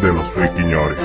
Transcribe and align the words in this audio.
de 0.00 0.12
los 0.12 0.30
friquiñores. 0.30 0.96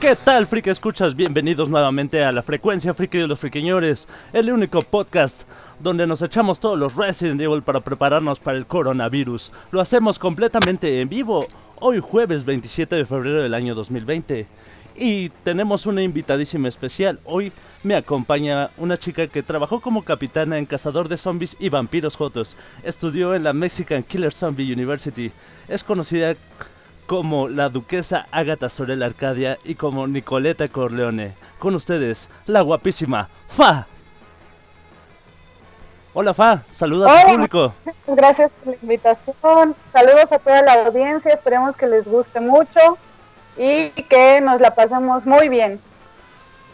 ¿Qué 0.00 0.16
tal, 0.16 0.46
friki 0.46 0.70
escuchas? 0.70 1.14
Bienvenidos 1.14 1.68
nuevamente 1.68 2.24
a 2.24 2.32
la 2.32 2.42
frecuencia 2.42 2.94
friki 2.94 3.18
de 3.18 3.28
los 3.28 3.38
friquiñores, 3.38 4.08
el 4.32 4.50
único 4.50 4.80
podcast 4.80 5.42
donde 5.78 6.06
nos 6.06 6.22
echamos 6.22 6.58
todos 6.58 6.76
los 6.76 6.96
Resident 6.96 7.40
Evil 7.40 7.62
para 7.62 7.80
prepararnos 7.80 8.40
para 8.40 8.58
el 8.58 8.66
coronavirus. 8.66 9.52
Lo 9.70 9.80
hacemos 9.80 10.18
completamente 10.18 11.00
en 11.00 11.08
vivo, 11.08 11.46
hoy 11.78 12.00
jueves 12.00 12.44
27 12.44 12.96
de 12.96 13.04
febrero 13.04 13.42
del 13.42 13.54
año 13.54 13.76
2020. 13.76 14.48
Y 14.96 15.28
tenemos 15.44 15.86
una 15.86 16.02
invitadísima 16.02 16.68
especial. 16.68 17.20
Hoy 17.24 17.52
me 17.82 17.94
acompaña 17.96 18.70
una 18.76 18.98
chica 18.98 19.26
que 19.26 19.42
trabajó 19.42 19.80
como 19.80 20.04
capitana 20.04 20.58
en 20.58 20.66
Cazador 20.66 21.08
de 21.08 21.16
Zombies 21.16 21.56
y 21.58 21.70
Vampiros 21.70 22.16
Jotos. 22.16 22.56
Estudió 22.82 23.34
en 23.34 23.44
la 23.44 23.52
Mexican 23.52 24.02
Killer 24.02 24.32
Zombie 24.32 24.72
University. 24.72 25.32
Es 25.68 25.82
conocida 25.82 26.34
como 27.06 27.48
la 27.48 27.68
duquesa 27.68 28.26
Agatha 28.30 28.68
Sorel 28.68 29.02
Arcadia 29.02 29.58
y 29.64 29.74
como 29.74 30.06
Nicoleta 30.06 30.68
Corleone. 30.68 31.32
Con 31.58 31.74
ustedes, 31.74 32.28
la 32.46 32.60
guapísima 32.60 33.28
Fa. 33.48 33.86
Hola 36.12 36.34
Fa, 36.34 36.64
saluda 36.70 37.06
a 37.06 37.08
tu 37.08 37.26
Hola. 37.26 37.34
público. 37.34 37.74
Gracias 38.06 38.50
por 38.50 38.74
la 38.74 38.78
invitación. 38.82 39.76
Saludos 39.92 40.32
a 40.32 40.38
toda 40.38 40.62
la 40.62 40.84
audiencia. 40.84 41.32
Esperemos 41.32 41.76
que 41.76 41.86
les 41.86 42.04
guste 42.04 42.40
mucho 42.40 42.80
y 43.56 43.90
que 43.90 44.40
nos 44.40 44.60
la 44.60 44.74
pasemos 44.74 45.24
muy 45.24 45.48
bien. 45.48 45.80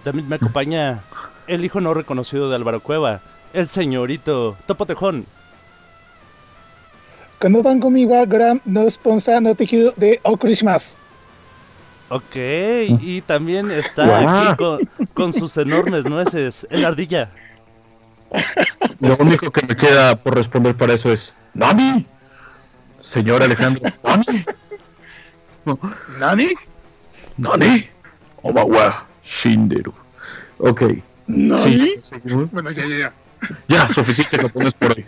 También 0.06 0.28
me 0.28 0.36
acompaña 0.36 1.00
el 1.48 1.64
hijo 1.64 1.80
no 1.80 1.92
reconocido 1.92 2.48
de 2.48 2.54
Álvaro 2.54 2.78
Cueva, 2.78 3.22
el 3.52 3.66
señorito 3.66 4.56
Topo 4.64 4.86
Tejón. 4.86 5.26
Cuando 7.40 7.60
van 7.60 7.80
conmigo 7.80 8.14
a 8.14 8.24
Gran 8.24 8.62
no 8.64 8.88
sponsor 8.88 9.42
no 9.42 9.56
tejido 9.56 9.92
de 9.96 10.20
O 10.22 10.36
Christmas. 10.36 10.98
Ok, 12.08 12.36
y 13.00 13.20
también 13.22 13.72
está 13.72 14.44
aquí 14.44 14.56
con, 14.56 14.88
con 15.12 15.32
sus 15.32 15.56
enormes 15.56 16.04
nueces, 16.04 16.68
el 16.70 16.84
ardilla. 16.84 17.32
Lo 19.00 19.16
único 19.16 19.50
que 19.50 19.66
me 19.66 19.74
queda 19.74 20.14
por 20.14 20.36
responder 20.36 20.76
para 20.76 20.92
eso 20.92 21.12
es 21.12 21.34
¡Nani! 21.52 22.06
Señor 23.00 23.42
Alejandro, 23.42 23.82
¿Nani? 24.04 24.44
¿Nani? 26.20 26.54
¿Nani? 27.36 27.88
Omawa 28.42 29.05
Shinderu. 29.26 29.92
Ok. 30.58 30.82
Sí. 31.26 31.94
Bueno, 32.52 32.70
ya, 32.70 32.86
ya, 32.86 32.96
ya. 32.96 33.12
Ya, 33.68 33.88
suficiente 33.88 34.38
japonés 34.38 34.74
por 34.74 34.92
hoy. 34.92 35.04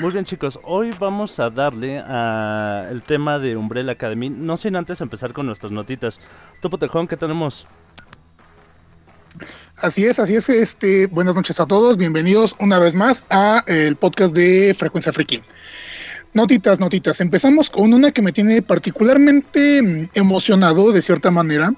Muy 0.00 0.10
bien 0.10 0.24
chicos, 0.24 0.58
hoy 0.64 0.92
vamos 0.98 1.38
a 1.38 1.50
darle 1.50 1.98
a 1.98 2.88
el 2.90 3.02
tema 3.02 3.38
de 3.38 3.56
Umbrella 3.56 3.92
Academy, 3.92 4.30
no 4.30 4.56
sin 4.56 4.74
antes 4.76 5.00
empezar 5.00 5.32
con 5.32 5.46
nuestras 5.46 5.70
notitas. 5.70 6.18
Topo 6.60 6.78
Tejón, 6.78 7.06
¿qué 7.06 7.16
tenemos? 7.16 7.66
Así 9.76 10.04
es, 10.04 10.18
así 10.18 10.36
es. 10.36 10.48
Este, 10.48 11.06
buenas 11.08 11.36
noches 11.36 11.60
a 11.60 11.66
todos. 11.66 11.96
Bienvenidos 11.96 12.56
una 12.60 12.78
vez 12.78 12.94
más 12.94 13.24
a 13.30 13.62
el 13.66 13.96
podcast 13.96 14.34
de 14.34 14.74
Frecuencia 14.76 15.12
Friki. 15.12 15.42
Notitas, 16.32 16.80
notitas. 16.80 17.20
Empezamos 17.20 17.70
con 17.70 17.92
una 17.92 18.10
que 18.10 18.22
me 18.22 18.32
tiene 18.32 18.62
particularmente 18.62 19.82
mm, 19.82 20.08
emocionado 20.14 20.90
de 20.92 21.02
cierta 21.02 21.30
manera, 21.30 21.74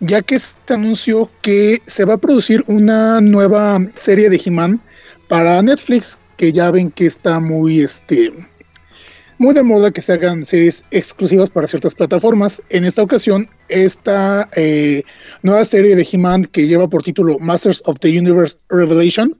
ya 0.00 0.22
que 0.22 0.38
se 0.38 0.56
anunció 0.68 1.30
que 1.42 1.80
se 1.86 2.04
va 2.04 2.14
a 2.14 2.18
producir 2.18 2.64
una 2.66 3.20
nueva 3.20 3.78
serie 3.94 4.30
de 4.30 4.40
He-Man 4.44 4.80
para 5.28 5.62
Netflix, 5.62 6.18
que 6.36 6.52
ya 6.52 6.70
ven 6.70 6.90
que 6.90 7.06
está 7.06 7.38
muy 7.38 7.80
este 7.80 8.32
muy 9.38 9.54
de 9.54 9.62
moda 9.62 9.90
que 9.90 10.02
se 10.02 10.12
hagan 10.12 10.44
series 10.44 10.84
exclusivas 10.90 11.48
para 11.48 11.66
ciertas 11.66 11.94
plataformas. 11.94 12.60
En 12.68 12.84
esta 12.84 13.02
ocasión, 13.02 13.48
esta 13.68 14.50
eh, 14.54 15.02
nueva 15.42 15.64
serie 15.64 15.96
de 15.96 16.06
He-Man 16.10 16.44
que 16.44 16.66
lleva 16.66 16.88
por 16.88 17.02
título 17.02 17.38
Masters 17.38 17.82
of 17.86 17.98
the 18.00 18.18
Universe 18.18 18.58
Revelation 18.68 19.34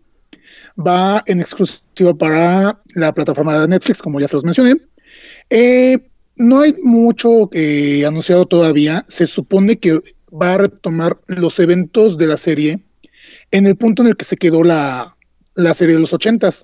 va 0.79 1.23
en 1.27 1.41
exclusiva 1.41 2.15
para 2.15 2.81
la 2.95 3.13
plataforma 3.13 3.61
de 3.61 3.69
Netflix, 3.69 4.01
como 4.01 4.21
ya 4.21 4.29
se 4.29 4.37
los 4.37 4.45
mencioné. 4.45 4.77
Eh, 5.51 5.99
no 6.37 6.61
hay 6.61 6.75
mucho 6.83 7.51
eh, 7.53 8.05
anunciado 8.07 8.47
todavía. 8.47 9.05
Se 9.09 9.27
supone 9.27 9.79
que 9.79 10.01
va 10.31 10.55
a 10.55 10.59
retomar 10.59 11.19
los 11.27 11.59
eventos 11.59 12.19
de 12.19 12.27
la 12.27 12.37
serie 12.37 12.79
en 13.51 13.67
el 13.67 13.77
punto 13.77 14.03
en 14.03 14.09
el 14.09 14.17
que 14.17 14.25
se 14.25 14.37
quedó 14.37 14.63
la, 14.63 15.17
la 15.55 15.75
serie 15.75 15.95
de 15.95 16.01
los 16.01 16.13
ochentas. 16.13 16.63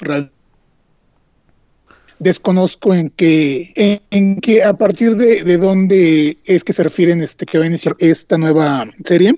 Desconozco 2.19 2.95
en 2.95 3.11
qué, 3.11 3.73
en, 3.75 4.01
en 4.11 4.41
qué, 4.41 4.65
a 4.65 4.73
partir 4.73 5.17
de, 5.17 5.45
de 5.45 5.59
dónde 5.59 6.39
es 6.47 6.65
que 6.65 6.73
se 6.73 6.83
refieren 6.83 7.21
este, 7.21 7.45
que 7.45 7.59
va 7.59 7.65
a 7.65 7.69
iniciar 7.69 7.95
esta 7.99 8.39
nueva 8.39 8.87
serie. 9.05 9.35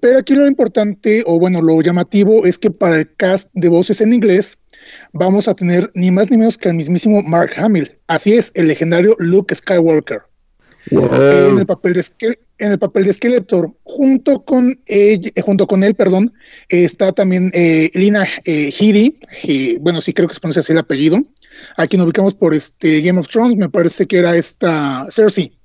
Pero 0.00 0.18
aquí 0.18 0.34
lo 0.34 0.46
importante, 0.46 1.22
o 1.26 1.38
bueno, 1.38 1.62
lo 1.62 1.80
llamativo 1.80 2.44
es 2.44 2.58
que 2.58 2.70
para 2.70 2.96
el 2.96 3.14
cast 3.14 3.48
de 3.54 3.68
voces 3.68 4.00
en 4.00 4.12
inglés 4.12 4.58
vamos 5.12 5.48
a 5.48 5.54
tener 5.54 5.90
ni 5.94 6.10
más 6.10 6.30
ni 6.30 6.36
menos 6.36 6.58
que 6.58 6.68
al 6.68 6.74
mismísimo 6.74 7.22
Mark 7.22 7.52
Hamill. 7.56 7.96
Así 8.08 8.34
es, 8.34 8.50
el 8.54 8.68
legendario 8.68 9.16
Luke 9.18 9.54
Skywalker 9.54 10.22
en 10.90 11.58
el 11.58 11.66
papel 11.66 11.94
de 11.94 12.04
en 12.58 12.72
el 12.72 12.78
papel 12.78 13.04
de 13.04 13.12
Skeletor 13.12 13.72
junto 13.82 14.44
con 14.44 14.70
ell- 14.86 15.32
eh, 15.34 15.40
junto 15.42 15.66
con 15.66 15.82
él 15.82 15.94
perdón 15.94 16.32
está 16.68 17.12
también 17.12 17.50
eh, 17.54 17.90
Lina 17.94 18.26
eh, 18.44 18.72
Headey, 18.78 19.18
eh, 19.44 19.78
bueno 19.80 20.00
sí 20.00 20.12
creo 20.12 20.28
que 20.28 20.34
se 20.34 20.40
pronuncia 20.40 20.60
así 20.60 20.72
el 20.72 20.78
apellido. 20.78 21.20
A 21.76 21.86
quien 21.86 22.02
ubicamos 22.02 22.34
por 22.34 22.52
este 22.52 23.00
Game 23.00 23.18
of 23.18 23.28
Thrones 23.28 23.56
me 23.56 23.68
parece 23.68 24.06
que 24.06 24.18
era 24.18 24.36
esta 24.36 25.06
Cersei. 25.10 25.56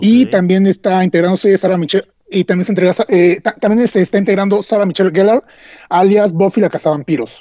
Y 0.00 0.26
también 0.26 0.66
está 0.66 1.04
integrándose 1.04 1.56
Sarah 1.58 1.76
Michelle 1.78 2.06
y 2.30 2.42
también 2.44 2.64
se 2.64 2.72
integra, 2.72 2.92
eh, 3.08 3.40
ta- 3.42 3.54
también 3.54 3.86
se 3.86 4.00
está 4.00 4.18
integrando 4.18 4.62
Sarah 4.62 4.86
Michelle 4.86 5.10
Gellar 5.12 5.44
alias 5.90 6.32
Buffy 6.32 6.60
la 6.60 6.70
cazavampiros 6.70 7.40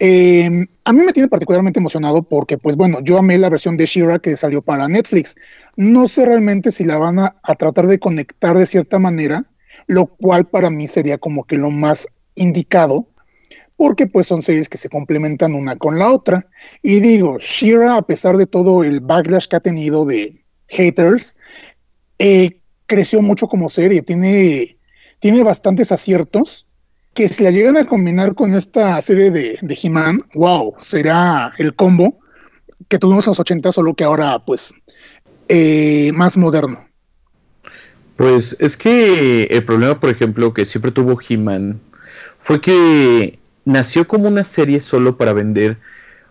eh, 0.00 0.66
a 0.84 0.92
mí 0.92 1.00
me 1.00 1.12
tiene 1.12 1.28
particularmente 1.28 1.78
emocionado 1.78 2.22
porque, 2.22 2.58
pues 2.58 2.76
bueno, 2.76 3.00
yo 3.02 3.18
amé 3.18 3.38
la 3.38 3.50
versión 3.50 3.76
de 3.76 3.86
Shira 3.86 4.18
que 4.18 4.36
salió 4.36 4.62
para 4.62 4.88
Netflix. 4.88 5.34
No 5.76 6.08
sé 6.08 6.26
realmente 6.26 6.70
si 6.70 6.84
la 6.84 6.98
van 6.98 7.18
a, 7.18 7.36
a 7.42 7.54
tratar 7.54 7.86
de 7.86 7.98
conectar 7.98 8.56
de 8.58 8.66
cierta 8.66 8.98
manera, 8.98 9.44
lo 9.86 10.06
cual 10.06 10.46
para 10.46 10.70
mí 10.70 10.86
sería 10.86 11.18
como 11.18 11.44
que 11.44 11.56
lo 11.56 11.70
más 11.70 12.06
indicado, 12.34 13.08
porque 13.76 14.06
pues 14.06 14.26
son 14.26 14.42
series 14.42 14.68
que 14.68 14.78
se 14.78 14.88
complementan 14.88 15.54
una 15.54 15.76
con 15.76 15.98
la 15.98 16.10
otra. 16.10 16.46
Y 16.82 17.00
digo, 17.00 17.38
Shira, 17.38 17.96
a 17.96 18.02
pesar 18.02 18.36
de 18.36 18.46
todo 18.46 18.84
el 18.84 19.00
backlash 19.00 19.46
que 19.46 19.56
ha 19.56 19.60
tenido 19.60 20.04
de 20.04 20.44
haters, 20.68 21.36
eh, 22.18 22.60
creció 22.86 23.22
mucho 23.22 23.46
como 23.48 23.68
serie, 23.68 24.02
tiene, 24.02 24.76
tiene 25.18 25.42
bastantes 25.42 25.92
aciertos 25.92 26.68
que 27.14 27.28
si 27.28 27.44
la 27.44 27.50
llegan 27.50 27.76
a 27.76 27.86
combinar 27.86 28.34
con 28.34 28.54
esta 28.54 29.00
serie 29.00 29.30
de, 29.30 29.58
de 29.60 29.78
He-Man, 29.80 30.20
wow, 30.34 30.74
será 30.78 31.52
el 31.58 31.74
combo 31.74 32.18
que 32.88 32.98
tuvimos 32.98 33.26
en 33.26 33.30
los 33.30 33.40
80, 33.40 33.72
solo 33.72 33.94
que 33.94 34.04
ahora, 34.04 34.38
pues, 34.40 34.74
eh, 35.48 36.10
más 36.14 36.36
moderno. 36.36 36.84
Pues 38.16 38.56
es 38.58 38.76
que 38.76 39.44
el 39.44 39.64
problema, 39.64 39.98
por 39.98 40.10
ejemplo, 40.10 40.54
que 40.54 40.64
siempre 40.64 40.92
tuvo 40.92 41.18
He-Man 41.26 41.80
fue 42.38 42.60
que 42.60 43.38
nació 43.64 44.06
como 44.06 44.28
una 44.28 44.44
serie 44.44 44.80
solo 44.80 45.16
para 45.16 45.32
vender 45.32 45.78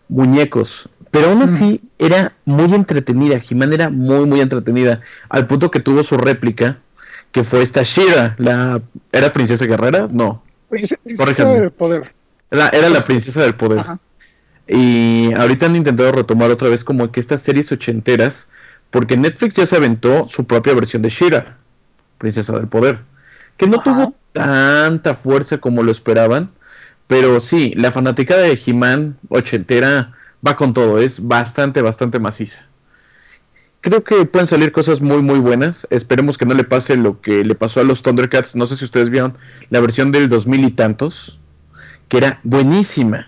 muñecos. 0.07 0.87
Pero 1.11 1.29
aún 1.29 1.43
así 1.43 1.81
era 1.99 2.33
muy 2.45 2.73
entretenida. 2.73 3.39
He-Man 3.47 3.73
era 3.73 3.89
muy, 3.89 4.25
muy 4.25 4.39
entretenida. 4.39 5.01
Al 5.29 5.45
punto 5.47 5.69
que 5.69 5.79
tuvo 5.79 6.03
su 6.03 6.17
réplica, 6.17 6.79
que 7.31 7.43
fue 7.43 7.61
esta 7.61 7.83
Shira. 7.83 8.35
La... 8.37 8.81
¿Era 9.11 9.33
princesa 9.33 9.65
guerrera? 9.65 10.07
No. 10.11 10.41
Princesa 10.73 11.53
del 11.53 11.71
poder. 11.71 12.13
Era, 12.51 12.69
era 12.69 12.89
la 12.89 13.03
princesa 13.03 13.41
del 13.41 13.55
poder. 13.55 13.79
Ajá. 13.79 13.99
Y 14.67 15.33
ahorita 15.33 15.65
han 15.65 15.75
intentado 15.75 16.11
retomar 16.11 16.49
otra 16.51 16.69
vez 16.69 16.83
como 16.83 17.11
que 17.11 17.19
estas 17.19 17.41
series 17.41 17.71
ochenteras, 17.71 18.47
porque 18.91 19.17
Netflix 19.17 19.55
ya 19.55 19.65
se 19.65 19.75
aventó 19.75 20.27
su 20.29 20.45
propia 20.45 20.73
versión 20.73 21.01
de 21.01 21.09
Shira, 21.09 21.57
Princesa 22.17 22.53
del 22.57 22.67
Poder, 22.67 22.99
que 23.57 23.67
no 23.67 23.79
tuvo 23.79 24.15
tanta 24.31 25.15
fuerza 25.15 25.57
como 25.57 25.83
lo 25.83 25.91
esperaban, 25.91 26.49
pero 27.07 27.41
sí, 27.41 27.73
la 27.75 27.91
fanática 27.91 28.37
de 28.37 28.59
He-Man 28.65 29.17
ochentera 29.29 30.13
va 30.45 30.55
con 30.55 30.73
todo, 30.73 30.99
es 30.99 31.25
bastante, 31.25 31.81
bastante 31.81 32.19
maciza. 32.19 32.65
Creo 33.83 34.01
que 34.01 34.23
pueden 34.23 34.47
salir 34.47 34.71
cosas 34.71 35.01
muy, 35.01 35.21
muy 35.21 35.39
buenas. 35.39 35.85
Esperemos 35.89 36.37
que 36.37 36.45
no 36.45 36.53
le 36.53 36.63
pase 36.63 36.95
lo 36.95 37.19
que 37.19 37.43
le 37.43 37.53
pasó 37.53 37.81
a 37.81 37.83
los 37.83 38.01
Thundercats. 38.01 38.55
No 38.55 38.65
sé 38.65 38.77
si 38.77 38.85
ustedes 38.85 39.09
vieron 39.09 39.37
la 39.71 39.81
versión 39.81 40.13
del 40.13 40.29
2000 40.29 40.63
y 40.63 40.71
tantos, 40.71 41.37
que 42.07 42.15
era 42.15 42.39
buenísima. 42.43 43.27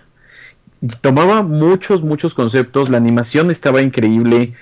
Tomaba 1.02 1.42
muchos, 1.42 2.02
muchos 2.02 2.32
conceptos. 2.32 2.88
La 2.88 2.96
animación 2.96 3.50
estaba 3.50 3.82
increíble. 3.82 4.54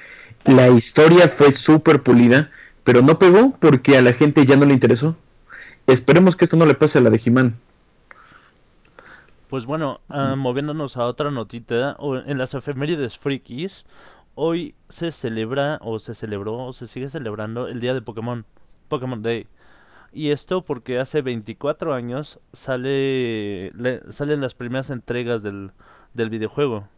La 0.47 0.69
historia 0.69 1.29
fue 1.29 1.53
súper 1.53 2.03
pulida, 2.03 2.51
pero 2.83 3.01
no 3.01 3.21
pegó 3.21 3.57
porque 3.61 3.97
a 3.97 4.03
la 4.03 4.15
gente 4.15 4.45
ya 4.47 4.57
no 4.57 4.67
le 4.67 4.75
interesó. 4.75 5.17
Esperemos 5.87 6.35
que 6.35 6.47
esto 6.47 6.57
no 6.57 6.67
le 6.67 6.75
pase 6.75 6.99
a 6.99 7.03
la 7.03 7.11
de 7.11 7.23
He-Man. 7.25 7.55
Pues 9.49 9.65
bueno, 9.65 10.01
ah, 10.09 10.35
moviéndonos 10.37 10.97
a 10.97 11.07
otra 11.07 11.31
notita, 11.31 11.97
en 12.27 12.39
las 12.39 12.55
efemérides 12.55 13.17
frikis, 13.17 13.87
hoy 14.35 14.75
se 14.89 15.13
celebra 15.13 15.79
o 15.83 15.99
se 15.99 16.15
celebró 16.15 16.59
o 16.59 16.73
se 16.73 16.87
sigue 16.87 17.09
celebrando 17.09 17.69
el 17.69 17.81
día 17.81 17.95
de 17.95 18.03
Pokémon, 18.03 18.45
Pokémon 18.89 19.23
Day. 19.23 19.47
Y 20.13 20.31
esto 20.31 20.63
porque 20.63 20.99
hace 21.01 21.23
24 21.23 21.93
años 21.93 22.39
sale 22.53 23.73
salen 24.09 24.41
las 24.41 24.55
primeras 24.55 24.91
entregas 24.91 25.43
del, 25.43 25.73
del 26.15 26.31
videojuego. 26.31 26.89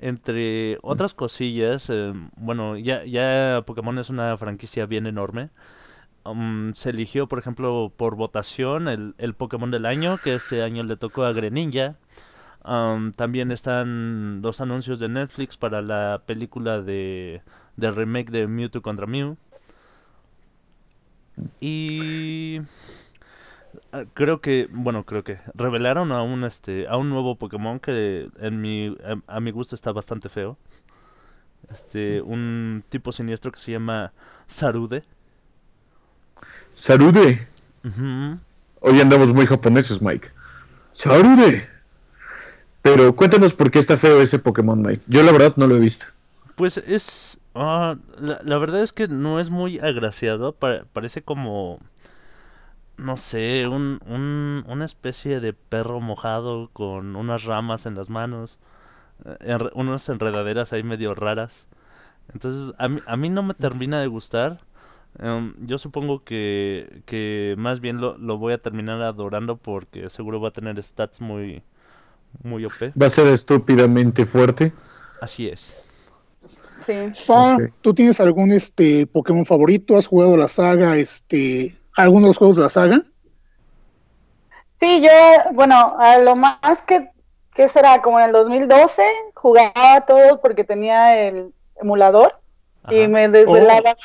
Entre 0.00 0.78
otras 0.82 1.14
cosillas, 1.14 1.88
eh, 1.90 2.12
bueno, 2.36 2.76
ya, 2.76 3.04
ya 3.04 3.62
Pokémon 3.66 3.98
es 3.98 4.10
una 4.10 4.36
franquicia 4.36 4.86
bien 4.86 5.06
enorme. 5.06 5.50
Um, 6.24 6.72
se 6.74 6.90
eligió, 6.90 7.28
por 7.28 7.38
ejemplo, 7.38 7.92
por 7.96 8.16
votación 8.16 8.88
el, 8.88 9.14
el, 9.18 9.34
Pokémon 9.34 9.70
del 9.70 9.86
año, 9.86 10.18
que 10.18 10.34
este 10.34 10.62
año 10.62 10.82
le 10.82 10.96
tocó 10.96 11.24
a 11.24 11.32
Greninja. 11.32 11.96
Um, 12.64 13.12
también 13.12 13.50
están 13.50 14.40
los 14.40 14.60
anuncios 14.60 15.00
de 15.00 15.08
Netflix 15.08 15.56
para 15.56 15.82
la 15.82 16.22
película 16.26 16.80
de, 16.80 17.42
de 17.76 17.90
remake 17.90 18.30
de 18.30 18.46
Mewtwo 18.46 18.82
contra 18.82 19.06
Mew. 19.06 19.36
Y 21.60 22.60
creo 24.14 24.40
que, 24.40 24.68
bueno, 24.70 25.04
creo 25.04 25.24
que 25.24 25.38
revelaron 25.54 26.12
a 26.12 26.22
un 26.22 26.44
este 26.44 26.86
a 26.86 26.96
un 26.96 27.08
nuevo 27.10 27.36
Pokémon 27.36 27.80
que 27.80 28.28
en 28.38 28.60
mi 28.60 28.96
a 29.26 29.40
mi 29.40 29.50
gusto 29.50 29.74
está 29.74 29.90
bastante 29.92 30.28
feo. 30.28 30.56
Este, 31.70 32.20
un 32.22 32.84
tipo 32.90 33.12
siniestro 33.12 33.50
que 33.50 33.60
se 33.60 33.72
llama 33.72 34.12
Sarude. 34.46 35.04
Sarude. 36.74 37.48
Hoy 38.80 39.00
andamos 39.00 39.28
muy 39.28 39.46
japoneses, 39.46 40.00
Mike. 40.02 40.28
Sarude. 40.92 41.71
Pero 42.82 43.14
cuéntanos 43.14 43.54
por 43.54 43.70
qué 43.70 43.78
está 43.78 43.96
feo 43.96 44.20
ese 44.20 44.38
Pokémon, 44.38 44.82
Mike. 44.82 45.04
Yo 45.06 45.22
la 45.22 45.32
verdad 45.32 45.54
no 45.56 45.66
lo 45.66 45.76
he 45.76 45.80
visto. 45.80 46.06
Pues 46.56 46.78
es... 46.78 47.40
Ah, 47.54 47.96
la, 48.18 48.58
verdad 48.58 48.82
es 48.82 48.92
que 48.92 49.06
no 49.08 49.40
es 49.40 49.50
muy 49.50 49.78
agraciado. 49.78 50.52
parece 50.52 51.22
como... 51.22 51.78
No 52.98 53.16
sé, 53.16 53.66
un, 53.66 54.00
un, 54.06 54.64
una 54.68 54.84
especie 54.84 55.40
de 55.40 55.54
perro 55.54 56.00
mojado 56.00 56.68
con 56.72 57.16
unas 57.16 57.44
ramas 57.44 57.86
en 57.86 57.94
las 57.94 58.10
manos. 58.10 58.60
Eh, 59.40 59.58
unas 59.74 60.08
enredaderas 60.08 60.72
ahí 60.72 60.82
medio 60.82 61.14
raras. 61.14 61.66
Entonces, 62.32 62.74
a 62.78 62.88
mí, 62.88 63.00
a 63.06 63.16
mí 63.16 63.30
no 63.30 63.42
me 63.42 63.54
termina 63.54 64.00
de 64.00 64.06
gustar. 64.08 64.60
Em, 65.18 65.54
yo 65.66 65.78
supongo 65.78 66.24
que, 66.24 67.02
que 67.06 67.54
más 67.58 67.80
bien 67.80 68.00
lo, 68.00 68.16
lo, 68.18 68.38
voy 68.38 68.54
a 68.54 68.58
terminar 68.62 69.02
adorando 69.02 69.56
porque 69.56 70.08
seguro 70.10 70.40
va 70.40 70.48
a 70.48 70.52
tener 70.52 70.82
stats 70.82 71.20
muy, 71.20 71.62
muy 72.42 72.64
OP. 72.64 72.92
Va 73.00 73.06
a 73.06 73.10
ser 73.10 73.26
estúpidamente 73.28 74.26
fuerte. 74.26 74.72
Así 75.20 75.48
es. 75.48 75.82
Sí. 76.84 76.94
Fa, 77.14 77.56
¿tú 77.80 77.94
tienes 77.94 78.20
algún 78.20 78.50
este 78.50 79.06
Pokémon 79.06 79.44
favorito? 79.44 79.96
¿Has 79.96 80.06
jugado 80.06 80.36
la 80.36 80.48
saga, 80.48 80.96
este, 80.96 81.76
algunos 81.96 82.22
de 82.22 82.28
los 82.28 82.38
juegos 82.38 82.56
de 82.56 82.62
la 82.62 82.68
saga? 82.68 83.02
Sí, 84.80 85.00
yo, 85.00 85.52
bueno, 85.52 85.96
a 86.00 86.18
lo 86.18 86.34
más 86.34 86.82
que, 86.86 87.08
que 87.54 87.68
será 87.68 88.02
como 88.02 88.18
en 88.18 88.26
el 88.26 88.32
2012, 88.32 89.02
jugaba 89.34 90.00
todo 90.08 90.40
porque 90.40 90.64
tenía 90.64 91.28
el 91.28 91.52
emulador 91.80 92.40
y 92.90 93.06
me 93.06 93.28
desvelaba 93.28 93.96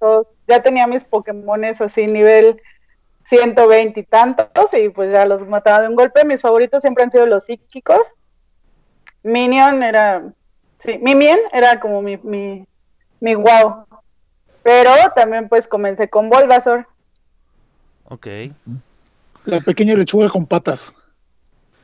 oh. 0.00 0.26
Ya 0.48 0.62
tenía 0.62 0.86
mis 0.86 1.04
Pokémones 1.04 1.80
así 1.80 2.06
nivel 2.06 2.60
120 3.28 4.00
y 4.00 4.02
tantos 4.04 4.72
y 4.72 4.88
pues 4.88 5.12
ya 5.12 5.26
los 5.26 5.46
mataba 5.46 5.82
de 5.82 5.88
un 5.88 5.96
golpe. 5.96 6.24
Mis 6.24 6.40
favoritos 6.40 6.82
siempre 6.82 7.04
han 7.04 7.10
sido 7.10 7.26
los 7.26 7.44
psíquicos. 7.44 8.14
Minion 9.22 9.82
era, 9.82 10.22
sí, 10.78 10.98
Mimien 10.98 11.40
era 11.52 11.80
como 11.80 12.02
mi, 12.02 12.16
mi, 12.18 12.66
mi 13.20 13.34
wow. 13.34 13.86
Pero 14.62 14.90
también 15.14 15.48
pues 15.48 15.66
comencé 15.66 16.08
con 16.08 16.28
Bulbasaur. 16.28 16.86
Ok. 18.04 18.26
La 19.44 19.60
pequeña 19.60 19.94
lechuga 19.94 20.28
con 20.28 20.46
patas. 20.46 20.94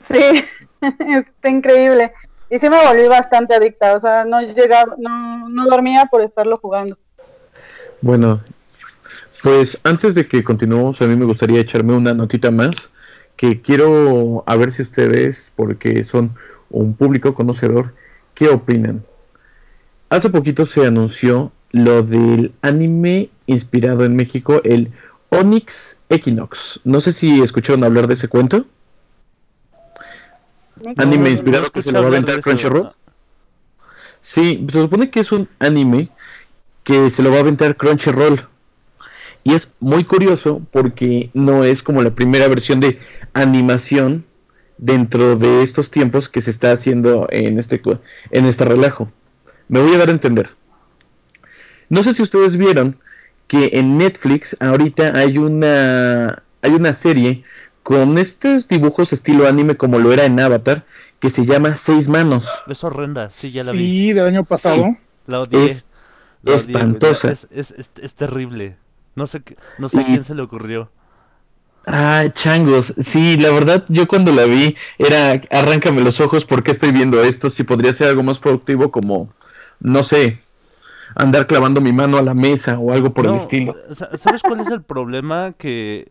Sí, 0.06 0.44
está 0.80 1.48
increíble. 1.48 2.12
Y 2.50 2.58
sí 2.58 2.68
me 2.68 2.84
volví 2.84 3.08
bastante 3.08 3.54
adicta, 3.54 3.94
o 3.94 4.00
sea, 4.00 4.24
no 4.24 4.42
llegaba, 4.42 4.94
no, 4.98 5.48
no 5.48 5.66
dormía 5.66 6.06
por 6.10 6.20
estarlo 6.20 6.58
jugando. 6.58 6.98
Bueno, 8.02 8.42
pues 9.42 9.78
antes 9.82 10.14
de 10.14 10.26
que 10.26 10.44
continuemos, 10.44 11.02
a 11.02 11.06
mí 11.06 11.16
me 11.16 11.24
gustaría 11.24 11.60
echarme 11.60 11.94
una 11.94 12.14
notita 12.14 12.50
más 12.50 12.90
que 13.36 13.60
quiero 13.60 14.44
a 14.46 14.56
ver 14.56 14.70
si 14.70 14.82
ustedes, 14.82 15.52
porque 15.56 16.04
son 16.04 16.32
un 16.70 16.94
público 16.94 17.34
conocedor, 17.34 17.94
¿qué 18.34 18.48
opinan? 18.48 19.04
Hace 20.10 20.30
poquito 20.30 20.64
se 20.64 20.86
anunció 20.86 21.50
lo 21.72 22.02
del 22.02 22.52
anime 22.62 23.30
inspirado 23.46 24.04
en 24.04 24.14
México, 24.14 24.60
el 24.62 24.92
Onyx 25.30 25.96
Equinox. 26.08 26.80
No 26.84 27.00
sé 27.00 27.12
si 27.12 27.42
escucharon 27.42 27.82
hablar 27.82 28.06
de 28.06 28.14
ese 28.14 28.28
cuento. 28.28 28.66
anime 30.96 31.30
inspirado 31.30 31.70
que 31.70 31.82
se 31.82 31.90
lo 31.90 32.00
va 32.00 32.06
a 32.06 32.08
aventar 32.08 32.40
Crunchyroll. 32.42 32.90
Sí, 34.20 34.64
se 34.70 34.80
supone 34.80 35.10
que 35.10 35.20
es 35.20 35.32
un 35.32 35.48
anime 35.58 36.10
que 36.84 37.10
se 37.10 37.22
lo 37.22 37.30
va 37.30 37.38
a 37.38 37.40
aventar 37.40 37.76
Crunchyroll. 37.76 38.51
Y 39.44 39.54
es 39.54 39.72
muy 39.80 40.04
curioso 40.04 40.62
porque 40.70 41.30
no 41.34 41.64
es 41.64 41.82
como 41.82 42.02
la 42.02 42.14
primera 42.14 42.48
versión 42.48 42.80
de 42.80 42.98
animación 43.32 44.24
dentro 44.78 45.36
de 45.36 45.62
estos 45.62 45.90
tiempos 45.90 46.28
que 46.28 46.42
se 46.42 46.50
está 46.50 46.72
haciendo 46.72 47.26
en 47.30 47.58
este, 47.58 47.80
en 48.30 48.46
este 48.46 48.64
relajo. 48.64 49.10
Me 49.68 49.80
voy 49.80 49.94
a 49.94 49.98
dar 49.98 50.08
a 50.08 50.12
entender. 50.12 50.50
No 51.88 52.02
sé 52.02 52.14
si 52.14 52.22
ustedes 52.22 52.56
vieron 52.56 52.98
que 53.48 53.70
en 53.74 53.98
Netflix 53.98 54.56
ahorita 54.60 55.16
hay 55.16 55.38
una, 55.38 56.42
hay 56.62 56.70
una 56.70 56.94
serie 56.94 57.44
con 57.82 58.18
estos 58.18 58.68
dibujos 58.68 59.12
estilo 59.12 59.46
anime 59.48 59.76
como 59.76 59.98
lo 59.98 60.12
era 60.12 60.24
en 60.24 60.38
Avatar 60.38 60.84
que 61.20 61.30
se 61.30 61.44
llama 61.44 61.76
Seis 61.76 62.08
Manos. 62.08 62.48
Es 62.66 62.82
horrenda, 62.82 63.30
sí, 63.30 63.52
ya 63.52 63.62
la 63.62 63.72
vi. 63.72 63.78
Sí, 63.78 64.12
del 64.12 64.26
año 64.26 64.42
pasado. 64.42 64.96
La 65.26 65.40
odié. 65.40 65.70
Es 65.70 65.86
espantosa. 66.44 67.30
Es, 67.30 67.46
es, 67.52 67.74
es, 68.00 68.14
terrible. 68.14 68.76
No 69.14 69.26
sé, 69.26 69.42
no 69.78 69.88
sé 69.88 70.00
a 70.00 70.04
quién 70.04 70.24
se 70.24 70.34
le 70.34 70.42
ocurrió. 70.42 70.90
Ah, 71.86 72.26
changos. 72.32 72.94
Sí, 73.00 73.36
la 73.36 73.50
verdad, 73.50 73.84
yo 73.88 74.06
cuando 74.06 74.32
la 74.32 74.44
vi 74.44 74.76
era 74.98 75.40
arráncame 75.50 76.00
los 76.00 76.20
ojos 76.20 76.44
porque 76.44 76.70
estoy 76.70 76.92
viendo 76.92 77.22
esto. 77.22 77.50
Si 77.50 77.64
podría 77.64 77.92
ser 77.92 78.08
algo 78.08 78.22
más 78.22 78.38
productivo, 78.38 78.90
como, 78.90 79.28
no 79.80 80.02
sé, 80.02 80.40
andar 81.14 81.46
clavando 81.46 81.80
mi 81.80 81.92
mano 81.92 82.18
a 82.18 82.22
la 82.22 82.34
mesa 82.34 82.78
o 82.78 82.92
algo 82.92 83.12
por 83.12 83.26
el 83.26 83.34
estilo. 83.34 83.76
¿Sabes 83.90 84.42
cuál 84.42 84.60
es 84.60 84.70
el 84.70 84.82
problema? 84.82 85.52
Que, 85.52 86.10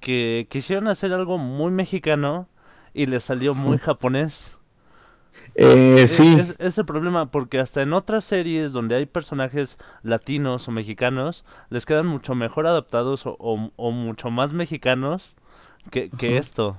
que 0.00 0.46
quisieron 0.50 0.88
hacer 0.88 1.12
algo 1.12 1.38
muy 1.38 1.72
mexicano 1.72 2.48
y 2.92 3.06
le 3.06 3.20
salió 3.20 3.54
muy 3.54 3.78
japonés. 3.78 4.55
Eh, 5.58 6.06
sí. 6.06 6.36
Es, 6.58 6.76
el 6.76 6.84
problema, 6.84 7.30
porque 7.30 7.58
hasta 7.58 7.80
en 7.80 7.94
otras 7.94 8.24
series 8.24 8.72
donde 8.72 8.94
hay 8.94 9.06
personajes 9.06 9.78
latinos 10.02 10.68
o 10.68 10.70
mexicanos, 10.70 11.44
les 11.70 11.86
quedan 11.86 12.06
mucho 12.06 12.34
mejor 12.34 12.66
adaptados 12.66 13.22
o, 13.24 13.56
mucho 13.90 14.30
más 14.30 14.52
mexicanos 14.52 15.34
que, 15.90 16.10
esto. 16.36 16.78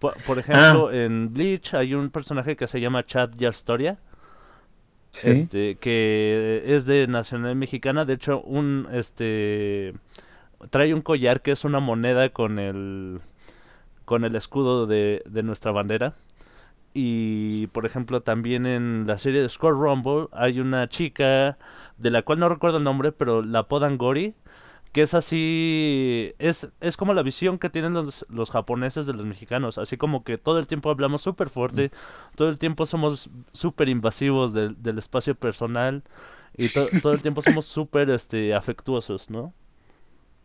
Por, 0.00 0.38
ejemplo, 0.38 0.88
ah. 0.88 0.96
en 0.96 1.32
Bleach 1.32 1.72
hay 1.72 1.94
un 1.94 2.10
personaje 2.10 2.56
que 2.56 2.66
se 2.66 2.80
llama 2.80 3.06
Chad 3.06 3.30
Yastoria. 3.38 3.98
Este, 5.22 5.76
que 5.76 6.62
es 6.66 6.86
de 6.86 7.06
nacionalidad 7.06 7.54
mexicana. 7.54 8.04
De 8.04 8.14
hecho, 8.14 8.42
un 8.42 8.88
este 8.92 9.94
trae 10.70 10.92
un 10.92 11.02
collar 11.02 11.40
que 11.40 11.52
es 11.52 11.64
una 11.64 11.78
moneda 11.78 12.30
con 12.30 12.58
el 12.58 13.20
con 14.04 14.24
el 14.24 14.34
escudo 14.34 14.86
de, 14.86 15.22
de 15.24 15.42
nuestra 15.44 15.70
bandera. 15.70 16.16
Y 16.94 17.66
por 17.68 17.86
ejemplo, 17.86 18.22
también 18.22 18.66
en 18.66 19.04
la 19.06 19.18
serie 19.18 19.42
de 19.42 19.48
Score 19.48 19.74
Rumble 19.74 20.28
hay 20.32 20.60
una 20.60 20.88
chica 20.88 21.58
de 21.98 22.10
la 22.10 22.22
cual 22.22 22.38
no 22.38 22.48
recuerdo 22.48 22.78
el 22.78 22.84
nombre, 22.84 23.10
pero 23.10 23.42
la 23.42 23.60
apodan 23.60 23.98
Gori, 23.98 24.34
que 24.92 25.02
es 25.02 25.12
así, 25.12 26.34
es, 26.38 26.68
es 26.80 26.96
como 26.96 27.12
la 27.12 27.24
visión 27.24 27.58
que 27.58 27.68
tienen 27.68 27.94
los, 27.94 28.24
los 28.28 28.50
japoneses 28.52 29.06
de 29.06 29.12
los 29.12 29.26
mexicanos, 29.26 29.76
así 29.76 29.96
como 29.96 30.22
que 30.22 30.38
todo 30.38 30.60
el 30.60 30.68
tiempo 30.68 30.88
hablamos 30.88 31.20
súper 31.20 31.48
fuerte, 31.48 31.90
todo 32.36 32.48
el 32.48 32.58
tiempo 32.58 32.86
somos 32.86 33.28
súper 33.52 33.88
invasivos 33.88 34.54
del, 34.54 34.80
del 34.80 34.98
espacio 34.98 35.34
personal 35.34 36.04
y 36.56 36.68
todo 36.68 37.12
el 37.12 37.22
tiempo 37.22 37.42
somos 37.42 37.66
súper 37.66 38.08
este, 38.10 38.54
afectuosos, 38.54 39.30
¿no? 39.30 39.52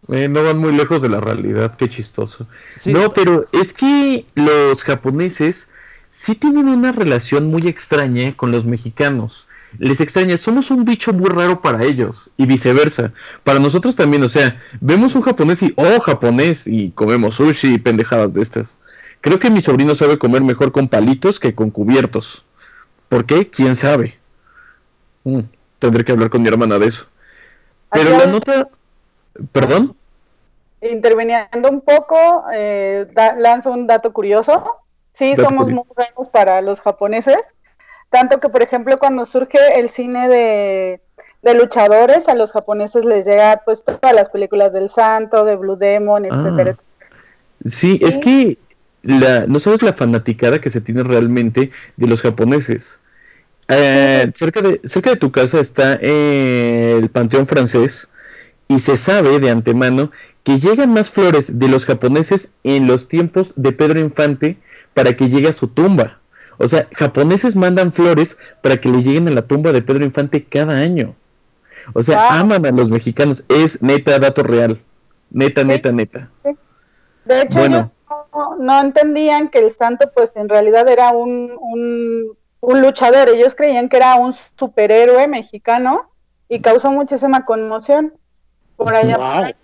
Eh, 0.08 0.28
no 0.28 0.44
van 0.44 0.58
muy 0.58 0.72
lejos 0.72 1.02
de 1.02 1.10
la 1.10 1.20
realidad, 1.20 1.76
qué 1.76 1.88
chistoso. 1.88 2.48
No, 2.86 3.14
pero 3.14 3.48
es 3.52 3.74
que 3.74 4.26
los 4.34 4.84
japoneses 4.84 5.70
sí 6.12 6.36
tienen 6.36 6.68
una 6.68 6.92
relación 6.92 7.48
muy 7.48 7.68
extraña 7.68 8.34
con 8.36 8.52
los 8.52 8.66
mexicanos 8.66 9.48
les 9.78 10.02
extraña, 10.02 10.36
somos 10.38 10.72
un 10.72 10.84
bicho 10.84 11.14
muy 11.14 11.30
raro 11.30 11.62
para 11.62 11.84
ellos 11.84 12.30
y 12.38 12.46
viceversa. 12.46 13.12
Para 13.44 13.60
nosotros 13.60 13.96
también, 13.96 14.24
o 14.24 14.30
sea, 14.30 14.60
vemos 14.82 15.14
un 15.14 15.22
japonés 15.22 15.62
y, 15.62 15.74
oh, 15.76 16.00
japonés, 16.00 16.66
y 16.66 16.92
comemos 16.92 17.36
sushi 17.36 17.76
y 17.76 17.78
pendejadas 17.78 18.34
de 18.34 18.42
estas. 18.42 18.80
Creo 19.22 19.40
que 19.40 19.52
mi 19.52 19.62
sobrino 19.62 19.94
sabe 19.96 20.18
comer 20.18 20.42
mejor 20.42 20.72
con 20.72 20.88
palitos 20.88 21.40
que 21.40 21.54
con 21.54 21.70
cubiertos. 21.70 22.44
¿Por 23.10 23.26
qué? 23.26 23.50
¿Quién 23.50 23.76
sabe? 23.76 24.18
Mm, 25.24 25.42
tendré 25.78 26.04
que 26.04 26.14
hablar 26.14 26.30
con 26.30 26.42
mi 26.42 26.48
hermana 26.48 26.80
de 26.80 26.88
eso. 26.88 27.06
Pero 27.92 28.18
la 28.18 28.26
nota... 28.26 28.70
¿Perdón? 29.52 29.96
Interviniendo 30.82 31.70
un 31.70 31.82
poco, 31.82 32.46
eh, 32.54 33.08
lanzo 33.38 33.72
un 33.72 33.88
dato 33.88 34.12
curioso. 34.12 34.82
Sí, 35.20 35.36
somos 35.36 35.68
muy 35.68 35.84
raros 35.96 36.30
para 36.30 36.62
los 36.62 36.82
japoneses 36.82 37.38
tanto 38.10 38.40
que, 38.40 38.50
por 38.50 38.62
ejemplo, 38.62 38.98
cuando 38.98 39.26
surge 39.26 39.58
el 39.76 39.90
cine 39.90 40.28
de, 40.28 41.00
luchadores, 41.54 42.28
a 42.28 42.36
los 42.36 42.52
japoneses 42.52 43.06
les 43.06 43.26
llega 43.26 43.62
pues 43.64 43.84
todas 43.84 44.14
las 44.14 44.30
películas 44.30 44.74
del 44.74 44.90
Santo, 44.90 45.46
de 45.46 45.56
Blue 45.56 45.76
Demon, 45.76 46.26
ah. 46.26 46.36
etcétera. 46.36 46.78
Sí, 47.66 48.00
es 48.02 48.18
que 48.18 48.58
la, 49.04 49.46
no 49.48 49.60
sabes 49.60 49.82
la 49.82 49.94
fanaticada 49.94 50.60
que 50.60 50.70
se 50.70 50.82
tiene 50.82 51.04
realmente 51.04 51.72
de 51.98 52.08
los 52.08 52.22
japoneses. 52.22 53.00
Eh, 53.68 54.32
cerca, 54.34 54.62
de, 54.62 54.82
cerca 54.86 55.12
de 55.12 55.18
tu 55.18 55.32
casa 55.32 55.60
está 55.60 55.94
el 55.96 57.10
Panteón 57.10 57.46
francés 57.46 58.10
y 58.68 58.80
se 58.80 58.98
sabe 58.98 59.40
de 59.40 59.52
antemano 59.52 60.12
que 60.44 60.60
llegan 60.60 60.94
más 60.94 61.10
flores 61.10 61.60
de 61.60 61.68
los 61.68 61.86
japoneses 61.86 62.50
en 62.64 62.88
los 62.88 63.08
tiempos 63.08 63.54
de 63.56 63.72
Pedro 63.72 64.00
Infante 64.00 64.58
para 64.94 65.16
que 65.16 65.30
llegue 65.30 65.50
a 65.50 65.54
su 65.54 65.68
tumba. 65.68 66.20
O 66.58 66.68
sea, 66.68 66.88
japoneses 66.94 67.56
mandan 67.56 67.94
flores 67.94 68.38
para 68.62 68.78
que 68.78 68.90
le 68.90 69.02
lleguen 69.02 69.28
a 69.28 69.32
la 69.32 69.44
tumba 69.44 69.72
de 69.72 69.82
Pedro 69.82 70.04
Infante 70.04 70.44
cada 70.44 70.74
año. 70.74 71.16
O 71.94 72.04
sea, 72.04 72.40
aman 72.40 72.66
a 72.66 72.72
los 72.72 72.90
mexicanos. 72.92 73.44
Es 73.48 73.82
neta, 73.82 74.20
dato 74.20 74.44
real. 74.44 74.80
Neta, 75.32 75.64
neta, 75.64 75.92
neta. 75.92 76.30
De 77.26 77.42
hecho, 77.42 77.92
no, 78.60 78.82
entendían 78.82 79.50
que 79.50 79.60
el 79.60 79.72
santo, 79.72 80.12
pues 80.14 80.36
en 80.36 80.50
realidad 80.50 80.88
era 80.88 81.12
un, 81.12 82.36
un, 82.62 82.82
luchador. 82.82 83.30
Ellos 83.30 83.56
creían 83.56 83.90
que 83.90 83.98
era 83.98 84.16
un 84.16 84.34
superhéroe 84.34 85.28
mexicano 85.28 86.12
y 86.48 86.62
causó 86.62 86.92
muchísima 86.92 87.46
conmoción 87.46 88.14
por 88.76 88.96
allá. 88.96 89.56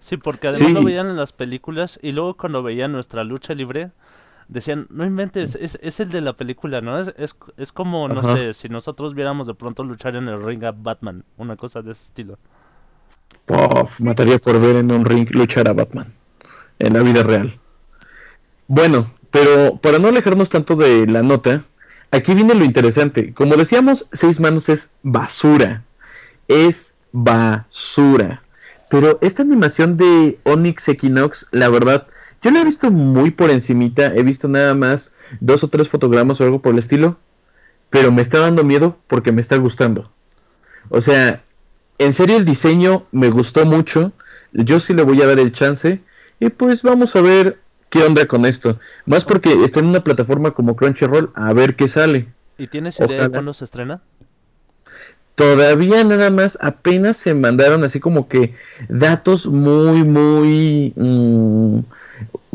Sí, 0.00 0.16
porque 0.16 0.48
además 0.48 0.72
lo 0.72 0.82
veían 0.82 1.08
en 1.08 1.16
las 1.16 1.32
películas 1.32 1.98
y 2.02 2.12
luego 2.12 2.34
cuando 2.34 2.62
veían 2.62 2.90
nuestra 2.90 3.22
lucha 3.22 3.52
libre, 3.52 3.90
decían, 4.48 4.86
no 4.90 5.04
inventes, 5.04 5.56
es, 5.60 5.78
es 5.82 6.00
el 6.00 6.10
de 6.10 6.22
la 6.22 6.32
película, 6.32 6.80
¿no? 6.80 6.98
Es, 6.98 7.14
es, 7.18 7.36
es 7.58 7.70
como, 7.70 8.08
no 8.08 8.22
sé, 8.22 8.54
si 8.54 8.68
nosotros 8.68 9.14
viéramos 9.14 9.46
de 9.46 9.54
pronto 9.54 9.84
luchar 9.84 10.16
en 10.16 10.26
el 10.28 10.42
ring 10.42 10.64
a 10.64 10.72
Batman, 10.72 11.22
una 11.36 11.56
cosa 11.56 11.82
de 11.82 11.92
ese 11.92 12.04
estilo. 12.06 12.38
mataría 13.98 14.38
por 14.38 14.58
ver 14.58 14.76
en 14.76 14.90
un 14.90 15.04
ring 15.04 15.28
luchar 15.32 15.68
a 15.68 15.74
Batman, 15.74 16.12
en 16.78 16.94
la 16.94 17.02
vida 17.02 17.22
real. 17.22 17.60
Bueno, 18.66 19.12
pero 19.30 19.76
para 19.76 19.98
no 19.98 20.08
alejarnos 20.08 20.48
tanto 20.48 20.76
de 20.76 21.06
la 21.06 21.22
nota, 21.22 21.64
aquí 22.10 22.32
viene 22.34 22.54
lo 22.54 22.64
interesante. 22.64 23.34
Como 23.34 23.56
decíamos, 23.56 24.06
Seis 24.12 24.40
Manos 24.40 24.68
es 24.68 24.88
basura. 25.02 25.84
Es 26.48 26.94
basura. 27.12 28.42
Pero 28.90 29.18
esta 29.22 29.42
animación 29.42 29.96
de 29.96 30.38
Onyx 30.42 30.88
Equinox, 30.88 31.46
la 31.52 31.68
verdad, 31.68 32.08
yo 32.42 32.50
la 32.50 32.60
he 32.60 32.64
visto 32.64 32.90
muy 32.90 33.30
por 33.30 33.50
encimita, 33.50 34.12
he 34.14 34.22
visto 34.24 34.48
nada 34.48 34.74
más 34.74 35.14
dos 35.38 35.62
o 35.62 35.68
tres 35.68 35.88
fotogramas 35.88 36.40
o 36.40 36.44
algo 36.44 36.60
por 36.60 36.72
el 36.72 36.80
estilo, 36.80 37.16
pero 37.88 38.10
me 38.10 38.20
está 38.20 38.40
dando 38.40 38.64
miedo 38.64 38.98
porque 39.06 39.30
me 39.30 39.40
está 39.40 39.56
gustando. 39.56 40.10
O 40.88 41.00
sea, 41.00 41.42
en 41.98 42.12
serio 42.12 42.36
el 42.36 42.44
diseño 42.44 43.06
me 43.12 43.30
gustó 43.30 43.64
mucho, 43.64 44.12
yo 44.52 44.80
sí 44.80 44.92
le 44.92 45.04
voy 45.04 45.22
a 45.22 45.26
dar 45.26 45.38
el 45.38 45.52
chance 45.52 46.00
y 46.40 46.48
pues 46.50 46.82
vamos 46.82 47.14
a 47.14 47.20
ver 47.20 47.60
qué 47.90 48.02
onda 48.02 48.26
con 48.26 48.44
esto. 48.44 48.80
Más 49.06 49.24
porque 49.24 49.64
está 49.64 49.78
en 49.78 49.86
una 49.86 50.02
plataforma 50.02 50.50
como 50.50 50.74
Crunchyroll, 50.74 51.30
a 51.34 51.52
ver 51.52 51.76
qué 51.76 51.86
sale. 51.86 52.28
¿Y 52.58 52.66
tienes 52.66 52.98
idea 52.98 53.22
de 53.22 53.30
cuándo 53.30 53.52
se 53.52 53.64
estrena? 53.64 54.02
Todavía 55.34 56.04
nada 56.04 56.30
más, 56.30 56.58
apenas 56.60 57.16
se 57.16 57.34
mandaron 57.34 57.84
así 57.84 58.00
como 58.00 58.28
que 58.28 58.54
datos 58.88 59.46
muy, 59.46 60.04
muy... 60.04 60.92
Mm, 60.96 61.80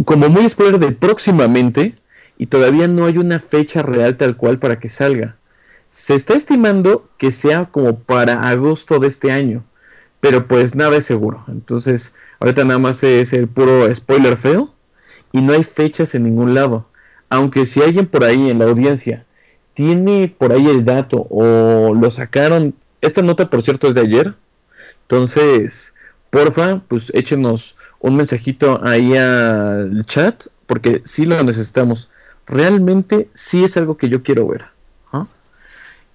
como 0.04 0.30
muy 0.30 0.48
spoiler 0.50 0.80
de 0.80 0.92
próximamente 0.92 1.96
y 2.38 2.48
todavía 2.48 2.88
no 2.88 3.06
hay 3.06 3.18
una 3.18 3.40
fecha 3.40 3.82
real 3.82 4.18
tal 4.18 4.36
cual 4.36 4.60
para 4.60 4.80
que 4.80 4.90
salga. 4.90 5.38
Se 5.92 6.14
está 6.16 6.34
estimando 6.34 7.10
que 7.18 7.32
sea 7.32 7.66
como 7.66 7.98
para 8.00 8.42
agosto 8.50 9.00
de 9.00 9.08
este 9.08 9.32
año, 9.32 9.64
pero 10.20 10.48
pues 10.48 10.76
nada 10.76 10.98
es 10.98 11.06
seguro. 11.06 11.44
Entonces, 11.48 12.14
ahorita 12.40 12.66
nada 12.66 12.80
más 12.80 13.04
es 13.04 13.32
el 13.32 13.48
puro 13.48 13.94
spoiler 13.94 14.36
feo 14.36 14.74
y 15.32 15.42
no 15.42 15.54
hay 15.54 15.64
fechas 15.64 16.14
en 16.16 16.24
ningún 16.24 16.54
lado. 16.54 16.86
Aunque 17.30 17.66
si 17.66 17.82
alguien 17.82 18.06
por 18.06 18.24
ahí 18.24 18.50
en 18.50 18.60
la 18.60 18.66
audiencia 18.66 19.25
tiene 19.76 20.34
por 20.36 20.52
ahí 20.54 20.68
el 20.68 20.84
dato 20.84 21.28
o 21.30 21.94
lo 21.94 22.10
sacaron, 22.10 22.74
esta 23.02 23.22
nota 23.22 23.50
por 23.50 23.62
cierto 23.62 23.88
es 23.88 23.94
de 23.94 24.02
ayer, 24.02 24.34
entonces, 25.02 25.94
porfa, 26.32 26.82
pues 26.88 27.12
échenos 27.14 27.76
un 28.00 28.16
mensajito 28.16 28.80
ahí 28.84 29.16
al 29.16 30.04
chat, 30.08 30.48
porque 30.66 31.04
sí 31.06 31.26
lo 31.26 31.44
necesitamos. 31.44 32.10
Realmente 32.48 33.30
sí 33.36 33.64
es 33.64 33.78
algo 33.78 33.98
que 33.98 34.10
yo 34.10 34.24
quiero 34.24 34.48
ver. 34.48 34.66
¿ah? 35.12 35.28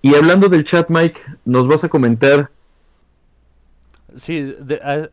Y 0.02 0.14
hablando 0.17 0.49
del 0.49 0.64
chat, 0.64 0.88
Mike, 0.88 1.21
nos 1.45 1.69
vas 1.69 1.85
a 1.85 1.88
comentar. 1.88 2.50
Sí, 4.14 4.57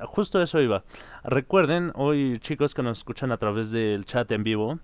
justo 0.02 0.42
eso 0.42 0.60
iba. 0.60 0.84
Recuerden, 1.24 1.92
hoy 1.94 2.40
chicos 2.40 2.74
que 2.74 2.82
nos 2.82 2.98
escuchan 2.98 3.32
a 3.32 3.38
través 3.38 3.70
del 3.70 4.06
chat 4.06 4.32
en 4.32 4.44
vivo, 4.44 4.80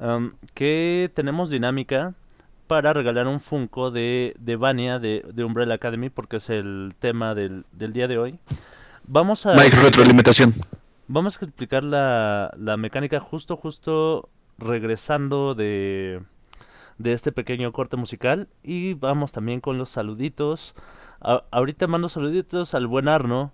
um, 0.00 0.32
que 0.52 1.10
tenemos 1.14 1.48
dinámica 1.48 2.14
para 2.68 2.92
regalar 2.92 3.26
un 3.26 3.40
Funko 3.40 3.90
de, 3.90 4.36
de 4.38 4.54
Vania 4.54 5.00
de, 5.00 5.24
de 5.34 5.42
Umbrella 5.42 5.74
Academy, 5.74 6.10
porque 6.10 6.36
es 6.36 6.50
el 6.50 6.94
tema 6.98 7.34
del, 7.34 7.64
del 7.72 7.92
día 7.92 8.06
de 8.06 8.18
hoy. 8.18 8.38
Vamos 9.08 9.46
a... 9.46 9.54
Mike, 9.54 9.76
retroalimentación. 9.76 10.54
Vamos 11.08 11.36
a 11.40 11.44
explicar 11.46 11.82
la, 11.82 12.52
la 12.56 12.76
mecánica 12.76 13.18
justo, 13.18 13.56
justo 13.56 14.28
regresando 14.58 15.54
de, 15.54 16.22
de 16.98 17.12
este 17.14 17.32
pequeño 17.32 17.72
corte 17.72 17.96
musical. 17.96 18.48
Y 18.62 18.94
vamos 18.94 19.32
también 19.32 19.60
con 19.60 19.78
los 19.78 19.88
saluditos. 19.88 20.74
ahorita 21.20 21.86
mando 21.86 22.08
saluditos 22.08 22.74
al 22.74 22.86
buen 22.86 23.08
Arno, 23.08 23.52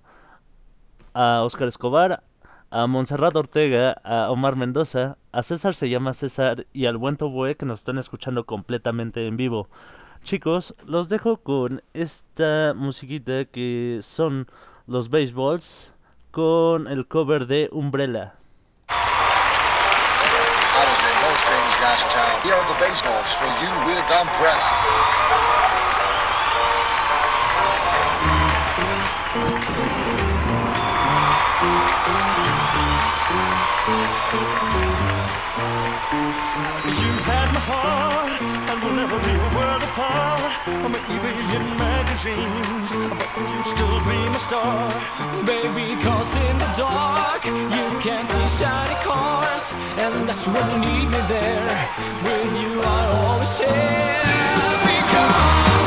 a 1.14 1.42
Oscar 1.44 1.68
Escobar, 1.68 2.24
a 2.74 2.88
Montserrat 2.88 3.36
Ortega, 3.36 3.92
a 4.02 4.32
Omar 4.32 4.56
Mendoza, 4.56 5.16
a 5.30 5.44
César 5.44 5.76
se 5.76 5.88
llama 5.88 6.12
César 6.12 6.66
y 6.72 6.86
al 6.86 6.96
buen 6.96 7.16
Toboe 7.16 7.54
que 7.56 7.66
nos 7.66 7.78
están 7.78 7.98
escuchando 7.98 8.46
completamente 8.46 9.28
en 9.28 9.36
vivo. 9.36 9.68
Chicos, 10.24 10.74
los 10.84 11.08
dejo 11.08 11.36
con 11.36 11.84
esta 11.92 12.74
musiquita 12.74 13.44
que 13.44 14.00
son 14.02 14.48
los 14.88 15.08
baseballs 15.08 15.92
con 16.32 16.88
el 16.88 17.06
cover 17.06 17.46
de 17.46 17.68
Umbrella. 17.70 18.34
Here 22.42 22.54
are 22.54 22.66
the 22.66 22.80
baseballs 22.80 23.32
for 23.38 23.46
you 23.62 23.70
with 23.86 24.02
Umbrella. 24.10 25.23
Dreams, 37.64 39.44
but 40.92 41.02
you 41.08 41.18
be 41.20 41.32
your 41.52 41.64
magazines. 41.78 42.90
I 42.92 43.16
bet 43.18 43.32
you 43.36 43.62
still 43.64 43.98
be 44.04 44.18
my 44.28 44.38
star. 44.38 44.90
Baby, 45.44 45.96
cause 46.02 46.36
in 46.36 46.58
the 46.58 46.70
dark, 46.76 47.44
you 47.44 47.86
can 48.00 48.26
see 48.26 48.48
shiny 48.64 48.96
cars, 49.04 49.72
and 49.96 50.28
that's 50.28 50.46
when 50.46 50.64
you 50.72 50.78
need 50.86 51.08
me 51.08 51.20
there. 51.28 51.72
With 52.24 52.52
you, 52.60 52.80
I 52.82 53.00
always 53.24 53.56
share. 53.56 54.24
Because 54.88 55.36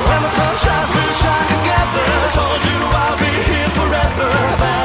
when 0.08 0.22
the 0.26 0.32
sun 0.38 0.54
shines, 0.64 0.90
we 0.96 1.04
shine 1.22 1.48
together. 1.56 2.06
I 2.08 2.30
Told 2.38 2.62
you 2.70 2.80
I'll 3.04 3.18
be 3.18 3.34
here 3.50 3.72
forever, 3.78 4.77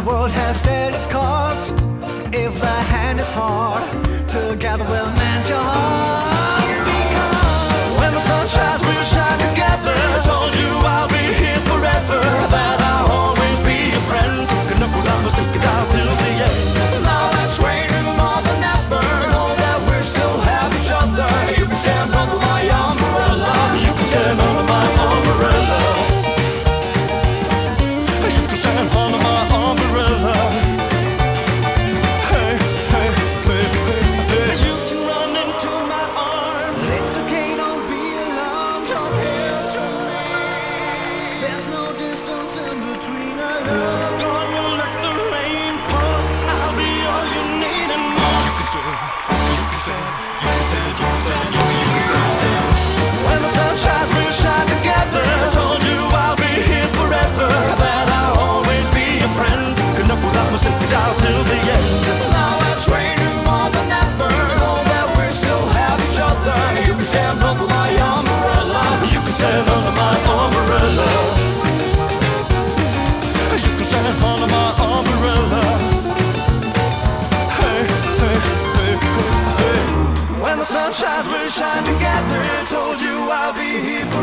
the 0.00 0.06
world 0.06 0.39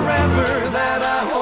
forever. 0.07 0.69
That 0.69 1.01
I'll 1.03 1.36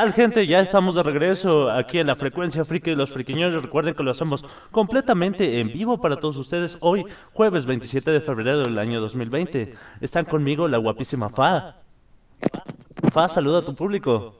tal, 0.00 0.14
gente? 0.14 0.46
Ya 0.46 0.60
estamos 0.60 0.94
de 0.94 1.02
regreso 1.02 1.70
aquí 1.70 1.98
en 1.98 2.06
la 2.06 2.16
frecuencia 2.16 2.64
friki 2.64 2.92
de 2.92 2.96
los 2.96 3.12
friquiñones. 3.12 3.62
Recuerden 3.62 3.94
que 3.94 4.02
lo 4.02 4.10
hacemos 4.10 4.42
completamente 4.70 5.60
en 5.60 5.70
vivo 5.70 6.00
para 6.00 6.16
todos 6.16 6.38
ustedes 6.38 6.78
hoy, 6.80 7.04
jueves 7.34 7.66
27 7.66 8.10
de 8.10 8.20
febrero 8.22 8.60
del 8.60 8.78
año 8.78 8.98
2020. 8.98 9.74
Están 10.00 10.24
conmigo 10.24 10.68
la 10.68 10.78
guapísima 10.78 11.28
Fa. 11.28 11.76
Fa, 13.12 13.28
saluda 13.28 13.58
a 13.58 13.62
tu 13.62 13.74
público. 13.74 14.36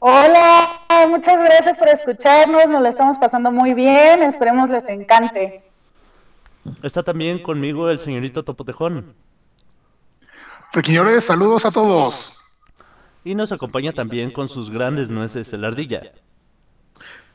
Hola, 0.00 0.68
muchas 1.10 1.38
gracias 1.38 1.78
por 1.78 1.88
escucharnos, 1.88 2.66
nos 2.66 2.82
la 2.82 2.88
estamos 2.88 3.18
pasando 3.18 3.52
muy 3.52 3.72
bien, 3.72 4.20
esperemos 4.24 4.68
les 4.68 4.88
encante. 4.88 5.62
Está 6.82 7.04
también 7.04 7.40
conmigo 7.40 7.88
el 7.88 8.00
señorito 8.00 8.42
Topotejón. 8.42 9.14
Frequiñores, 10.72 11.24
saludos 11.24 11.64
a 11.64 11.70
todos. 11.70 12.35
Y 13.26 13.34
nos 13.34 13.50
acompaña 13.50 13.92
también 13.92 14.30
con 14.30 14.46
sus 14.46 14.70
grandes 14.70 15.10
nueces 15.10 15.52
el 15.52 15.64
ardilla. 15.64 16.12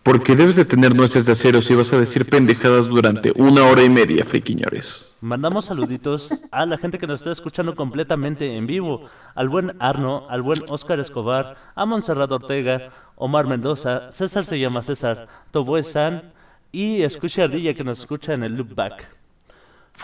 Porque 0.03 0.37
debes 0.37 0.55
de 0.55 0.63
tener 0.63 0.95
nueces 0.95 1.25
de 1.25 1.33
acero 1.33 1.61
si 1.61 1.75
vas 1.75 1.91
a 1.91 1.99
decir 1.99 2.29
pendejadas 2.29 2.87
durante 2.87 3.33
una 3.35 3.65
hora 3.65 3.83
y 3.83 3.89
media, 3.89 4.23
friquiñores. 4.23 5.17
Mandamos 5.19 5.65
saluditos 5.65 6.29
a 6.49 6.65
la 6.65 6.77
gente 6.77 6.97
que 6.97 7.07
nos 7.07 7.19
está 7.19 7.33
escuchando 7.33 7.75
completamente 7.75 8.55
en 8.55 8.67
vivo. 8.67 9.01
Al 9.35 9.49
buen 9.49 9.73
Arno, 9.81 10.27
al 10.29 10.41
buen 10.41 10.63
Oscar 10.69 11.01
Escobar, 11.01 11.57
a 11.75 11.85
Montserrat 11.85 12.31
Ortega, 12.31 12.89
Omar 13.17 13.47
Mendoza, 13.47 14.09
César 14.11 14.45
se 14.45 14.59
llama 14.59 14.83
César, 14.83 15.27
Toboe 15.51 15.83
San 15.83 16.31
y 16.71 17.01
Escucha 17.01 17.43
Ardilla 17.43 17.73
que 17.73 17.83
nos 17.83 17.99
escucha 17.99 18.33
en 18.33 18.43
el 18.43 18.55
loopback. 18.55 19.11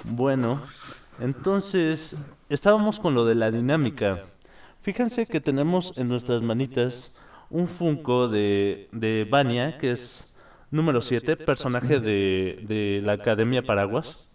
Bueno, 0.03 0.61
entonces 1.21 2.27
estábamos 2.49 2.99
con 2.99 3.15
lo 3.15 3.23
de 3.23 3.35
la 3.35 3.51
dinámica. 3.51 4.19
Fíjense 4.87 5.25
que 5.25 5.41
tenemos 5.41 5.97
en 5.97 6.07
nuestras 6.07 6.41
manitas 6.41 7.19
un 7.49 7.67
Funko 7.67 8.29
de, 8.29 8.87
de 8.93 9.27
Vania, 9.29 9.77
que 9.77 9.91
es 9.91 10.37
número 10.71 11.01
7, 11.01 11.35
personaje 11.35 11.99
de, 11.99 12.63
de 12.65 13.01
la 13.03 13.11
Academia 13.11 13.63
Paraguas. 13.63 14.29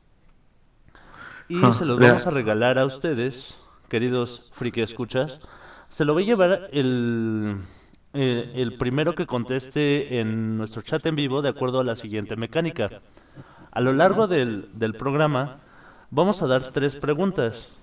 Y 1.48 1.58
Ah, 1.64 1.72
se 1.72 1.86
los 1.86 1.98
vamos 1.98 2.26
a 2.26 2.30
regalar 2.30 2.78
a 2.78 2.84
ustedes, 2.84 3.66
queridos 3.88 4.50
friki 4.52 4.82
escuchas. 4.82 5.40
Se 5.88 6.04
lo 6.04 6.12
voy 6.12 6.24
a 6.24 6.26
llevar 6.26 6.68
el, 6.70 7.56
eh, 8.12 8.52
el 8.54 8.76
primero 8.76 9.14
que 9.14 9.24
conteste 9.24 10.20
en 10.20 10.58
nuestro 10.58 10.82
chat 10.82 11.06
en 11.06 11.16
vivo 11.16 11.40
de 11.40 11.48
acuerdo 11.48 11.80
a 11.80 11.84
la 11.84 11.96
siguiente 11.96 12.36
mecánica. 12.36 12.90
A 13.70 13.80
lo 13.80 13.94
largo 13.94 14.28
del, 14.28 14.68
del 14.74 14.92
programa 14.92 15.60
vamos 16.10 16.42
a 16.42 16.46
dar 16.46 16.72
tres 16.72 16.96
preguntas. 16.96 17.78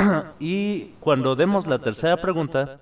Y 0.40 0.94
cuando 1.00 1.36
demos 1.36 1.66
la 1.66 1.78
tercera 1.78 2.16
pregunta, 2.16 2.80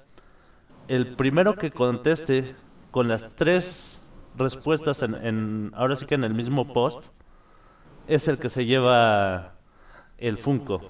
el 0.89 1.15
primero 1.17 1.57
que 1.57 1.71
conteste 1.71 2.55
con 2.91 3.09
las 3.09 3.35
tres 3.35 4.09
respuestas 4.37 5.03
en, 5.03 5.73
ahora 5.75 5.97
sí 5.97 6.07
que 6.07 6.15
en 6.15 6.25
el 6.25 6.35
mismo 6.35 6.73
post 6.73 7.09
es 8.07 8.29
el 8.29 8.39
que 8.39 8.49
se 8.49 8.65
lleva 8.65 9.55
el 10.17 10.39
Funko. 10.39 10.81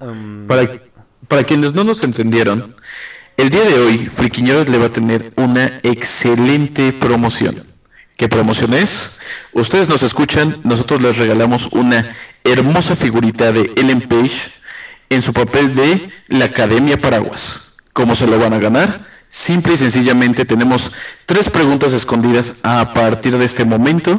Um, 0.00 0.46
Para, 0.46 0.80
para 1.28 1.44
quienes 1.44 1.74
no 1.74 1.84
nos 1.84 2.02
entendieron, 2.02 2.74
el 3.36 3.50
día 3.50 3.64
de 3.64 3.74
hoy 3.74 3.98
Friquiñores 4.08 4.68
le 4.68 4.78
va 4.78 4.86
a 4.86 4.92
tener 4.92 5.32
una 5.36 5.66
excelente 5.82 6.92
promoción. 6.94 7.75
¿Qué 8.16 8.28
promoción 8.28 8.72
es? 8.72 9.20
Ustedes 9.52 9.90
nos 9.90 10.02
escuchan, 10.02 10.56
nosotros 10.64 11.02
les 11.02 11.18
regalamos 11.18 11.68
una 11.72 12.16
hermosa 12.44 12.96
figurita 12.96 13.52
de 13.52 13.70
Ellen 13.76 14.00
Page 14.00 14.52
en 15.10 15.20
su 15.20 15.34
papel 15.34 15.74
de 15.74 16.08
la 16.28 16.46
Academia 16.46 16.96
Paraguas. 16.96 17.76
¿Cómo 17.92 18.14
se 18.14 18.26
lo 18.26 18.38
van 18.38 18.54
a 18.54 18.58
ganar? 18.58 19.00
Simple 19.28 19.74
y 19.74 19.76
sencillamente 19.76 20.46
tenemos 20.46 20.92
tres 21.26 21.50
preguntas 21.50 21.92
escondidas 21.92 22.60
a 22.62 22.94
partir 22.94 23.36
de 23.36 23.44
este 23.44 23.66
momento 23.66 24.16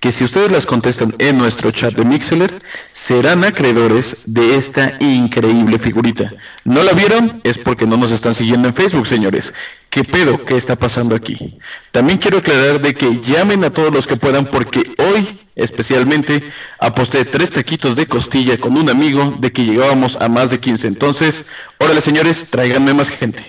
que 0.00 0.12
si 0.12 0.24
ustedes 0.24 0.52
las 0.52 0.66
contestan 0.66 1.12
en 1.18 1.38
nuestro 1.38 1.70
chat 1.70 1.94
de 1.94 2.04
Mixler, 2.04 2.52
serán 2.92 3.44
acreedores 3.44 4.24
de 4.26 4.56
esta 4.56 4.92
increíble 5.00 5.78
figurita. 5.78 6.28
¿No 6.64 6.82
la 6.82 6.92
vieron? 6.92 7.40
Es 7.44 7.58
porque 7.58 7.86
no 7.86 7.96
nos 7.96 8.12
están 8.12 8.34
siguiendo 8.34 8.68
en 8.68 8.74
Facebook, 8.74 9.06
señores. 9.06 9.54
¿Qué 9.90 10.04
pedo? 10.04 10.44
¿Qué 10.44 10.56
está 10.56 10.76
pasando 10.76 11.14
aquí? 11.14 11.58
También 11.92 12.18
quiero 12.18 12.38
aclarar 12.38 12.80
de 12.80 12.94
que 12.94 13.20
llamen 13.20 13.64
a 13.64 13.70
todos 13.70 13.92
los 13.92 14.06
que 14.06 14.16
puedan 14.16 14.46
porque 14.46 14.82
hoy 14.98 15.26
especialmente 15.56 16.42
aposté 16.78 17.24
tres 17.24 17.50
taquitos 17.50 17.96
de 17.96 18.06
costilla 18.06 18.58
con 18.58 18.76
un 18.76 18.90
amigo 18.90 19.34
de 19.38 19.50
que 19.50 19.64
llegábamos 19.64 20.16
a 20.20 20.28
más 20.28 20.50
de 20.50 20.58
15. 20.58 20.86
Entonces, 20.86 21.50
órale 21.78 22.00
señores, 22.00 22.50
tráiganme 22.50 22.92
más 22.92 23.08
gente. 23.08 23.42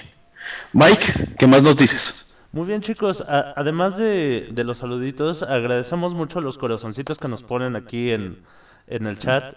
Mike, 0.73 1.35
¿qué 1.37 1.47
más 1.47 1.63
nos 1.63 1.75
dices? 1.75 2.26
Muy 2.51 2.65
bien 2.67 2.81
chicos, 2.81 3.21
A- 3.21 3.53
además 3.55 3.97
de, 3.97 4.49
de 4.51 4.63
los 4.63 4.77
saluditos, 4.79 5.43
agradecemos 5.43 6.13
mucho 6.13 6.41
los 6.41 6.57
corazoncitos 6.57 7.17
que 7.17 7.27
nos 7.27 7.43
ponen 7.43 7.75
aquí 7.75 8.11
en, 8.11 8.39
en 8.87 9.05
el 9.07 9.19
chat. 9.19 9.55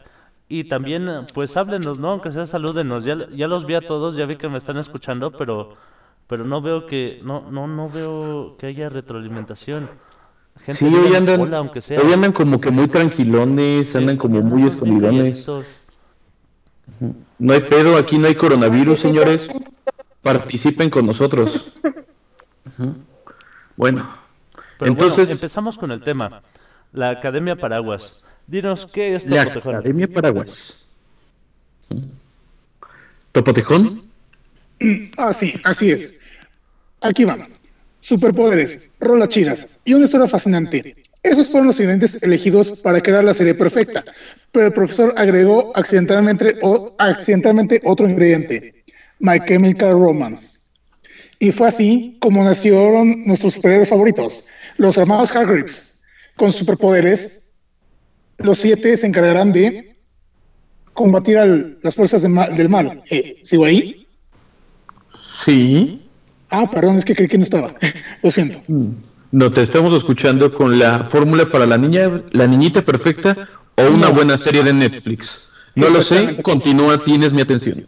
Y 0.49 0.65
también, 0.65 1.09
pues 1.33 1.57
háblenos, 1.57 2.01
¿no? 2.01 2.11
Aunque 2.11 2.33
sea 2.33 2.45
salúdenos. 2.45 3.05
Ya, 3.05 3.17
ya 3.31 3.47
los 3.47 3.67
vi 3.67 3.75
a 3.75 3.81
todos, 3.81 4.17
ya 4.17 4.27
vi 4.27 4.35
que 4.37 4.49
me 4.49 4.59
están 4.59 4.79
escuchando, 4.79 5.31
pero, 5.31 5.77
pero 6.27 6.45
no 6.45 6.61
veo 6.61 6.87
que, 6.87 7.21
no, 7.23 7.49
no, 7.51 7.69
no 7.69 7.89
veo 7.89 8.57
que 8.59 8.67
haya 8.67 8.89
retroalimentación. 8.89 9.89
Gente, 10.59 10.85
Sí, 10.85 10.93
hoy 10.95 11.15
andan, 11.15 11.41
hola, 11.41 11.59
aunque 11.59 11.81
sea. 11.81 12.01
hoy 12.01 12.13
andan 12.13 12.33
como 12.33 12.61
que 12.61 12.73
muy 12.73 12.89
tranquilones, 12.89 13.91
Sí, 13.91 13.99
andan 13.99 14.17
como 14.17 14.41
muy 14.43 14.65
escondidones. 14.67 15.47
No 17.39 17.53
hay 17.53 17.61
pedo, 17.61 17.97
aquí 17.97 18.19
no 18.19 18.27
hay 18.27 18.35
coronavirus, 18.35 18.99
señores. 18.99 19.49
Participen 20.23 20.91
con 20.91 21.07
nosotros. 21.07 21.73
Bueno, 23.77 24.09
Pero 24.79 24.93
entonces, 24.93 25.17
bueno, 25.17 25.33
empezamos 25.33 25.79
con 25.79 25.91
el 25.91 26.03
tema. 26.03 26.43
La 26.93 27.11
Academia 27.11 27.57
Paraguas. 27.57 28.25
Dinos, 28.47 28.87
¿qué 28.87 29.15
es 29.15 29.27
la 29.27 29.45
Topotejón? 29.45 29.75
Academia 29.77 30.09
Paraguas. 30.09 30.87
¿Topotejón? 33.33 34.03
Ah, 35.17 35.33
sí, 35.33 35.55
así 35.65 35.91
es. 35.93 36.21
Aquí 37.01 37.25
van. 37.25 37.47
Superpoderes, 38.01 38.93
rolas 38.99 39.29
chidas 39.29 39.79
y 39.85 39.93
una 39.95 40.07
historia 40.07 40.27
fascinante. 40.27 40.97
Esos 41.23 41.51
fueron 41.51 41.67
los 41.67 41.79
ingredientes 41.79 42.23
elegidos 42.23 42.81
para 42.81 43.01
crear 43.03 43.23
la 43.23 43.35
serie 43.35 43.55
perfecta, 43.55 44.03
pero 44.53 44.67
el 44.67 44.73
profesor 44.73 45.13
agregó 45.19 45.71
accidentalmente, 45.77 46.59
o- 46.63 46.95
accidentalmente 46.99 47.81
otro 47.85 48.09
ingrediente, 48.09 48.85
My 49.19 49.39
Chemical 49.47 49.93
Romance. 49.93 50.60
Y 51.41 51.51
fue 51.53 51.67
así 51.69 52.17
como 52.21 52.45
nacieron 52.45 53.25
nuestros 53.27 53.55
superhéroes 53.55 53.89
favoritos, 53.89 54.47
los 54.77 54.97
hermanos 54.97 55.35
Hargreaves. 55.35 56.03
Con 56.37 56.53
superpoderes, 56.53 57.51
los 58.39 58.59
siete 58.59 58.97
se 58.97 59.07
encargarán 59.07 59.53
de 59.53 59.95
combatir 60.93 61.39
a 61.39 61.47
las 61.47 61.95
fuerzas 61.95 62.23
de 62.23 62.29
ma- 62.29 62.49
del 62.49 62.69
mal. 62.69 63.03
Eh, 63.11 63.41
¿Sigo 63.43 63.65
ahí? 63.65 64.07
Sí. 65.45 66.07
Ah, 66.51 66.69
perdón, 66.71 66.97
es 66.97 67.05
que 67.05 67.15
creí 67.15 67.29
que 67.29 67.39
no 67.39 67.45
estaba. 67.45 67.75
Lo 68.23 68.31
siento. 68.31 68.61
No 69.33 69.53
te 69.53 69.63
estamos 69.63 69.97
escuchando 69.97 70.53
con 70.53 70.79
la 70.79 71.05
fórmula 71.05 71.49
para 71.49 71.65
la 71.67 71.79
niña, 71.79 72.23
la 72.33 72.47
niñita 72.47 72.83
perfecta 72.83 73.49
o 73.77 73.85
una 73.87 74.09
No. 74.09 74.13
buena 74.15 74.37
serie 74.39 74.63
de 74.63 74.73
Netflix. 74.73 75.49
No 75.77 75.89
lo 75.89 76.03
sé, 76.03 76.43
continúa, 76.43 76.99
tienes 77.03 77.33
mi 77.33 77.43
atención. 77.43 77.87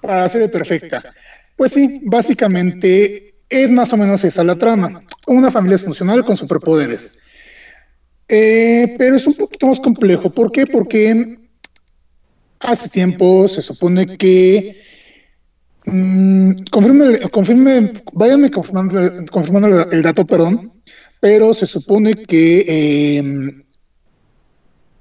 Para 0.00 0.22
la 0.22 0.28
serie 0.28 0.48
perfecta. 0.48 1.14
Pues 1.56 1.72
sí, 1.72 2.00
básicamente 2.04 3.34
es 3.48 3.70
más 3.70 3.92
o 3.92 3.96
menos 3.96 4.24
esa 4.24 4.42
la 4.42 4.56
trama. 4.56 5.00
Una 5.26 5.50
familia 5.50 5.78
funcional 5.78 6.24
con 6.24 6.36
superpoderes. 6.36 7.20
Eh, 8.28 8.94
pero 8.96 9.16
es 9.16 9.26
un 9.26 9.34
poquito 9.34 9.66
más 9.66 9.80
complejo. 9.80 10.30
¿Por 10.30 10.50
qué? 10.50 10.66
Porque 10.66 11.38
hace 12.60 12.88
tiempo 12.88 13.46
se 13.46 13.62
supone 13.62 14.16
que. 14.16 14.80
Mm, 15.84 16.52
confirme, 16.70 17.92
váyanme 18.12 18.50
confirmando, 18.50 19.90
el 19.90 20.02
dato, 20.02 20.26
perdón. 20.26 20.72
Pero 21.20 21.52
se 21.52 21.66
supone 21.66 22.14
que 22.14 22.64
eh, 22.66 23.64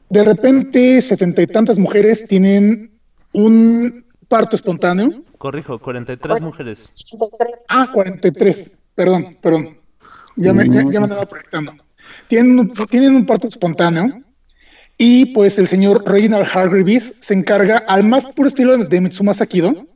de 0.10 0.24
repente 0.24 1.02
setenta 1.02 1.42
y 1.42 1.48
tantas 1.48 1.80
mujeres 1.80 2.26
tienen 2.26 2.92
un 3.32 4.06
parto 4.32 4.56
espontáneo. 4.56 5.10
Corrijo, 5.38 5.78
43 5.78 6.39
mujeres. 6.39 6.89
Ah, 7.67 7.89
43. 7.91 8.82
Perdón, 8.96 9.38
perdón. 9.41 9.78
Ya 10.38 10.54
me, 10.54 10.63
ya, 10.70 10.84
ya 10.89 11.00
me 11.02 11.06
andaba 11.06 11.26
proyectando. 11.26 11.74
Tienen 12.30 12.58
un, 12.58 12.74
tienen 12.89 13.13
un 13.13 13.26
parto 13.26 13.48
espontáneo. 13.48 14.24
Y 14.98 15.26
pues 15.34 15.60
el 15.60 15.67
señor 15.67 16.04
Reginald 16.06 16.48
Hargreaves 16.54 17.17
se 17.20 17.34
encarga, 17.34 17.80
al 17.88 18.04
más 18.04 18.28
puro 18.28 18.48
estilo 18.48 18.78
de 18.78 19.02
Mitsuma 19.02 19.34
Sakido, 19.34 19.88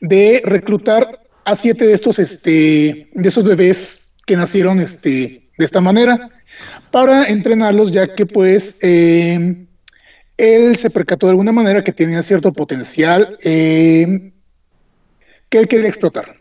de 0.00 0.42
reclutar 0.44 1.20
a 1.44 1.54
siete 1.54 1.86
de 1.86 1.92
estos, 1.92 2.18
este, 2.18 3.10
de 3.14 3.28
esos 3.28 3.44
bebés 3.44 4.12
que 4.26 4.36
nacieron, 4.36 4.80
este, 4.80 5.50
de 5.58 5.64
esta 5.64 5.80
manera, 5.80 6.30
para 6.90 7.26
entrenarlos, 7.26 7.92
ya 7.92 8.14
que 8.14 8.26
pues 8.26 8.78
eh, 8.82 9.66
él 10.40 10.76
se 10.76 10.90
percató 10.90 11.26
de 11.26 11.30
alguna 11.32 11.52
manera 11.52 11.84
que 11.84 11.92
tenía 11.92 12.22
cierto 12.22 12.52
potencial 12.52 13.36
eh, 13.44 14.32
que 15.48 15.58
él 15.58 15.68
quería 15.68 15.88
explotar. 15.88 16.40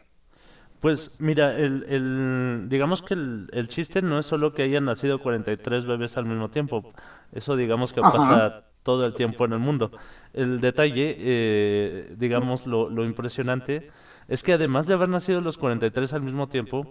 Pues 0.79 1.19
mira, 1.19 1.57
el, 1.57 1.85
el- 1.89 2.65
digamos 2.69 3.01
que 3.01 3.13
el, 3.13 3.49
el 3.51 3.67
chiste 3.67 4.01
no 4.01 4.17
es 4.19 4.25
solo 4.25 4.53
que 4.53 4.63
hayan 4.63 4.85
nacido 4.85 5.19
43 5.19 5.85
bebés 5.85 6.15
al 6.17 6.25
mismo 6.25 6.49
tiempo. 6.49 6.87
Eso 7.33 7.55
digamos 7.57 7.91
que 7.93 7.99
Ajá. 8.01 8.09
pasa 8.09 8.65
todo 8.83 9.05
el 9.05 9.13
tiempo 9.13 9.43
en 9.45 9.53
el 9.53 9.59
mundo. 9.59 9.91
El 10.33 10.61
detalle, 10.61 11.15
eh, 11.19 12.15
digamos, 12.17 12.65
lo, 12.65 12.89
lo 12.89 13.03
impresionante 13.05 13.87
es 14.29 14.41
que 14.43 14.53
además 14.53 14.87
de 14.87 14.93
haber 14.93 15.09
nacido 15.09 15.41
los 15.41 15.57
43 15.57 16.13
al 16.13 16.21
mismo 16.21 16.47
tiempo, 16.47 16.87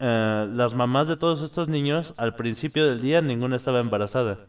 eh, 0.00 0.46
las 0.50 0.74
mamás 0.74 1.08
de 1.08 1.16
todos 1.16 1.42
estos 1.42 1.68
niños, 1.68 2.14
al 2.18 2.36
principio 2.36 2.86
del 2.86 3.00
día, 3.02 3.22
ninguna 3.22 3.56
estaba 3.56 3.80
embarazada. 3.80 4.48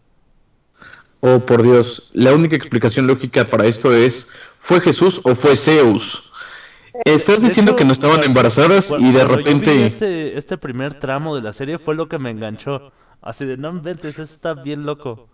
Oh, 1.22 1.40
por 1.40 1.62
Dios, 1.64 2.10
la 2.14 2.34
única 2.34 2.56
explicación 2.56 3.08
lógica 3.08 3.46
para 3.46 3.66
esto 3.66 3.94
es, 3.94 4.30
¿fue 4.60 4.82
Jesús 4.82 5.22
o 5.24 5.36
fue 5.36 5.56
Zeus? 5.56 6.32
Estás 7.06 7.42
De 7.42 7.48
diciendo 7.48 7.72
hecho, 7.72 7.78
que 7.78 7.86
no 7.86 7.94
estaban 7.94 8.24
embarazadas 8.24 8.94
y 9.00 9.12
de 9.12 9.24
repente... 9.24 9.86
este, 9.86 10.38
este 10.38 10.58
primer 10.58 10.96
tramo 10.96 11.36
de 11.36 11.42
la 11.42 11.54
serie 11.54 11.78
fue 11.78 11.96
lo 11.96 12.10
que 12.10 12.20
me 12.20 12.32
enganchó. 12.32 12.92
Así 13.22 13.46
de, 13.46 13.56
no 13.58 13.70
inventes, 13.70 14.16
eso 14.16 14.24
está 14.24 14.56
bien 14.56 14.86
loco. 14.86 15.30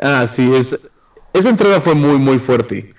Ah, 0.00 0.26
sí, 0.26 0.52
es... 0.54 0.88
Esa 1.32 1.48
entrada 1.48 1.80
fue 1.80 1.94
muy, 1.94 2.18
muy 2.18 2.38
fuerte. 2.38 2.94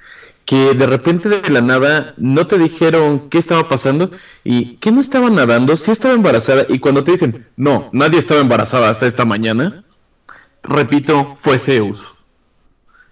Que 0.45 0.73
de 0.73 0.85
repente 0.85 1.29
de 1.29 1.49
la 1.49 1.61
nada 1.61 2.13
no 2.17 2.45
te 2.47 2.57
dijeron 2.57 3.29
qué 3.29 3.37
estaba 3.39 3.67
pasando 3.67 4.11
y 4.43 4.77
que 4.77 4.91
no 4.91 5.01
estaba 5.01 5.29
nadando, 5.29 5.77
sí 5.77 5.91
estaba 5.91 6.13
embarazada 6.13 6.65
y 6.69 6.79
cuando 6.79 7.03
te 7.03 7.13
dicen, 7.13 7.47
no, 7.55 7.89
nadie 7.93 8.19
estaba 8.19 8.41
embarazada 8.41 8.89
hasta 8.89 9.07
esta 9.07 9.25
mañana, 9.25 9.83
repito, 10.67 11.35
fue 11.35 11.57
Zeus. 11.57 12.15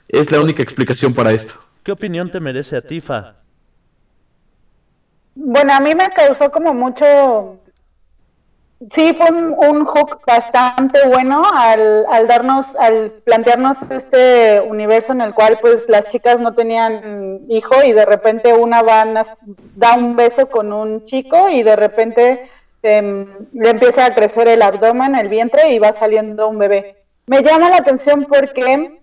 Es 0.08 0.32
la 0.32 0.42
única 0.42 0.62
explicación 0.62 1.14
para 1.14 1.32
esto. 1.32 1.56
¿Qué 1.84 1.92
opinión 1.92 2.32
te 2.32 2.40
merece 2.40 2.78
a 2.78 2.82
ti, 2.82 3.02
Fa? 3.02 3.36
Bueno, 5.36 5.74
a 5.74 5.80
mí 5.80 5.96
me 5.96 6.10
causó 6.10 6.52
como 6.52 6.74
mucho... 6.74 7.60
Sí, 8.92 9.14
fue 9.14 9.32
un, 9.32 9.56
un 9.58 9.86
hook 9.86 10.20
bastante 10.28 11.08
bueno 11.08 11.42
al, 11.56 12.06
al 12.12 12.28
darnos, 12.28 12.76
al 12.76 13.12
plantearnos 13.24 13.78
este 13.90 14.60
universo 14.60 15.14
en 15.14 15.22
el 15.22 15.34
cual 15.34 15.58
pues 15.62 15.88
las 15.88 16.10
chicas 16.10 16.38
no 16.40 16.54
tenían 16.54 17.46
hijo 17.48 17.82
y 17.82 17.94
de 17.94 18.06
repente 18.06 18.54
una 18.54 18.82
va 18.82 19.26
da 19.76 19.94
un 19.94 20.18
beso 20.18 20.50
con 20.50 20.74
un 20.74 21.06
chico 21.06 21.48
y 21.48 21.64
de 21.64 21.78
repente 21.78 22.50
em, 22.82 23.26
le 23.54 23.70
empieza 23.70 24.06
a 24.06 24.14
crecer 24.14 24.50
el 24.50 24.62
abdomen, 24.62 25.16
el 25.16 25.30
vientre 25.30 25.72
y 25.72 25.80
va 25.80 25.94
saliendo 25.94 26.50
un 26.50 26.58
bebé. 26.58 27.03
Me 27.28 27.42
llama 27.42 27.70
la 27.70 27.78
atención 27.78 28.26
porque 28.26 29.00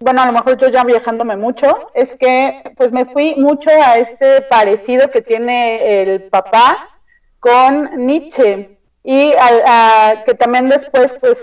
bueno, 0.00 0.22
a 0.22 0.26
lo 0.26 0.32
mejor 0.32 0.56
yo 0.58 0.68
ya 0.68 0.84
viajándome 0.84 1.36
mucho, 1.36 1.90
es 1.94 2.14
que 2.14 2.62
pues 2.76 2.92
me 2.92 3.04
fui 3.06 3.34
mucho 3.36 3.70
a 3.70 3.98
este 3.98 4.42
parecido 4.42 5.10
que 5.10 5.22
tiene 5.22 6.02
el 6.02 6.24
papá 6.24 6.76
con 7.40 8.06
Nietzsche 8.06 8.78
y 9.02 9.32
a- 9.38 10.22
que 10.24 10.34
también 10.34 10.68
después 10.68 11.14
pues 11.20 11.38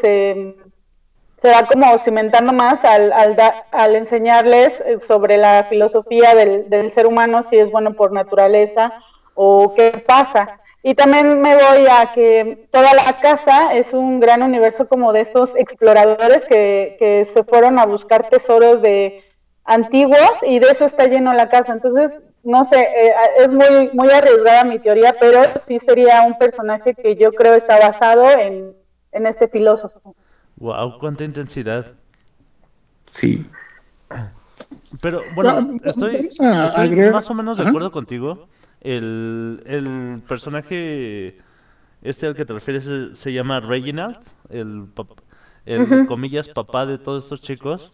se 1.41 1.51
va 1.51 1.63
como 1.65 1.97
cimentando 1.99 2.53
más 2.53 2.83
al, 2.85 3.11
al, 3.13 3.35
al 3.71 3.95
enseñarles 3.95 4.81
sobre 5.07 5.37
la 5.37 5.65
filosofía 5.65 6.33
del 6.35 6.91
ser 6.91 7.05
humano, 7.07 7.43
si 7.43 7.57
es 7.57 7.71
bueno 7.71 7.93
por 7.93 8.11
naturaleza 8.11 8.93
o 9.35 9.73
qué 9.75 10.03
pasa. 10.07 10.59
Y 10.87 10.93
también 10.93 11.41
me 11.41 11.55
voy 11.55 11.87
a 11.89 12.11
que 12.13 12.67
toda 12.69 12.93
la 12.93 13.19
casa 13.19 13.73
es 13.73 13.91
un 13.91 14.19
gran 14.19 14.43
universo 14.43 14.87
como 14.87 15.13
de 15.13 15.21
estos 15.21 15.55
exploradores 15.55 16.45
que, 16.45 16.95
que 16.99 17.25
se 17.25 17.43
fueron 17.43 17.79
a 17.79 17.87
buscar 17.87 18.29
tesoros 18.29 18.83
de 18.83 19.23
antiguos 19.63 20.29
y 20.43 20.59
de 20.59 20.67
eso 20.67 20.85
está 20.85 21.07
lleno 21.07 21.33
la 21.33 21.49
casa. 21.49 21.73
Entonces, 21.73 22.19
no 22.43 22.65
sé, 22.65 22.81
eh, 22.81 23.13
es 23.39 23.51
muy, 23.51 23.89
muy 23.93 24.11
arriesgada 24.11 24.63
mi 24.63 24.77
teoría, 24.77 25.15
pero 25.19 25.39
sí 25.59 25.79
sería 25.79 26.21
un 26.21 26.37
personaje 26.37 26.93
que 26.93 27.15
yo 27.15 27.31
creo 27.31 27.55
está 27.55 27.79
basado 27.79 28.29
en, 28.29 28.71
en 29.11 29.25
este 29.25 29.47
filósofo. 29.47 30.13
Wow, 30.57 30.99
cuánta 30.99 31.23
intensidad. 31.23 31.93
Sí. 33.07 33.43
Pero 35.01 35.23
bueno, 35.33 35.79
estoy, 35.83 36.27
estoy 36.27 36.89
más 37.09 37.27
o 37.27 37.33
menos 37.33 37.57
de 37.57 37.67
acuerdo 37.67 37.91
contigo. 37.91 38.47
El, 38.85 39.63
el 39.65 40.21
personaje 40.27 41.37
este 42.03 42.27
al 42.27 42.35
que 42.35 42.45
te 42.45 42.53
refieres 42.53 42.85
se, 42.85 43.15
se 43.15 43.33
llama 43.33 43.59
Reginald, 43.59 44.19
el, 44.49 44.87
el 45.65 46.05
comillas 46.05 46.49
papá 46.49 46.85
de 46.85 46.97
todos 46.99 47.23
estos 47.25 47.41
chicos. 47.41 47.93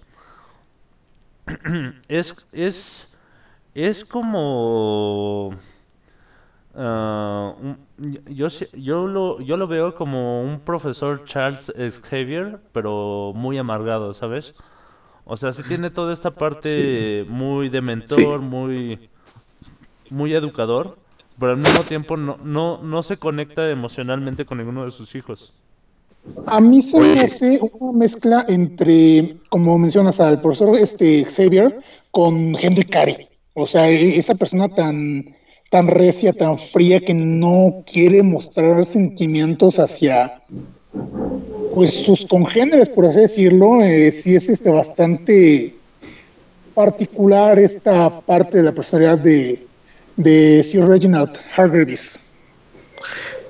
Es, 2.07 2.45
es, 2.53 3.17
es 3.73 4.05
como... 4.05 5.55
un- 6.73 7.77
yo, 8.27 8.47
yo, 8.73 9.07
lo, 9.07 9.41
yo 9.41 9.57
lo 9.57 9.67
veo 9.67 9.93
como 9.95 10.43
un 10.43 10.59
profesor 10.61 11.23
Charles 11.25 11.71
Xavier, 12.01 12.61
pero 12.71 13.33
muy 13.35 13.57
amargado, 13.57 14.13
¿sabes? 14.13 14.55
O 15.25 15.37
sea, 15.37 15.53
sí 15.53 15.63
tiene 15.63 15.91
toda 15.91 16.13
esta 16.13 16.31
parte 16.37 17.25
muy 17.29 17.69
de 17.69 17.81
mentor, 17.81 18.41
muy, 18.41 19.10
muy 20.11 20.33
educador, 20.33 20.97
pero 21.39 21.53
al 21.53 21.57
mismo 21.57 21.81
tiempo 21.81 22.17
no, 22.17 22.37
no, 22.43 22.83
no 22.83 23.01
se 23.01 23.17
conecta 23.17 23.69
emocionalmente 23.71 24.45
con 24.45 24.59
ninguno 24.59 24.85
de 24.85 24.91
sus 24.91 25.15
hijos. 25.15 25.53
A 26.45 26.59
mí 26.61 26.81
se 26.81 26.99
me 26.99 27.21
hace 27.21 27.59
una 27.79 27.97
mezcla 27.97 28.45
entre, 28.47 29.37
como 29.49 29.77
mencionas, 29.79 30.19
al 30.19 30.39
profesor 30.41 30.77
este, 30.77 31.25
Xavier 31.25 31.79
con 32.11 32.55
Henry 32.61 32.83
Carey. 32.83 33.27
O 33.55 33.65
sea, 33.65 33.89
e- 33.89 34.17
esa 34.19 34.35
persona 34.35 34.69
tan, 34.69 35.35
tan 35.71 35.87
recia, 35.87 36.31
tan 36.33 36.59
fría, 36.59 36.99
que 36.99 37.13
no 37.13 37.83
quiere 37.91 38.21
mostrar 38.21 38.85
sentimientos 38.85 39.79
hacia 39.79 40.43
pues 41.73 41.93
sus 41.93 42.25
congéneres, 42.25 42.89
por 42.89 43.05
así 43.05 43.21
decirlo. 43.21 43.81
Eh, 43.81 44.11
sí 44.11 44.35
es 44.35 44.47
este 44.49 44.69
bastante 44.69 45.73
particular 46.75 47.57
esta 47.57 48.21
parte 48.21 48.57
de 48.57 48.63
la 48.63 48.71
personalidad 48.73 49.17
de, 49.17 49.70
de 50.17 50.63
Sir 50.63 50.85
Reginald 50.87 51.31
Hargreaves. 51.55 52.31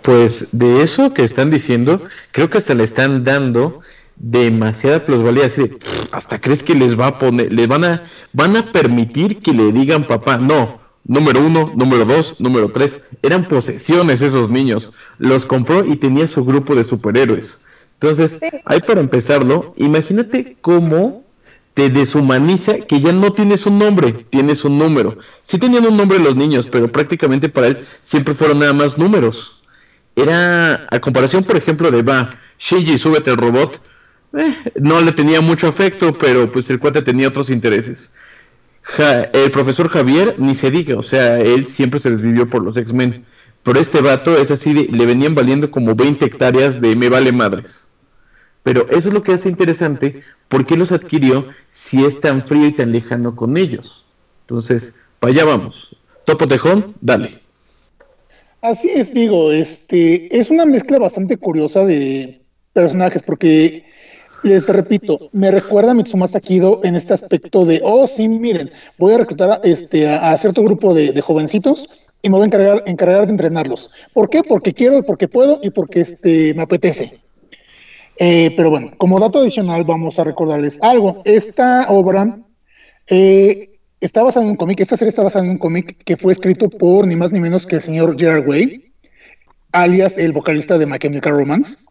Pues 0.01 0.47
de 0.51 0.81
eso 0.81 1.13
que 1.13 1.23
están 1.23 1.51
diciendo, 1.51 2.01
creo 2.31 2.49
que 2.49 2.57
hasta 2.57 2.73
le 2.73 2.83
están 2.83 3.23
dando 3.23 3.81
demasiada 4.15 4.99
plusvalía. 5.05 5.45
Así 5.45 5.61
de, 5.63 5.67
"Pff, 5.69 6.13
hasta 6.13 6.39
crees 6.39 6.63
que 6.63 6.75
les 6.75 6.99
va 6.99 7.07
a 7.07 7.19
poner, 7.19 7.51
les 7.51 7.67
van 7.67 7.83
a, 7.83 8.03
van 8.33 8.55
a 8.55 8.65
permitir 8.65 9.41
que 9.41 9.53
le 9.53 9.71
digan 9.71 10.03
papá. 10.03 10.37
No, 10.37 10.79
número 11.05 11.41
uno, 11.45 11.71
número 11.75 12.05
dos, 12.05 12.39
número 12.39 12.69
tres. 12.69 13.01
Eran 13.21 13.43
posesiones 13.43 14.21
esos 14.21 14.49
niños. 14.49 14.91
Los 15.17 15.45
compró 15.45 15.85
y 15.85 15.95
tenía 15.97 16.27
su 16.27 16.43
grupo 16.45 16.75
de 16.75 16.83
superhéroes. 16.83 17.59
Entonces, 17.99 18.39
ahí 18.65 18.81
para 18.81 18.99
empezarlo, 19.01 19.73
imagínate 19.77 20.57
cómo 20.61 21.20
te 21.73 21.89
deshumaniza 21.89 22.79
que 22.79 22.99
ya 22.99 23.11
no 23.13 23.31
tienes 23.33 23.65
un 23.65 23.79
nombre, 23.79 24.13
tienes 24.29 24.65
un 24.65 24.77
número. 24.77 25.17
Sí 25.43 25.57
tenían 25.57 25.85
un 25.85 25.97
nombre 25.97 26.19
los 26.19 26.35
niños, 26.35 26.67
pero 26.71 26.91
prácticamente 26.91 27.49
para 27.49 27.67
él 27.67 27.85
siempre 28.03 28.33
fueron 28.33 28.59
nada 28.59 28.73
más 28.73 28.97
números. 28.97 29.63
Era 30.15 30.87
a 30.91 30.99
comparación 30.99 31.43
por 31.43 31.55
ejemplo 31.57 31.89
de 31.91 32.01
va 32.01 32.29
Shinji 32.59 32.97
súbete 32.97 33.31
al 33.31 33.37
robot. 33.37 33.81
Eh, 34.37 34.55
no 34.81 35.01
le 35.01 35.11
tenía 35.13 35.41
mucho 35.41 35.67
afecto 35.67 36.13
pero 36.13 36.51
pues 36.51 36.69
el 36.69 36.79
cuate 36.79 37.01
tenía 37.01 37.27
otros 37.29 37.49
intereses. 37.49 38.09
El 39.33 39.51
profesor 39.51 39.87
Javier 39.89 40.35
ni 40.37 40.55
se 40.55 40.69
diga 40.71 40.97
o 40.97 41.03
sea 41.03 41.39
él 41.39 41.67
siempre 41.67 41.99
se 41.99 42.09
desvivió 42.11 42.49
por 42.49 42.63
los 42.63 42.77
X-Men. 42.77 43.25
Pero 43.63 43.79
este 43.79 44.01
vato 44.01 44.35
es 44.37 44.49
así 44.51 44.73
de- 44.73 44.87
le 44.89 45.05
venían 45.05 45.35
valiendo 45.35 45.69
como 45.71 45.95
20 45.95 46.25
hectáreas 46.25 46.81
de 46.81 46.95
me 46.95 47.09
vale 47.09 47.31
madres 47.31 47.90
pero 48.63 48.89
eso 48.89 49.09
es 49.09 49.13
lo 49.13 49.23
que 49.23 49.33
hace 49.33 49.49
interesante 49.49 50.21
por 50.47 50.65
qué 50.65 50.77
los 50.77 50.91
adquirió 50.91 51.47
si 51.73 52.05
es 52.05 52.19
tan 52.19 52.43
frío 52.43 52.67
y 52.67 52.73
tan 52.73 52.91
lejano 52.91 53.35
con 53.35 53.57
ellos 53.57 54.05
entonces 54.41 55.01
para 55.19 55.33
allá 55.33 55.45
vamos 55.45 55.95
Topo 56.25 56.47
Tejón 56.47 56.95
dale 57.01 57.41
Así 58.61 58.89
es, 58.89 59.11
digo, 59.11 59.51
este 59.51 60.37
es 60.37 60.51
una 60.51 60.65
mezcla 60.65 60.99
bastante 60.99 61.35
curiosa 61.35 61.83
de 61.83 62.41
personajes, 62.73 63.23
porque 63.23 63.83
les 64.43 64.67
repito, 64.67 65.29
me 65.31 65.49
recuerda 65.49 65.91
a 65.91 65.93
Mitsumasa 65.95 66.39
Kido 66.39 66.79
en 66.83 66.95
este 66.95 67.15
aspecto 67.15 67.65
de, 67.65 67.81
oh, 67.83 68.05
sí, 68.05 68.27
miren, 68.27 68.69
voy 68.99 69.15
a 69.15 69.17
reclutar 69.17 69.49
a, 69.49 69.55
este, 69.63 70.07
a, 70.07 70.31
a 70.31 70.37
cierto 70.37 70.61
grupo 70.61 70.93
de, 70.93 71.11
de 71.11 71.21
jovencitos 71.21 71.87
y 72.21 72.29
me 72.29 72.37
voy 72.37 72.43
a 72.43 72.45
encargar, 72.45 72.83
encargar 72.85 73.25
de 73.25 73.31
entrenarlos. 73.31 73.89
¿Por 74.13 74.29
qué? 74.29 74.43
Porque 74.43 74.73
quiero, 74.73 75.01
porque 75.01 75.27
puedo 75.27 75.59
y 75.63 75.71
porque 75.71 76.01
este, 76.01 76.53
me 76.53 76.61
apetece. 76.61 77.17
Eh, 78.17 78.53
pero 78.55 78.69
bueno, 78.69 78.91
como 78.97 79.19
dato 79.19 79.39
adicional, 79.39 79.83
vamos 79.83 80.19
a 80.19 80.23
recordarles 80.23 80.77
algo. 80.81 81.21
Esta 81.25 81.89
obra 81.89 82.39
eh, 83.07 83.79
está 83.99 84.23
basada 84.23 84.45
en 84.45 84.51
un 84.51 84.57
cómic, 84.57 84.79
esta 84.79 84.97
serie 84.97 85.09
está 85.09 85.23
basada 85.23 85.45
en 85.45 85.51
un 85.51 85.57
cómic 85.57 86.03
que 86.03 86.17
fue 86.17 86.33
escrito 86.33 86.69
por 86.69 87.07
ni 87.07 87.15
más 87.15 87.31
ni 87.31 87.39
menos 87.39 87.65
que 87.65 87.75
el 87.75 87.81
señor 87.81 88.19
Gerard 88.19 88.47
Way, 88.47 88.91
alias 89.71 90.17
el 90.17 90.31
vocalista 90.31 90.77
de 90.77 90.85
My 90.85 90.97
Chemical 90.97 91.33
Romance, 91.33 91.85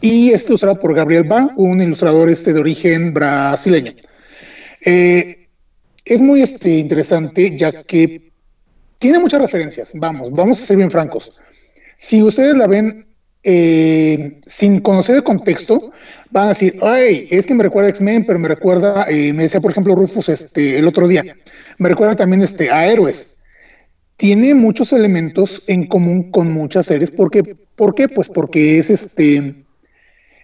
y 0.00 0.30
es 0.30 0.46
ilustrada 0.46 0.76
por 0.76 0.94
Gabriel 0.94 1.24
Ba, 1.24 1.50
un 1.56 1.80
ilustrador 1.80 2.28
este 2.28 2.52
de 2.52 2.60
origen 2.60 3.12
brasileño. 3.12 3.92
Eh, 4.84 5.48
es 6.04 6.22
muy 6.22 6.42
este, 6.42 6.78
interesante 6.78 7.56
ya 7.56 7.82
que 7.82 8.30
tiene 8.98 9.18
muchas 9.18 9.42
referencias, 9.42 9.92
vamos, 9.94 10.30
vamos 10.30 10.60
a 10.60 10.66
ser 10.66 10.76
bien 10.76 10.90
francos. 10.90 11.40
Si 11.96 12.22
ustedes 12.22 12.56
la 12.56 12.66
ven 12.66 13.07
eh, 13.50 14.40
sin 14.46 14.80
conocer 14.80 15.16
el 15.16 15.22
contexto, 15.22 15.90
van 16.30 16.44
a 16.44 16.48
decir, 16.50 16.76
ay, 16.82 17.26
es 17.30 17.46
que 17.46 17.54
me 17.54 17.62
recuerda 17.62 17.86
a 17.86 17.90
X-Men, 17.92 18.26
pero 18.26 18.38
me 18.38 18.46
recuerda, 18.46 19.06
eh, 19.08 19.32
me 19.32 19.44
decía 19.44 19.58
por 19.58 19.70
ejemplo 19.70 19.94
Rufus 19.94 20.28
este, 20.28 20.78
el 20.78 20.86
otro 20.86 21.08
día, 21.08 21.24
me 21.78 21.88
recuerda 21.88 22.14
también 22.14 22.42
este, 22.42 22.70
a 22.70 22.86
Héroes. 22.86 23.38
Tiene 24.18 24.54
muchos 24.54 24.92
elementos 24.92 25.62
en 25.66 25.86
común 25.86 26.30
con 26.30 26.52
muchas 26.52 26.84
series. 26.86 27.10
¿Por 27.10 27.30
qué? 27.30 27.56
¿Por 27.74 27.94
qué? 27.94 28.06
Pues 28.10 28.28
porque 28.28 28.78
es 28.78 28.90
este 28.90 29.64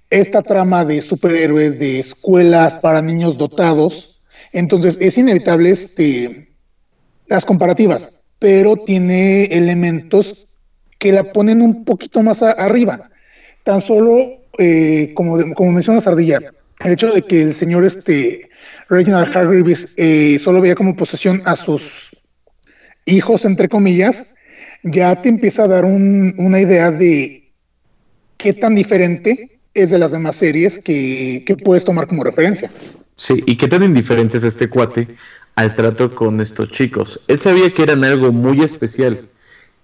esta 0.08 0.40
trama 0.40 0.86
de 0.86 1.02
superhéroes, 1.02 1.78
de 1.78 1.98
escuelas 1.98 2.76
para 2.76 3.02
niños 3.02 3.36
dotados. 3.36 4.22
Entonces 4.52 4.96
es 4.98 5.18
inevitable 5.18 5.70
este, 5.70 6.48
las 7.26 7.44
comparativas, 7.44 8.22
pero 8.38 8.76
tiene 8.76 9.44
elementos 9.44 10.46
que 11.04 11.12
la 11.12 11.22
ponen 11.34 11.60
un 11.60 11.84
poquito 11.84 12.22
más 12.22 12.42
arriba. 12.42 13.10
Tan 13.62 13.82
solo, 13.82 14.40
eh, 14.56 15.12
como, 15.14 15.36
de- 15.36 15.52
como 15.52 15.70
menciona 15.70 16.00
Sardilla, 16.00 16.40
el 16.82 16.92
hecho 16.92 17.10
de 17.12 17.20
que 17.20 17.42
el 17.42 17.54
señor 17.54 17.84
este, 17.84 18.48
Reginald 18.88 19.28
Hargreaves 19.36 19.92
eh, 19.98 20.38
solo 20.40 20.62
veía 20.62 20.74
como 20.74 20.96
posesión 20.96 21.42
a 21.44 21.56
sus 21.56 22.16
hijos, 23.04 23.44
entre 23.44 23.68
comillas, 23.68 24.34
ya 24.82 25.20
te 25.20 25.28
empieza 25.28 25.64
a 25.64 25.68
dar 25.68 25.84
un- 25.84 26.32
una 26.38 26.58
idea 26.58 26.90
de 26.90 27.52
qué 28.38 28.54
tan 28.54 28.74
diferente 28.74 29.60
es 29.74 29.90
de 29.90 29.98
las 29.98 30.10
demás 30.12 30.36
series 30.36 30.78
que, 30.78 31.42
que 31.46 31.54
puedes 31.54 31.84
tomar 31.84 32.06
como 32.06 32.24
referencia. 32.24 32.70
Sí, 33.16 33.42
y 33.46 33.58
qué 33.58 33.68
tan 33.68 33.82
indiferente 33.82 34.38
es 34.38 34.42
este 34.44 34.70
cuate 34.70 35.06
al 35.54 35.74
trato 35.76 36.14
con 36.14 36.40
estos 36.40 36.70
chicos. 36.70 37.20
Él 37.28 37.40
sabía 37.40 37.68
que 37.68 37.82
eran 37.82 38.04
algo 38.04 38.32
muy 38.32 38.62
especial 38.62 39.28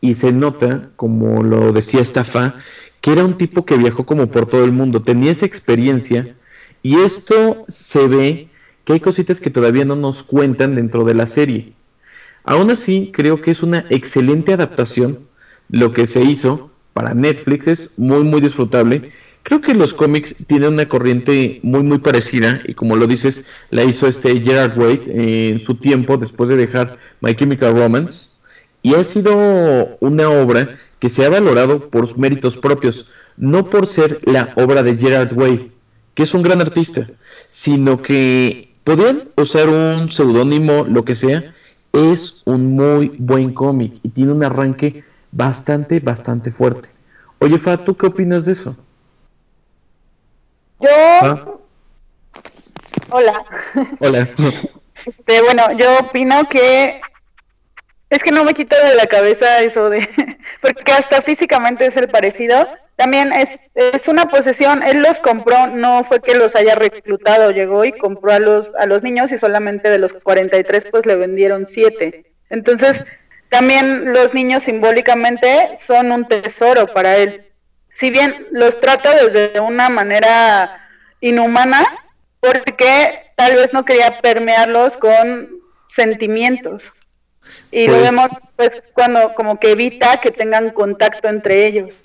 y 0.01 0.15
se 0.15 0.33
nota, 0.33 0.91
como 0.97 1.43
lo 1.43 1.73
decía 1.73 2.01
Estafa, 2.01 2.57
que 3.01 3.13
era 3.13 3.25
un 3.25 3.37
tipo 3.39 3.65
que 3.65 3.77
viajó 3.77 4.05
como 4.07 4.31
por 4.31 4.47
todo 4.47 4.65
el 4.65 4.73
mundo, 4.73 5.03
tenía 5.03 5.33
esa 5.33 5.47
experiencia 5.47 6.37
y 6.83 6.97
esto 7.01 7.65
se 7.69 8.07
ve 8.07 8.49
que 8.85 8.95
hay 8.95 9.01
cositas 9.01 9.41
que 9.41 9.51
todavía 9.51 9.85
no 9.85 9.97
nos 9.97 10.23
cuentan 10.23 10.75
dentro 10.75 11.05
de 11.05 11.15
la 11.15 11.27
serie. 11.27 11.75
Aún 12.45 12.71
así, 12.71 13.11
creo 13.13 13.41
que 13.41 13.51
es 13.51 13.63
una 13.63 13.85
excelente 13.91 14.53
adaptación. 14.53 15.29
Lo 15.69 15.93
que 15.93 16.07
se 16.07 16.23
hizo 16.23 16.71
para 16.95 17.15
Netflix 17.15 17.69
es 17.69 17.99
muy, 17.99 18.25
muy 18.25 18.41
disfrutable. 18.41 19.13
Creo 19.43 19.61
que 19.61 19.75
los 19.75 19.95
cómics 19.95 20.35
tienen 20.47 20.75
una 20.75 20.89
corriente 20.89 21.61
muy, 21.63 21.83
muy 21.83 21.99
parecida. 21.99 22.61
Y 22.67 22.75
como 22.75 22.97
lo 22.97 23.07
dices, 23.07 23.45
la 23.71 23.85
hizo 23.85 24.07
este 24.07 24.41
Gerard 24.41 24.77
Way 24.79 25.03
en 25.07 25.59
su 25.61 25.77
tiempo 25.77 26.17
después 26.17 26.49
de 26.49 26.57
dejar 26.57 26.99
My 27.21 27.35
Chemical 27.35 27.75
Romance. 27.75 28.30
Y 28.83 28.95
ha 28.95 29.05
sido 29.05 29.97
una 30.01 30.29
obra 30.31 30.69
que 30.99 31.09
se 31.09 31.25
ha 31.25 31.31
valorado 31.31 31.81
por 31.91 32.07
sus 32.07 32.17
méritos 32.17 32.57
propios, 32.57 33.07
no 33.37 33.69
por 33.69 33.87
ser 33.87 34.21
la 34.25 34.51
obra 34.55 34.83
de 34.83 34.97
Gerard 34.97 35.33
Way, 35.33 35.73
que 36.15 36.23
es 36.23 36.35
un 36.35 36.43
gran 36.43 36.61
artista, 36.61 37.07
sino 37.51 38.01
que 38.03 38.69
podrían 38.85 39.23
usar 39.37 39.69
un 39.69 40.11
seudónimo, 40.11 40.85
lo 40.85 41.05
que 41.05 41.15
sea, 41.15 41.45
es 41.93 42.43
un 42.45 42.75
muy 42.77 43.13
buen 43.19 43.53
cómic 43.53 43.93
y 44.03 44.09
tiene 44.11 44.33
un 44.33 44.45
arranque 44.45 45.03
bastante, 45.33 46.01
bastante 46.01 46.51
fuerte. 46.51 46.91
Oye, 47.39 47.59
Fa, 47.59 47.77
¿tú 47.77 47.97
qué 47.97 48.07
opinas 48.07 48.45
de 48.45 48.53
eso? 48.53 48.77
Yo, 50.81 50.89
Ah. 50.91 51.39
hola. 53.11 53.45
Hola. 54.01 54.29
Este, 55.07 55.41
bueno, 55.41 55.63
yo 55.79 55.99
opino 56.01 56.47
que 56.51 57.01
es 58.11 58.23
que 58.23 58.33
no 58.33 58.45
me 58.45 58.55
quito 58.55 58.77
de 58.77 58.97
la 58.97 59.07
cabeza 59.07 59.63
eso 59.63 59.89
de, 59.89 60.09
porque 60.61 60.93
hasta 60.93 61.23
físicamente 61.23 61.87
es 61.87 61.97
el 61.97 62.09
parecido. 62.09 62.69
También 62.97 63.33
es, 63.33 63.49
es 63.75 64.09
una 64.09 64.29
posesión, 64.29 64.83
él 64.83 65.01
los 65.01 65.21
compró, 65.21 65.69
no 65.69 66.05
fue 66.05 66.21
que 66.21 66.35
los 66.35 66.55
haya 66.55 66.75
reclutado, 66.75 67.51
llegó 67.51 67.85
y 67.87 67.93
compró 67.93 68.33
a 68.33 68.39
los, 68.39 68.71
a 68.79 68.85
los 68.85 69.03
niños 69.03 69.33
y 69.33 69.39
solamente 69.39 69.89
de 69.89 69.99
los 69.99 70.13
43 70.13 70.85
pues 70.91 71.07
le 71.07 71.17
vendieron 71.17 71.67
7. 71.67 72.27
Entonces, 72.51 73.05
también 73.49 74.13
los 74.13 74.35
niños 74.35 74.65
simbólicamente 74.65 75.79
son 75.87 76.13
un 76.13 76.29
tesoro 76.29 76.89
para 76.89 77.17
él. 77.17 77.47
Si 77.95 78.11
bien 78.11 78.35
los 78.51 78.79
trata 78.81 79.15
desde 79.15 79.61
una 79.61 79.89
manera 79.89 80.89
inhumana, 81.21 81.87
porque 82.41 83.33
tal 83.37 83.55
vez 83.55 83.73
no 83.73 83.85
quería 83.85 84.11
permearlos 84.21 84.97
con 84.97 85.49
sentimientos. 85.89 86.93
Y 87.73 87.87
lo 87.87 87.93
Pues- 87.95 88.03
vemos 88.03 88.31
pues 88.57 88.71
cuando 88.95 89.33
como 89.35 89.59
que 89.61 89.73
evita 89.73 90.21
que 90.21 90.31
tengan 90.31 90.71
contacto 90.71 91.29
entre 91.29 91.67
ellos. 91.67 91.97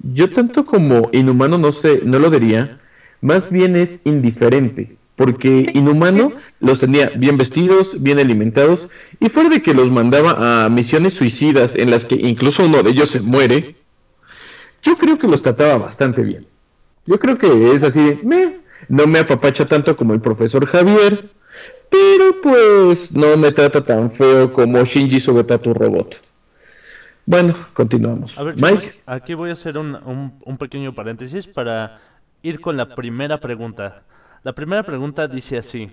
Yo 0.00 0.30
tanto 0.30 0.64
como 0.64 1.08
inhumano 1.12 1.58
no 1.58 1.72
sé, 1.72 2.00
no 2.04 2.18
lo 2.18 2.30
diría, 2.30 2.78
más 3.20 3.50
bien 3.50 3.74
es 3.76 4.06
indiferente, 4.06 4.96
porque 5.16 5.70
inhumano 5.74 6.32
los 6.60 6.80
tenía 6.80 7.10
bien 7.16 7.36
vestidos, 7.36 8.00
bien 8.02 8.18
alimentados, 8.18 8.88
y 9.18 9.28
fuera 9.28 9.48
de 9.48 9.60
que 9.62 9.74
los 9.74 9.90
mandaba 9.90 10.64
a 10.64 10.68
misiones 10.68 11.14
suicidas 11.14 11.74
en 11.74 11.90
las 11.90 12.04
que 12.04 12.14
incluso 12.14 12.64
uno 12.64 12.82
de 12.82 12.90
ellos 12.90 13.10
se 13.10 13.20
muere, 13.20 13.74
yo 14.82 14.96
creo 14.96 15.18
que 15.18 15.26
los 15.26 15.42
trataba 15.42 15.78
bastante 15.78 16.22
bien. 16.22 16.46
Yo 17.06 17.18
creo 17.18 17.38
que 17.38 17.72
es 17.74 17.82
así, 17.82 18.20
me, 18.22 18.58
no 18.88 19.06
me 19.06 19.18
apapacha 19.18 19.66
tanto 19.66 19.96
como 19.96 20.14
el 20.14 20.20
profesor 20.20 20.66
Javier, 20.66 21.24
pero 21.90 22.40
pues 22.42 23.12
no 23.12 23.36
me 23.36 23.52
trata 23.52 23.82
tan 23.84 24.10
feo 24.10 24.52
como 24.52 24.84
Shinji 24.84 25.20
sobre 25.20 25.44
tu 25.58 25.72
robot. 25.74 26.20
Bueno, 27.26 27.54
continuamos. 27.74 28.38
A 28.38 28.42
ver, 28.42 28.54
Mike, 28.56 29.02
aquí 29.06 29.34
voy 29.34 29.50
a 29.50 29.52
hacer 29.54 29.76
un, 29.78 29.94
un- 30.06 30.38
un 30.44 30.56
pequeño 30.58 30.94
paréntesis 30.94 31.46
para 31.46 31.98
ir 32.42 32.60
con 32.60 32.76
la 32.76 32.94
primera 32.94 33.38
pregunta. 33.38 34.02
La 34.44 34.54
primera 34.54 34.82
pregunta 34.82 35.28
dice 35.28 35.58
así. 35.58 35.90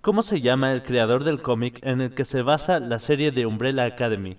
¿Cómo 0.00 0.22
se 0.22 0.40
llama 0.40 0.72
el 0.72 0.82
creador 0.82 1.24
del 1.24 1.42
cómic 1.42 1.78
en 1.82 2.00
el 2.00 2.14
que 2.14 2.24
se 2.24 2.42
basa 2.42 2.80
la 2.80 2.98
serie 2.98 3.30
de 3.32 3.44
Umbrella 3.46 3.84
Academy? 3.84 4.38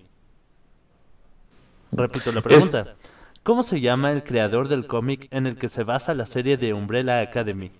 Repito 1.92 2.32
la 2.32 2.40
pregunta. 2.42 2.96
¿Cómo 3.42 3.62
se 3.62 3.80
llama 3.80 4.12
el 4.12 4.22
creador 4.22 4.68
del 4.68 4.86
cómic 4.86 5.28
en 5.30 5.46
el 5.46 5.56
que 5.56 5.68
se 5.68 5.84
basa 5.84 6.14
la 6.14 6.26
serie 6.26 6.56
de 6.56 6.74
Umbrella 6.74 7.20
Academy? 7.20 7.70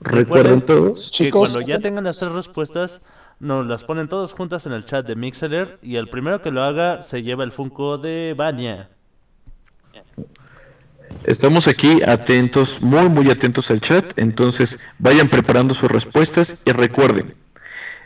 ¿Recuerdan 0.00 0.62
todos? 0.62 1.06
Que 1.06 1.24
Chicos, 1.24 1.50
cuando 1.50 1.66
ya 1.66 1.78
tengan 1.78 2.04
las 2.04 2.18
tres 2.18 2.32
respuestas, 2.32 3.08
nos 3.38 3.66
las 3.66 3.84
ponen 3.84 4.08
todas 4.08 4.32
juntas 4.32 4.66
en 4.66 4.72
el 4.72 4.84
chat 4.84 5.06
de 5.06 5.16
Mixeler 5.16 5.78
y 5.82 5.96
el 5.96 6.08
primero 6.08 6.42
que 6.42 6.50
lo 6.50 6.62
haga 6.62 7.02
se 7.02 7.22
lleva 7.22 7.44
el 7.44 7.52
Funko 7.52 7.98
de 7.98 8.34
Vania. 8.36 8.90
Estamos 11.24 11.66
aquí 11.66 12.02
atentos, 12.02 12.82
muy 12.82 13.08
muy 13.08 13.30
atentos 13.30 13.70
al 13.70 13.80
chat, 13.80 14.18
entonces 14.18 14.88
vayan 14.98 15.28
preparando 15.28 15.74
sus 15.74 15.90
respuestas 15.90 16.62
y 16.64 16.72
recuerden, 16.72 17.34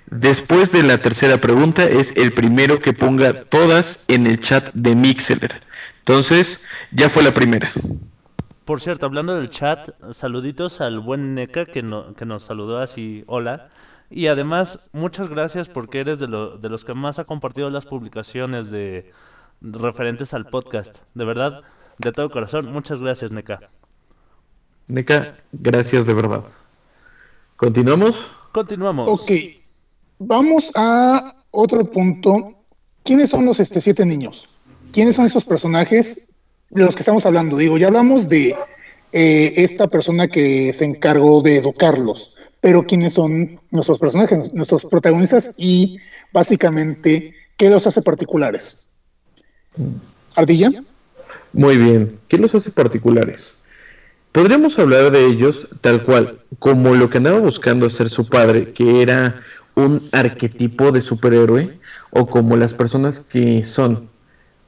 después 0.06 0.72
de 0.72 0.82
la 0.82 0.98
tercera 0.98 1.36
pregunta 1.38 1.84
es 1.84 2.16
el 2.16 2.32
primero 2.32 2.78
que 2.78 2.92
ponga 2.92 3.44
todas 3.44 4.04
en 4.08 4.26
el 4.26 4.40
chat 4.40 4.72
de 4.74 4.94
Mixeler. 4.94 5.60
Entonces, 5.98 6.68
ya 6.92 7.08
fue 7.08 7.22
la 7.22 7.32
primera. 7.32 7.72
Por 8.64 8.80
cierto, 8.80 9.06
hablando 9.06 9.34
del 9.36 9.50
chat, 9.50 9.90
saluditos 10.12 10.80
al 10.80 11.00
buen 11.00 11.34
Neka 11.34 11.66
que, 11.66 11.82
no- 11.82 12.14
que 12.14 12.24
nos 12.24 12.44
saludó 12.44 12.78
así, 12.78 13.24
hola. 13.26 13.68
Y 14.10 14.28
además, 14.28 14.88
muchas 14.92 15.28
gracias 15.28 15.68
porque 15.68 16.00
eres 16.00 16.18
de, 16.18 16.28
lo- 16.28 16.56
de 16.56 16.68
los 16.68 16.84
que 16.84 16.94
más 16.94 17.18
ha 17.18 17.24
compartido 17.24 17.68
las 17.70 17.84
publicaciones 17.84 18.70
de 18.70 19.10
referentes 19.60 20.32
al 20.34 20.46
podcast. 20.46 21.00
De 21.14 21.24
verdad, 21.24 21.62
de 21.98 22.12
todo 22.12 22.30
corazón, 22.30 22.72
muchas 22.72 23.00
gracias, 23.00 23.32
Neka. 23.32 23.60
Neca, 24.86 25.34
gracias 25.52 26.06
de 26.06 26.14
verdad. 26.14 26.44
¿Continuamos? 27.56 28.30
Continuamos. 28.52 29.08
ok. 29.22 29.30
Vamos 30.18 30.70
a 30.74 31.34
otro 31.50 31.84
punto. 31.90 32.52
¿Quiénes 33.02 33.30
son 33.30 33.44
los 33.44 33.60
este, 33.60 33.80
siete 33.80 34.04
niños? 34.06 34.48
¿Quiénes 34.92 35.16
son 35.16 35.24
esos 35.26 35.44
personajes 35.44 36.33
de 36.74 36.84
los 36.84 36.94
que 36.94 37.00
estamos 37.00 37.24
hablando? 37.24 37.56
Digo, 37.56 37.78
ya 37.78 37.86
hablamos 37.86 38.28
de 38.28 38.54
eh, 39.12 39.52
esta 39.56 39.86
persona 39.88 40.28
que 40.28 40.72
se 40.72 40.84
encargó 40.84 41.40
de 41.40 41.58
educarlos, 41.58 42.38
pero 42.60 42.82
¿quiénes 42.82 43.14
son 43.14 43.60
nuestros 43.70 43.98
personajes, 43.98 44.52
nuestros 44.52 44.84
protagonistas 44.86 45.52
y 45.56 45.98
básicamente 46.32 47.34
qué 47.56 47.70
los 47.70 47.86
hace 47.86 48.02
particulares? 48.02 48.98
Ardilla. 50.34 50.70
Muy 51.52 51.76
bien. 51.76 52.18
¿Qué 52.28 52.38
los 52.38 52.54
hace 52.54 52.70
particulares? 52.70 53.54
Podríamos 54.32 54.76
hablar 54.80 55.12
de 55.12 55.26
ellos 55.26 55.68
tal 55.80 56.02
cual, 56.02 56.40
como 56.58 56.96
lo 56.96 57.08
que 57.08 57.18
andaba 57.18 57.38
buscando 57.38 57.86
hacer 57.86 58.10
su 58.10 58.26
padre, 58.26 58.72
que 58.72 59.00
era 59.00 59.40
un 59.76 60.08
arquetipo 60.10 60.90
de 60.90 61.00
superhéroe, 61.00 61.78
o 62.10 62.26
como 62.26 62.56
las 62.56 62.74
personas 62.74 63.20
que 63.20 63.62
son. 63.62 64.08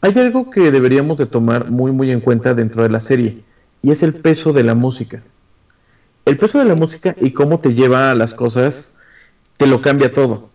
Hay 0.07 0.19
algo 0.19 0.51
que 0.51 0.71
deberíamos 0.71 1.19
de 1.19 1.27
tomar 1.27 1.71
muy 1.71 1.91
muy 1.91 2.13
en 2.13 2.21
cuenta 2.21 2.55
dentro 2.55 2.85
de 2.85 2.91
la 2.91 3.01
serie, 3.01 3.43
y 3.83 3.91
es 3.91 4.03
el 4.05 4.15
peso 4.15 4.53
de 4.53 4.63
la 4.63 4.75
música. 4.75 5.21
El 6.25 6.39
peso 6.39 6.59
de 6.59 6.65
la 6.65 6.77
música 6.77 7.17
y 7.21 7.33
cómo 7.33 7.59
te 7.59 7.75
lleva 7.75 8.13
a 8.13 8.15
las 8.15 8.33
cosas, 8.33 8.95
te 9.57 9.67
lo 9.67 9.83
cambia 9.83 10.13
todo. 10.13 10.51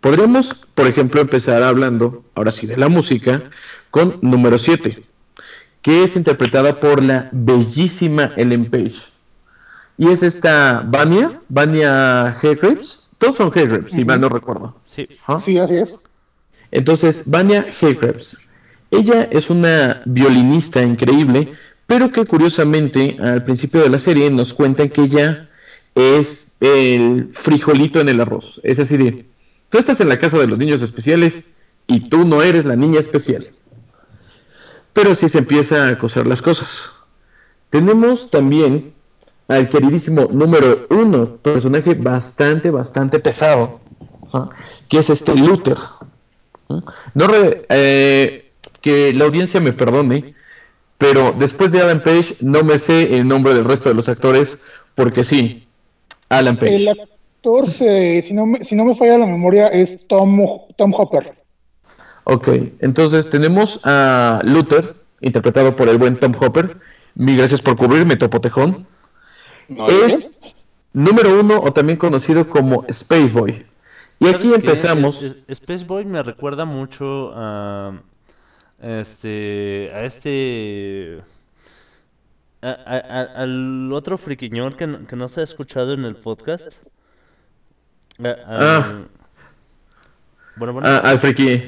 Podríamos, 0.00 0.66
por 0.74 0.86
ejemplo, 0.86 1.22
empezar 1.22 1.62
hablando, 1.62 2.24
ahora 2.34 2.52
sí, 2.52 2.66
de 2.66 2.76
la 2.76 2.88
música, 2.88 3.44
con 3.90 4.18
número 4.20 4.58
7 4.58 5.02
que 5.84 6.02
es 6.02 6.16
interpretada 6.16 6.80
por 6.80 7.04
la 7.04 7.28
bellísima 7.30 8.32
Ellen 8.36 8.70
Page. 8.70 9.02
Y 9.98 10.08
es 10.08 10.22
esta 10.22 10.82
Vania, 10.86 11.38
Vania 11.50 12.38
Haycraves. 12.40 13.10
Todos 13.18 13.36
son 13.36 13.52
Haycraves, 13.54 13.92
si 13.92 14.02
mal 14.02 14.18
no 14.18 14.30
recuerdo. 14.30 14.74
Sí. 14.82 15.06
¿Ah? 15.26 15.38
Sí, 15.38 15.58
así 15.58 15.76
es. 15.76 16.08
Entonces, 16.70 17.22
Vania 17.26 17.66
Haycraves. 17.82 18.43
Ella 18.94 19.28
es 19.30 19.50
una 19.50 20.02
violinista 20.04 20.82
increíble, 20.82 21.52
pero 21.86 22.10
que 22.10 22.24
curiosamente 22.24 23.16
al 23.20 23.44
principio 23.44 23.82
de 23.82 23.88
la 23.90 23.98
serie 23.98 24.30
nos 24.30 24.54
cuentan 24.54 24.88
que 24.88 25.02
ella 25.02 25.48
es 25.94 26.52
el 26.60 27.30
frijolito 27.34 28.00
en 28.00 28.08
el 28.08 28.20
arroz. 28.20 28.60
Es 28.62 28.78
así 28.78 28.96
de, 28.96 29.26
tú 29.68 29.78
estás 29.78 30.00
en 30.00 30.08
la 30.08 30.18
casa 30.18 30.38
de 30.38 30.46
los 30.46 30.58
niños 30.58 30.80
especiales 30.82 31.44
y 31.86 32.08
tú 32.08 32.24
no 32.24 32.40
eres 32.42 32.64
la 32.66 32.76
niña 32.76 33.00
especial. 33.00 33.48
Pero 34.92 35.10
así 35.10 35.28
se 35.28 35.38
empieza 35.38 35.88
a 35.88 35.98
coser 35.98 36.26
las 36.26 36.40
cosas. 36.40 36.84
Tenemos 37.70 38.30
también 38.30 38.92
al 39.48 39.68
queridísimo 39.68 40.28
número 40.32 40.86
uno, 40.90 41.36
personaje 41.36 41.94
bastante, 41.94 42.70
bastante 42.70 43.18
pesado, 43.18 43.80
¿ah? 44.32 44.50
que 44.88 44.98
es 44.98 45.10
este 45.10 45.34
Luther. 45.34 45.76
¿ah? 46.70 46.80
No 47.14 47.26
re- 47.26 47.66
eh, 47.68 48.43
que 48.84 49.14
la 49.14 49.24
audiencia 49.24 49.60
me 49.60 49.72
perdone, 49.72 50.34
pero 50.98 51.32
después 51.38 51.72
de 51.72 51.80
Alan 51.80 52.02
Page 52.02 52.36
no 52.42 52.62
me 52.62 52.78
sé 52.78 53.16
el 53.16 53.26
nombre 53.26 53.54
del 53.54 53.64
resto 53.64 53.88
de 53.88 53.94
los 53.94 54.10
actores, 54.10 54.58
porque 54.94 55.24
sí, 55.24 55.66
Alan 56.28 56.56
Page. 56.58 56.76
El 56.76 56.88
actor, 56.88 57.66
se- 57.66 58.20
si, 58.20 58.34
no 58.34 58.44
me, 58.44 58.62
si 58.62 58.74
no 58.76 58.84
me 58.84 58.94
falla 58.94 59.16
la 59.16 59.24
memoria, 59.26 59.68
es 59.68 60.06
Tom, 60.06 60.38
Tom 60.76 60.92
Hopper. 60.94 61.32
Ok, 62.24 62.48
entonces 62.80 63.30
tenemos 63.30 63.80
a 63.84 64.40
Luther, 64.44 64.94
interpretado 65.22 65.74
por 65.74 65.88
el 65.88 65.96
buen 65.96 66.18
Tom 66.20 66.34
Hopper. 66.38 66.76
Mil 67.14 67.38
gracias 67.38 67.62
por 67.62 67.76
cubrirme, 67.78 68.16
Topo 68.16 68.38
Tejón. 68.42 68.86
No, 69.68 69.88
es 69.88 70.40
número 70.92 71.40
uno 71.40 71.58
o 71.58 71.72
también 71.72 71.96
conocido 71.96 72.46
como 72.50 72.84
Space 72.88 73.32
Boy. 73.32 73.64
Y 74.18 74.26
¿Sabes 74.26 74.40
aquí 74.40 74.52
empezamos. 74.54 75.22
Space 75.48 75.84
Boy 75.86 76.04
me 76.04 76.22
recuerda 76.22 76.66
mucho 76.66 77.32
a 77.34 77.98
este 78.84 79.90
a 79.94 80.04
este 80.04 81.22
a- 82.62 82.68
a- 82.68 83.42
al 83.42 83.92
otro 83.92 84.16
friquiñón 84.16 84.72
que, 84.74 84.86
no- 84.86 85.06
que 85.06 85.16
no 85.16 85.28
se 85.28 85.40
ha 85.40 85.44
escuchado 85.44 85.92
en 85.94 86.04
el 86.04 86.16
podcast. 86.16 86.82
A- 88.22 88.28
a- 88.28 88.36
Ah. 88.78 89.02
Bueno, 90.56 90.72
bueno. 90.72 90.88
a- 90.88 90.98
al 90.98 91.18
friki, 91.18 91.62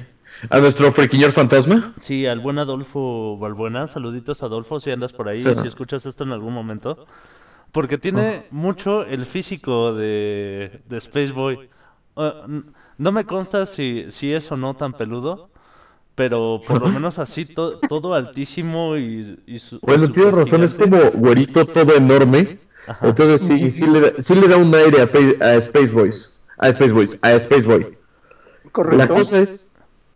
a 0.49 0.59
nuestro 0.61 0.91
friquiñor 0.93 1.33
fantasma. 1.33 1.93
Sí, 1.99 2.25
al 2.27 2.41
buen 2.41 2.59
Adolfo 2.59 3.37
Balbuena. 3.39 3.87
Saluditos, 3.87 4.43
Adolfo, 4.43 4.79
si 4.81 4.91
andas 4.91 5.13
por 5.13 5.29
ahí, 5.29 5.41
Sí. 5.41 5.53
si 5.61 5.67
escuchas 5.67 6.07
esto 6.07 6.25
en 6.25 6.33
algún 6.33 6.55
momento. 6.55 7.07
Porque 7.73 7.99
tiene 7.99 8.47
mucho 8.51 9.05
el 9.05 9.27
físico 9.27 9.93
de, 9.93 10.81
de 10.89 10.97
Space 10.99 11.33
Boy. 11.33 11.69
Ah, 12.17 12.47
no 12.97 13.13
me 13.13 13.25
consta 13.25 13.67
si, 13.67 14.07
si 14.11 14.33
es 14.33 14.51
o 14.53 14.57
no 14.57 14.73
tan 14.75 14.93
peludo, 14.95 15.51
pero 16.17 16.61
por 16.67 16.83
lo 16.83 16.89
menos 16.89 17.21
así, 17.21 17.45
to- 17.47 17.79
todo 17.79 18.15
altísimo 18.15 18.97
y, 18.97 19.39
y 19.47 19.61
su- 19.61 19.79
Bueno, 19.83 20.11
tienes 20.11 20.33
razón, 20.35 20.65
es 20.65 20.75
como 20.75 20.99
güerito 21.13 21.65
todo 21.65 21.95
enorme. 21.95 22.59
Entonces 23.03 23.41
sí, 23.43 23.71
sí 23.71 23.87
le, 23.87 24.01
da, 24.01 24.13
sí 24.19 24.35
le 24.35 24.49
da 24.49 24.57
un 24.57 24.75
aire 24.75 25.01
a, 25.01 25.55
Space 25.57 25.93
Boys. 25.93 26.39
A 26.59 26.69
Space 26.71 26.93
Boys, 26.93 27.17
a 27.23 27.33
Space 27.35 27.67
Boy. 27.67 27.81
La 28.65 28.71
correcto. 28.71 29.15
cosa 29.15 29.41
es, 29.41 29.73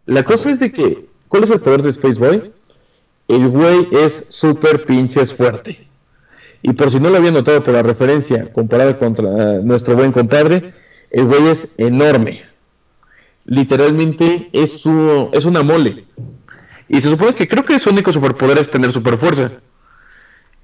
la 0.07 0.23
cosa 0.25 0.51
es 0.51 0.61
de 0.61 0.71
que, 0.73 1.07
¿cuál 1.29 1.45
es 1.45 1.51
el 1.51 1.61
poder 1.61 1.83
de 1.83 1.91
Space 1.91 2.19
Boy? 2.19 2.53
El 3.29 3.49
güey 3.49 3.89
es 3.93 4.27
súper 4.31 4.85
pinches 4.85 5.33
fuerte. 5.35 5.87
Y 6.63 6.73
por 6.75 6.91
si 6.91 7.01
no 7.01 7.11
lo 7.11 7.17
había 7.17 7.31
notado 7.31 7.63
por 7.63 7.75
la 7.75 7.83
referencia 7.83 8.53
comparada 8.53 8.97
contra 8.99 9.29
eh, 9.57 9.61
nuestro 9.65 9.97
buen 9.97 10.13
compadre, 10.13 10.73
el 11.11 11.25
güey 11.25 11.49
es 11.49 11.69
enorme. 11.79 12.43
Literalmente 13.51 14.49
es, 14.53 14.81
su, 14.81 15.29
es 15.33 15.45
una 15.45 15.65
mole. 15.65 16.07
Y 16.89 17.01
se 17.01 17.11
supone 17.11 17.35
que 17.35 17.49
creo 17.49 17.65
que 17.65 17.81
su 17.81 17.91
único 17.91 18.13
superpoder 18.13 18.59
es 18.59 18.71
tener 18.71 18.93
super 18.93 19.19
fuerza. 19.19 19.51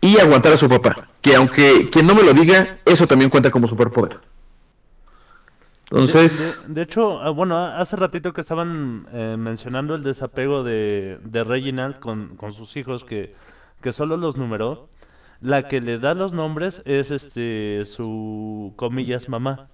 Y 0.01 0.20
aguantar 0.20 0.53
a 0.53 0.57
su 0.57 0.68
papá. 0.68 1.09
Que 1.20 1.34
aunque 1.34 1.91
quien 1.91 2.07
no 2.07 2.14
me 2.14 2.22
lo 2.22 2.32
diga, 2.32 2.78
eso 2.84 3.09
también 3.09 3.28
cuenta 3.28 3.51
como 3.51 3.66
superpoder. 3.66 4.20
Entonces... 5.91 6.62
De, 6.68 6.74
de 6.74 6.82
hecho, 6.82 7.20
ah, 7.20 7.30
bueno, 7.30 7.59
hace 7.59 7.97
ratito 7.97 8.32
que 8.32 8.43
estaban 8.43 9.09
eh, 9.12 9.34
mencionando 9.37 9.97
el 9.97 10.05
desapego 10.05 10.62
de, 10.62 11.18
de 11.24 11.43
Reginald 11.43 11.99
con, 11.99 12.37
con 12.37 12.53
sus 12.53 12.76
hijos 12.76 13.03
que, 13.03 13.34
que 13.82 13.93
solo 13.93 14.16
los 14.16 14.37
numeró. 14.37 14.89
La 15.41 15.66
que 15.66 15.80
le 15.80 15.99
da 15.99 16.14
los 16.14 16.34
nombres 16.34 16.82
es 16.87 17.11
este 17.11 17.84
su 17.84 18.74
comillas 18.76 19.28
mamá. 19.28 19.70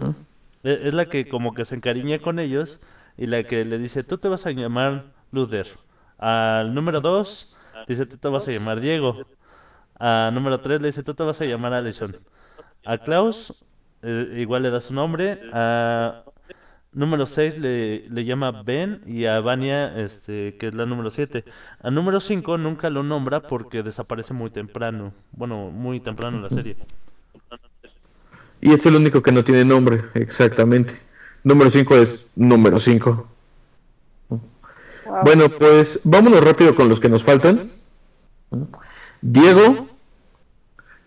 E- 0.00 0.33
Es 0.64 0.94
la 0.94 1.06
que 1.06 1.28
como 1.28 1.54
que 1.54 1.64
se 1.64 1.76
encariña 1.76 2.18
con 2.18 2.38
ellos 2.38 2.80
y 3.16 3.26
la 3.26 3.44
que 3.44 3.64
le 3.64 3.78
dice, 3.78 4.02
tú 4.02 4.18
te 4.18 4.28
vas 4.28 4.46
a 4.46 4.50
llamar 4.50 5.12
Luther. 5.30 5.66
Al 6.18 6.74
número 6.74 7.00
dos 7.00 7.56
dice, 7.86 8.06
tú 8.06 8.16
te 8.16 8.28
vas 8.28 8.48
a 8.48 8.50
llamar 8.50 8.80
Diego. 8.80 9.14
A 9.98 10.30
número 10.32 10.60
3 10.60 10.80
le 10.80 10.88
dice, 10.88 11.02
tú 11.02 11.14
te 11.14 11.22
vas 11.22 11.40
a 11.40 11.44
llamar 11.44 11.72
Allison. 11.72 12.14
A 12.84 12.98
Klaus 12.98 13.64
eh, 14.02 14.34
igual 14.38 14.62
le 14.62 14.70
da 14.70 14.80
su 14.80 14.92
nombre. 14.92 15.40
A 15.52 16.24
número 16.92 17.26
6 17.26 17.58
le, 17.58 18.08
le 18.08 18.24
llama 18.24 18.62
Ben 18.62 19.00
y 19.06 19.26
a 19.26 19.40
Vania, 19.40 19.96
este, 19.96 20.56
que 20.56 20.68
es 20.68 20.74
la 20.74 20.86
número 20.86 21.10
7. 21.10 21.44
A 21.80 21.90
número 21.90 22.20
5 22.20 22.58
nunca 22.58 22.90
lo 22.90 23.02
nombra 23.02 23.40
porque 23.40 23.82
desaparece 23.82 24.34
muy 24.34 24.50
temprano. 24.50 25.14
Bueno, 25.32 25.70
muy 25.70 26.00
temprano 26.00 26.36
en 26.38 26.42
la 26.42 26.50
serie. 26.50 26.76
Y 28.64 28.72
es 28.72 28.86
el 28.86 28.96
único 28.96 29.22
que 29.22 29.30
no 29.30 29.44
tiene 29.44 29.62
nombre, 29.62 30.04
exactamente. 30.14 30.94
Número 31.42 31.68
5 31.68 31.96
es 31.96 32.32
número 32.36 32.80
5. 32.80 33.28
Bueno, 35.22 35.50
pues 35.50 36.00
vámonos 36.04 36.42
rápido 36.42 36.74
con 36.74 36.88
los 36.88 36.98
que 36.98 37.10
nos 37.10 37.22
faltan. 37.22 37.70
Diego, 39.20 39.86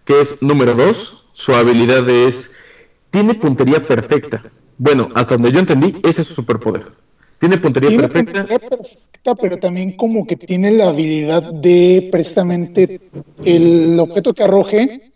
que 0.05 0.22
es 0.22 0.39
número 0.43 0.76
2, 0.76 1.30
su 1.34 1.55
habilidad 1.55 2.08
es, 2.08 2.55
tiene 3.10 3.34
puntería 3.34 3.84
perfecta. 3.84 4.39
Bueno, 4.78 5.10
hasta 5.16 5.34
donde 5.34 5.51
yo 5.51 5.58
entendí, 5.60 5.99
ese 6.03 6.22
es 6.22 6.28
su 6.28 6.36
superpoder. 6.36 6.91
Tiene 7.39 7.58
puntería 7.58 7.89
Tiene 7.89 8.08
perfecta. 8.08 8.41
puntería 8.45 8.70
perfecta, 8.70 9.34
pero 9.34 9.58
también 9.58 9.97
como 9.97 10.28
que 10.28 10.36
tiene 10.36 10.70
la 10.70 10.89
habilidad 10.89 11.41
de 11.53 12.08
precisamente 12.12 13.01
el 13.43 13.99
objeto 13.99 14.36
que 14.36 14.43
arroje, 14.43 15.12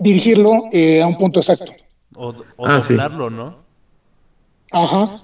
dirigirlo 0.00 0.64
eh, 0.72 1.02
a 1.02 1.06
un 1.06 1.16
punto 1.16 1.40
exacto. 1.40 1.72
O, 2.14 2.34
o 2.56 2.66
Ah, 2.66 2.80
sí. 2.80 2.94
doblarlo, 2.94 3.30
¿no? 3.30 3.56
Ajá. 4.72 5.22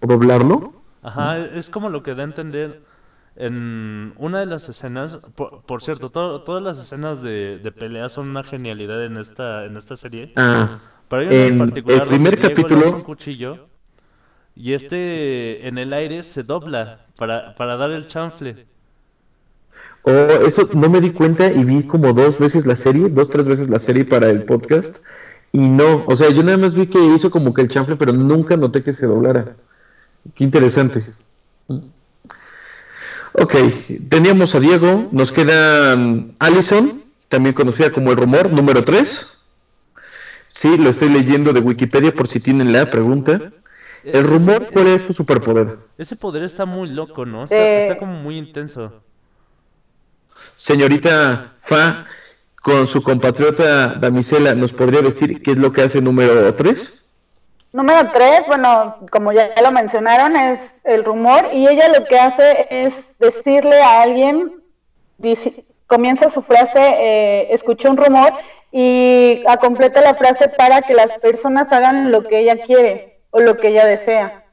¿O 0.00 0.06
doblarlo? 0.06 0.72
Ajá, 1.02 1.38
es 1.38 1.70
como 1.70 1.88
lo 1.88 2.02
que 2.02 2.14
da 2.14 2.22
a 2.22 2.24
entender 2.26 2.82
en 3.36 4.12
una 4.18 4.40
de 4.40 4.46
las 4.46 4.68
escenas. 4.68 5.18
Por, 5.34 5.62
por 5.62 5.80
cierto, 5.82 6.10
to- 6.10 6.42
todas 6.42 6.62
las 6.62 6.78
escenas 6.78 7.22
de, 7.22 7.58
de 7.58 7.72
pelea 7.72 8.08
son 8.08 8.28
una 8.28 8.42
genialidad 8.42 9.04
en 9.04 9.16
esta, 9.16 9.64
en 9.64 9.76
esta 9.76 9.96
serie. 9.96 10.32
Ah, 10.36 10.78
Pero 11.08 11.22
hay 11.22 11.28
una 11.28 11.36
en 11.46 11.52
En 11.52 11.58
particular 11.58 12.02
el 12.02 12.08
primer 12.08 12.38
le 12.38 12.48
capítulo- 12.54 12.94
un 12.96 13.02
cuchillo 13.02 13.68
y 14.54 14.72
este 14.74 15.68
en 15.68 15.78
el 15.78 15.92
aire 15.92 16.24
se 16.24 16.42
dobla 16.42 17.06
para, 17.16 17.54
para 17.54 17.76
dar 17.76 17.90
el 17.92 18.06
chanfle. 18.06 18.66
Oh, 20.08 20.46
eso 20.46 20.68
no 20.74 20.88
me 20.88 21.00
di 21.00 21.10
cuenta 21.10 21.52
y 21.52 21.64
vi 21.64 21.82
como 21.84 22.12
dos 22.12 22.38
veces 22.38 22.66
la 22.66 22.76
serie, 22.76 23.08
dos, 23.08 23.30
tres 23.30 23.46
veces 23.46 23.68
la 23.68 23.78
serie 23.78 24.04
para 24.04 24.28
el 24.30 24.44
podcast. 24.44 25.04
Y 25.52 25.68
no, 25.68 26.04
o 26.06 26.16
sea, 26.16 26.30
yo 26.30 26.42
nada 26.42 26.58
más 26.58 26.74
vi 26.74 26.86
que 26.86 26.98
hizo 27.14 27.30
como 27.30 27.54
que 27.54 27.62
el 27.62 27.68
chanfle, 27.68 27.96
pero 27.96 28.12
nunca 28.12 28.56
noté 28.56 28.82
que 28.82 28.92
se 28.92 29.06
doblara. 29.06 29.56
Qué 30.34 30.44
interesante. 30.44 31.04
Ok, 33.32 33.54
teníamos 34.08 34.54
a 34.54 34.60
Diego, 34.60 35.08
nos 35.12 35.32
queda 35.32 35.96
mm, 35.96 36.36
Allison, 36.40 37.04
también 37.28 37.54
conocida 37.54 37.90
como 37.90 38.10
el 38.10 38.16
rumor, 38.16 38.50
número 38.52 38.84
3. 38.84 39.38
Sí, 40.54 40.76
lo 40.76 40.90
estoy 40.90 41.08
leyendo 41.10 41.52
de 41.52 41.60
Wikipedia 41.60 42.12
por 42.12 42.26
si 42.28 42.40
tienen 42.40 42.72
la 42.72 42.86
pregunta. 42.86 43.52
El 44.02 44.24
rumor, 44.24 44.68
¿cuál 44.72 44.88
es 44.88 45.02
su 45.06 45.12
superpoder? 45.12 45.78
Ese 45.98 46.16
poder 46.16 46.42
está 46.42 46.66
muy 46.66 46.88
loco, 46.90 47.26
¿no? 47.26 47.44
Está, 47.44 47.56
Eh, 47.56 47.78
está 47.78 47.96
como 47.96 48.14
muy 48.14 48.38
intenso. 48.38 49.04
Señorita 50.56 51.54
Fa, 51.58 52.04
con 52.62 52.86
su 52.86 53.02
compatriota 53.02 53.94
Damisela, 53.94 54.54
¿nos 54.54 54.72
podría 54.72 55.02
decir 55.02 55.42
qué 55.42 55.52
es 55.52 55.58
lo 55.58 55.72
que 55.72 55.82
hace 55.82 56.00
número 56.00 56.54
3? 56.54 56.98
Número 57.72 58.10
tres, 58.14 58.46
bueno, 58.46 58.96
como 59.10 59.30
ya 59.32 59.50
lo 59.62 59.70
mencionaron, 59.70 60.36
es 60.36 60.74
el 60.84 61.04
rumor 61.04 61.48
y 61.52 61.68
ella 61.68 61.88
lo 61.88 62.04
que 62.04 62.18
hace 62.18 62.66
es 62.70 63.18
decirle 63.18 63.82
a 63.82 64.02
alguien, 64.02 64.62
comienza 65.86 66.30
su 66.30 66.40
frase, 66.40 66.80
eh, 66.80 67.60
un 67.90 67.96
rumor 67.98 68.32
y 68.72 69.44
completa 69.60 70.00
la 70.00 70.14
frase 70.14 70.48
para 70.48 70.80
que 70.80 70.94
las 70.94 71.12
personas 71.14 71.70
hagan 71.70 72.10
lo 72.10 72.24
que 72.24 72.40
ella 72.40 72.56
quiere 72.64 73.20
o 73.30 73.40
lo 73.40 73.58
que 73.58 73.68
ella 73.68 73.84
desea. 73.84 74.44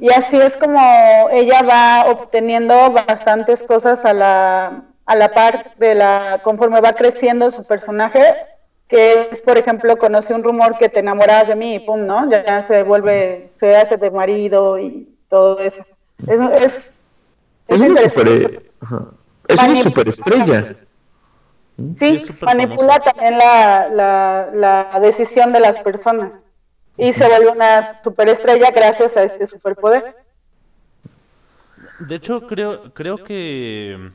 Y 0.00 0.10
así 0.10 0.40
es 0.40 0.56
como 0.56 1.28
ella 1.30 1.62
va 1.62 2.06
obteniendo 2.10 2.90
bastantes 2.92 3.62
cosas 3.62 4.04
a 4.06 4.14
la, 4.14 4.82
a 5.08 5.14
la 5.16 5.28
par 5.30 5.72
de 5.78 5.94
la, 5.94 6.40
conforme 6.44 6.80
va 6.80 6.92
creciendo 6.92 7.50
su 7.50 7.64
personaje, 7.66 8.22
que 8.88 9.28
es, 9.32 9.40
por 9.42 9.56
ejemplo, 9.58 9.96
conocí 9.98 10.32
un 10.32 10.42
rumor 10.44 10.76
que 10.78 10.88
te 10.88 11.00
enamorabas 11.00 11.48
de 11.48 11.56
mí 11.56 11.74
y 11.76 11.80
pum, 11.80 12.06
¿no? 12.06 12.30
Ya 12.30 12.62
se 12.62 12.82
vuelve, 12.82 13.50
se 13.56 13.76
hace 13.76 13.96
de 13.96 14.10
marido 14.10 14.78
y 14.78 15.08
todo 15.28 15.58
eso. 15.60 15.82
Es, 16.26 16.40
es, 16.40 16.74
Es 17.68 17.80
es 17.80 17.80
una 17.80 18.00
super, 18.02 18.70
ajá. 18.80 19.00
es 19.48 19.58
una 19.60 19.68
Manip- 19.74 19.82
superestrella. 19.82 20.76
Sí, 21.98 22.18
Sí, 22.18 22.32
manipula 22.42 22.94
famosa. 22.94 23.12
también 23.12 23.38
la, 23.38 23.88
la, 24.00 24.48
la 24.92 25.00
decisión 25.00 25.52
de 25.52 25.60
las 25.60 25.78
personas 25.78 26.44
y 26.96 27.12
se 27.12 27.28
vuelve 27.28 27.50
una 27.50 27.94
superestrella 28.02 28.70
gracias 28.72 29.16
a 29.16 29.22
este 29.24 29.46
superpoder. 29.46 30.16
De 32.00 32.14
hecho, 32.16 32.46
creo, 32.46 32.92
creo 32.94 33.22
que 33.22 34.10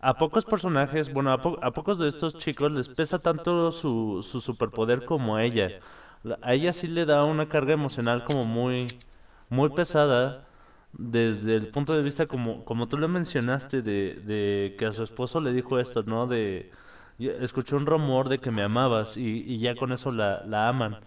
a 0.00 0.16
pocos 0.18 0.44
personajes, 0.44 1.10
bueno, 1.12 1.32
a, 1.32 1.40
po- 1.40 1.58
a 1.62 1.72
pocos 1.72 1.98
de 1.98 2.08
estos 2.08 2.36
chicos 2.38 2.70
les 2.72 2.88
pesa 2.88 3.18
tanto 3.18 3.72
su, 3.72 4.22
su 4.22 4.40
superpoder 4.40 5.04
como 5.04 5.36
a 5.36 5.44
ella. 5.44 5.74
La- 6.22 6.38
A 6.42 6.54
ella 6.54 6.72
sí 6.72 6.86
le 6.88 7.04
da 7.06 7.24
una 7.24 7.48
carga 7.48 7.72
emocional 7.74 8.24
como 8.24 8.44
muy, 8.44 9.02
muy 9.48 9.70
pesada 9.70 10.46
desde 10.92 11.56
el 11.56 11.68
punto 11.68 11.94
de 11.94 12.02
vista 12.02 12.26
como, 12.26 12.64
como 12.64 12.88
tú 12.88 12.96
lo 12.98 13.08
mencionaste 13.08 13.82
de, 13.82 14.14
de 14.24 14.74
que 14.78 14.86
a 14.86 14.92
su 14.92 15.02
esposo 15.02 15.40
le 15.40 15.52
dijo 15.52 15.78
esto, 15.78 16.02
¿no? 16.06 16.26
De 16.26 16.70
"Yo 17.18 17.32
escuché 17.32 17.76
un 17.76 17.86
rumor 17.86 18.28
de 18.28 18.38
que 18.40 18.50
me 18.50 18.62
amabas 18.62 19.16
y, 19.16 19.42
y 19.46 19.58
ya 19.58 19.74
con 19.76 19.92
eso 19.92 20.10
la, 20.12 20.42
la 20.46 20.68
aman. 20.68 20.98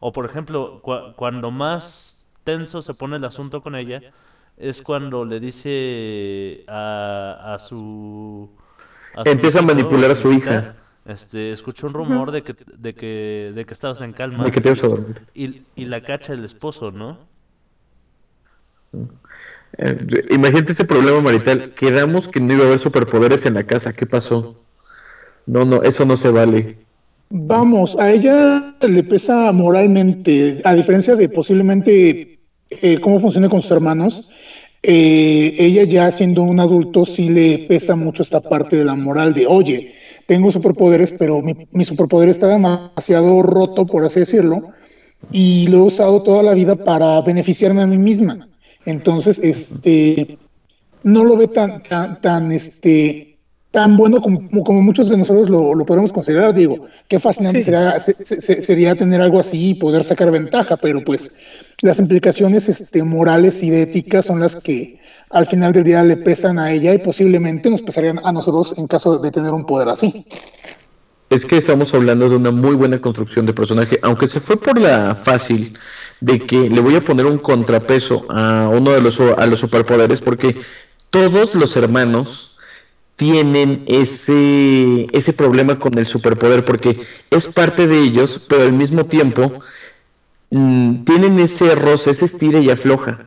O 0.00 0.12
por 0.12 0.24
ejemplo, 0.26 0.80
cua- 0.82 1.14
cuando 1.16 1.50
más 1.50 2.28
tenso 2.44 2.82
se 2.82 2.94
pone 2.94 3.16
el 3.16 3.24
asunto 3.24 3.62
con 3.62 3.74
ella, 3.76 4.04
es 4.56 4.82
cuando 4.82 5.24
le 5.24 5.40
dice 5.40 6.64
a, 6.66 7.54
a 7.54 7.58
su... 7.58 8.50
Empieza 9.24 9.60
a 9.60 9.62
manipular 9.62 10.10
a 10.10 10.14
su 10.14 10.32
hija. 10.32 10.76
Este, 11.06 11.52
escuché 11.52 11.86
un 11.86 11.92
rumor 11.92 12.32
de 12.32 12.42
que, 12.42 12.54
de 12.76 12.94
que, 12.94 13.52
de 13.54 13.64
que 13.64 13.74
estabas 13.74 14.00
en 14.00 14.12
calma. 14.12 14.44
De 14.44 14.50
que 14.50 14.60
te 14.60 14.70
vas 14.70 14.82
a 14.84 14.88
dormir. 14.88 15.22
Y, 15.34 15.62
y 15.76 15.84
la 15.84 16.00
cacha 16.02 16.32
el 16.32 16.44
esposo, 16.44 16.90
¿no? 16.90 17.18
Eh, 19.78 20.06
imagínate 20.30 20.72
ese 20.72 20.84
problema 20.84 21.20
marital. 21.20 21.70
Quedamos 21.74 22.28
que 22.28 22.40
no 22.40 22.54
iba 22.54 22.64
a 22.64 22.66
haber 22.66 22.78
superpoderes 22.78 23.46
en 23.46 23.54
la 23.54 23.62
casa. 23.62 23.92
¿Qué 23.92 24.04
pasó? 24.06 24.60
No, 25.46 25.64
no, 25.64 25.82
eso 25.82 26.04
no 26.04 26.16
se 26.16 26.30
vale. 26.30 26.78
Vamos, 27.28 27.96
a 27.98 28.10
ella 28.10 28.76
le 28.80 29.02
pesa 29.02 29.50
moralmente, 29.52 30.60
a 30.64 30.74
diferencia 30.74 31.16
de 31.16 31.28
posiblemente 31.28 32.35
eh, 32.70 32.98
cómo 33.00 33.18
funciona 33.18 33.48
con 33.48 33.62
sus 33.62 33.70
hermanos, 33.70 34.32
eh, 34.82 35.56
ella 35.58 35.84
ya 35.84 36.10
siendo 36.10 36.42
un 36.42 36.60
adulto 36.60 37.04
sí 37.04 37.28
le 37.28 37.58
pesa 37.58 37.96
mucho 37.96 38.22
esta 38.22 38.40
parte 38.40 38.76
de 38.76 38.84
la 38.84 38.94
moral 38.94 39.34
de, 39.34 39.46
oye, 39.46 39.94
tengo 40.26 40.50
superpoderes, 40.50 41.14
pero 41.18 41.40
mi, 41.42 41.54
mi 41.72 41.84
superpoder 41.84 42.28
está 42.28 42.48
demasiado 42.48 43.42
roto, 43.42 43.86
por 43.86 44.04
así 44.04 44.20
decirlo, 44.20 44.60
y 45.32 45.66
lo 45.68 45.78
he 45.78 45.82
usado 45.82 46.22
toda 46.22 46.42
la 46.42 46.54
vida 46.54 46.76
para 46.76 47.20
beneficiarme 47.22 47.82
a 47.82 47.86
mí 47.86 47.98
misma. 47.98 48.48
Entonces, 48.84 49.38
este, 49.40 50.38
no 51.02 51.24
lo 51.24 51.36
ve 51.36 51.48
tan, 51.48 51.82
tan, 51.82 52.20
tan, 52.20 52.52
este, 52.52 53.35
tan 53.76 53.94
bueno 53.94 54.22
como, 54.22 54.48
como 54.64 54.80
muchos 54.80 55.10
de 55.10 55.18
nosotros 55.18 55.50
lo, 55.50 55.74
lo 55.74 55.84
podemos 55.84 56.10
considerar. 56.10 56.54
Digo, 56.54 56.86
qué 57.08 57.20
fascinante 57.20 57.62
sería, 57.62 57.98
se- 58.00 58.14
se- 58.14 58.62
sería 58.62 58.94
tener 58.94 59.20
algo 59.20 59.38
así 59.38 59.70
y 59.72 59.74
poder 59.74 60.02
sacar 60.02 60.30
ventaja, 60.30 60.78
pero 60.78 61.04
pues 61.04 61.38
las 61.82 61.98
implicaciones 61.98 62.70
este, 62.70 63.02
morales 63.04 63.62
y 63.62 63.68
de 63.68 63.82
ética 63.82 64.22
son 64.22 64.40
las 64.40 64.56
que 64.56 64.98
al 65.28 65.44
final 65.44 65.74
del 65.74 65.84
día 65.84 66.02
le 66.02 66.16
pesan 66.16 66.58
a 66.58 66.72
ella 66.72 66.94
y 66.94 66.98
posiblemente 66.98 67.68
nos 67.68 67.82
pesarían 67.82 68.18
a 68.24 68.32
nosotros 68.32 68.72
en 68.78 68.86
caso 68.86 69.18
de 69.18 69.30
tener 69.30 69.52
un 69.52 69.66
poder 69.66 69.88
así. 69.90 70.24
Es 71.28 71.44
que 71.44 71.58
estamos 71.58 71.92
hablando 71.92 72.30
de 72.30 72.36
una 72.36 72.52
muy 72.52 72.76
buena 72.76 72.98
construcción 72.98 73.44
de 73.44 73.52
personaje, 73.52 73.98
aunque 74.02 74.26
se 74.26 74.40
fue 74.40 74.56
por 74.58 74.80
la 74.80 75.14
fácil 75.14 75.76
de 76.22 76.38
que 76.38 76.70
le 76.70 76.80
voy 76.80 76.96
a 76.96 77.02
poner 77.02 77.26
un 77.26 77.36
contrapeso 77.36 78.24
a 78.30 78.70
uno 78.72 78.92
de 78.92 79.02
los 79.02 79.20
a 79.20 79.44
los 79.44 79.60
superpoderes 79.60 80.22
porque 80.22 80.56
todos 81.10 81.54
los 81.54 81.76
hermanos 81.76 82.45
tienen 83.16 83.82
ese 83.86 85.06
ese 85.12 85.32
problema 85.32 85.78
con 85.78 85.96
el 85.98 86.06
superpoder 86.06 86.64
porque 86.64 87.00
es 87.30 87.46
parte 87.46 87.86
de 87.86 87.98
ellos, 87.98 88.46
pero 88.48 88.62
al 88.62 88.72
mismo 88.72 89.06
tiempo 89.06 89.60
mm, 90.50 91.04
tienen 91.04 91.38
ese 91.40 91.74
roce, 91.74 92.10
ese 92.10 92.26
estira 92.26 92.60
y 92.60 92.70
afloja. 92.70 93.26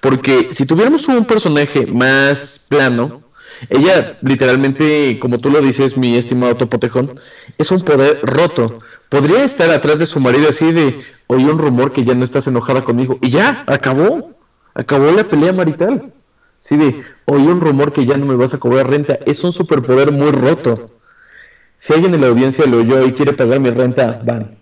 Porque 0.00 0.48
si 0.52 0.66
tuviéramos 0.66 1.08
un 1.08 1.24
personaje 1.24 1.86
más 1.86 2.66
plano, 2.68 3.22
ella 3.68 4.16
literalmente, 4.22 5.18
como 5.20 5.38
tú 5.38 5.50
lo 5.50 5.60
dices, 5.60 5.96
mi 5.96 6.16
estimado 6.16 6.56
Topotejón, 6.56 7.20
es 7.58 7.70
un 7.70 7.80
poder 7.82 8.18
roto. 8.22 8.78
Podría 9.08 9.44
estar 9.44 9.70
atrás 9.70 9.98
de 9.98 10.06
su 10.06 10.20
marido 10.20 10.48
así 10.48 10.72
de, 10.72 11.00
oí 11.26 11.44
un 11.44 11.58
rumor 11.58 11.92
que 11.92 12.04
ya 12.04 12.14
no 12.14 12.24
estás 12.24 12.46
enojada 12.46 12.82
conmigo. 12.82 13.18
Y 13.22 13.30
ya, 13.30 13.62
acabó. 13.66 14.32
Acabó 14.74 15.10
la 15.12 15.24
pelea 15.24 15.52
marital. 15.52 16.12
Sí, 16.58 16.76
de, 16.76 17.02
oí 17.26 17.42
un 17.46 17.60
rumor 17.60 17.92
que 17.92 18.06
ya 18.06 18.16
no 18.16 18.26
me 18.26 18.36
vas 18.36 18.54
a 18.54 18.58
cobrar 18.58 18.88
renta. 18.88 19.18
Es 19.26 19.44
un 19.44 19.52
superpoder 19.52 20.12
muy 20.12 20.30
roto. 20.30 20.90
Si 21.78 21.92
alguien 21.92 22.14
en 22.14 22.20
la 22.22 22.28
audiencia 22.28 22.66
lo 22.66 22.78
oyó 22.78 23.04
y 23.04 23.12
quiere 23.12 23.32
pagar 23.34 23.60
mi 23.60 23.70
renta, 23.70 24.20
van. 24.24 24.56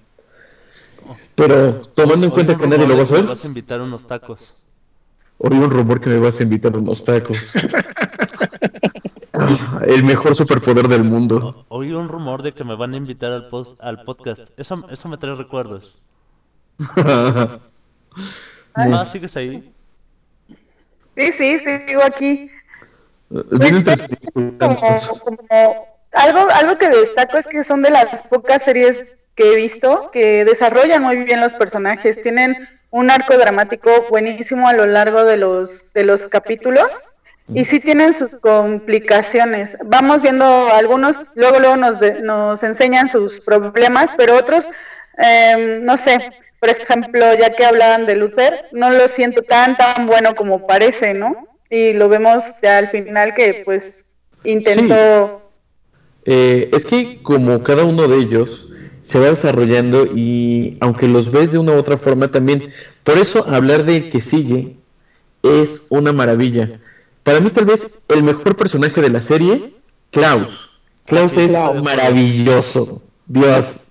Pero 1.34 1.80
tomando 1.95 2.26
en 2.26 2.32
cuenta 2.32 2.57
que 2.57 2.66
nadie 2.66 2.86
lo 2.86 2.97
va 2.97 3.05
a 3.05 3.07
saber, 3.07 3.26
vas 3.26 3.45
a 3.45 3.49
invitar 3.49 3.80
unos 3.80 4.07
tacos. 4.07 4.62
oí 5.38 5.57
un 5.59 5.70
rumor 5.70 6.01
que 6.01 6.11
me 6.11 6.18
vas 6.18 6.40
a 6.40 6.43
invitar 6.43 6.76
unos 6.76 7.05
tacos. 7.05 7.38
El 9.86 10.05
mejor 10.05 10.36
superpoder 10.36 10.88
del 10.88 11.05
mundo. 11.05 11.64
Oí 11.68 11.93
un 11.93 12.09
rumor 12.09 12.43
de 12.43 12.53
que 12.53 12.64
me 12.64 12.76
van 12.76 12.95
a 12.95 12.97
invitar 12.97 13.32
al, 13.32 13.49
pos- 13.49 13.76
al 13.80 14.05
podcast. 14.05 14.59
Eso, 14.59 14.84
eso 14.90 15.09
me 15.09 15.16
trae 15.16 15.34
recuerdos. 15.34 16.05
Ah, 18.74 19.05
¿sigues 19.05 19.36
ahí? 19.36 19.70
Sí, 21.16 21.32
sí, 21.32 21.58
sí, 21.58 21.78
sigo 21.86 22.02
aquí. 22.04 22.50
Bien 23.30 23.76
entretenido. 23.76 24.58
como, 24.58 25.18
como- 25.20 25.86
algo, 26.12 26.46
algo 26.52 26.76
que 26.76 26.90
destaco 26.90 27.38
es 27.38 27.46
que 27.46 27.64
son 27.64 27.80
de 27.82 27.90
las 27.90 28.22
pocas 28.22 28.62
series 28.62 29.14
que 29.34 29.52
he 29.52 29.56
visto 29.56 30.10
que 30.10 30.44
desarrollan 30.44 31.02
muy 31.02 31.16
bien 31.24 31.40
los 31.40 31.54
personajes. 31.54 32.20
Tienen 32.20 32.68
un 32.90 33.10
arco 33.10 33.36
dramático 33.38 33.90
buenísimo 34.10 34.68
a 34.68 34.74
lo 34.74 34.84
largo 34.84 35.24
de 35.24 35.38
los, 35.38 35.90
de 35.94 36.04
los 36.04 36.26
capítulos 36.28 36.90
y 37.54 37.64
sí 37.64 37.80
tienen 37.80 38.12
sus 38.12 38.36
complicaciones. 38.36 39.76
Vamos 39.86 40.20
viendo 40.22 40.44
algunos, 40.74 41.18
luego 41.34 41.58
luego 41.60 41.76
nos, 41.76 41.98
de- 42.00 42.20
nos 42.20 42.62
enseñan 42.62 43.08
sus 43.08 43.40
problemas, 43.40 44.10
pero 44.16 44.36
otros, 44.36 44.66
eh, 45.18 45.80
no 45.82 45.96
sé, 45.96 46.18
por 46.60 46.68
ejemplo, 46.70 47.34
ya 47.34 47.50
que 47.50 47.64
hablaban 47.64 48.06
de 48.06 48.16
Luther, 48.16 48.66
no 48.72 48.90
lo 48.90 49.08
siento 49.08 49.42
tan, 49.42 49.76
tan 49.76 50.06
bueno 50.06 50.34
como 50.34 50.66
parece, 50.66 51.14
¿no? 51.14 51.48
Y 51.70 51.92
lo 51.94 52.08
vemos 52.08 52.44
ya 52.62 52.78
al 52.78 52.88
final 52.88 53.34
que 53.34 53.62
pues 53.64 54.04
intentó... 54.44 55.42
Eh, 56.24 56.70
es 56.72 56.84
que 56.86 57.20
como 57.22 57.62
cada 57.62 57.84
uno 57.84 58.06
de 58.08 58.16
ellos 58.18 58.68
se 59.02 59.18
va 59.18 59.26
desarrollando 59.26 60.06
y 60.14 60.76
aunque 60.80 61.08
los 61.08 61.30
ves 61.32 61.50
de 61.50 61.58
una 61.58 61.72
u 61.72 61.76
otra 61.76 61.96
forma 61.98 62.30
también, 62.30 62.72
por 63.04 63.18
eso 63.18 63.46
hablar 63.48 63.84
del 63.84 64.08
que 64.10 64.20
sigue 64.20 64.76
es 65.42 65.86
una 65.90 66.12
maravilla. 66.12 66.80
Para 67.22 67.40
mí 67.40 67.50
tal 67.50 67.64
vez 67.64 68.00
el 68.08 68.22
mejor 68.22 68.56
personaje 68.56 69.00
de 69.00 69.10
la 69.10 69.22
serie, 69.22 69.74
Klaus. 70.10 70.82
Klaus 71.06 71.32
Sí, 71.32 71.40
es 71.40 71.48
Klaus. 71.48 71.82
maravilloso. 71.82 73.02
Dios, 73.26 73.82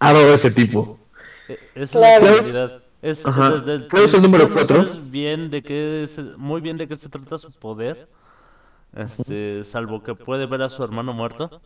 adoro 0.00 0.32
a 0.32 0.34
ese 0.34 0.50
tipo. 0.50 0.98
Esa 1.74 1.98
Claro. 1.98 2.16
es 2.16 2.22
la 2.22 2.30
realidad. 2.42 2.82
Es, 3.02 3.22
Claro, 3.24 3.56
es 3.56 4.14
el 4.14 4.22
número 4.22 4.44
principio 4.46 4.46
no 4.46 4.54
cuatro. 4.54 4.86
sabes 4.86 5.10
bien 5.10 5.48
de 5.50 5.62
qué 5.62 6.02
es- 6.02 6.36
muy 6.36 6.60
bien 6.60 6.76
de 6.76 6.86
qué 6.88 6.96
se 6.96 7.08
trata 7.08 7.38
su 7.38 7.50
poder. 7.52 8.08
Este, 8.94 9.62
salvo 9.64 10.02
que 10.02 10.14
puede 10.14 10.46
ver 10.46 10.62
a 10.62 10.68
su 10.68 10.82
hermano 10.84 11.12
muerto. 11.12 11.60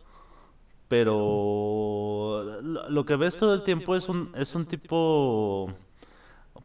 Pero 0.87 2.43
lo, 2.89 3.05
que 3.05 3.15
ves 3.15 3.37
todo 3.37 3.53
el 3.55 3.63
tiempo 3.63 3.95
es 3.95 4.07
un, 4.07 4.31
es 4.35 4.53
un 4.55 4.65
tipo 4.65 5.73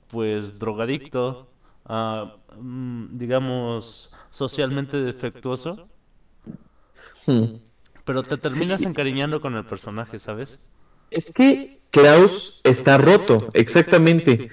pues 0.08 0.58
drogadicto, 0.58 1.48
ah, 1.86 2.34
mm, 2.58 3.06
digamos 3.16 4.14
socialmente 4.30 5.00
defectuoso, 5.00 5.88
Hmm. 7.26 7.56
pero 8.04 8.22
te 8.22 8.36
terminas 8.36 8.82
encariñando 8.82 9.40
con 9.40 9.54
el 9.56 9.64
personaje, 9.64 10.18
¿sabes? 10.18 10.58
Es 11.10 11.30
que 11.30 11.80
Klaus 11.90 12.60
está 12.62 12.98
roto, 12.98 13.50
exactamente. 13.54 14.48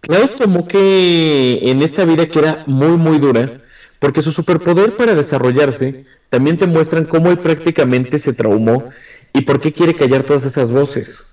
Klaus 0.00 0.34
tomó 0.36 0.66
que 0.66 1.58
en 1.62 1.82
esta 1.82 2.04
vida 2.04 2.26
que 2.26 2.38
era 2.38 2.64
muy 2.66 2.96
muy 2.96 3.18
dura, 3.18 3.60
porque 3.98 4.22
su 4.22 4.32
superpoder 4.32 4.96
para 4.96 5.14
desarrollarse 5.14 6.06
también 6.30 6.56
te 6.56 6.66
muestran 6.66 7.04
cómo 7.04 7.30
él 7.30 7.38
prácticamente 7.38 8.18
se 8.18 8.32
traumó 8.32 8.90
y 9.32 9.42
por 9.42 9.60
qué 9.60 9.72
quiere 9.72 9.94
callar 9.94 10.22
todas 10.22 10.46
esas 10.46 10.70
voces. 10.70 11.24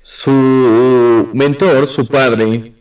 Su 0.00 1.28
mentor, 1.34 1.88
su 1.88 2.06
padre, 2.06 2.72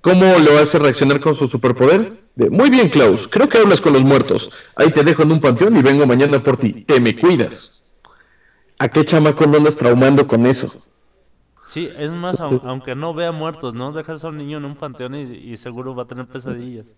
¿cómo 0.00 0.38
lo 0.38 0.58
hace 0.58 0.78
reaccionar 0.78 1.20
con 1.20 1.34
su 1.34 1.48
superpoder? 1.48 2.12
De, 2.36 2.48
muy 2.50 2.70
bien, 2.70 2.88
Klaus, 2.88 3.28
creo 3.28 3.48
que 3.48 3.58
hablas 3.58 3.80
con 3.80 3.92
los 3.92 4.02
muertos. 4.02 4.50
Ahí 4.76 4.90
te 4.90 5.02
dejo 5.02 5.22
en 5.24 5.32
un 5.32 5.40
panteón 5.40 5.76
y 5.76 5.82
vengo 5.82 6.06
mañana 6.06 6.42
por 6.42 6.56
ti. 6.56 6.84
Te 6.86 7.00
me 7.00 7.14
cuidas. 7.16 7.77
¿A 8.84 8.88
qué 8.92 9.04
chamaco 9.04 9.46
no 9.46 9.58
andas 9.58 9.76
traumando 9.76 10.26
con 10.26 10.44
eso? 10.46 10.68
Sí, 11.62 11.88
es 11.94 12.10
más, 12.12 12.40
au- 12.40 12.60
aunque 12.64 12.94
no 12.96 13.14
vea 13.14 13.30
muertos, 13.32 13.74
¿no? 13.76 13.92
Dejas 13.92 14.24
a 14.24 14.28
un 14.30 14.38
niño 14.38 14.58
en 14.58 14.64
un 14.64 14.76
panteón 14.76 15.14
y, 15.14 15.20
y 15.36 15.56
seguro 15.56 15.94
va 15.94 16.02
a 16.04 16.06
tener 16.06 16.28
pesadillas. 16.28 16.96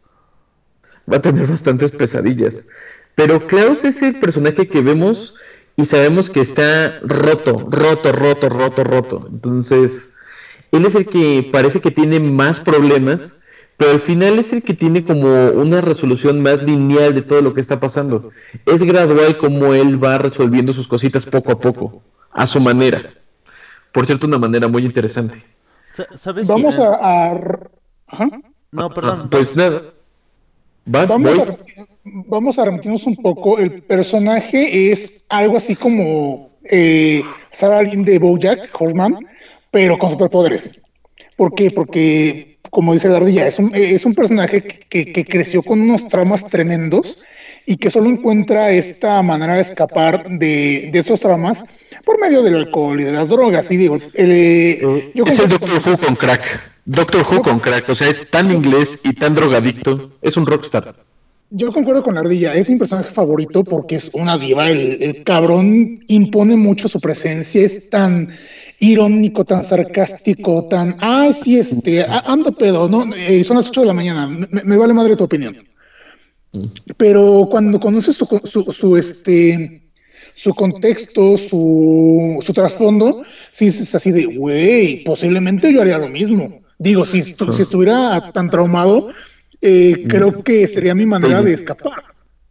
Va 1.12 1.16
a 1.18 1.22
tener 1.22 1.46
bastantes 1.46 1.92
pesadillas. 1.92 2.66
Pero 3.14 3.46
Klaus 3.46 3.84
es 3.84 4.02
el 4.02 4.18
personaje 4.18 4.68
que 4.68 4.80
vemos 4.80 5.34
y 5.76 5.84
sabemos 5.84 6.30
que 6.30 6.40
está 6.40 6.98
roto, 7.02 7.66
roto, 7.70 8.12
roto, 8.12 8.48
roto, 8.48 8.84
roto. 8.84 9.26
Entonces, 9.30 10.14
él 10.72 10.86
es 10.86 10.94
el 10.94 11.08
que 11.08 11.48
parece 11.52 11.80
que 11.80 11.90
tiene 11.90 12.20
más 12.20 12.60
problemas, 12.60 13.39
pero 13.80 13.92
al 13.92 14.00
final 14.00 14.38
es 14.38 14.52
el 14.52 14.62
que 14.62 14.74
tiene 14.74 15.02
como 15.02 15.26
una 15.52 15.80
resolución 15.80 16.42
más 16.42 16.62
lineal 16.62 17.14
de 17.14 17.22
todo 17.22 17.40
lo 17.40 17.54
que 17.54 17.62
está 17.62 17.80
pasando. 17.80 18.28
Es 18.66 18.82
gradual 18.82 19.38
como 19.38 19.72
él 19.72 20.02
va 20.02 20.18
resolviendo 20.18 20.74
sus 20.74 20.86
cositas 20.86 21.24
poco 21.24 21.50
a 21.50 21.58
poco, 21.58 22.02
a 22.30 22.46
su 22.46 22.60
manera. 22.60 23.00
Por 23.90 24.04
cierto, 24.04 24.26
una 24.26 24.36
manera 24.38 24.68
muy 24.68 24.84
interesante. 24.84 25.42
Sa- 25.92 26.14
¿Sabes 26.14 26.46
si 26.46 26.52
Vamos 26.52 26.78
a... 26.78 27.38
No, 28.70 28.90
perdón. 28.90 29.30
Pues 29.30 29.56
nada. 29.56 29.80
¿Vas? 30.84 31.08
Vamos 31.08 31.36
Voy. 31.38 31.48
a, 31.48 31.58
vamos 32.28 32.58
a 32.58 32.64
remitirnos 32.66 33.06
un 33.06 33.16
poco. 33.16 33.58
El 33.58 33.82
personaje 33.82 34.92
es 34.92 35.24
algo 35.30 35.56
así 35.56 35.74
como 35.74 36.50
eh, 36.64 37.22
Sarah 37.50 37.80
Lynn 37.82 38.04
de 38.04 38.18
Bojack 38.18 38.68
Horseman, 38.78 39.16
pero 39.70 39.96
con 39.96 40.10
superpoderes. 40.10 40.82
¿Por 41.36 41.54
qué? 41.54 41.70
Porque, 41.70 42.49
como 42.70 42.92
dice 42.92 43.08
la 43.08 43.16
ardilla, 43.16 43.46
es 43.46 43.58
un, 43.58 43.72
es 43.74 44.06
un 44.06 44.14
personaje 44.14 44.62
que, 44.62 45.12
que 45.12 45.24
creció 45.24 45.62
con 45.62 45.80
unos 45.80 46.06
traumas 46.06 46.46
tremendos 46.46 47.24
y 47.66 47.76
que 47.76 47.90
solo 47.90 48.08
encuentra 48.08 48.70
esta 48.72 49.22
manera 49.22 49.54
de 49.54 49.62
escapar 49.62 50.28
de, 50.28 50.88
de 50.92 50.98
esos 50.98 51.20
traumas 51.20 51.62
por 52.04 52.20
medio 52.20 52.42
del 52.42 52.56
alcohol 52.56 53.00
y 53.00 53.04
de 53.04 53.12
las 53.12 53.28
drogas. 53.28 53.70
Y 53.70 53.76
digo, 53.76 53.98
eh, 54.14 55.10
yo 55.14 55.24
es 55.24 55.38
el 55.38 55.48
Doctor 55.48 55.82
Who 55.86 55.98
con 55.98 56.16
crack. 56.16 56.42
Doctor 56.84 57.22
Who 57.22 57.42
con 57.42 57.60
crack. 57.60 57.88
O 57.88 57.94
sea, 57.94 58.08
es 58.08 58.30
tan 58.30 58.50
inglés 58.50 59.00
y 59.04 59.12
tan 59.12 59.34
drogadicto. 59.34 60.10
Es 60.22 60.36
un 60.36 60.46
rockstar. 60.46 60.94
Yo 61.50 61.72
concuerdo 61.72 62.04
con 62.04 62.14
la 62.14 62.20
ardilla, 62.20 62.54
es 62.54 62.70
mi 62.70 62.76
personaje 62.76 63.10
favorito 63.10 63.64
porque 63.64 63.96
es 63.96 64.14
una 64.14 64.38
diva, 64.38 64.70
el, 64.70 65.02
el 65.02 65.24
cabrón 65.24 65.98
impone 66.06 66.56
mucho 66.56 66.86
su 66.86 67.00
presencia, 67.00 67.66
es 67.66 67.90
tan 67.90 68.30
irónico, 68.80 69.44
tan 69.44 69.62
sarcástico, 69.64 70.66
tan, 70.68 70.96
ay, 71.00 71.32
sí, 71.32 71.58
este, 71.58 72.04
ando 72.04 72.52
pedo, 72.52 72.88
no, 72.88 73.04
Eh, 73.14 73.44
son 73.44 73.56
las 73.58 73.68
8 73.68 73.82
de 73.82 73.86
la 73.88 73.92
mañana, 73.94 74.26
me, 74.26 74.48
me 74.64 74.76
vale 74.76 74.94
madre 74.94 75.16
tu 75.16 75.24
opinión. 75.24 75.56
Pero 76.96 77.46
cuando 77.50 77.78
conoces 77.78 78.16
su, 78.16 78.26
su, 78.44 78.64
su, 78.72 78.96
este, 78.96 79.82
su 80.34 80.54
contexto, 80.54 81.36
su, 81.36 82.38
su 82.40 82.52
trasfondo, 82.52 83.22
sí 83.52 83.66
es 83.68 83.94
así 83.94 84.10
de, 84.10 84.24
güey, 84.26 85.04
posiblemente 85.04 85.72
yo 85.72 85.80
haría 85.80 85.98
lo 85.98 86.08
mismo. 86.08 86.60
Digo, 86.78 87.04
si, 87.04 87.18
estu- 87.20 87.52
si 87.52 87.62
estuviera 87.62 88.32
tan 88.32 88.50
traumado, 88.50 89.10
eh, 89.60 90.06
creo 90.08 90.42
que 90.42 90.66
sería 90.66 90.94
mi 90.94 91.06
manera 91.06 91.42
de 91.42 91.52
escapar. 91.52 92.02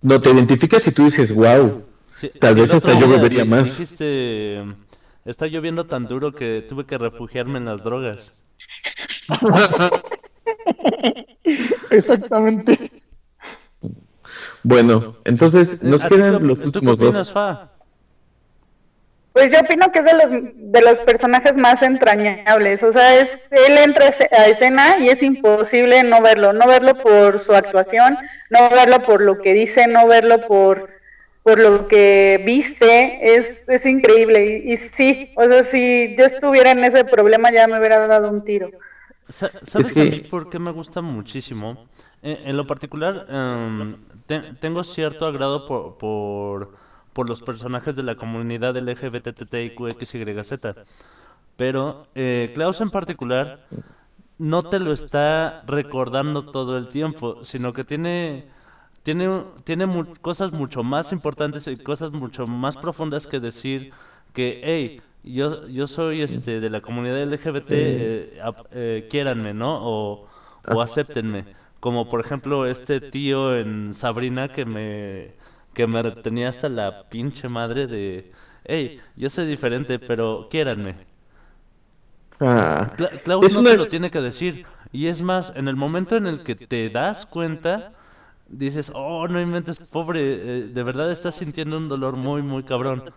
No 0.02 0.22
te 0.22 0.30
identificas 0.32 0.88
y 0.88 0.92
tú 0.92 1.06
dices, 1.06 1.34
wow. 1.34 1.84
Sí, 2.12 2.30
Tal 2.40 2.54
sí, 2.54 2.62
vez 2.62 2.74
hasta 2.74 3.00
yo 3.00 3.10
bebería 3.10 3.46
más. 3.46 3.66
Dijiste, 3.66 4.62
está 5.26 5.48
lloviendo 5.48 5.86
tan 5.86 6.08
duro 6.08 6.32
que 6.34 6.66
tuve 6.68 6.86
que 6.86 6.98
refugiarme 6.98 7.58
en 7.60 7.66
las 7.66 7.84
drogas. 7.84 8.44
Exactamente. 11.92 12.92
Bueno, 14.64 15.16
entonces 15.26 15.84
nos 15.84 16.04
¿A 16.04 16.10
ti 16.10 16.16
quedan 16.16 16.40
qué- 16.40 16.46
los 16.46 16.60
¿Tú 16.60 16.72
qué 16.72 16.80
últimos 16.80 16.98
dos. 16.98 17.08
opinas, 17.10 17.32
Fa? 17.32 17.72
Pues 19.34 19.52
yo 19.52 19.60
opino 19.62 19.90
que 19.92 20.00
es 20.00 20.06
de 20.06 20.14
los, 20.14 20.32
de 20.56 20.82
los 20.82 21.00
personajes 21.00 21.56
más 21.56 21.82
entrañables. 21.82 22.84
O 22.84 22.92
sea, 22.92 23.16
es, 23.22 23.30
él 23.52 23.78
entra 23.78 24.06
a 24.08 24.46
escena 24.48 24.98
y 25.00 25.10
es 25.10 25.24
imposible 25.24 26.04
no 26.04 26.22
verlo. 26.22 26.52
No 26.52 26.68
verlo 26.68 26.96
por 26.96 27.40
su 27.40 27.54
actuación, 27.54 28.18
no 28.50 28.70
verlo 28.70 29.02
por 29.02 29.22
lo 29.22 29.38
que 29.40 29.54
dice, 29.54 29.88
no 29.88 30.08
verlo 30.08 30.42
por, 30.46 30.90
por 31.44 31.60
lo 31.60 31.88
que 31.88 32.42
viste. 32.46 33.36
Es, 33.36 33.64
es 33.68 33.86
increíble. 33.86 34.64
Y, 34.66 34.74
y 34.74 34.78
sí, 34.78 35.32
o 35.36 35.44
sea, 35.44 35.64
si 35.64 36.16
yo 36.18 36.26
estuviera 36.26 36.72
en 36.72 36.84
ese 36.84 37.04
problema 37.06 37.52
ya 37.52 37.68
me 37.68 37.78
hubiera 37.80 38.06
dado 38.08 38.30
un 38.30 38.44
tiro. 38.44 38.70
Sa- 39.28 39.52
¿Sabes 39.64 39.96
a 39.98 40.04
mí 40.04 40.22
por 40.22 40.50
qué 40.50 40.60
me 40.60 40.72
gusta 40.72 41.02
muchísimo? 41.02 41.88
Eh, 42.24 42.42
en 42.46 42.58
lo 42.58 42.66
particular, 42.68 43.26
em, 43.30 43.96
te- 44.26 44.54
tengo 44.60 44.84
cierto 44.84 45.26
agrado 45.28 45.66
por, 45.66 45.98
por, 45.98 46.72
por 47.14 47.30
los 47.30 47.42
personajes 47.42 47.96
de 47.96 48.04
la 48.04 48.16
comunidad 48.16 48.76
LGBTTIQXYZ. 48.76 50.76
Pero 51.58 52.08
eh, 52.16 52.52
Klaus 52.54 52.82
en 52.82 52.90
particular 52.90 53.60
no 54.38 54.64
te 54.64 54.80
lo 54.80 54.94
está 54.94 55.64
recordando 55.68 56.50
todo 56.50 56.78
el 56.78 56.88
tiempo, 56.88 57.44
sino 57.44 57.74
que 57.74 57.84
tiene, 57.84 58.46
tiene, 59.10 59.44
tiene 59.64 59.86
mu- 59.86 60.16
cosas 60.22 60.54
mucho 60.54 60.84
más 60.84 61.12
importantes 61.12 61.68
y 61.68 61.78
cosas 61.78 62.14
mucho 62.14 62.48
más 62.48 62.78
profundas 62.78 63.28
que 63.28 63.40
decir 63.40 63.90
que, 64.34 64.60
hey, 64.64 65.02
yo, 65.24 65.68
yo 65.68 65.88
soy 65.88 66.22
este 66.22 66.60
de 66.62 66.70
la 66.70 66.82
comunidad 66.82 67.22
LGBT, 67.22 67.72
eh, 67.72 68.42
eh, 68.72 69.08
quiéranme, 69.10 69.54
¿no? 69.54 69.80
O, 69.82 70.26
o 70.66 70.82
acéptenme. 70.82 71.48
Como 71.80 72.10
por 72.10 72.20
ejemplo 72.22 72.66
este 72.68 73.02
tío 73.02 73.58
en 73.58 73.94
Sabrina 73.94 74.50
que 74.52 74.66
me, 74.66 75.36
que 75.74 75.88
me 75.88 76.04
tenía 76.12 76.50
hasta 76.50 76.70
la 76.70 77.10
pinche 77.10 77.50
madre 77.50 77.88
de, 77.88 78.32
hey, 78.66 78.94
yo 79.16 79.30
soy 79.30 79.46
diferente, 79.48 80.00
pero 80.00 80.48
quiéranme. 80.50 80.98
Ah, 82.40 82.94
Cla- 82.96 83.22
Klaus 83.22 83.50
no 83.50 83.66
te 83.66 83.76
lo 83.76 83.88
tiene 83.88 84.12
que 84.12 84.22
decir. 84.22 84.60
Y 84.92 85.08
es 85.08 85.22
más, 85.22 85.54
en 85.56 85.68
el 85.68 85.76
momento 85.76 86.16
en 86.16 86.26
el 86.28 86.42
que 86.42 86.56
te 86.56 86.90
das 86.90 87.26
cuenta, 87.26 87.92
dices, 88.50 88.92
oh, 88.96 89.28
no 89.28 89.40
inventes, 89.42 89.80
pobre, 89.90 90.20
eh, 90.22 90.68
de 90.68 90.84
verdad 90.84 91.12
estás 91.12 91.36
sintiendo 91.36 91.78
un 91.78 91.88
dolor 91.88 92.16
muy, 92.16 92.42
muy 92.42 92.64
cabrón. 92.64 93.14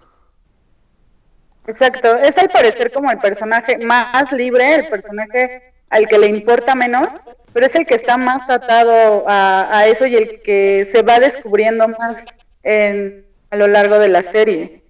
Exacto, 1.66 2.16
es 2.16 2.37
al 2.39 2.49
parecer 2.49 2.91
como 2.93 3.11
el 3.11 3.18
personaje 3.18 3.78
más 3.78 4.33
libre, 4.33 4.74
el 4.74 4.89
personaje 4.89 5.72
al 5.91 6.07
que 6.07 6.18
le 6.18 6.26
importa 6.26 6.74
menos, 6.74 7.09
pero 7.53 7.66
es 7.66 7.74
el 7.74 7.87
que 7.87 7.95
está 7.95 8.16
más 8.16 8.49
atado 8.51 9.24
a, 9.28 9.78
a 9.78 9.87
eso 9.87 10.07
y 10.07 10.16
el 10.16 10.43
que 10.43 10.89
se 10.91 11.03
va 11.03 11.20
descubriendo 11.20 11.87
más 11.89 12.24
en, 12.62 13.24
a 13.51 13.57
lo 13.57 13.68
largo 13.68 13.99
de 13.99 14.09
la 14.09 14.22
serie. 14.22 14.83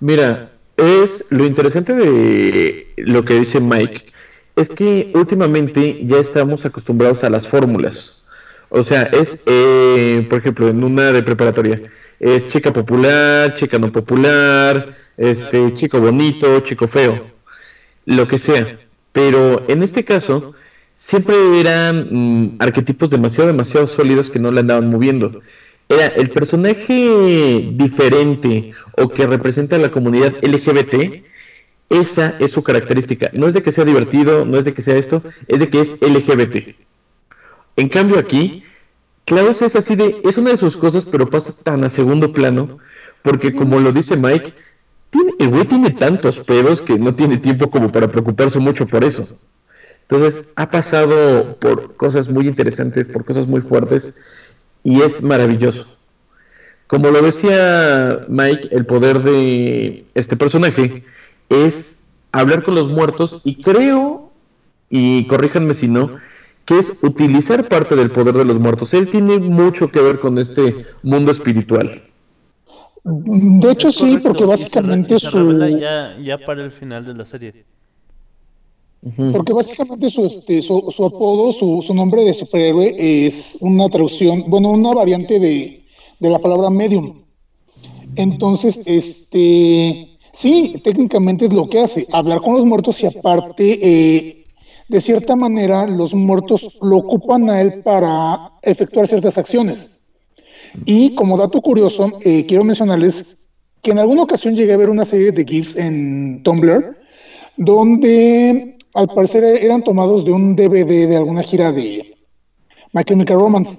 Mira, 0.00 0.50
es 0.76 1.30
lo 1.30 1.46
interesante 1.46 1.94
de 1.94 2.92
lo 2.96 3.24
que 3.24 3.34
dice 3.34 3.60
Mike 3.60 4.12
es 4.56 4.70
que 4.70 5.10
últimamente 5.14 6.00
ya 6.04 6.18
estamos 6.18 6.64
acostumbrados 6.64 7.22
a 7.22 7.30
las 7.30 7.46
fórmulas. 7.46 8.24
O 8.70 8.82
sea, 8.82 9.02
es, 9.02 9.42
eh, 9.46 10.26
por 10.28 10.38
ejemplo, 10.40 10.68
en 10.68 10.82
una 10.82 11.12
de 11.12 11.22
preparatoria, 11.22 11.82
es 12.18 12.48
chica 12.48 12.72
popular, 12.72 13.54
chica 13.54 13.78
no 13.78 13.92
popular, 13.92 14.88
este, 15.16 15.72
chico 15.74 16.00
bonito, 16.00 16.60
chico 16.60 16.88
feo, 16.88 17.14
lo 18.06 18.26
que 18.26 18.38
sea. 18.38 18.66
Pero 19.12 19.62
en 19.68 19.82
este 19.82 20.04
caso, 20.04 20.54
siempre 20.96 21.36
eran 21.60 22.08
mm, 22.10 22.56
arquetipos 22.58 23.10
demasiado, 23.10 23.48
demasiado 23.48 23.86
sólidos 23.86 24.30
que 24.30 24.38
no 24.38 24.50
le 24.50 24.60
andaban 24.60 24.90
moviendo. 24.90 25.40
Era 25.88 26.06
el 26.08 26.30
personaje 26.30 27.68
diferente 27.72 28.72
o 28.96 29.08
que 29.08 29.26
representa 29.26 29.76
a 29.76 29.78
la 29.78 29.90
comunidad 29.90 30.34
LGBT, 30.42 31.22
esa 31.88 32.34
es 32.38 32.52
su 32.52 32.62
característica. 32.62 33.30
No 33.32 33.46
es 33.46 33.54
de 33.54 33.62
que 33.62 33.72
sea 33.72 33.84
divertido, 33.84 34.44
no 34.44 34.58
es 34.58 34.64
de 34.64 34.74
que 34.74 34.82
sea 34.82 34.96
esto, 34.96 35.22
es 35.48 35.58
de 35.58 35.68
que 35.68 35.80
es 35.80 36.00
LGBT. 36.00 36.76
En 37.76 37.88
cambio 37.88 38.18
aquí, 38.18 38.64
Klaus 39.24 39.62
es 39.62 39.76
así 39.76 39.96
de, 39.96 40.20
es 40.24 40.38
una 40.38 40.50
de 40.50 40.56
sus 40.56 40.76
cosas, 40.76 41.04
pero 41.04 41.28
pasa 41.28 41.52
tan 41.62 41.84
a 41.84 41.90
segundo 41.90 42.32
plano, 42.32 42.78
porque 43.22 43.52
como 43.54 43.80
lo 43.80 43.92
dice 43.92 44.16
Mike, 44.16 44.52
el 45.38 45.48
güey 45.48 45.64
tiene 45.64 45.90
tantos 45.90 46.40
pedos 46.40 46.82
que 46.82 46.98
no 46.98 47.14
tiene 47.14 47.38
tiempo 47.38 47.70
como 47.70 47.90
para 47.90 48.08
preocuparse 48.08 48.58
mucho 48.58 48.86
por 48.86 49.04
eso. 49.04 49.26
Entonces 50.02 50.52
ha 50.56 50.70
pasado 50.70 51.56
por 51.58 51.96
cosas 51.96 52.28
muy 52.28 52.46
interesantes, 52.46 53.06
por 53.06 53.24
cosas 53.24 53.46
muy 53.46 53.60
fuertes, 53.60 54.22
y 54.84 55.02
es 55.02 55.22
maravilloso. 55.22 55.96
Como 56.86 57.10
lo 57.10 57.20
decía 57.20 58.24
Mike, 58.28 58.68
el 58.70 58.86
poder 58.86 59.20
de 59.20 60.04
este 60.14 60.36
personaje 60.36 61.02
es 61.48 62.06
hablar 62.32 62.62
con 62.62 62.74
los 62.74 62.90
muertos 62.90 63.40
y 63.44 63.56
creo, 63.56 64.30
y 64.90 65.24
corríjanme 65.26 65.74
si 65.74 65.88
no, 65.88 66.10
que 66.64 66.78
es 66.78 67.02
utilizar 67.02 67.68
parte 67.68 67.94
del 67.96 68.10
poder 68.10 68.34
de 68.34 68.44
los 68.44 68.58
muertos. 68.58 68.92
Él 68.94 69.08
tiene 69.08 69.38
mucho 69.38 69.86
que 69.86 70.00
ver 70.00 70.18
con 70.18 70.38
este 70.38 70.86
mundo 71.02 71.30
espiritual. 71.30 72.02
De 73.04 73.70
hecho, 73.70 73.92
sí, 73.92 74.18
porque 74.20 74.44
básicamente 74.44 75.14
y 75.14 75.20
se 75.20 75.30
revela 75.30 75.68
su. 75.68 75.78
ya, 75.78 76.18
ya 76.20 76.38
para 76.38 76.64
el 76.64 76.72
final 76.72 77.04
de 77.04 77.14
la 77.14 77.24
serie. 77.24 77.64
Porque 79.32 79.52
básicamente 79.52 80.10
su, 80.10 80.26
este, 80.26 80.60
su, 80.62 80.90
su 80.90 81.04
apodo, 81.04 81.52
su, 81.52 81.80
su 81.80 81.94
nombre 81.94 82.24
de 82.24 82.34
superhéroe 82.34 82.96
es 82.98 83.56
una 83.60 83.88
traducción, 83.88 84.44
bueno, 84.48 84.70
una 84.70 84.92
variante 84.92 85.38
de, 85.38 85.84
de 86.18 86.30
la 86.30 86.40
palabra 86.40 86.70
medium. 86.70 87.22
Entonces, 88.16 88.80
este, 88.86 90.15
sí, 90.36 90.80
técnicamente 90.84 91.46
es 91.46 91.52
lo 91.52 91.68
que 91.68 91.80
hace, 91.80 92.06
hablar 92.12 92.40
con 92.40 92.54
los 92.54 92.64
muertos 92.64 93.02
y 93.02 93.06
aparte, 93.06 93.78
eh, 93.82 94.44
de 94.88 95.00
cierta 95.00 95.34
manera, 95.34 95.86
los 95.86 96.14
muertos 96.14 96.78
lo 96.82 96.98
ocupan 96.98 97.50
a 97.50 97.60
él 97.60 97.82
para 97.82 98.52
efectuar 98.62 99.08
ciertas 99.08 99.38
acciones. 99.38 100.00
Y 100.84 101.14
como 101.14 101.38
dato 101.38 101.60
curioso, 101.60 102.12
eh, 102.24 102.44
quiero 102.46 102.64
mencionarles 102.64 103.48
que 103.82 103.92
en 103.92 103.98
alguna 103.98 104.22
ocasión 104.22 104.54
llegué 104.54 104.74
a 104.74 104.76
ver 104.76 104.90
una 104.90 105.04
serie 105.04 105.32
de 105.32 105.44
GIFs 105.44 105.76
en 105.76 106.42
Tumblr 106.42 106.96
donde 107.56 108.76
al 108.94 109.08
parecer 109.08 109.44
eran 109.62 109.82
tomados 109.82 110.24
de 110.24 110.32
un 110.32 110.56
DVD 110.56 111.08
de 111.08 111.16
alguna 111.16 111.42
gira 111.42 111.72
de 111.72 112.14
My 112.92 113.04
Chemical 113.04 113.38
Romance. 113.38 113.78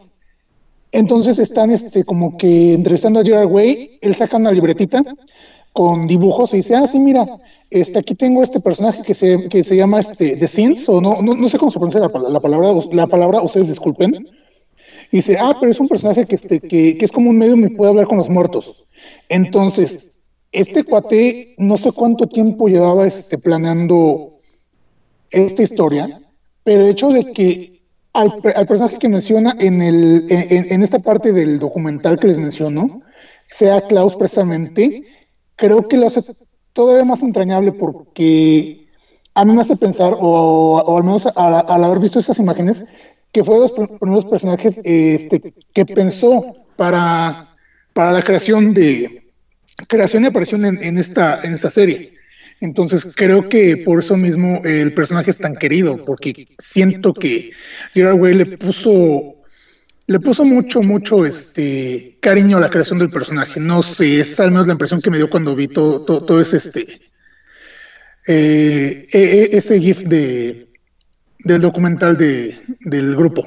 Entonces 0.92 1.40
están 1.40 1.72
este, 1.72 2.04
como 2.04 2.38
que 2.38 2.74
entrevistando 2.74 3.20
a 3.20 3.24
Gerard 3.24 3.52
Way, 3.52 4.00
él 4.02 4.16
saca 4.16 4.38
una 4.38 4.52
libretita 4.52 5.04
con 5.78 6.08
dibujos 6.08 6.54
y 6.54 6.58
dice, 6.58 6.76
ah, 6.76 6.88
sí, 6.88 6.98
mira, 6.98 7.24
este, 7.70 8.00
aquí 8.00 8.16
tengo 8.16 8.42
este 8.42 8.60
personaje 8.60 9.04
que 9.04 9.14
se, 9.14 9.48
que 9.48 9.64
se 9.64 9.76
llama 9.76 10.00
este, 10.00 10.36
The 10.36 10.48
Sins, 10.48 10.90
o 10.90 11.00
no, 11.00 11.22
no, 11.22 11.48
sé 11.50 11.60
cómo 11.60 11.70
se 11.70 11.78
pronuncia 11.78 12.00
la, 12.00 12.10
pal- 12.10 12.28
la 12.32 12.40
palabra, 12.40 12.70
la 12.94 13.06
palabra, 13.06 13.42
ustedes 13.44 13.68
disculpen. 13.68 14.28
Dice, 15.12 15.38
ah, 15.40 15.56
pero 15.60 15.72
es 15.72 15.80
un 15.80 15.88
personaje 15.88 16.26
que, 16.26 16.34
este, 16.36 16.60
que, 16.60 16.98
que 16.98 17.06
es 17.06 17.12
como 17.12 17.30
un 17.30 17.38
medio 17.38 17.56
y 17.56 17.70
puede 17.70 17.92
hablar 17.92 18.08
con 18.08 18.18
los 18.18 18.28
muertos. 18.30 18.88
Entonces, 19.30 20.20
este 20.52 20.84
cuate, 20.84 21.54
no 21.60 21.78
sé 21.78 21.92
cuánto 21.92 22.26
tiempo 22.26 22.68
llevaba 22.68 23.06
este, 23.06 23.38
planeando 23.38 24.40
esta 25.30 25.62
historia, 25.62 26.22
pero 26.64 26.82
el 26.84 26.90
hecho 26.90 27.10
de 27.10 27.32
que 27.34 27.84
al, 28.14 28.40
pe- 28.42 28.54
al 28.54 28.66
personaje 28.66 28.98
que 28.98 29.10
menciona 29.10 29.56
en, 29.60 29.82
el, 29.84 30.26
en- 30.30 30.66
en 30.74 30.82
esta 30.82 30.98
parte 31.00 31.32
del 31.34 31.60
documental 31.60 32.18
que 32.20 32.28
les 32.30 32.40
menciono, 32.40 33.02
sea 33.50 33.80
Klaus 33.82 34.16
precisamente, 34.16 35.04
creo 35.58 35.82
que 35.82 35.98
lo 35.98 36.08
hace 36.08 36.22
todavía 36.72 37.04
más 37.04 37.22
entrañable 37.22 37.74
porque 37.74 38.88
a 39.34 39.44
mí 39.44 39.54
me 39.54 39.62
hace 39.62 39.76
pensar, 39.76 40.16
o, 40.18 40.98
al 40.98 41.04
menos 41.04 41.26
al, 41.26 41.54
al 41.68 41.84
haber 41.84 42.00
visto 42.00 42.20
esas 42.20 42.40
imágenes, 42.40 42.86
que 43.34 43.44
fue 43.44 43.56
de 43.56 43.62
los 43.62 43.76
pr- 43.76 44.00
primeros 44.00 44.26
personajes 44.26 44.76
este, 44.84 45.54
que 45.74 45.86
pensó 45.86 46.56
para, 46.76 47.56
para 47.94 48.14
la 48.14 48.22
creación 48.22 48.74
de 48.74 49.32
creación 49.88 50.24
y 50.24 50.28
aparición 50.28 50.66
en, 50.66 50.82
en 50.82 50.98
esta, 50.98 51.42
en 51.44 51.54
esta 51.54 51.70
serie. 51.70 52.14
Entonces 52.62 53.14
creo 53.16 53.48
que 53.48 53.78
por 53.78 54.00
eso 54.00 54.18
mismo 54.18 54.62
el 54.64 54.92
personaje 54.94 55.30
es 55.30 55.38
tan 55.38 55.56
querido, 55.56 56.04
porque 56.04 56.48
siento 56.58 57.14
que 57.14 57.52
Gerard 57.94 58.20
Way 58.20 58.34
le 58.34 58.58
puso 58.58 59.36
le 60.08 60.20
puso 60.20 60.46
mucho, 60.46 60.80
mucho 60.82 61.26
este 61.26 62.18
cariño 62.22 62.58
a 62.58 62.62
la 62.62 62.70
creación 62.70 62.98
del 63.00 63.10
personaje. 63.10 63.60
No 63.60 63.82
sé, 63.82 64.22
es 64.22 64.40
al 64.40 64.52
menos 64.52 64.68
la 64.68 64.74
impresión 64.74 65.02
que 65.02 65.12
me 65.12 65.18
dio 65.18 65.30
cuando 65.30 65.56
vi 65.56 65.68
todo 65.68 66.40
ese 66.40 66.58
este 66.58 67.02
eh, 68.26 69.06
e- 69.12 69.18
e- 69.54 69.58
ese 69.58 69.80
GIF 69.80 70.04
de 70.04 70.68
del 71.40 71.62
documental 71.62 72.18
de, 72.18 72.58
del 72.82 73.16
grupo. 73.16 73.46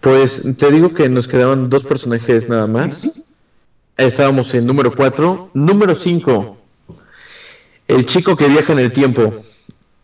Pues 0.00 0.42
te 0.56 0.70
digo 0.70 0.94
que 0.94 1.08
nos 1.08 1.28
quedaban 1.28 1.68
dos 1.68 1.84
personajes 1.84 2.48
nada 2.48 2.66
más. 2.66 3.08
Estábamos 3.96 4.54
en 4.54 4.66
número 4.66 4.94
4. 4.94 5.50
Número 5.54 5.94
5. 5.94 6.56
El 7.88 8.06
chico 8.06 8.36
que 8.36 8.48
viaja 8.48 8.72
en 8.72 8.78
el 8.78 8.92
tiempo. 8.92 9.44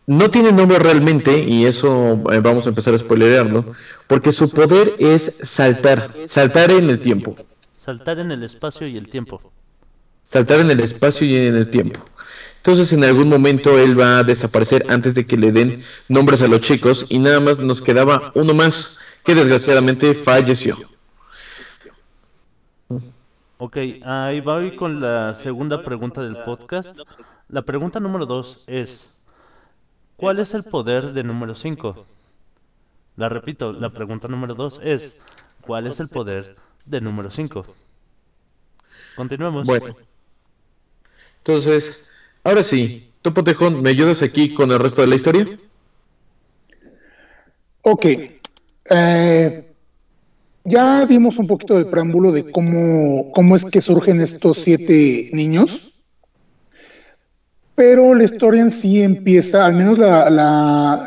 No 0.07 0.29
tiene 0.31 0.51
nombre 0.51 0.79
realmente, 0.79 1.39
y 1.43 1.65
eso 1.65 2.23
eh, 2.31 2.39
vamos 2.39 2.65
a 2.65 2.69
empezar 2.69 2.93
a 2.93 2.97
spoilerearlo, 2.97 3.71
porque 4.07 4.31
su 4.31 4.49
poder 4.51 4.95
es 4.99 5.31
saltar, 5.43 6.15
saltar 6.25 6.71
en 6.71 6.89
el 6.89 6.99
tiempo, 6.99 7.35
Saltar 7.75 8.19
en 8.19 8.31
el 8.31 8.43
espacio 8.43 8.87
y 8.87 8.97
el 8.97 9.07
tiempo. 9.07 9.41
saltar 10.23 10.59
en 10.59 10.71
el 10.71 10.79
espacio 10.81 11.25
y 11.27 11.35
en 11.35 11.55
el 11.55 11.69
tiempo. 11.69 12.05
Entonces 12.57 12.91
en 12.93 13.03
algún 13.03 13.29
momento 13.29 13.77
él 13.77 13.99
va 13.99 14.19
a 14.19 14.23
desaparecer 14.23 14.83
antes 14.89 15.13
de 15.15 15.25
que 15.25 15.37
le 15.37 15.51
den 15.51 15.83
nombres 16.07 16.41
a 16.41 16.47
los 16.47 16.61
chicos 16.61 17.05
y 17.09 17.19
nada 17.19 17.39
más 17.39 17.59
nos 17.59 17.81
quedaba 17.81 18.31
uno 18.35 18.53
más 18.53 18.97
que 19.23 19.35
desgraciadamente 19.35 20.13
falleció. 20.15 20.79
Ok, 23.57 23.77
ahí 24.03 24.41
voy 24.41 24.75
con 24.75 24.99
la 25.01 25.33
segunda 25.33 25.83
pregunta 25.83 26.21
del 26.23 26.37
podcast. 26.37 26.99
La 27.47 27.61
pregunta 27.63 27.99
número 27.99 28.25
dos 28.25 28.63
es, 28.67 29.14
¿cuál 30.17 30.39
es 30.39 30.53
el 30.53 30.63
poder 30.63 31.13
de 31.13 31.23
número 31.23 31.55
5? 31.55 32.05
La 33.17 33.29
repito, 33.29 33.71
la 33.71 33.91
pregunta 33.91 34.27
número 34.27 34.55
dos 34.55 34.79
es, 34.83 35.23
¿cuál 35.61 35.87
es 35.87 35.99
el 35.99 36.09
poder 36.09 36.55
de 36.85 37.01
número 37.01 37.31
5? 37.31 37.65
Continuemos. 39.15 39.65
Bueno. 39.65 39.95
Entonces, 41.37 42.09
ahora 42.43 42.63
sí, 42.63 43.11
Topo 43.21 43.43
Tejón, 43.43 43.81
¿me 43.81 43.91
ayudas 43.91 44.21
aquí 44.21 44.53
con 44.53 44.71
el 44.71 44.79
resto 44.79 45.01
de 45.01 45.07
la 45.07 45.15
historia? 45.15 45.47
Ok. 47.81 48.05
Eh, 48.89 49.75
ya 50.65 51.05
dimos 51.05 51.37
un 51.37 51.47
poquito 51.47 51.75
del 51.75 51.87
preámbulo 51.87 52.31
de 52.31 52.51
cómo, 52.51 53.31
cómo 53.31 53.55
es 53.55 53.63
que 53.63 53.79
surgen 53.79 54.19
estos 54.19 54.57
siete 54.57 55.29
niños. 55.31 55.94
Pero 57.75 58.15
la 58.15 58.23
historia 58.23 58.61
en 58.61 58.71
sí 58.71 59.01
empieza, 59.01 59.65
al 59.65 59.73
menos 59.75 59.97
la, 59.97 60.23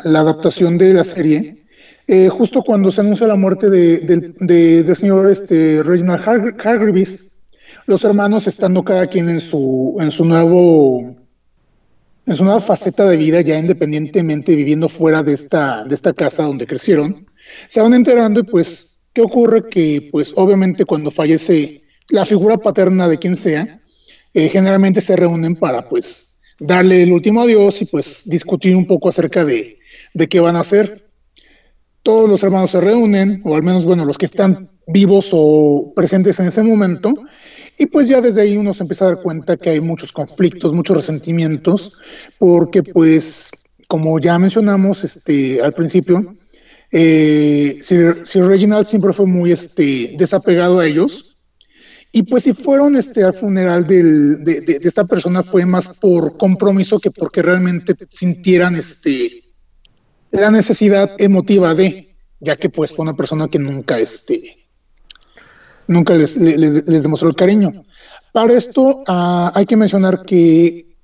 adaptación 0.03 0.77
de 0.77 0.93
la 0.93 1.03
serie, 1.03 1.63
eh, 2.07 2.29
justo 2.29 2.61
cuando 2.61 2.91
se 2.91 3.01
anuncia 3.01 3.27
la 3.27 3.35
muerte 3.35 3.69
de- 3.69 3.99
del, 3.99 4.35
de- 4.39 4.83
del 4.83 4.95
señor 4.95 5.29
este, 5.29 5.81
Reginald 5.83 6.21
Har- 6.27 6.55
Hargreaves, 6.63 7.39
los 7.87 8.03
hermanos 8.03 8.45
estando 8.47 8.83
cada 8.83 9.07
quien 9.07 9.29
en 9.29 9.41
su, 9.41 9.97
en 9.99 10.11
su 10.11 10.25
nuevo 10.25 11.15
en 12.25 12.35
su 12.35 12.43
nueva 12.43 12.59
faceta 12.59 13.09
de 13.09 13.17
vida, 13.17 13.41
ya 13.41 13.57
independientemente 13.57 14.55
viviendo 14.55 14.87
fuera 14.87 15.23
de 15.23 15.33
esta, 15.33 15.83
de 15.85 15.95
esta 15.95 16.13
casa 16.13 16.43
donde 16.43 16.67
crecieron, 16.67 17.25
se 17.67 17.81
van 17.81 17.95
enterando 17.95 18.41
y 18.41 18.43
pues, 18.43 18.97
¿qué 19.13 19.21
ocurre? 19.23 19.67
Que 19.67 20.09
pues 20.11 20.31
obviamente 20.35 20.85
cuando 20.85 21.09
fallece 21.09 21.81
la 22.09 22.25
figura 22.25 22.57
paterna 22.57 23.07
de 23.07 23.17
quien 23.17 23.35
sea, 23.35 23.81
eh, 24.35 24.47
generalmente 24.49 25.01
se 25.01 25.15
reúnen 25.15 25.55
para 25.55 25.89
pues 25.89 26.28
darle 26.59 27.03
el 27.03 27.11
último 27.11 27.41
adiós 27.41 27.81
y 27.81 27.85
pues 27.85 28.23
discutir 28.25 28.75
un 28.75 28.85
poco 28.85 29.09
acerca 29.09 29.45
de, 29.45 29.77
de 30.13 30.27
qué 30.27 30.39
van 30.39 30.55
a 30.55 30.61
hacer. 30.61 31.09
Todos 32.03 32.29
los 32.29 32.43
hermanos 32.43 32.71
se 32.71 32.81
reúnen, 32.81 33.41
o 33.43 33.55
al 33.55 33.63
menos, 33.63 33.85
bueno, 33.85 34.05
los 34.05 34.17
que 34.17 34.25
están 34.25 34.69
vivos 34.87 35.29
o 35.31 35.93
presentes 35.95 36.39
en 36.39 36.47
ese 36.47 36.63
momento, 36.63 37.13
y 37.77 37.85
pues 37.85 38.07
ya 38.07 38.21
desde 38.21 38.41
ahí 38.41 38.57
uno 38.57 38.73
se 38.73 38.83
empieza 38.83 39.05
a 39.05 39.13
dar 39.13 39.21
cuenta 39.21 39.55
que 39.55 39.69
hay 39.69 39.79
muchos 39.79 40.11
conflictos, 40.11 40.73
muchos 40.73 40.97
resentimientos, 40.97 42.01
porque 42.37 42.83
pues, 42.83 43.51
como 43.87 44.19
ya 44.19 44.37
mencionamos 44.37 45.03
este, 45.03 45.61
al 45.61 45.73
principio, 45.73 46.35
eh, 46.91 47.77
Sir, 47.81 48.19
Sir 48.23 48.43
Reginald 48.45 48.85
siempre 48.85 49.13
fue 49.13 49.27
muy 49.27 49.51
este, 49.51 50.15
desapegado 50.17 50.79
a 50.79 50.87
ellos. 50.87 51.28
Y 52.11 52.23
pues 52.23 52.43
si 52.43 52.53
fueron 52.53 52.95
este, 52.95 53.23
al 53.23 53.33
funeral 53.33 53.85
de, 53.85 54.79
esta 54.81 55.03
persona 55.03 55.43
fue 55.43 55.65
más 55.65 55.89
por 55.99 56.37
compromiso 56.37 56.99
que 56.99 57.11
porque 57.11 57.41
realmente 57.43 57.95
sintieran 58.09 58.75
este, 58.75 59.43
la 60.31 60.49
necesidad 60.49 61.11
emotiva 61.19 61.75
de, 61.75 62.15
ya 62.39 62.55
que 62.55 62.69
pues 62.69 62.91
fue 62.93 63.03
una 63.03 63.13
persona 63.15 63.47
que 63.47 63.59
nunca 63.59 63.99
este, 63.99 64.57
nunca 65.87 66.15
les, 66.15 66.35
le- 66.35 66.57
le- 66.57 66.83
les 66.85 67.03
demostró 67.03 67.29
el 67.29 67.35
cariño. 67.35 67.83
Para 68.33 68.53
esto 68.53 69.03
ah, 69.07 69.51
hay 69.55 69.65
que 69.65 69.75
mencionar 69.77 70.23
que 70.25 70.95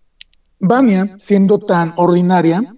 Vania, 0.59 1.15
siendo 1.19 1.59
tan 1.59 1.93
ordinaria, 1.97 2.74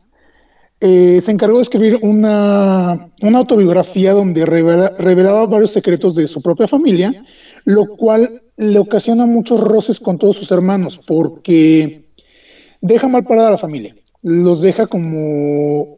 eh, 0.80 1.22
se 1.24 1.32
encargó 1.32 1.58
de 1.58 1.64
escribir 1.64 2.00
una, 2.02 3.10
autobiografía 3.22 4.14
donde 4.14 4.46
revela- 4.46 4.96
revelaba 4.98 5.46
varios 5.46 5.72
secretos 5.72 6.16
de 6.16 6.28
su 6.28 6.42
propia 6.42 6.68
familia, 6.68 7.26
lo 7.66 7.88
cual 7.88 8.42
le 8.58 8.80
ocasiona 8.80 9.26
muchos 9.26 9.60
roces 9.60 10.00
con 10.00 10.18
todos 10.18 10.38
sus 10.38 10.52
hermanos, 10.52 11.00
porque 11.06 12.06
deja 12.82 13.08
mal 13.08 13.24
parada 13.24 13.50
a 13.50 13.52
la 13.52 13.58
familia, 13.58 13.96
los 14.22 14.62
deja 14.62 14.88
como 14.88 15.98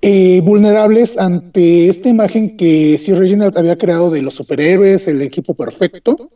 eh, 0.00 0.40
vulnerables 0.42 1.18
ante 1.18 1.88
esta 1.88 2.08
imagen 2.08 2.56
que 2.56 2.96
Sir 2.98 3.18
Reginald 3.18 3.56
había 3.56 3.76
creado 3.76 4.10
de 4.10 4.22
los 4.22 4.34
superhéroes, 4.34 5.06
el 5.08 5.22
equipo 5.22 5.54
perfecto. 5.54 6.30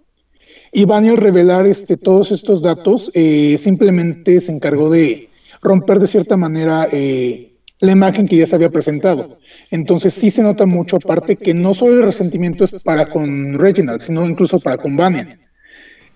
Y 0.73 0.91
al 0.91 1.17
revelar 1.17 1.67
este, 1.67 1.97
todos 1.97 2.31
estos 2.31 2.61
datos, 2.61 3.11
eh, 3.15 3.59
simplemente 3.59 4.41
se 4.41 4.53
encargó 4.53 4.91
de 4.91 5.31
romper 5.63 5.99
de 5.99 6.07
cierta 6.07 6.37
manera 6.37 6.89
eh, 6.93 7.57
la 7.81 7.93
imagen 7.93 8.27
que 8.27 8.37
ya 8.37 8.47
se 8.47 8.55
había 8.55 8.71
presentado. 8.71 9.39
Entonces 9.71 10.15
sí 10.15 10.31
se 10.31 10.43
nota 10.43 10.67
mucho, 10.67 10.97
aparte 10.97 11.37
que 11.37 11.55
no 11.55 11.75
solo 11.75 11.93
el 11.99 12.03
resentimiento 12.05 12.65
es 12.65 12.83
para 12.83 13.07
con 13.07 13.59
Reginald, 13.59 14.01
sino 14.01 14.27
incluso 14.27 14.59
para 14.61 14.79
con 14.79 14.97
Vanya. 14.97 15.39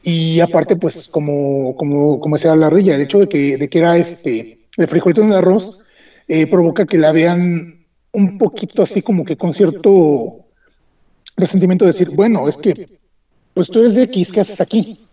Y 0.02 0.40
aparte, 0.40 0.76
pues, 0.76 1.08
como, 1.08 1.74
como, 1.76 2.20
como 2.20 2.36
decía 2.36 2.56
la 2.56 2.68
ardilla, 2.68 2.94
el 2.94 3.02
hecho 3.02 3.18
de 3.18 3.28
que, 3.28 3.58
de 3.58 3.68
que 3.68 3.78
era 3.78 3.98
este, 3.98 4.58
el 4.76 4.88
frijolito 4.88 5.22
en 5.22 5.28
el 5.28 5.34
arroz, 5.34 5.84
eh, 6.26 6.46
provoca 6.46 6.86
que 6.86 6.96
la 6.96 7.12
vean 7.12 7.84
un 8.12 8.38
poquito 8.38 8.82
así 8.82 9.02
como 9.02 9.24
que 9.24 9.36
con 9.36 9.52
cierto 9.52 10.46
resentimiento 11.36 11.84
de 11.84 11.92
decir, 11.92 12.08
bueno, 12.14 12.48
es 12.48 12.56
que 12.56 12.86
pues 13.54 13.68
tú 13.68 13.80
eres 13.80 13.94
de 13.94 14.04
X, 14.04 14.32
¿qué 14.32 14.40
haces 14.40 14.60
aquí? 14.60 15.06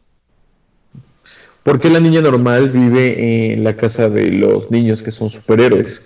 Porque 1.68 1.90
la 1.90 2.00
niña 2.00 2.22
normal 2.22 2.70
vive 2.70 3.52
en 3.52 3.66
la 3.66 3.76
casa 3.76 4.10
de 4.10 4.32
los 4.32 4.72
niños 4.72 5.04
que 5.04 5.12
son 5.12 5.30
superhéroes. 5.30 6.02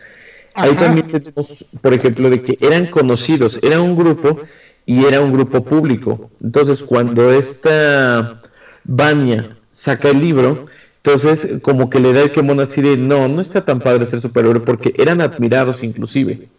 Ahí 0.56 0.72
Ajá. 0.72 0.80
también 0.86 1.08
tenemos, 1.08 1.64
por 1.80 1.94
ejemplo, 1.94 2.32
de 2.32 2.42
que 2.42 2.58
eran 2.62 2.88
conocidos, 2.88 3.60
era 3.62 3.80
un 3.80 3.96
grupo 3.96 4.40
y 4.88 5.06
era 5.06 5.22
un 5.22 5.32
grupo 5.32 5.64
público. 5.64 6.32
Entonces, 6.42 6.82
cuando 6.82 7.32
esta 7.32 8.42
Vania 8.86 9.56
saca 9.70 10.10
el 10.10 10.20
libro, 10.22 10.66
entonces 11.04 11.60
como 11.62 11.92
que 11.92 12.00
le 12.00 12.12
da 12.12 12.24
el 12.24 12.32
quemón 12.32 12.60
así 12.60 12.82
de, 12.82 12.98
no, 12.98 13.28
no 13.28 13.40
está 13.40 13.64
tan 13.64 13.82
padre 13.82 14.08
ser 14.08 14.20
superhéroe 14.20 14.62
porque 14.62 14.96
eran 14.98 15.22
admirados 15.22 15.84
inclusive. 15.84 16.50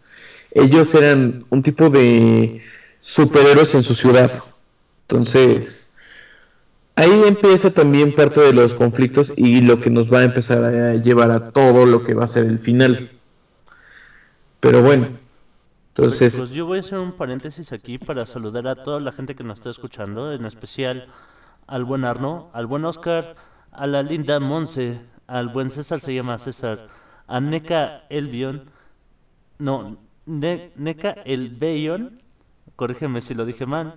Ellos 0.51 0.95
eran 0.95 1.43
un 1.49 1.61
tipo 1.61 1.89
de 1.89 2.61
superhéroes 3.01 3.75
en 3.75 3.83
su 3.83 3.95
ciudad. 3.95 4.31
Entonces, 5.09 5.82
ahí 6.95 7.23
empieza 7.27 7.71
también 7.71 8.13
parte 8.13 8.41
de 8.41 8.53
los 8.53 8.73
conflictos 8.73 9.33
y 9.35 9.61
lo 9.61 9.79
que 9.79 9.89
nos 9.89 10.11
va 10.11 10.19
a 10.19 10.23
empezar 10.23 10.63
a 10.63 10.95
llevar 10.95 11.31
a 11.31 11.51
todo 11.51 11.85
lo 11.85 12.03
que 12.03 12.13
va 12.13 12.25
a 12.25 12.27
ser 12.27 12.43
el 12.45 12.59
final. 12.59 13.09
Pero 14.59 14.81
bueno, 14.81 15.07
entonces, 15.89 16.35
Pues 16.35 16.51
yo 16.51 16.65
voy 16.65 16.77
a 16.77 16.81
hacer 16.81 16.99
un 16.99 17.11
paréntesis 17.11 17.71
aquí 17.73 17.97
para 17.97 18.25
saludar 18.25 18.67
a 18.67 18.75
toda 18.75 18.99
la 18.99 19.11
gente 19.11 19.35
que 19.35 19.43
nos 19.43 19.59
está 19.59 19.69
escuchando, 19.69 20.33
en 20.33 20.45
especial 20.45 21.07
al 21.67 21.83
buen 21.85 22.05
Arno, 22.05 22.49
al 22.53 22.65
buen 22.65 22.85
Oscar, 22.85 23.35
a 23.71 23.87
la 23.87 24.03
linda 24.03 24.39
Monse, 24.39 25.01
al 25.27 25.49
buen 25.49 25.69
César 25.69 25.99
se 25.99 26.13
llama 26.13 26.37
César, 26.37 26.87
a 27.27 27.39
Neca 27.39 28.03
Elbion, 28.09 28.65
no, 29.59 29.97
Ne- 30.25 30.71
Neca 30.77 31.11
Elbeion, 31.25 32.21
corrígeme 32.75 33.19
si 33.21 33.33
lo 33.33 33.45
dije 33.45 33.65
mal, 33.65 33.95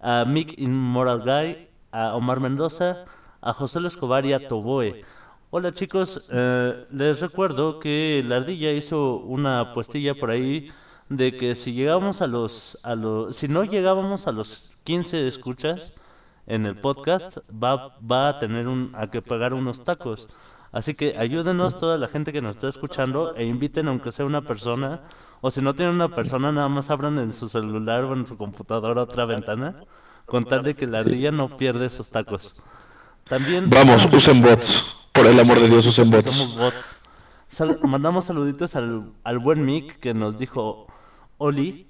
a 0.00 0.24
Mick 0.24 0.58
Immoral 0.58 1.20
Guy, 1.20 1.68
a 1.92 2.14
Omar 2.14 2.40
Mendoza, 2.40 3.04
a 3.40 3.52
José 3.52 3.80
Escobar 3.86 4.26
y 4.26 4.32
a 4.32 4.48
Toboe. 4.48 5.02
Hola 5.50 5.72
chicos, 5.74 6.28
eh, 6.32 6.86
les 6.90 7.20
recuerdo 7.20 7.78
que 7.80 8.24
la 8.26 8.36
ardilla 8.36 8.72
hizo 8.72 9.16
una 9.16 9.72
puestilla 9.72 10.14
por 10.14 10.30
ahí 10.30 10.70
de 11.08 11.36
que 11.36 11.56
si 11.56 11.72
llegábamos 11.72 12.22
a 12.22 12.28
los, 12.28 12.78
a 12.84 12.94
los, 12.94 13.34
si 13.34 13.48
no 13.48 13.64
llegábamos 13.64 14.28
a 14.28 14.32
los 14.32 14.78
15 14.84 15.26
escuchas 15.26 16.04
en 16.46 16.66
el 16.66 16.76
podcast, 16.76 17.38
va, 17.50 17.98
va 17.98 18.28
a 18.28 18.38
tener 18.38 18.68
un, 18.68 18.92
a 18.94 19.10
que 19.10 19.22
pagar 19.22 19.54
unos 19.54 19.84
tacos. 19.84 20.28
Así 20.72 20.94
que 20.94 21.18
ayúdenos 21.18 21.78
toda 21.78 21.98
la 21.98 22.06
gente 22.06 22.32
que 22.32 22.40
nos 22.40 22.56
está 22.56 22.68
escuchando 22.68 23.34
e 23.34 23.44
inviten 23.44 23.88
aunque 23.88 24.12
sea 24.12 24.24
una 24.24 24.42
persona, 24.42 25.00
o 25.40 25.50
si 25.50 25.60
no 25.60 25.74
tienen 25.74 25.96
una 25.96 26.08
persona, 26.08 26.52
nada 26.52 26.68
más 26.68 26.90
abran 26.90 27.18
en 27.18 27.32
su 27.32 27.48
celular 27.48 28.04
o 28.04 28.12
en 28.12 28.24
su 28.24 28.36
computadora 28.36 29.02
otra 29.02 29.24
ventana, 29.24 29.74
con 30.30 30.44
tal 30.44 30.62
de 30.62 30.74
que 30.74 30.86
la 30.86 31.00
ardilla 31.00 31.32
no 31.32 31.56
pierde 31.56 31.86
esos 31.86 32.10
tacos. 32.10 32.64
También 33.28 33.68
vamos, 33.68 34.08
usen 34.12 34.40
bots. 34.40 35.08
Por 35.12 35.26
el 35.26 35.38
amor 35.40 35.58
de 35.60 35.68
Dios, 35.68 35.84
usen 35.86 36.08
bots. 36.10 36.24
somos 36.24 36.56
bots. 36.56 37.02
Sal- 37.48 37.78
mandamos 37.82 38.26
saluditos 38.26 38.76
al, 38.76 39.12
al 39.24 39.38
buen 39.40 39.64
Mick 39.64 39.98
que 39.98 40.14
nos 40.14 40.38
dijo 40.38 40.86
Oli. 41.38 41.88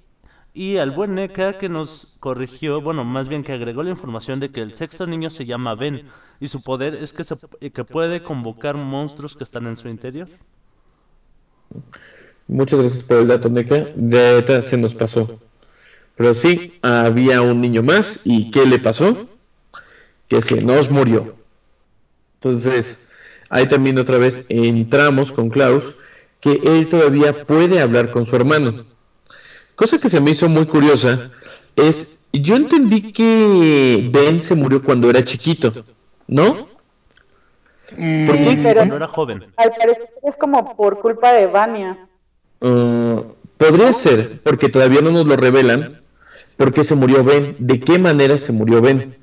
Y 0.53 0.77
al 0.77 0.91
buen 0.91 1.15
Neka 1.15 1.57
que 1.57 1.69
nos 1.69 2.17
corrigió, 2.19 2.81
bueno, 2.81 3.05
más 3.05 3.29
bien 3.29 3.41
que 3.41 3.53
agregó 3.53 3.83
la 3.83 3.89
información 3.91 4.41
de 4.41 4.49
que 4.49 4.61
el 4.61 4.75
sexto 4.75 5.05
niño 5.05 5.29
se 5.29 5.45
llama 5.45 5.75
Ben 5.75 6.09
y 6.41 6.47
su 6.49 6.61
poder 6.61 6.93
es 6.95 7.13
que, 7.13 7.23
se, 7.23 7.37
que 7.71 7.83
puede 7.85 8.21
convocar 8.21 8.75
monstruos 8.75 9.37
que 9.37 9.45
están 9.45 9.65
en 9.67 9.77
su 9.77 9.87
interior. 9.87 10.27
Muchas 12.47 12.79
gracias 12.81 13.03
por 13.03 13.17
el 13.17 13.27
dato, 13.29 13.47
Neca. 13.49 13.75
De 13.95 14.35
neta 14.35 14.61
se 14.61 14.75
nos 14.75 14.93
pasó. 14.93 15.39
Pero 16.15 16.33
sí, 16.33 16.77
había 16.81 17.41
un 17.41 17.61
niño 17.61 17.83
más. 17.83 18.19
¿Y 18.23 18.51
qué 18.51 18.65
le 18.65 18.79
pasó? 18.79 19.27
Que 20.27 20.41
se 20.41 20.61
nos 20.63 20.89
murió. 20.89 21.35
Entonces, 22.41 23.09
ahí 23.49 23.67
también 23.67 23.97
otra 23.99 24.17
vez 24.17 24.43
entramos 24.49 25.31
con 25.31 25.49
Klaus, 25.49 25.95
que 26.39 26.59
él 26.63 26.87
todavía 26.89 27.45
puede 27.45 27.79
hablar 27.79 28.11
con 28.11 28.25
su 28.25 28.35
hermano. 28.35 28.85
Cosa 29.75 29.97
que 29.99 30.09
se 30.09 30.21
me 30.21 30.31
hizo 30.31 30.49
muy 30.49 30.65
curiosa 30.65 31.31
es, 31.75 32.19
yo 32.33 32.55
entendí 32.55 33.11
que 33.13 34.09
Ben 34.11 34.41
se 34.41 34.55
murió 34.55 34.83
cuando 34.83 35.09
era 35.09 35.23
chiquito, 35.23 35.71
¿no? 36.27 36.69
Mm, 37.97 38.27
¿Por 38.27 38.37
Sí, 38.37 38.43
qué? 38.43 38.57
pero 38.63 38.75
Cuando 38.79 38.95
era 38.95 39.07
joven. 39.07 39.45
al 39.57 39.71
parecer 39.71 40.09
es 40.23 40.35
como 40.37 40.75
por 40.75 40.99
culpa 40.99 41.33
de 41.33 41.47
Vania. 41.47 42.07
Uh, 42.61 43.23
podría 43.57 43.91
ser, 43.93 44.41
porque 44.43 44.69
todavía 44.69 45.01
no 45.01 45.11
nos 45.11 45.25
lo 45.25 45.35
revelan, 45.35 46.00
por 46.57 46.73
qué 46.73 46.83
se 46.83 46.95
murió 46.95 47.23
Ben, 47.23 47.55
de 47.59 47.79
qué 47.79 47.99
manera 47.99 48.37
se 48.37 48.51
murió 48.51 48.81
Ben. 48.81 49.17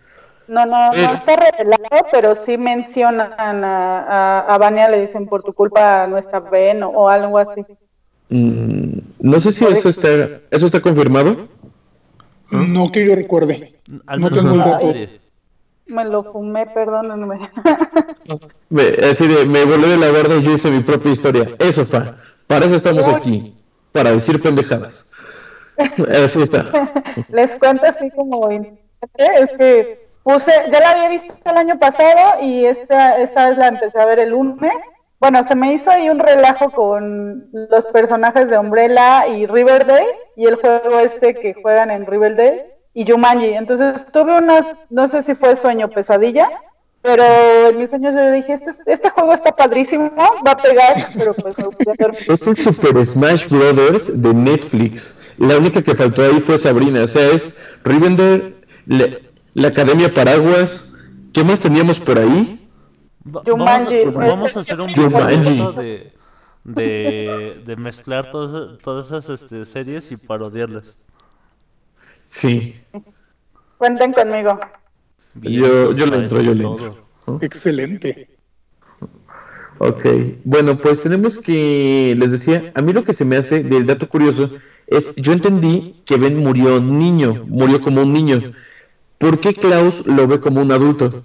No, 0.48 0.64
no, 0.64 0.88
no 0.90 0.94
está 0.94 1.36
revelado, 1.36 2.06
pero 2.10 2.34
sí 2.34 2.56
mencionan 2.56 3.64
a, 3.64 4.00
a, 4.00 4.54
a 4.54 4.58
Vania, 4.58 4.88
le 4.88 5.02
dicen 5.02 5.26
por 5.26 5.42
tu 5.42 5.52
culpa 5.52 6.06
no 6.06 6.16
está 6.16 6.40
Ben 6.40 6.82
o, 6.82 6.88
o 6.88 7.08
algo 7.08 7.38
así. 7.38 7.64
Mm, 8.30 8.98
no 9.20 9.40
sé 9.40 9.52
si 9.52 9.64
eso 9.64 9.88
está, 9.88 10.40
eso 10.50 10.66
está 10.66 10.80
confirmado. 10.80 11.48
No 12.50 12.90
que 12.90 13.04
yo 13.04 13.14
recuerde. 13.14 13.74
Al 14.06 14.20
No 14.20 14.30
tengo 14.30 14.48
en 14.48 14.54
el 14.54 14.58
dato. 14.60 14.92
serie. 14.92 15.20
Me 15.86 16.04
lo 16.04 16.22
fumé, 16.32 16.66
perdónenme. 16.66 17.50
Me, 18.70 18.82
así 19.10 19.26
de, 19.26 19.46
me 19.46 19.64
volé 19.64 19.88
de 19.88 19.96
la 19.96 20.10
barda 20.10 20.36
y 20.36 20.42
yo 20.42 20.52
hice 20.52 20.70
mi 20.70 20.82
propia 20.82 21.12
historia. 21.12 21.48
Eso 21.58 21.84
fa. 21.84 22.16
Para 22.46 22.66
eso 22.66 22.74
estamos 22.74 23.08
aquí. 23.08 23.54
Para 23.92 24.12
decir 24.12 24.40
pendejadas. 24.42 25.07
Así 26.24 26.42
está. 26.42 26.64
Les 27.28 27.56
cuento 27.56 27.86
así 27.86 28.10
como 28.10 28.50
es 28.50 29.50
que 29.56 30.08
puse, 30.22 30.52
ya 30.70 30.80
la 30.80 30.90
había 30.90 31.08
visto 31.08 31.34
el 31.44 31.56
año 31.56 31.78
pasado 31.78 32.42
y 32.42 32.64
esta, 32.66 33.18
esta 33.18 33.48
vez 33.48 33.58
la 33.58 33.68
empecé 33.68 33.98
a 33.98 34.06
ver 34.06 34.18
el 34.18 34.30
lunes. 34.30 34.72
Bueno, 35.20 35.42
se 35.42 35.54
me 35.56 35.72
hizo 35.72 35.90
ahí 35.90 36.08
un 36.08 36.18
relajo 36.18 36.70
con 36.70 37.48
los 37.52 37.86
personajes 37.86 38.48
de 38.48 38.58
Umbrella 38.58 39.26
y 39.26 39.46
Riverdale 39.46 40.06
y 40.36 40.46
el 40.46 40.56
juego 40.56 41.00
este 41.00 41.34
que 41.34 41.54
juegan 41.54 41.90
en 41.90 42.06
Riverdale 42.06 42.66
y 42.94 43.10
Jumanji. 43.10 43.54
Entonces 43.54 44.06
tuve 44.12 44.38
una, 44.38 44.60
no 44.90 45.08
sé 45.08 45.22
si 45.22 45.34
fue 45.34 45.56
sueño 45.56 45.88
pesadilla, 45.88 46.48
pero 47.02 47.24
en 47.68 47.78
mis 47.78 47.90
sueños 47.90 48.14
yo 48.14 48.30
dije, 48.30 48.52
este, 48.52 48.70
este 48.86 49.10
juego 49.10 49.32
está 49.32 49.54
padrísimo, 49.54 50.10
va 50.46 50.52
a 50.52 50.56
pegar, 50.56 50.94
pero 51.16 51.34
pues 51.34 51.58
me 51.58 51.64
voy 51.64 51.74
a 51.88 51.94
dormir. 51.98 52.20
Es 52.28 52.46
el 52.46 52.56
Super 52.56 53.04
Smash 53.04 53.48
Brothers 53.48 54.20
de 54.20 54.34
Netflix. 54.34 55.20
La 55.38 55.56
única 55.58 55.82
que 55.82 55.94
faltó 55.94 56.22
ahí 56.22 56.40
fue 56.40 56.58
Sabrina. 56.58 57.02
O 57.04 57.06
sea, 57.06 57.30
es 57.32 57.58
Rivendell, 57.84 58.56
la, 58.86 59.06
la 59.54 59.68
Academia 59.68 60.12
Paraguas. 60.12 60.92
¿Qué 61.32 61.44
más 61.44 61.60
teníamos 61.60 62.00
por 62.00 62.18
ahí? 62.18 62.68
Va- 63.24 63.42
Vamos 63.46 63.68
a, 63.70 64.10
vamos 64.10 64.56
a 64.56 64.60
hacer 64.60 64.80
un 64.80 64.88
Jumanji. 64.92 65.40
proyecto 65.42 65.72
de, 65.74 66.12
de, 66.64 67.62
de 67.64 67.76
mezclar 67.76 68.30
todas, 68.30 68.78
todas 68.78 69.06
esas 69.06 69.28
este, 69.42 69.64
series 69.64 70.10
y 70.12 70.16
parodiarlas. 70.16 70.96
Sí. 72.24 72.74
Cuenten 73.76 74.12
conmigo. 74.12 74.58
Bien, 75.34 75.62
Yo- 75.62 75.92
yo 75.92 76.06
le 76.06 76.16
entro, 76.16 76.42
yo 76.42 76.54
le 76.54 76.62
todo. 76.62 77.38
Excelente. 77.42 78.30
Ok. 79.78 80.04
Bueno, 80.44 80.78
pues 80.78 81.00
tenemos 81.00 81.38
que, 81.38 82.14
les 82.18 82.32
decía, 82.32 82.72
a 82.74 82.82
mí 82.82 82.92
lo 82.92 83.04
que 83.04 83.12
se 83.12 83.24
me 83.24 83.36
hace 83.36 83.62
del 83.62 83.86
dato 83.86 84.08
curioso 84.08 84.50
es, 84.90 85.14
yo 85.16 85.32
entendí 85.32 85.94
que 86.04 86.16
Ben 86.16 86.36
murió 86.38 86.80
niño, 86.80 87.44
murió 87.46 87.80
como 87.80 88.02
un 88.02 88.12
niño. 88.12 88.52
¿Por 89.18 89.40
qué 89.40 89.54
Klaus 89.54 90.06
lo 90.06 90.26
ve 90.28 90.40
como 90.40 90.62
un 90.62 90.70
adulto? 90.72 91.24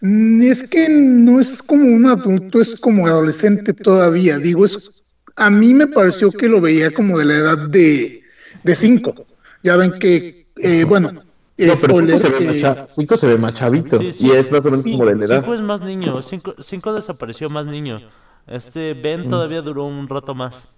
Mm, 0.00 0.42
Es 0.42 0.68
que 0.68 0.88
no 0.88 1.40
es 1.40 1.62
como 1.62 1.84
un 1.84 2.06
adulto, 2.06 2.60
es 2.60 2.78
como 2.80 3.06
adolescente 3.06 3.72
todavía. 3.72 4.38
Digo, 4.38 4.64
es 4.64 5.02
a 5.36 5.50
mí 5.50 5.74
me 5.74 5.86
pareció 5.86 6.30
que 6.30 6.48
lo 6.48 6.60
veía 6.60 6.92
como 6.92 7.18
de 7.18 7.24
la 7.24 7.34
edad 7.34 7.68
de, 7.68 8.22
de 8.62 8.74
cinco. 8.74 9.14
Ya 9.62 9.76
ven 9.76 9.92
que, 9.98 10.46
eh, 10.56 10.84
bueno, 10.84 11.10
No, 11.12 11.20
pero 11.56 11.76
spoiler, 11.76 12.18
Cinco 12.18 12.18
se, 12.18 12.28
ve 12.30 12.38
que- 12.38 12.44
más 12.52 12.56
cha- 12.60 12.86
Cinco 12.88 13.16
se 13.16 13.26
ve 13.28 13.38
más 13.38 13.52
chavito. 13.54 13.98
Sí, 14.00 14.12
sí. 14.12 14.26
Y 14.26 14.30
es 14.32 14.50
más 14.52 14.60
o 14.64 14.70
menos 14.70 14.82
Sí, 14.84 14.92
como 14.92 15.06
de 15.06 15.14
la 15.16 15.24
edad. 15.24 15.40
Cinco 15.40 15.54
es 15.54 15.60
más 15.60 15.80
niño, 15.80 16.22
cinco, 16.22 16.54
cinco 16.60 16.92
desapareció 16.94 17.48
más 17.50 17.66
niño. 17.66 18.00
Este 18.46 18.94
Ben 18.94 19.28
todavía 19.28 19.62
duró 19.62 19.84
un 19.86 20.08
rato 20.08 20.34
más. 20.34 20.76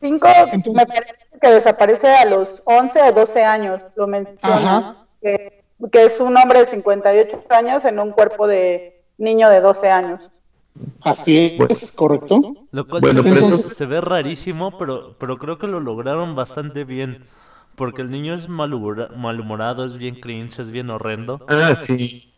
Cinco, 0.00 0.28
Entonces- 0.52 0.74
me 0.74 0.86
parece 0.86 1.14
que 1.40 1.48
desaparece 1.48 2.08
a 2.08 2.24
los 2.26 2.62
11 2.66 3.02
o 3.02 3.12
12 3.12 3.44
años, 3.44 3.82
lo 3.96 4.06
mencionan. 4.06 4.40
Ajá. 4.42 4.96
Que, 5.22 5.64
que 5.92 6.04
es 6.04 6.20
un 6.20 6.36
hombre 6.36 6.60
de 6.60 6.66
58 6.66 7.42
años 7.50 7.84
en 7.84 7.98
un 7.98 8.12
cuerpo 8.12 8.46
de 8.46 9.02
niño 9.18 9.48
de 9.50 9.60
12 9.60 9.88
años. 9.90 10.30
así 11.02 11.56
es, 11.68 11.92
correcto. 11.92 12.38
Lo 12.70 12.86
cual 12.86 13.00
Bueno, 13.00 13.22
se, 13.22 13.30
ve, 13.30 13.40
entonces- 13.40 13.76
se 13.76 13.86
ve 13.86 14.00
rarísimo, 14.02 14.76
pero, 14.78 15.16
pero 15.18 15.38
creo 15.38 15.58
que 15.58 15.66
lo 15.66 15.80
lograron 15.80 16.34
bastante 16.36 16.84
bien. 16.84 17.24
Porque 17.76 18.00
el 18.02 18.10
niño 18.10 18.32
es 18.34 18.48
malhumora- 18.48 19.08
malhumorado, 19.14 19.84
es 19.84 19.98
bien 19.98 20.14
cringe, 20.14 20.58
es 20.60 20.70
bien 20.70 20.88
horrendo. 20.88 21.44
Ah, 21.48 21.74
sí. 21.76 22.32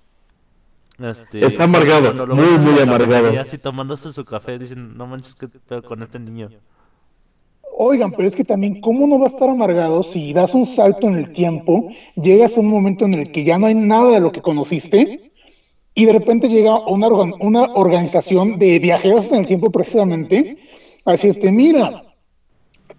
Este, 0.99 1.47
Está 1.47 1.65
amargado, 1.65 2.13
muy, 2.35 2.45
muy 2.59 2.81
amargado. 2.81 3.13
cafetería, 3.13 3.43
Así 3.43 3.57
tomándose 3.59 4.13
su 4.13 4.25
café, 4.25 4.59
dicen, 4.59 4.97
no 4.97 5.07
manches, 5.07 5.37
¿qué 5.37 5.47
pedo 5.49 5.83
con 5.85 6.03
este 6.03 6.19
niño? 6.19 6.49
Oigan, 7.81 8.11
pero 8.13 8.27
es 8.27 8.35
que 8.35 8.43
también, 8.43 8.75
¿cómo 8.75 9.07
no 9.07 9.21
va 9.21 9.27
a 9.27 9.29
estar 9.29 9.49
amargado 9.49 10.03
si 10.03 10.33
das 10.33 10.53
un 10.53 10.67
salto 10.67 11.07
en 11.07 11.15
el 11.15 11.29
tiempo, 11.31 11.87
llegas 12.17 12.57
a 12.57 12.61
un 12.61 12.67
momento 12.71 13.05
en 13.05 13.15
el 13.15 13.31
que 13.31 13.45
ya 13.45 13.57
no 13.57 13.67
hay 13.67 13.75
nada 13.77 14.11
de 14.15 14.21
lo 14.21 14.33
que 14.33 14.41
conociste 14.43 15.31
y 15.95 16.05
de 16.05 16.13
repente 16.13 16.49
llega 16.49 16.81
una, 16.87 17.07
organ- 17.07 17.37
una 17.39 17.71
organización 17.75 18.59
de 18.59 18.81
viajeros 18.81 19.31
en 19.31 19.39
el 19.39 19.47
tiempo 19.47 19.71
precisamente 19.71 20.57
a 21.05 21.13
decirte, 21.13 21.53
mira, 21.53 22.03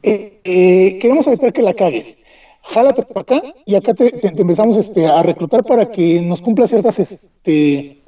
eh, 0.01 0.39
eh, 0.45 0.97
queremos 1.01 1.27
evitar 1.27 1.51
que 1.51 1.61
la 1.61 1.73
cagues, 1.73 2.25
jálate 2.61 3.03
para 3.03 3.21
acá 3.21 3.43
y 3.65 3.75
acá 3.75 3.93
te, 3.93 4.09
empezamos 4.41 4.77
este, 4.77 5.05
a 5.07 5.21
reclutar 5.23 5.65
para 5.65 5.85
que 5.87 6.21
nos 6.21 6.41
cumpla 6.41 6.67
ciertas... 6.67 6.99
Este, 6.99 7.98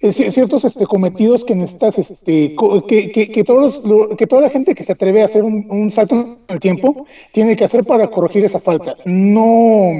ciertos 0.00 0.64
este, 0.64 0.86
cometidos 0.86 1.44
que 1.44 1.54
necesitas, 1.54 1.98
este, 1.98 2.56
que, 2.88 3.12
que, 3.12 3.30
que 3.30 3.44
todos 3.44 3.82
que 4.16 4.26
toda 4.26 4.42
la 4.42 4.50
gente 4.50 4.74
que 4.74 4.82
se 4.82 4.92
atreve 4.92 5.20
a 5.20 5.26
hacer 5.26 5.42
un, 5.42 5.66
un 5.68 5.90
salto 5.90 6.14
en 6.14 6.38
el 6.48 6.58
tiempo 6.58 7.06
tiene 7.32 7.54
que 7.54 7.64
hacer 7.64 7.84
para 7.84 8.08
corregir 8.08 8.44
esa 8.44 8.60
falta. 8.60 8.96
No, 9.04 9.90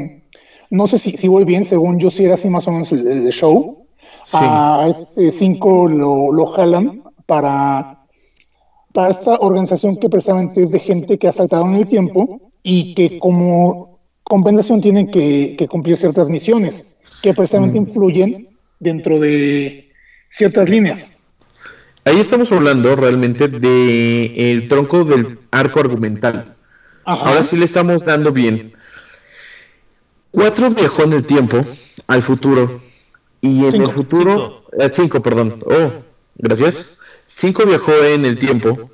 no 0.71 0.87
sé 0.87 0.99
si, 0.99 1.11
si 1.11 1.29
voy 1.29 1.45
bien, 1.45 1.65
según 1.65 1.99
yo 1.99 2.09
sí 2.09 2.25
era 2.25 2.35
así 2.35 2.49
más 2.49 2.67
o 2.67 2.73
menos 2.73 2.91
el, 2.93 3.07
el 3.07 3.33
show. 3.33 3.87
A 4.33 4.87
este 4.89 5.33
cinco 5.33 5.89
lo, 5.89 6.31
lo 6.33 6.47
jalan 6.47 7.03
para, 7.27 8.05
para 8.93 9.11
esta 9.11 9.35
organización 9.41 9.97
que 9.97 10.09
precisamente 10.09 10.63
es 10.63 10.71
de 10.71 10.79
gente 10.79 11.19
que 11.19 11.27
ha 11.27 11.33
saltado 11.33 11.67
en 11.67 11.75
el 11.75 11.89
tiempo 11.89 12.41
y 12.63 12.95
que 12.95 13.19
como 13.19 13.99
compensación 14.23 14.81
tienen 14.81 15.09
que, 15.09 15.57
que 15.59 15.67
cumplir 15.67 15.97
ciertas 15.97 16.31
misiones 16.31 16.99
que 17.23 17.35
precisamente 17.35 17.79
influyen 17.79 18.49
dentro 18.79 19.19
de 19.19 19.90
ciertas 20.31 20.69
líneas. 20.71 21.25
Ahí 22.05 22.19
estamos 22.19 22.51
hablando 22.51 22.97
realmente 22.97 23.47
de 23.49 24.53
el 24.53 24.69
tronco 24.69 25.05
del 25.05 25.39
arco 25.51 25.81
argumental. 25.81 26.57
Ajá. 27.05 27.29
Ahora 27.29 27.43
sí 27.43 27.57
le 27.57 27.67
estamos 27.67 28.05
dando 28.05 28.33
bien. 28.33 28.73
Cuatro 30.31 30.71
viajó 30.71 31.03
en 31.03 31.13
el 31.13 31.27
tiempo 31.27 31.65
al 32.07 32.23
futuro. 32.23 32.81
Y 33.43 33.65
en 33.65 33.73
Cinco. 33.73 33.85
el 33.87 33.91
futuro. 33.93 34.65
eh, 34.79 34.91
cinco, 34.93 35.21
perdón. 35.21 35.63
Oh, 35.67 35.91
gracias. 36.37 36.99
Cinco 37.27 37.65
viajó 37.67 37.93
en 38.05 38.25
el 38.25 38.39
tiempo 38.39 38.91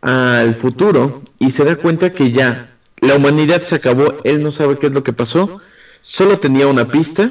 al 0.00 0.54
futuro 0.54 1.22
y 1.38 1.50
se 1.50 1.64
da 1.64 1.76
cuenta 1.76 2.12
que 2.12 2.30
ya 2.32 2.76
la 3.00 3.14
humanidad 3.16 3.62
se 3.62 3.76
acabó. 3.76 4.14
Él 4.24 4.42
no 4.42 4.50
sabe 4.50 4.78
qué 4.78 4.86
es 4.86 4.92
lo 4.92 5.02
que 5.02 5.12
pasó. 5.12 5.60
Solo 6.02 6.38
tenía 6.38 6.66
una 6.66 6.86
pista. 6.88 7.30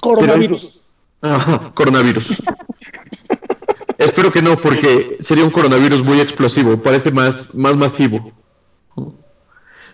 Coronavirus. 0.00 0.80
Ajá, 1.24 1.72
coronavirus. 1.74 2.26
Espero 3.98 4.30
que 4.30 4.42
no, 4.42 4.56
porque 4.58 5.16
sería 5.20 5.44
un 5.44 5.50
coronavirus 5.50 6.04
muy 6.04 6.20
explosivo, 6.20 6.76
parece 6.82 7.10
más, 7.10 7.54
más 7.54 7.76
masivo. 7.76 8.32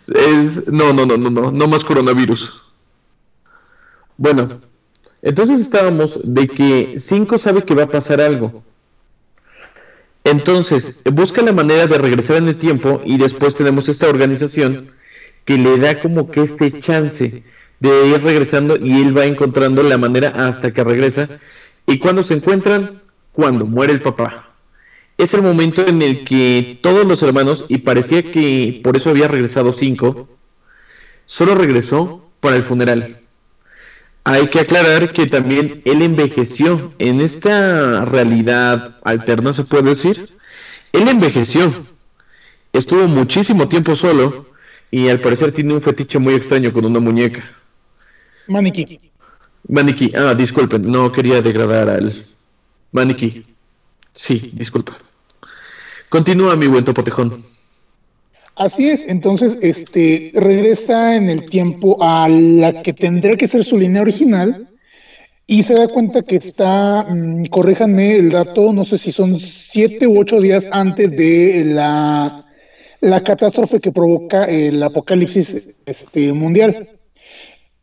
Es- 0.08 0.66
no, 0.66 0.92
no, 0.92 1.06
no, 1.06 1.16
no, 1.16 1.30
no, 1.30 1.52
no 1.52 1.66
más 1.68 1.84
coronavirus. 1.84 2.62
Bueno, 4.16 4.60
entonces 5.22 5.60
estábamos 5.60 6.18
de 6.24 6.48
que 6.48 6.94
5 6.98 7.38
sabe 7.38 7.62
que 7.62 7.74
va 7.74 7.84
a 7.84 7.88
pasar 7.90 8.20
algo. 8.20 8.64
Entonces, 10.24 11.00
busca 11.12 11.42
la 11.42 11.52
manera 11.52 11.86
de 11.86 11.98
regresar 11.98 12.36
en 12.36 12.48
el 12.48 12.58
tiempo 12.58 13.00
y 13.04 13.16
después 13.18 13.54
tenemos 13.54 13.88
esta 13.88 14.08
organización 14.08 14.92
que 15.44 15.56
le 15.56 15.78
da 15.78 15.94
como 16.00 16.30
que 16.30 16.42
este 16.42 16.78
chance 16.78 17.42
de 17.80 18.08
ir 18.08 18.22
regresando 18.22 18.76
y 18.76 19.00
él 19.00 19.16
va 19.16 19.24
encontrando 19.24 19.82
la 19.82 19.98
manera 19.98 20.28
hasta 20.28 20.72
que 20.72 20.84
regresa. 20.84 21.28
Y 21.86 21.98
cuando 21.98 22.22
se 22.22 22.34
encuentran, 22.34 23.02
cuando 23.32 23.66
muere 23.66 23.92
el 23.92 24.00
papá. 24.00 24.50
Es 25.18 25.34
el 25.34 25.42
momento 25.42 25.86
en 25.86 26.00
el 26.00 26.24
que 26.24 26.78
todos 26.82 27.06
los 27.06 27.22
hermanos, 27.22 27.64
y 27.68 27.78
parecía 27.78 28.22
que 28.22 28.80
por 28.82 28.96
eso 28.96 29.10
había 29.10 29.28
regresado 29.28 29.72
cinco, 29.72 30.28
solo 31.26 31.54
regresó 31.54 32.30
para 32.40 32.56
el 32.56 32.62
funeral. 32.62 33.18
Hay 34.24 34.46
que 34.48 34.60
aclarar 34.60 35.10
que 35.12 35.26
también 35.26 35.82
él 35.84 36.02
envejeció 36.02 36.92
en 36.98 37.20
esta 37.20 38.04
realidad 38.04 38.98
alterna, 39.04 39.52
se 39.52 39.64
puede 39.64 39.90
decir. 39.90 40.30
Él 40.92 41.08
envejeció. 41.08 41.72
Estuvo 42.72 43.06
muchísimo 43.08 43.68
tiempo 43.68 43.96
solo 43.96 44.46
y 44.90 45.08
al 45.08 45.20
parecer 45.20 45.52
tiene 45.52 45.74
un 45.74 45.82
fetiche 45.82 46.18
muy 46.18 46.34
extraño 46.34 46.72
con 46.72 46.84
una 46.84 47.00
muñeca. 47.00 47.59
Maniquí. 48.46 49.00
Maniquí, 49.68 50.12
ah, 50.14 50.34
disculpen, 50.34 50.90
no 50.90 51.12
quería 51.12 51.42
degradar 51.42 51.88
al 51.88 52.26
maniquí. 52.92 53.44
Sí, 54.14 54.50
disculpa. 54.54 54.98
Continúa, 56.08 56.56
mi 56.56 56.66
buen 56.66 56.84
topotejón. 56.84 57.44
Así 58.56 58.90
es, 58.90 59.06
entonces 59.08 59.56
este 59.62 60.32
regresa 60.34 61.16
en 61.16 61.30
el 61.30 61.46
tiempo 61.46 61.96
a 62.02 62.28
la 62.28 62.82
que 62.82 62.92
tendría 62.92 63.36
que 63.36 63.48
ser 63.48 63.64
su 63.64 63.78
línea 63.78 64.02
original 64.02 64.68
y 65.46 65.62
se 65.62 65.74
da 65.74 65.88
cuenta 65.88 66.22
que 66.22 66.36
está, 66.36 67.06
mm, 67.08 67.46
corríjanme 67.46 68.16
el 68.16 68.30
dato, 68.30 68.72
no 68.72 68.84
sé 68.84 68.98
si 68.98 69.12
son 69.12 69.34
siete 69.34 70.06
u 70.06 70.20
ocho 70.20 70.40
días 70.40 70.68
antes 70.72 71.10
de 71.16 71.64
la, 71.64 72.44
la 73.00 73.22
catástrofe 73.22 73.80
que 73.80 73.92
provoca 73.92 74.44
el 74.44 74.82
apocalipsis 74.82 75.80
este, 75.86 76.32
mundial. 76.32 76.99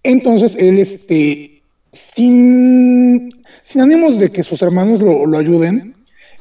Entonces 0.08 0.56
él, 0.56 0.80
este, 0.80 1.62
sin, 1.92 3.30
ánimos 3.78 4.18
de 4.18 4.30
que 4.30 4.42
sus 4.42 4.62
hermanos 4.62 5.02
lo, 5.02 5.38
ayuden, 5.38 5.96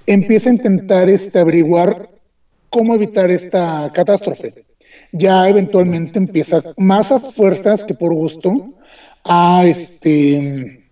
empieza 0.06 0.50
a 0.50 0.52
intentar 0.52 1.10
este, 1.10 1.40
averiguar 1.40 2.08
cómo 2.70 2.94
evitar 2.94 3.28
esta 3.28 3.90
catástrofe. 3.92 4.54
Ya 5.10 5.48
eventualmente 5.48 6.16
empieza 6.16 6.62
más 6.76 7.10
a 7.10 7.18
fuerzas 7.18 7.84
que 7.84 7.94
por 7.94 8.14
gusto 8.14 8.72
a 9.24 9.64
este 9.66 10.84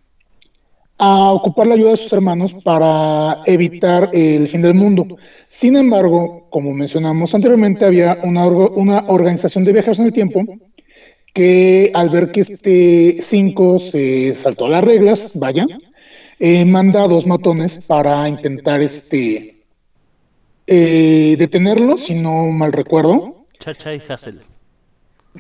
a 0.99 1.31
ocupar 1.31 1.69
la 1.69 1.75
ayuda 1.75 1.91
de 1.93 1.97
sus 1.97 2.13
hermanos 2.13 2.55
para 2.65 3.39
evitar 3.47 4.11
el 4.13 4.49
fin 4.49 4.63
del 4.63 4.75
mundo. 4.75 5.17
Sin 5.47 5.77
embargo, 5.77 6.49
como 6.51 6.73
mencionamos 6.73 7.33
anteriormente, 7.37 7.85
había 7.85 8.19
una, 8.25 8.49
una 8.49 9.05
organización 9.07 9.63
de 9.63 9.75
viajeros 9.75 10.01
en 10.01 10.07
el 10.07 10.13
tiempo 10.13 10.45
que 11.35 11.91
al 11.95 12.09
ver 12.11 12.31
que 12.33 12.41
este 12.43 13.17
5 13.21 13.79
se 13.79 14.35
saltó 14.35 14.69
las 14.69 14.83
reglas, 14.85 15.33
vaya, 15.39 15.67
eh, 16.39 16.65
manda 16.65 17.03
a 17.03 17.09
dos 17.09 17.27
matones 17.27 17.79
para 17.87 18.27
intentar 18.29 18.81
este 18.81 19.63
eh, 20.67 21.37
detenerlo, 21.39 21.99
si 21.99 22.15
no 22.15 22.45
mal 22.47 22.73
recuerdo. 22.73 23.45
Chacha 23.59 23.93
y 23.93 24.01
Hassel. 24.09 24.41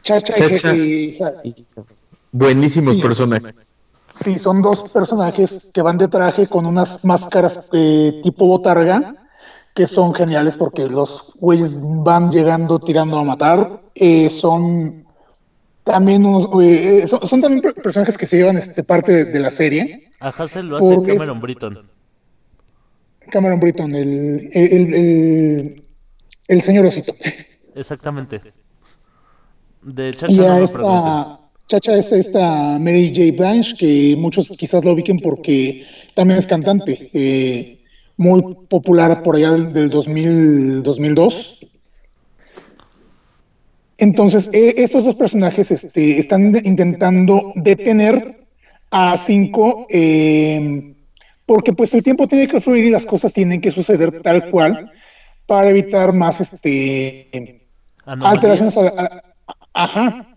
Chacha 0.02 0.34
Chacha. 0.34 0.74
y, 0.74 1.16
y- 1.44 1.66
Buenísimos 2.32 2.96
Sí. 2.96 3.00
personajes. 3.02 3.54
Sí, 4.14 4.38
son 4.38 4.60
dos 4.62 4.90
personajes 4.92 5.70
que 5.72 5.82
van 5.82 5.98
de 5.98 6.08
traje 6.08 6.46
con 6.48 6.66
unas 6.66 7.04
máscaras 7.04 7.68
eh, 7.72 8.20
tipo 8.22 8.46
botarga, 8.46 9.14
que 9.74 9.86
son 9.86 10.12
geniales 10.14 10.56
porque 10.56 10.86
los 10.86 11.32
güeyes 11.40 11.78
van 12.02 12.30
llegando 12.30 12.78
tirando 12.80 13.18
a 13.18 13.24
matar. 13.24 13.80
Eh, 13.94 14.28
son 14.30 15.03
también 15.84 16.24
unos, 16.24 16.48
eh, 16.62 17.06
son, 17.06 17.26
son 17.26 17.40
también 17.40 17.62
per- 17.62 17.74
personajes 17.74 18.16
que 18.18 18.26
se 18.26 18.38
llevan 18.38 18.56
este, 18.56 18.82
parte 18.82 19.12
de, 19.12 19.24
de 19.26 19.40
la 19.40 19.50
serie. 19.50 20.08
A 20.20 20.28
Hassel 20.30 20.66
lo 20.66 20.78
hace 20.78 21.02
Cameron 21.06 21.40
Britton. 21.40 21.90
Cameron 23.30 23.60
Britton, 23.60 23.94
el, 23.94 24.48
el, 24.52 24.94
el, 24.94 25.82
el 26.48 26.62
señor 26.62 26.86
osito. 26.86 27.14
Exactamente. 27.74 28.40
De 29.82 30.14
Chacha 30.14 30.32
Y 30.32 30.40
a 30.40 30.58
esta 30.60 31.40
chacha 31.66 31.94
es 31.94 32.12
esta 32.12 32.78
Mary 32.78 33.12
J. 33.14 33.36
Blanche, 33.36 33.74
que 33.76 34.14
muchos 34.18 34.48
quizás 34.56 34.84
la 34.84 34.92
ubiquen 34.92 35.18
porque 35.18 35.84
también 36.14 36.38
es 36.38 36.46
cantante, 36.46 37.10
eh, 37.12 37.82
muy 38.16 38.42
popular 38.68 39.22
por 39.22 39.36
allá 39.36 39.52
del, 39.52 39.72
del 39.72 39.90
2000, 39.90 40.82
2002. 40.82 41.66
Entonces, 43.98 44.48
eh, 44.52 44.74
estos 44.78 45.04
dos 45.04 45.14
personajes 45.14 45.70
este, 45.70 46.18
están 46.18 46.54
intentando 46.64 47.52
detener 47.54 48.44
a 48.90 49.16
cinco, 49.16 49.86
eh, 49.90 50.94
porque 51.46 51.72
pues 51.72 51.94
el 51.94 52.02
tiempo 52.02 52.26
tiene 52.26 52.48
que 52.48 52.60
fluir 52.60 52.84
y 52.84 52.90
las 52.90 53.04
cosas 53.06 53.32
tienen 53.32 53.60
que 53.60 53.70
suceder 53.70 54.20
tal 54.22 54.50
cual 54.50 54.90
para 55.46 55.70
evitar 55.70 56.12
más 56.12 56.40
este 56.40 57.28
alteraciones. 58.06 58.76
a- 58.76 59.22
a- 59.46 59.84
ajá. 59.84 60.28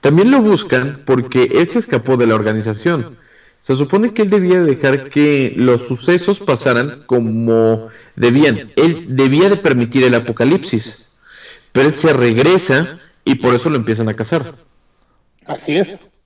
También 0.00 0.30
lo 0.30 0.42
buscan 0.42 1.02
porque 1.06 1.44
él 1.52 1.68
se 1.68 1.78
escapó 1.78 2.16
de 2.16 2.26
la 2.26 2.34
organización. 2.34 3.16
Se 3.60 3.76
supone 3.76 4.12
que 4.12 4.22
él 4.22 4.30
debía 4.30 4.60
dejar 4.60 5.08
que 5.10 5.52
los 5.54 5.86
sucesos 5.86 6.40
pasaran 6.40 7.04
como 7.06 7.88
debían. 8.16 8.70
Él 8.74 9.14
debía 9.16 9.48
de 9.48 9.56
permitir 9.56 10.02
el 10.02 10.14
apocalipsis. 10.16 11.08
Pero 11.72 11.88
él 11.88 11.94
se 11.94 12.12
regresa 12.12 12.98
y 13.24 13.36
por 13.36 13.54
eso 13.54 13.70
lo 13.70 13.76
empiezan 13.76 14.08
a 14.08 14.14
cazar. 14.14 14.54
Así 15.46 15.76
es. 15.76 16.22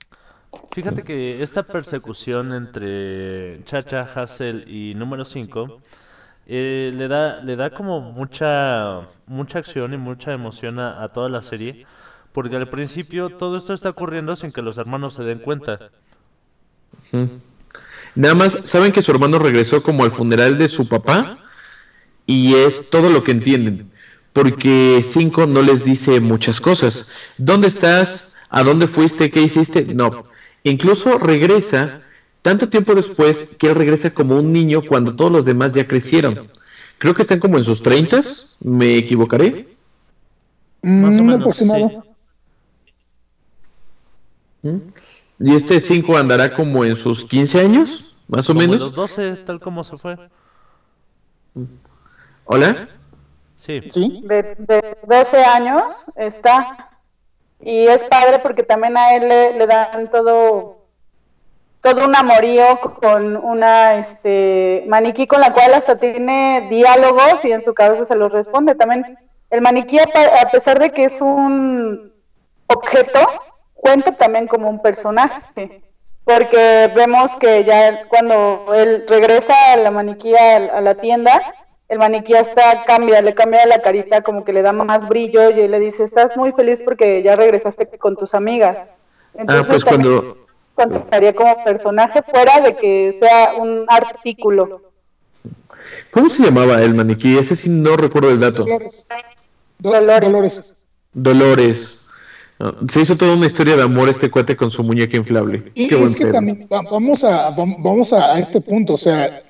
Fíjate 0.73 1.03
que 1.03 1.43
esta 1.43 1.63
persecución 1.63 2.53
entre 2.53 3.63
Chacha, 3.65 4.01
Hassel 4.01 4.65
y 4.69 4.95
número 4.95 5.25
5 5.25 5.81
le 6.47 7.09
da 7.09 7.41
le 7.43 7.57
da 7.57 7.71
como 7.71 8.01
mucha 8.01 9.09
mucha 9.27 9.59
acción 9.59 9.95
y 9.95 9.97
mucha 9.97 10.33
emoción 10.33 10.79
a, 10.79 11.03
a 11.03 11.09
toda 11.13 11.29
la 11.29 11.43
serie, 11.43 11.87
porque 12.33 12.57
al 12.57 12.69
principio 12.69 13.31
todo 13.31 13.57
esto 13.57 13.73
está 13.73 13.91
ocurriendo 13.91 14.37
sin 14.37 14.53
que 14.53 14.63
los 14.63 14.79
hermanos 14.79 15.15
se 15.15 15.25
den 15.25 15.39
cuenta. 15.39 15.91
Nada 18.15 18.35
más, 18.35 18.59
saben 18.65 18.93
que 18.93 19.03
su 19.03 19.11
hermano 19.11 19.39
regresó 19.39 19.83
como 19.83 20.05
al 20.05 20.11
funeral 20.11 20.57
de 20.59 20.69
su 20.69 20.89
papá 20.89 21.39
y 22.27 22.55
es 22.55 22.91
todo 22.91 23.11
lo 23.11 23.23
que 23.25 23.33
entienden. 23.33 23.91
Porque 24.37 25.03
Cinco 25.05 25.47
no 25.47 25.63
les 25.63 25.83
dice 25.85 26.21
muchas 26.21 26.61
cosas. 26.61 27.07
¿Dónde 27.39 27.69
estás? 27.69 28.35
¿A 28.51 28.63
dónde 28.65 28.87
fuiste? 28.89 29.31
¿Qué 29.31 29.43
hiciste? 29.43 29.87
No. 29.95 30.27
Incluso 30.65 31.19
regresa 31.19 32.03
tanto 32.43 32.69
tiempo 32.69 32.95
después 32.95 33.47
que 33.59 33.69
él 33.69 33.75
regresa 33.77 34.11
como 34.15 34.39
un 34.39 34.53
niño 34.53 34.83
cuando 34.87 35.17
todos 35.17 35.33
los 35.33 35.45
demás 35.47 35.73
ya 35.75 35.87
crecieron. 35.87 36.41
Creo 36.99 37.15
que 37.15 37.23
están 37.23 37.41
como 37.41 37.59
en 37.59 37.65
sus 37.65 37.83
treintas, 37.83 38.57
¿me 38.61 38.97
equivocaré? 38.97 39.57
Más 40.99 41.19
o 41.21 41.25
Mm, 41.25 41.29
menos, 41.29 41.39
aproximado. 41.41 41.93
Y 45.39 45.55
este 45.55 45.81
Cinco 45.81 46.17
andará 46.17 46.53
como 46.53 46.85
en 46.85 46.97
sus 46.97 47.25
15 47.25 47.61
años, 47.61 48.17
más 48.29 48.49
o 48.51 48.55
Como 48.55 48.63
en 48.73 48.79
menos. 48.79 48.79
los 48.79 48.95
12, 48.95 49.37
tal 49.37 49.61
como 49.61 49.85
se 49.85 49.97
fue. 49.99 50.19
¿Hola? 52.45 52.89
Sí. 53.57 53.83
Sí. 53.91 54.23
de, 54.25 54.55
de 54.59 54.97
12 55.03 55.45
años 55.45 55.83
está. 56.15 56.91
Y 57.61 57.87
es 57.87 58.05
padre 58.05 58.39
porque 58.39 58.63
también 58.63 58.97
a 58.97 59.17
él 59.17 59.29
le, 59.29 59.55
le 59.55 59.67
dan 59.67 60.11
todo 60.11 60.87
todo 61.81 62.05
un 62.05 62.17
amorío 62.17 62.81
con 63.01 63.37
una 63.37 63.95
este 63.95 64.85
maniquí 64.89 65.27
con 65.27 65.41
la 65.41 65.53
cual 65.53 65.73
hasta 65.73 65.97
tiene 65.97 66.67
diálogos 66.69 67.45
y 67.45 67.53
en 67.53 67.65
su 67.65 67.75
cabeza 67.75 68.05
se 68.05 68.17
los 68.17 68.33
responde. 68.33 68.75
También 68.75 69.17
el 69.51 69.63
maniquí, 69.63 69.99
a 69.99 70.49
pesar 70.51 70.79
de 70.81 70.91
que 70.91 71.05
es 71.05 71.21
un 71.21 72.13
objeto, 72.67 73.21
cuenta 73.75 74.13
también 74.13 74.49
como 74.49 74.69
un 74.69 74.83
personaje. 74.83 75.83
Porque 76.25 76.91
vemos 76.95 77.37
que 77.37 77.63
ya 77.63 78.05
cuando 78.09 78.67
él 78.75 79.05
regresa 79.09 79.55
a 79.73 79.77
la 79.77 79.93
maniquí 79.93 80.35
a, 80.35 80.57
a 80.57 80.81
la 80.81 80.97
tienda, 80.97 81.41
el 81.89 81.99
maniquí 81.99 82.35
hasta 82.35 82.85
cambia, 82.85 83.23
le 83.23 83.35
cambia 83.35 83.65
la 83.67 83.81
carita, 83.81 84.21
como 84.23 84.45
que 84.45 84.53
le 84.53 84.63
da 84.63 84.73
más 84.73 85.09
brillo 85.09 85.51
y 85.51 85.61
él 85.61 85.71
le 85.71 85.79
dice, 85.81 86.03
estás 86.05 86.37
muy 86.37 86.53
feliz 86.53 86.81
porque 86.85 87.23
ya 87.23 87.37
regresaste 87.37 87.87
con 87.99 88.17
tus 88.17 88.35
amigas. 88.35 88.79
Ah, 89.47 89.63
pues 89.67 89.85
también 89.85 90.13
cuando... 90.19 90.37
contaría 90.75 91.35
como 91.35 91.63
personaje 91.63 92.23
fuera 92.23 92.61
de 92.61 92.75
que 92.77 93.17
sea 93.21 93.55
un 93.59 93.85
artículo. 93.89 94.83
¿Cómo 96.11 96.29
se 96.31 96.43
llamaba 96.45 96.83
el 96.83 96.95
maniquí? 96.95 97.37
Ese 97.39 97.55
sí 97.55 97.69
no 97.69 97.97
recuerdo 97.97 98.31
el 98.31 98.41
dato. 98.41 98.65
Dolores. 98.65 99.07
Do- 99.79 99.91
Dolores. 100.21 100.77
Dolores. 101.13 102.07
Ah, 102.59 102.73
Se 102.89 103.01
hizo 103.03 103.15
toda 103.17 103.35
una 103.35 103.47
historia 103.47 103.77
de 103.77 103.83
amor 103.83 104.09
este 104.09 104.31
cuate 104.31 104.57
con 104.57 104.71
su 104.71 104.83
muñeca 104.83 105.17
inflable. 105.17 105.71
Y 105.75 105.89
Qué 105.89 106.03
es 106.03 106.17
que 106.17 106.25
pedo. 106.25 106.33
también 106.35 106.67
va- 106.73 106.83
vamos 106.91 107.23
a 107.23 107.55
vam- 107.55 107.77
vamos 107.79 108.13
a, 108.13 108.35
a 108.35 108.39
este 108.39 108.61
punto, 108.61 108.95
o 108.95 108.97
sea, 108.97 109.43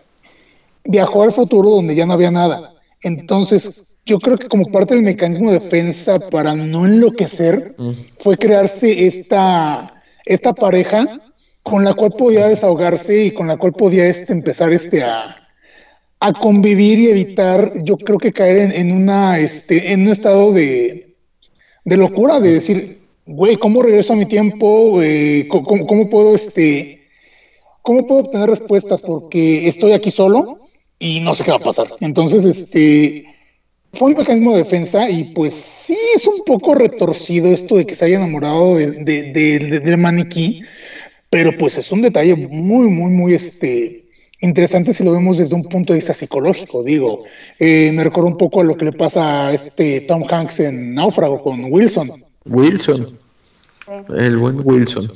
viajó 0.89 1.23
al 1.23 1.33
futuro 1.33 1.71
donde 1.71 1.95
ya 1.95 2.07
no 2.07 2.13
había 2.15 2.31
nada. 2.31 2.75
Entonces, 3.03 3.97
yo 4.05 4.19
creo 4.19 4.39
que 4.39 4.49
como 4.49 4.67
parte 4.67 4.95
del 4.95 5.03
mecanismo 5.05 5.51
de 5.51 5.59
defensa 5.59 6.19
para 6.31 6.55
no 6.55 6.87
enloquecer 6.87 7.75
fue 8.19 8.37
crearse 8.37 9.07
esta 9.07 9.93
esta 10.25 10.53
pareja 10.55 11.21
con 11.63 11.85
la 11.85 11.95
cual 11.95 12.13
podía 12.13 12.49
desahogarse 12.49 13.25
y 13.27 13.31
con 13.33 13.47
la 13.49 13.57
cual 13.57 13.73
podía 13.73 14.07
este 14.07 14.33
empezar 14.33 14.73
este 14.73 15.03
a 15.03 15.37
a 16.19 16.33
convivir 16.33 16.99
y 16.99 17.09
evitar, 17.11 17.73
yo 17.85 17.99
creo 17.99 18.17
que 18.19 18.33
caer 18.33 18.57
en, 18.57 18.73
en 18.73 18.91
una 18.93 19.39
este 19.39 19.93
en 19.93 20.03
un 20.07 20.09
estado 20.13 20.53
de 20.53 21.15
de 21.85 21.97
locura, 21.97 22.41
de 22.41 22.55
decir, 22.55 22.99
güey, 23.27 23.57
¿cómo 23.57 23.83
regreso 23.83 24.13
a 24.15 24.17
mi 24.17 24.27
tiempo? 24.27 24.91
Güey, 24.91 25.47
¿Cómo, 25.47 25.65
cómo- 25.65 25.87
cómo 25.87 26.11
puedo, 26.11 26.35
este, 26.35 27.07
cómo 27.83 28.07
puedo 28.07 28.23
obtener 28.23 28.49
respuestas? 28.51 29.01
Porque 29.01 29.69
estoy 29.69 29.93
aquí 29.93 30.11
solo 30.11 30.59
y 30.99 31.21
no 31.21 31.35
sé 31.35 31.45
qué 31.45 31.51
va 31.51 31.57
a 31.59 31.61
pasar. 31.61 31.87
Entonces, 32.01 32.45
este, 32.45 33.25
fue 33.93 34.13
un 34.13 34.19
mecanismo 34.19 34.53
de 34.53 34.59
defensa 34.65 35.09
y 35.11 35.25
pues 35.25 35.55
sí 35.55 35.97
es 36.15 36.27
un 36.27 36.41
poco 36.47 36.75
retorcido 36.75 37.51
esto 37.53 37.77
de 37.77 37.87
que 37.87 37.95
se 37.95 38.05
haya 38.07 38.17
enamorado 38.17 38.77
de, 38.77 38.91
de- 38.93 39.33
de- 39.33 39.59
de- 39.59 39.81
del 39.81 39.99
maniquí, 39.99 40.63
pero 41.31 41.53
pues 41.59 41.79
es 41.79 41.91
un 41.93 42.03
detalle 42.03 42.35
muy, 42.35 42.89
muy, 42.89 43.11
muy, 43.11 43.35
este, 43.35 44.05
interesante 44.41 44.93
si 44.93 45.03
lo 45.05 45.13
vemos 45.13 45.39
desde 45.39 45.55
un 45.55 45.65
punto 45.65 45.93
de 45.93 45.99
vista 45.99 46.13
psicológico, 46.13 46.83
digo. 46.83 47.25
Eh, 47.59 47.91
me 47.93 48.05
recordó 48.05 48.29
un 48.29 48.37
poco 48.39 48.61
a 48.61 48.65
lo 48.65 48.77
que 48.77 48.85
le 48.87 48.93
pasa 48.93 49.49
a 49.49 49.53
este 49.55 50.03
Tom 50.03 50.25
Hanks 50.31 50.61
en 50.61 50.95
Náufrago 50.95 51.43
con 51.43 51.65
Wilson. 51.73 52.11
Wilson. 52.45 53.19
El 54.17 54.37
buen 54.37 54.61
Wilson. 54.65 55.13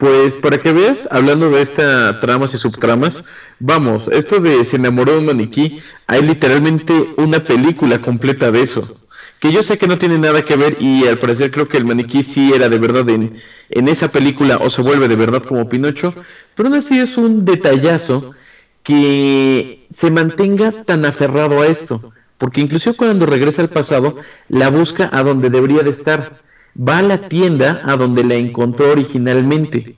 Pues 0.00 0.36
para 0.38 0.56
que 0.56 0.72
veas, 0.72 1.06
hablando 1.10 1.50
de 1.50 1.60
esta 1.60 2.20
tramas 2.20 2.54
y 2.54 2.58
subtramas, 2.58 3.22
vamos, 3.58 4.08
esto 4.10 4.40
de 4.40 4.64
se 4.64 4.76
enamoró 4.76 5.12
de 5.12 5.18
un 5.18 5.26
maniquí, 5.26 5.82
hay 6.06 6.22
literalmente 6.22 6.94
una 7.18 7.40
película 7.40 7.98
completa 7.98 8.50
de 8.50 8.62
eso. 8.62 8.96
Que 9.40 9.52
yo 9.52 9.62
sé 9.62 9.76
que 9.76 9.86
no 9.86 9.98
tiene 9.98 10.16
nada 10.16 10.42
que 10.42 10.56
ver 10.56 10.78
y 10.80 11.06
al 11.06 11.18
parecer 11.18 11.50
creo 11.50 11.68
que 11.68 11.76
el 11.76 11.84
maniquí 11.84 12.22
sí 12.22 12.50
era 12.54 12.70
de 12.70 12.78
verdad 12.78 13.10
en, 13.10 13.42
en 13.68 13.88
esa 13.88 14.08
película 14.08 14.56
o 14.56 14.70
se 14.70 14.80
vuelve 14.80 15.06
de 15.06 15.16
verdad 15.16 15.42
como 15.42 15.68
Pinocho, 15.68 16.14
pero 16.54 16.70
aún 16.70 16.78
así 16.78 16.98
es 16.98 17.18
un 17.18 17.44
detallazo 17.44 18.34
que 18.82 19.86
se 19.94 20.10
mantenga 20.10 20.72
tan 20.84 21.04
aferrado 21.04 21.60
a 21.60 21.66
esto, 21.66 22.10
porque 22.38 22.62
incluso 22.62 22.94
cuando 22.96 23.26
regresa 23.26 23.60
al 23.60 23.68
pasado, 23.68 24.16
la 24.48 24.70
busca 24.70 25.10
a 25.12 25.22
donde 25.22 25.50
debería 25.50 25.82
de 25.82 25.90
estar, 25.90 26.40
va 26.76 26.98
a 26.98 27.02
la 27.02 27.18
tienda 27.28 27.82
a 27.84 27.96
donde 27.96 28.24
la 28.24 28.34
encontró 28.34 28.90
originalmente, 28.90 29.96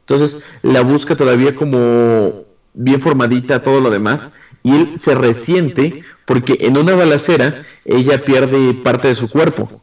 entonces 0.00 0.42
la 0.62 0.80
busca 0.80 1.16
todavía 1.16 1.54
como 1.54 2.44
bien 2.74 3.00
formadita, 3.00 3.62
todo 3.62 3.80
lo 3.80 3.90
demás, 3.90 4.30
y 4.62 4.74
él 4.74 4.98
se 4.98 5.14
resiente 5.14 6.02
porque 6.24 6.58
en 6.60 6.76
una 6.76 6.94
balacera 6.94 7.64
ella 7.84 8.20
pierde 8.20 8.74
parte 8.74 9.08
de 9.08 9.14
su 9.14 9.28
cuerpo 9.28 9.80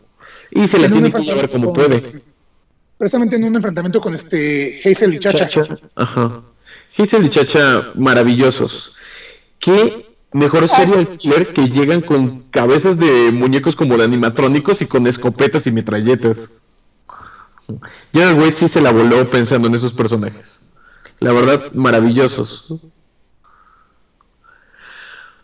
y 0.52 0.68
se 0.68 0.80
la 0.80 0.90
tiene 0.90 1.12
que 1.12 1.22
llevar 1.22 1.50
como 1.50 1.74
puede. 1.74 2.22
Precisamente 2.98 3.36
en 3.36 3.44
un 3.44 3.56
enfrentamiento 3.56 4.00
con 4.00 4.14
este 4.14 4.80
Hazel 4.84 5.14
y 5.14 5.20
Chacha. 5.20 5.48
Chacha, 5.48 5.78
Ajá. 5.96 6.42
Hazel 6.98 7.26
y 7.26 7.30
Chacha 7.30 7.92
maravillosos. 7.96 8.96
¿Qué 9.60 10.15
mejor 10.36 10.68
serial 10.68 11.08
killer 11.18 11.54
que 11.54 11.70
llegan 11.70 12.02
con 12.02 12.44
cabezas 12.52 12.98
de 12.98 13.32
muñecos 13.32 13.76
como 13.76 13.98
de 13.98 14.04
animatrónicos 14.04 14.82
y 14.82 14.86
con 14.86 15.08
escopetas 15.08 15.66
y 15.66 15.72
metralletas? 15.72 16.62
Gerard 18.14 18.38
Way 18.38 18.52
sí 18.52 18.68
se 18.68 18.82
la 18.82 18.92
voló 18.92 19.28
pensando 19.30 19.68
en 19.68 19.76
esos 19.76 19.94
personajes. 19.94 20.72
La 21.20 21.32
verdad, 21.32 21.72
maravillosos. 21.74 22.68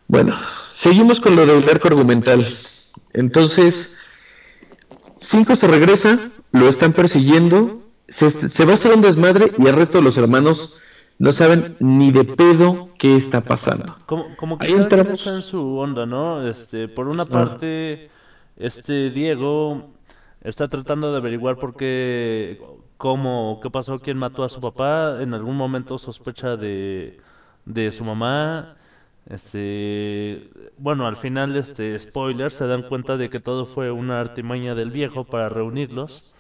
Bueno, 0.08 0.38
seguimos 0.74 1.22
con 1.22 1.38
lo 1.38 1.46
del 1.46 1.68
arco 1.70 1.88
argumental. 1.88 2.46
Entonces, 3.14 3.98
Cinco 5.18 5.56
se 5.56 5.68
regresa, 5.68 6.20
lo 6.52 6.68
están 6.68 6.92
persiguiendo, 6.92 7.82
se, 8.10 8.50
se 8.50 8.66
va 8.66 8.72
a 8.72 8.76
hacer 8.76 8.94
un 8.94 9.02
desmadre 9.02 9.54
y 9.58 9.68
el 9.68 9.76
resto 9.76 10.00
de 10.00 10.04
los 10.04 10.18
hermanos 10.18 10.81
no 11.22 11.34
saben 11.34 11.76
ni 11.80 12.12
de 12.12 12.24
pedo 12.24 12.90
qué 12.98 13.16
está 13.16 13.42
pasando. 13.42 13.96
Como, 14.08 14.36
como 14.38 14.58
que 14.58 14.66
Ahí 14.66 14.74
cada 14.74 14.90
quien 14.90 15.06
entramos. 15.06 15.20
está 15.20 15.36
en 15.36 15.44
su 15.44 15.78
onda, 15.78 16.08
¿no? 16.08 16.48
Este, 16.48 16.88
por 16.88 17.08
una 17.08 17.26
parte, 17.26 18.10
este 18.58 19.12
Diego 19.12 19.92
está 20.42 20.68
tratando 20.68 21.12
de 21.12 21.18
averiguar 21.18 21.58
por 21.58 21.76
qué, 21.76 22.60
cómo, 22.98 23.60
qué 23.62 23.70
pasó, 23.70 24.00
quién 24.00 24.18
mató 24.18 24.44
a 24.44 24.50
su 24.50 24.60
papá. 24.62 25.22
En 25.22 25.36
algún 25.36 25.58
momento 25.58 26.00
sospecha 26.00 26.58
de, 26.58 27.20
de 27.66 27.92
su 27.92 28.04
mamá. 28.04 28.78
Este, 29.30 30.50
bueno, 30.78 31.06
al 31.06 31.18
final, 31.18 31.56
este, 31.56 32.00
spoiler, 32.00 32.50
se 32.52 32.66
dan 32.66 32.82
cuenta 32.82 33.18
de 33.18 33.30
que 33.30 33.40
todo 33.40 33.68
fue 33.68 33.92
una 33.92 34.20
artimaña 34.20 34.74
del 34.74 34.90
viejo 34.90 35.26
para 35.26 35.50
reunirlos. 35.50 36.34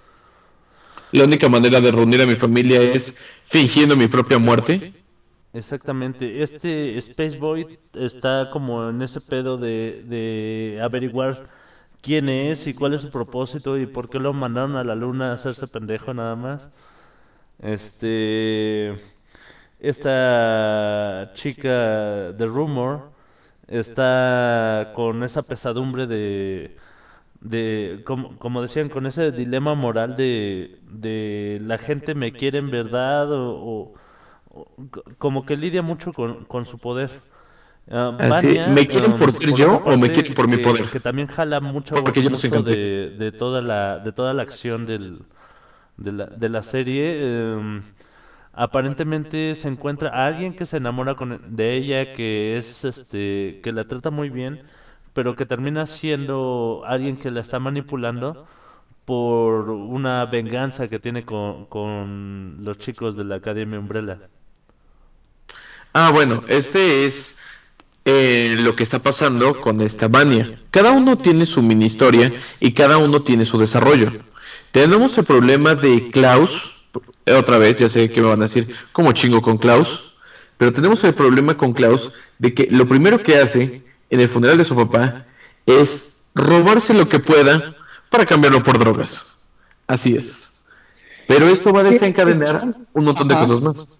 La 1.12 1.26
única 1.26 1.50
manera 1.50 1.82
de 1.82 1.92
reunir 1.92 2.22
a 2.22 2.26
mi 2.26 2.36
familia 2.36 2.82
es 2.82 3.24
fingiendo 3.46 3.96
mi 3.96 4.08
propia 4.08 4.38
muerte. 4.38 4.94
Exactamente, 5.54 6.42
este 6.42 6.98
Space 6.98 7.38
Boy 7.38 7.78
está 7.94 8.50
como 8.52 8.90
en 8.90 9.02
ese 9.02 9.20
pedo 9.20 9.58
de, 9.58 10.04
de 10.08 10.80
averiguar 10.82 11.44
quién 12.02 12.30
es 12.30 12.68
y 12.68 12.74
cuál 12.74 12.94
es 12.94 13.02
su 13.02 13.10
propósito 13.10 13.78
y 13.78 13.86
por 13.86 14.10
qué 14.10 14.20
lo 14.20 14.34
mandaron 14.34 14.76
a 14.78 14.84
la 14.84 14.96
luna 14.96 15.32
a 15.32 15.34
hacerse 15.34 15.68
pendejo 15.68 16.14
nada 16.14 16.36
más. 16.36 16.70
Este, 17.60 18.96
esta 19.80 21.32
chica 21.34 22.32
de 22.32 22.46
Rumor 22.46 23.12
está 23.68 24.94
con 24.96 25.24
esa 25.24 25.42
pesadumbre 25.44 26.08
de, 26.08 26.76
de 27.42 28.02
como, 28.06 28.38
como 28.40 28.62
decían, 28.62 28.90
con 28.90 29.06
ese 29.08 29.32
dilema 29.32 29.76
moral 29.76 30.16
de, 30.16 30.80
de 30.90 31.60
la 31.64 31.78
gente 31.78 32.16
me 32.16 32.34
quiere 32.34 32.60
en 32.60 32.72
verdad 32.72 33.32
o, 33.32 33.52
o- 33.54 33.94
o- 34.50 34.68
co- 34.92 35.04
como 35.18 35.46
que 35.46 35.58
lidia 35.58 35.82
mucho 35.82 36.14
con, 36.14 36.46
con 36.46 36.66
su 36.66 36.78
poder. 36.78 37.10
Ah, 37.90 38.12
¿me 38.68 38.88
quieren 38.88 39.14
um, 39.14 39.20
por 39.20 39.34
ser 39.34 39.54
yo 39.54 39.78
o 39.84 39.98
me 39.98 40.12
quieren 40.12 40.34
por 40.34 40.48
mi 40.48 40.58
poder? 40.58 40.86
Que 40.92 41.00
también 41.00 41.28
jala 41.28 41.60
mucho, 41.60 41.96
Porque 41.96 42.22
yo 42.22 42.30
no 42.30 42.38
de, 42.64 43.10
de 43.18 43.32
toda 43.32 43.62
la 43.62 44.00
de 44.00 44.12
toda 44.12 44.34
la 44.34 44.44
acción 44.44 44.86
del, 44.86 45.24
de 45.98 46.12
la, 46.12 46.26
de 46.28 46.50
la 46.50 46.64
serie. 46.64 47.54
em, 47.54 47.82
aparentemente 48.54 49.56
se 49.56 49.68
encuentra 49.70 50.10
a 50.10 50.28
alguien 50.28 50.54
que 50.56 50.66
se 50.66 50.78
enamora 50.78 51.16
con, 51.16 51.56
de 51.56 51.74
ella, 51.76 52.14
que 52.14 52.58
es 52.58 52.84
este, 52.86 53.60
que 53.64 53.72
la 53.72 53.86
trata 53.88 54.12
muy 54.12 54.30
bien, 54.30 54.62
pero 55.14 55.36
que 55.36 55.46
termina 55.46 55.86
siendo 55.86 56.84
alguien 56.86 57.18
que 57.18 57.32
la 57.32 57.42
está 57.42 57.60
manipulando 57.60 58.46
por 59.06 59.70
una 59.70 60.26
venganza 60.26 60.88
que 60.88 61.00
tiene 61.00 61.24
con, 61.24 61.66
con 61.66 62.58
los 62.60 62.78
chicos 62.78 63.16
de 63.16 63.26
la 63.26 63.36
Academia 63.36 63.80
Umbrella. 63.80 64.20
Ah, 65.94 66.12
bueno, 66.12 66.44
este 66.48 67.06
es 67.06 67.40
eh, 68.06 68.56
lo 68.60 68.76
que 68.76 68.84
está 68.84 69.00
pasando 69.00 69.60
con 69.60 69.82
esta 69.82 70.08
Vania. 70.08 70.60
Cada 70.72 70.92
uno 70.92 71.18
tiene 71.18 71.46
su 71.46 71.62
mini 71.62 71.86
historia 71.86 72.32
y 72.60 72.72
cada 72.72 72.98
uno 72.98 73.22
tiene 73.22 73.46
su 73.46 73.58
desarrollo. 73.58 74.12
Tenemos 74.72 75.18
el 75.18 75.26
problema 75.26 75.76
de 75.76 76.10
Klaus, 76.12 76.86
otra 77.28 77.58
vez, 77.58 77.78
ya 77.78 77.90
sé 77.90 78.10
que 78.10 78.22
me 78.22 78.28
van 78.28 78.40
a 78.40 78.46
decir, 78.46 78.74
¿cómo 78.94 79.12
chingo 79.12 79.42
con 79.42 79.58
Klaus? 79.58 80.14
Pero 80.58 80.72
tenemos 80.72 81.04
el 81.04 81.14
problema 81.14 81.58
con 81.58 81.74
Klaus 81.74 82.12
de 82.40 82.54
que 82.54 82.68
lo 82.72 82.88
primero 82.88 83.20
que 83.20 83.38
hace 83.38 83.84
en 84.12 84.20
el 84.20 84.30
funeral 84.30 84.58
de 84.58 84.66
su 84.66 84.76
papá 84.76 85.26
es 85.66 86.18
robarse 86.36 86.94
lo 86.94 87.10
que 87.10 87.20
pueda 87.20 87.74
para 88.10 88.26
cambiarlo 88.26 88.62
por 88.62 88.78
drogas. 88.78 89.40
Así 89.88 90.16
es. 90.16 90.52
Pero 91.28 91.48
esto 91.48 91.74
va 91.74 91.82
a 91.82 91.86
desencadenar 91.86 92.76
un 92.94 93.06
montón 93.06 93.28
de 93.28 93.34
Ajá. 93.36 93.48
cosas 93.48 93.62
más. 93.62 94.00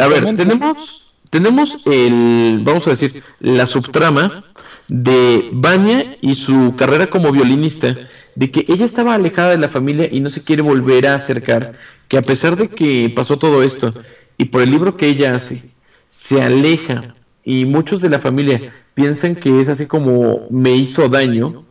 A 0.00 0.08
ver, 0.08 0.24
tenemos, 0.36 1.14
tenemos 1.30 1.86
el, 1.86 2.60
vamos 2.62 2.86
a 2.86 2.90
decir, 2.90 3.22
la 3.40 3.66
subtrama 3.66 4.44
de 4.88 5.48
Vania 5.52 6.16
y 6.20 6.34
su 6.34 6.74
carrera 6.76 7.06
como 7.06 7.32
violinista, 7.32 7.96
de 8.34 8.50
que 8.50 8.64
ella 8.68 8.84
estaba 8.84 9.14
alejada 9.14 9.50
de 9.50 9.58
la 9.58 9.68
familia 9.68 10.08
y 10.10 10.20
no 10.20 10.30
se 10.30 10.42
quiere 10.42 10.62
volver 10.62 11.06
a 11.06 11.14
acercar, 11.14 11.74
que 12.08 12.18
a 12.18 12.22
pesar 12.22 12.56
de 12.56 12.68
que 12.68 13.12
pasó 13.14 13.36
todo 13.36 13.62
esto 13.62 13.92
y 14.36 14.46
por 14.46 14.62
el 14.62 14.70
libro 14.70 14.96
que 14.96 15.08
ella 15.08 15.34
hace, 15.34 15.62
se 16.10 16.42
aleja 16.42 17.14
y 17.44 17.64
muchos 17.64 18.00
de 18.00 18.10
la 18.10 18.18
familia 18.18 18.72
piensan 18.98 19.36
que 19.36 19.60
es 19.60 19.68
así 19.68 19.86
como 19.86 20.46
me 20.50 20.74
hizo 20.74 21.08
daño, 21.08 21.64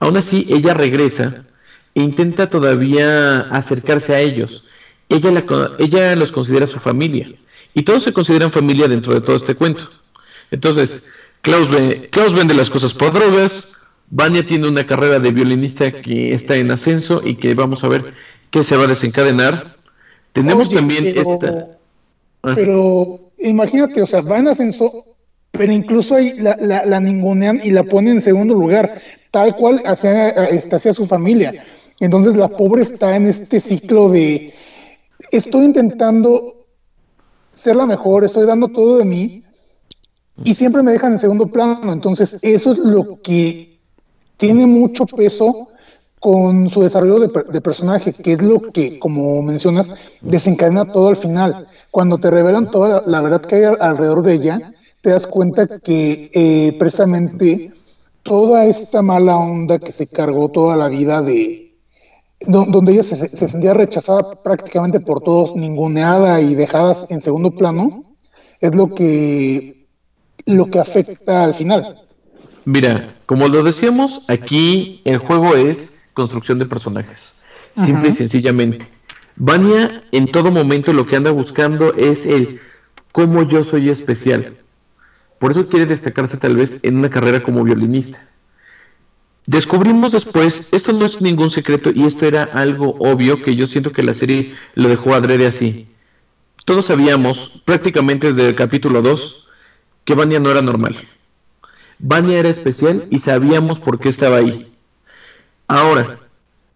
aún 0.00 0.16
así 0.16 0.46
ella 0.50 0.74
regresa 0.74 1.44
e 1.94 2.02
intenta 2.02 2.50
todavía 2.50 3.42
acercarse 3.52 4.14
a 4.14 4.20
ellos. 4.20 4.64
Ella, 5.08 5.30
la 5.30 5.44
ella 5.78 6.16
los 6.16 6.32
considera 6.32 6.66
su 6.66 6.80
familia 6.80 7.30
y 7.72 7.82
todos 7.82 8.02
se 8.02 8.12
consideran 8.12 8.50
familia 8.50 8.88
dentro 8.88 9.14
de 9.14 9.20
todo 9.20 9.36
este 9.36 9.54
cuento. 9.54 9.84
Entonces, 10.50 11.06
Klaus, 11.42 11.70
ve- 11.70 12.08
Klaus 12.10 12.34
vende 12.34 12.54
las 12.54 12.68
cosas 12.68 12.92
por 12.94 13.12
drogas, 13.12 13.78
Vania 14.10 14.44
tiene 14.44 14.66
una 14.66 14.84
carrera 14.86 15.20
de 15.20 15.30
violinista 15.30 15.92
que 15.92 16.34
está 16.34 16.56
en 16.56 16.72
ascenso 16.72 17.22
y 17.24 17.36
que 17.36 17.54
vamos 17.54 17.84
a 17.84 17.88
ver 17.88 18.12
qué 18.50 18.64
se 18.64 18.76
va 18.76 18.84
a 18.84 18.88
desencadenar. 18.88 19.76
Tenemos 20.32 20.66
Oye, 20.68 20.76
también 20.76 21.12
pero- 21.14 21.32
esta... 21.34 21.66
Ah. 22.42 22.52
Pero 22.56 23.20
imagínate, 23.38 24.02
o 24.02 24.06
sea, 24.06 24.20
va 24.22 24.38
en 24.38 24.48
ascenso, 24.48 25.04
pero 25.56 25.72
incluso 25.72 26.14
ahí 26.14 26.32
la, 26.36 27.00
ningunean 27.00 27.60
y 27.62 27.70
la 27.70 27.84
ponen 27.84 28.16
en 28.16 28.22
segundo 28.22 28.54
lugar, 28.54 28.90
tal 29.30 29.54
cual 29.54 29.80
hacia, 29.84 30.28
este, 30.30 30.76
hacia 30.76 30.92
su 30.94 31.06
familia. 31.06 31.54
Entonces 32.00 32.36
la 32.36 32.48
pobre 32.48 32.82
está 32.82 33.16
en 33.16 33.26
este 33.26 33.60
ciclo 33.60 34.08
de 34.08 34.42
estoy 35.30 35.64
intentando 35.66 36.54
ser 37.50 37.76
la 37.76 37.86
mejor, 37.86 38.24
estoy 38.24 38.46
dando 38.46 38.68
todo 38.68 38.98
de 38.98 39.04
mí 39.04 39.32
y 40.44 40.54
siempre 40.54 40.82
me 40.82 40.92
dejan 40.92 41.12
en 41.12 41.18
segundo 41.18 41.46
plano. 41.48 41.92
Entonces 41.92 42.36
eso 42.42 42.72
es 42.72 42.78
lo 42.78 43.08
que 43.22 43.60
tiene 44.36 44.66
mucho 44.66 45.06
peso 45.06 45.58
con 46.20 46.68
su 46.68 46.82
desarrollo 46.82 47.18
de, 47.20 47.28
per- 47.28 47.46
de 47.46 47.60
personaje, 47.60 48.14
que 48.14 48.32
es 48.34 48.42
lo 48.42 48.60
que, 48.72 48.98
como 48.98 49.42
mencionas, 49.42 49.92
desencadena 50.20 50.84
todo 50.86 51.08
al 51.08 51.16
final. 51.16 51.58
Cuando 51.90 52.18
te 52.18 52.30
revelan 52.30 52.70
toda 52.70 52.88
la, 52.88 53.02
la 53.06 53.20
verdad 53.22 53.42
que 53.42 53.56
hay 53.56 53.64
al- 53.64 53.78
alrededor 53.80 54.22
de 54.22 54.34
ella, 54.34 54.62
te 55.06 55.12
das 55.12 55.28
cuenta 55.28 55.78
que 55.78 56.32
eh, 56.34 56.74
precisamente 56.80 57.72
toda 58.24 58.64
esta 58.64 59.02
mala 59.02 59.36
onda 59.36 59.78
que 59.78 59.92
se 59.92 60.08
cargó 60.08 60.48
toda 60.48 60.74
la 60.76 60.88
vida 60.88 61.22
de 61.22 61.76
do- 62.40 62.64
donde 62.66 62.94
ella 62.94 63.04
se, 63.04 63.14
se 63.14 63.46
sentía 63.46 63.72
rechazada 63.72 64.42
prácticamente 64.42 64.98
por 64.98 65.20
todos, 65.22 65.54
ninguneada 65.54 66.40
y 66.40 66.56
dejada 66.56 66.96
en 67.08 67.20
segundo 67.20 67.52
plano, 67.52 68.16
es 68.60 68.74
lo 68.74 68.92
que 68.92 69.86
lo 70.44 70.68
que 70.72 70.80
afecta 70.80 71.44
al 71.44 71.54
final. 71.54 72.02
Mira, 72.64 73.14
como 73.26 73.46
lo 73.46 73.62
decíamos, 73.62 74.22
aquí 74.26 75.02
el 75.04 75.18
juego 75.18 75.54
es 75.54 76.02
construcción 76.14 76.58
de 76.58 76.66
personajes. 76.66 77.30
Simple 77.76 78.08
y 78.08 78.12
sencillamente. 78.12 78.84
Vania 79.36 80.02
en 80.10 80.26
todo 80.26 80.50
momento 80.50 80.92
lo 80.92 81.06
que 81.06 81.14
anda 81.14 81.30
buscando 81.30 81.94
es 81.94 82.26
el 82.26 82.58
cómo 83.12 83.44
yo 83.44 83.62
soy 83.62 83.88
especial. 83.88 84.65
Por 85.38 85.50
eso 85.50 85.66
quiere 85.66 85.86
destacarse 85.86 86.36
tal 86.36 86.56
vez 86.56 86.78
en 86.82 86.96
una 86.96 87.10
carrera 87.10 87.42
como 87.42 87.64
violinista. 87.64 88.24
Descubrimos 89.46 90.12
después, 90.12 90.72
esto 90.72 90.92
no 90.92 91.06
es 91.06 91.20
ningún 91.20 91.50
secreto 91.50 91.90
y 91.94 92.04
esto 92.04 92.26
era 92.26 92.44
algo 92.44 92.96
obvio 92.98 93.40
que 93.40 93.54
yo 93.54 93.66
siento 93.68 93.92
que 93.92 94.02
la 94.02 94.14
serie 94.14 94.54
lo 94.74 94.88
dejó 94.88 95.14
adrede 95.14 95.46
así. 95.46 95.86
Todos 96.64 96.86
sabíamos, 96.86 97.62
prácticamente 97.64 98.32
desde 98.32 98.48
el 98.48 98.54
capítulo 98.56 99.02
2, 99.02 99.46
que 100.04 100.14
Vania 100.14 100.40
no 100.40 100.50
era 100.50 100.62
normal. 100.62 100.96
Vania 102.00 102.40
era 102.40 102.48
especial 102.48 103.04
y 103.10 103.20
sabíamos 103.20 103.78
por 103.78 104.00
qué 104.00 104.08
estaba 104.08 104.38
ahí. 104.38 104.72
Ahora, 105.68 106.18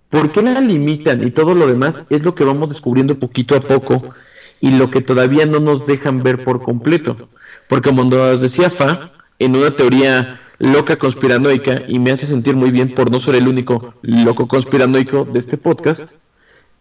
¿por 0.09 0.31
qué 0.31 0.43
la 0.43 0.61
limitan 0.61 1.27
y 1.27 1.33
todo 1.33 1.57
lo 1.57 1.67
demás 1.67 2.05
es 2.11 2.23
lo 2.23 2.37
que 2.37 2.45
vamos 2.45 2.69
descubriendo 2.69 3.19
poquito 3.19 3.57
a 3.57 3.61
poco 3.61 4.15
y 4.61 4.71
lo 4.71 4.91
que 4.93 5.01
todavía 5.01 5.45
no 5.45 5.59
nos 5.59 5.87
dejan 5.87 6.23
ver 6.23 6.45
por 6.45 6.63
completo? 6.63 7.29
Porque 7.71 7.89
como 7.89 8.05
nos 8.05 8.41
decía 8.41 8.69
Fa, 8.69 9.13
en 9.39 9.55
una 9.55 9.71
teoría 9.71 10.41
loca 10.59 10.97
conspiranoica 10.97 11.83
y 11.87 12.01
me 12.01 12.11
hace 12.11 12.27
sentir 12.27 12.57
muy 12.57 12.73
bien 12.73 12.93
por 12.95 13.11
no 13.11 13.21
ser 13.21 13.37
el 13.37 13.47
único 13.47 13.95
loco 14.03 14.49
conspiranoico 14.49 15.25
de 15.25 15.39
este 15.39 15.57
podcast, 15.57 16.17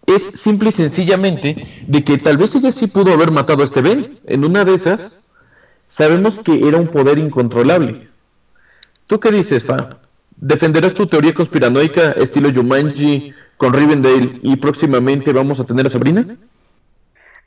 es 0.07 0.23
simple 0.25 0.69
y 0.69 0.71
sencillamente 0.71 1.85
de 1.87 2.03
que 2.03 2.17
tal 2.17 2.37
vez 2.37 2.55
ella 2.55 2.71
sí 2.71 2.87
pudo 2.87 3.13
haber 3.13 3.29
matado 3.29 3.61
a 3.61 3.65
este 3.65 3.81
Ben. 3.81 4.19
En 4.25 4.43
una 4.43 4.65
de 4.65 4.73
esas, 4.73 5.27
sabemos 5.87 6.39
que 6.39 6.67
era 6.67 6.77
un 6.77 6.87
poder 6.87 7.19
incontrolable. 7.19 8.09
¿Tú 9.05 9.19
qué 9.19 9.31
dices, 9.31 9.63
Fa? 9.63 9.99
¿Defenderás 10.37 10.95
tu 10.95 11.05
teoría 11.05 11.35
conspiranoica 11.35 12.13
estilo 12.13 12.51
Jumanji 12.51 13.31
con 13.57 13.73
Rivendell 13.73 14.39
y 14.41 14.55
próximamente 14.55 15.33
vamos 15.33 15.59
a 15.59 15.65
tener 15.65 15.85
a 15.85 15.89
Sabrina? 15.91 16.25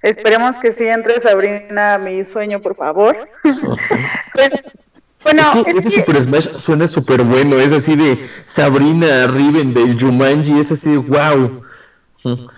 Esperemos 0.02 0.58
que 0.58 0.72
sí 0.72 0.86
entre 0.86 1.20
Sabrina 1.20 1.94
a 1.94 1.98
mi 1.98 2.24
sueño, 2.24 2.60
por 2.60 2.74
favor. 2.74 3.16
pues, 4.34 4.52
bueno, 5.22 5.52
Es 5.54 5.64
que 5.64 5.70
es 5.70 5.76
ese 5.76 5.88
que, 5.88 5.96
Super 6.02 6.22
Smash 6.22 6.48
suena 6.58 6.88
súper 6.88 7.22
bueno, 7.22 7.56
es 7.56 7.72
así 7.72 7.94
de 7.94 8.28
Sabrina, 8.46 9.28
Rivendell, 9.28 9.96
Jumanji, 9.98 10.58
es 10.58 10.72
así 10.72 10.90
de 10.90 10.96
wow. 10.98 11.62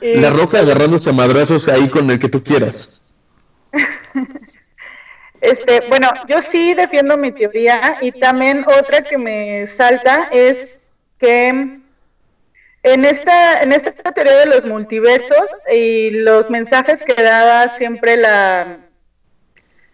Eh, 0.00 0.20
La 0.20 0.30
roca 0.30 0.60
agarrándose 0.60 1.10
a 1.10 1.12
madrazos 1.12 1.68
ahí 1.68 1.88
con 1.88 2.10
el 2.10 2.18
que 2.18 2.28
tú 2.28 2.42
quieras. 2.42 3.02
este, 5.40 5.82
bueno, 5.88 6.10
yo 6.28 6.40
sí 6.40 6.74
defiendo 6.74 7.16
mi 7.16 7.32
teoría 7.32 7.96
y 8.00 8.12
también 8.12 8.64
otra 8.78 9.02
que 9.02 9.18
me 9.18 9.66
salta 9.66 10.28
es 10.32 10.78
que 11.18 11.83
en 12.84 13.04
esta, 13.04 13.62
en 13.62 13.72
esta 13.72 14.12
teoría 14.12 14.36
de 14.40 14.46
los 14.46 14.64
multiversos 14.66 15.48
y 15.72 16.10
los 16.10 16.48
mensajes 16.50 17.02
que 17.02 17.20
daba 17.20 17.68
siempre 17.70 18.16
la 18.16 18.78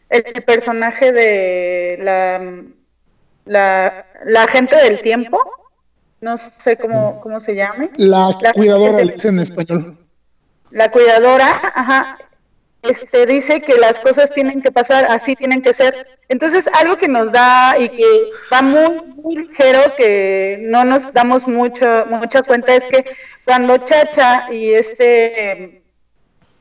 el 0.09 0.43
personaje 0.43 1.12
de 1.12 1.99
la 2.01 2.62
la, 3.45 4.07
la 4.25 4.43
agente 4.43 4.77
del 4.77 5.01
tiempo, 5.01 5.41
no 6.21 6.37
sé 6.37 6.77
cómo, 6.77 7.21
cómo 7.21 7.41
se 7.41 7.55
llame. 7.55 7.91
La 7.97 8.37
La- 8.43 8.53
cuidadora, 8.53 9.05
le 9.05 9.15
en 9.23 9.39
español. 9.39 9.97
la 10.71 10.91
cuidadora, 10.91 11.49
ajá, 11.75 12.19
este, 12.82 13.27
dice 13.27 13.61
que 13.61 13.74
las 13.74 13.98
cosas 13.98 14.32
tienen 14.32 14.62
que 14.62 14.73
pasar, 14.73 15.05
así 15.07 15.36
tienen 15.36 15.62
que 15.62 15.74
ser. 15.74 16.07
Entonces, 16.28 16.69
algo 16.69 16.97
que 16.97 17.09
nos 17.09 17.31
da 17.32 17.78
y 17.78 17.89
que 17.90 18.07
va 18.52 18.62
muy, 18.62 19.02
muy 19.16 19.36
ligero, 19.36 19.81
que 19.97 20.59
no 20.62 20.85
nos 20.85 21.12
damos 21.12 21.47
mucho, 21.47 22.07
mucha 22.07 22.43
cuenta, 22.43 22.74
es 22.74 22.85
que 22.85 23.05
cuando 23.44 23.78
Chacha 23.78 24.52
y 24.52 24.73
este 24.73 25.82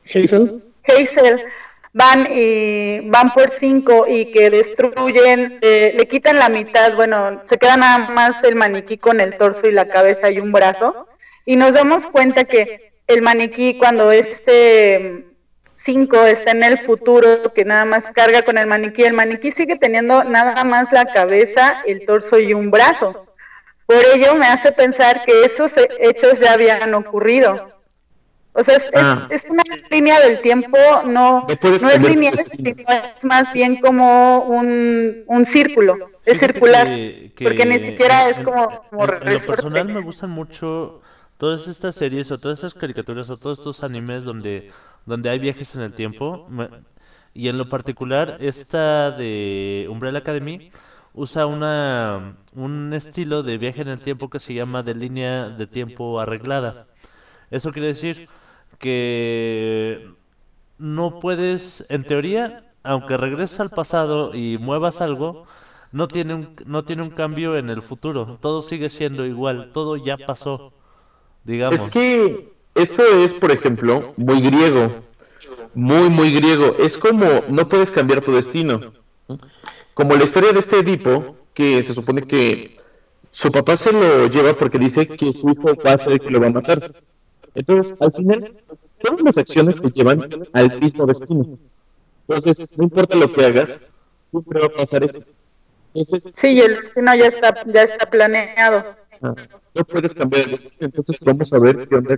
Hazel. 0.04 0.62
Hazel 0.84 1.44
van 1.92 2.28
y 2.30 3.00
van 3.08 3.32
por 3.32 3.50
cinco 3.50 4.06
y 4.06 4.26
que 4.26 4.50
destruyen, 4.50 5.58
eh, 5.62 5.94
le 5.96 6.06
quitan 6.06 6.38
la 6.38 6.48
mitad, 6.48 6.94
bueno, 6.94 7.42
se 7.46 7.58
queda 7.58 7.76
nada 7.76 8.10
más 8.10 8.44
el 8.44 8.56
maniquí 8.56 8.98
con 8.98 9.20
el 9.20 9.36
torso 9.36 9.66
y 9.66 9.72
la 9.72 9.88
cabeza 9.88 10.30
y 10.30 10.38
un 10.38 10.52
brazo, 10.52 11.08
y 11.46 11.56
nos 11.56 11.72
damos 11.72 12.06
cuenta 12.06 12.44
que 12.44 12.92
el 13.06 13.22
maniquí 13.22 13.76
cuando 13.78 14.12
este 14.12 15.29
cinco 15.82 16.24
está 16.26 16.50
en 16.52 16.62
el 16.64 16.78
futuro, 16.78 17.52
que 17.54 17.64
nada 17.64 17.84
más 17.84 18.10
carga 18.10 18.42
con 18.42 18.58
el 18.58 18.66
maniquí, 18.66 19.02
el 19.04 19.14
maniquí 19.14 19.50
sigue 19.52 19.76
teniendo 19.76 20.24
nada 20.24 20.62
más 20.64 20.92
la 20.92 21.06
cabeza, 21.06 21.82
el 21.86 22.04
torso 22.04 22.38
y 22.38 22.52
un 22.54 22.70
brazo. 22.70 23.26
Por 23.86 24.02
ello 24.14 24.34
me 24.34 24.46
hace 24.46 24.72
pensar 24.72 25.22
que 25.24 25.44
esos 25.44 25.72
hechos 25.98 26.38
ya 26.38 26.52
habían 26.52 26.94
ocurrido. 26.94 27.72
O 28.52 28.62
sea, 28.64 28.76
es, 28.76 28.84
es- 28.84 28.90
Ah. 28.96 29.26
es 29.30 29.44
una 29.48 29.62
línea 29.90 30.18
del 30.20 30.40
tiempo, 30.40 30.76
no, 31.06 31.46
No 31.48 31.90
es 31.90 32.02
lineal, 32.02 32.36
sino 32.50 32.70
es 32.70 33.24
más 33.24 33.52
bien 33.52 33.76
como 33.80 34.40
un, 34.40 35.22
un 35.26 35.46
círculo, 35.46 36.10
es 36.26 36.38
Fíjate 36.38 36.52
circular, 36.54 36.86
que- 36.88 37.32
que 37.36 37.44
porque 37.44 37.64
ni 37.64 37.78
siquiera 37.78 38.28
es 38.28 38.40
como, 38.40 38.82
como 38.90 39.04
en, 39.04 39.28
en 39.28 39.34
lo 39.34 39.40
personal 39.40 39.88
me 39.88 40.00
gustan 40.02 40.30
mucho 40.30 41.00
todas 41.40 41.68
estas 41.68 41.94
series 41.94 42.30
o 42.30 42.36
todas 42.36 42.58
estas 42.58 42.74
caricaturas 42.74 43.30
o 43.30 43.36
todos 43.38 43.60
estos 43.60 43.82
animes 43.82 44.26
donde, 44.26 44.70
donde 45.06 45.30
hay 45.30 45.38
viajes 45.38 45.74
en 45.74 45.80
el 45.80 45.94
tiempo. 45.94 46.46
y 47.32 47.48
en 47.48 47.56
lo 47.56 47.66
particular, 47.70 48.36
esta 48.40 49.10
de 49.10 49.88
Umbrella 49.90 50.18
Academy 50.18 50.70
usa 51.14 51.46
una, 51.46 52.36
un 52.54 52.92
estilo 52.92 53.42
de 53.42 53.56
viaje 53.56 53.80
en 53.80 53.88
el 53.88 54.02
tiempo 54.02 54.28
que 54.28 54.38
se 54.38 54.52
llama 54.52 54.82
de 54.82 54.94
línea 54.94 55.48
de 55.48 55.66
tiempo 55.66 56.20
arreglada. 56.20 56.88
Eso 57.50 57.72
quiere 57.72 57.88
decir 57.88 58.28
que 58.78 60.10
no 60.76 61.20
puedes, 61.20 61.90
en 61.90 62.04
teoría, 62.04 62.70
aunque 62.82 63.16
regreses 63.16 63.60
al 63.60 63.70
pasado 63.70 64.34
y 64.34 64.58
muevas 64.58 65.00
algo, 65.00 65.46
no 65.90 66.06
tiene 66.06 66.34
un, 66.34 66.54
no 66.66 66.84
tiene 66.84 67.02
un 67.02 67.10
cambio 67.10 67.56
en 67.56 67.70
el 67.70 67.80
futuro. 67.80 68.36
Todo 68.42 68.60
sigue 68.60 68.90
siendo 68.90 69.24
igual, 69.24 69.70
todo 69.72 69.96
ya 69.96 70.18
pasó, 70.18 70.74
digamos. 71.44 71.80
Es 71.80 71.86
que 71.86 72.52
esto 72.74 73.02
es, 73.04 73.34
por 73.34 73.50
ejemplo, 73.50 74.14
muy 74.16 74.40
griego. 74.40 74.90
Muy, 75.74 76.08
muy 76.08 76.32
griego. 76.32 76.76
Es 76.78 76.98
como 76.98 77.26
no 77.48 77.68
puedes 77.68 77.90
cambiar 77.90 78.20
tu 78.22 78.32
destino. 78.32 78.80
Como 79.94 80.14
la 80.16 80.24
historia 80.24 80.52
de 80.52 80.58
este 80.60 80.78
Edipo, 80.78 81.36
que 81.54 81.82
se 81.82 81.94
supone 81.94 82.22
que 82.22 82.76
su 83.30 83.50
papá 83.50 83.76
se 83.76 83.92
lo 83.92 84.26
lleva 84.26 84.54
porque 84.54 84.78
dice 84.78 85.06
que 85.06 85.32
su 85.32 85.50
hijo 85.50 85.74
va 85.84 85.92
a 85.92 85.98
ser 85.98 86.14
el 86.14 86.20
que 86.20 86.30
lo 86.30 86.40
va 86.40 86.48
a 86.48 86.50
matar. 86.50 86.92
Entonces, 87.54 88.00
al 88.00 88.12
final, 88.12 88.56
todas 89.00 89.20
las 89.22 89.38
acciones 89.38 89.80
te 89.80 89.90
llevan 89.90 90.28
al 90.52 90.80
mismo 90.80 91.06
destino. 91.06 91.58
Entonces, 92.28 92.76
no 92.76 92.84
importa 92.84 93.16
lo 93.16 93.32
que 93.32 93.44
hagas, 93.44 93.92
siempre 94.30 94.60
va 94.60 94.66
a 94.66 94.70
pasar 94.70 95.04
eso. 95.04 95.20
Entonces, 95.94 96.32
Sí, 96.34 96.60
el 96.60 96.76
destino 96.76 97.14
ya 97.14 97.26
está, 97.26 97.54
ya 97.66 97.82
está 97.82 98.06
planeado. 98.08 98.96
ah, 99.22 99.34
no 99.74 99.84
puedes 99.84 100.14
cambiar. 100.14 100.46
Entonces, 100.80 101.16
vamos 101.20 101.52
a 101.52 101.58
ver 101.58 101.88
qué 101.88 101.96
onda. 101.96 102.16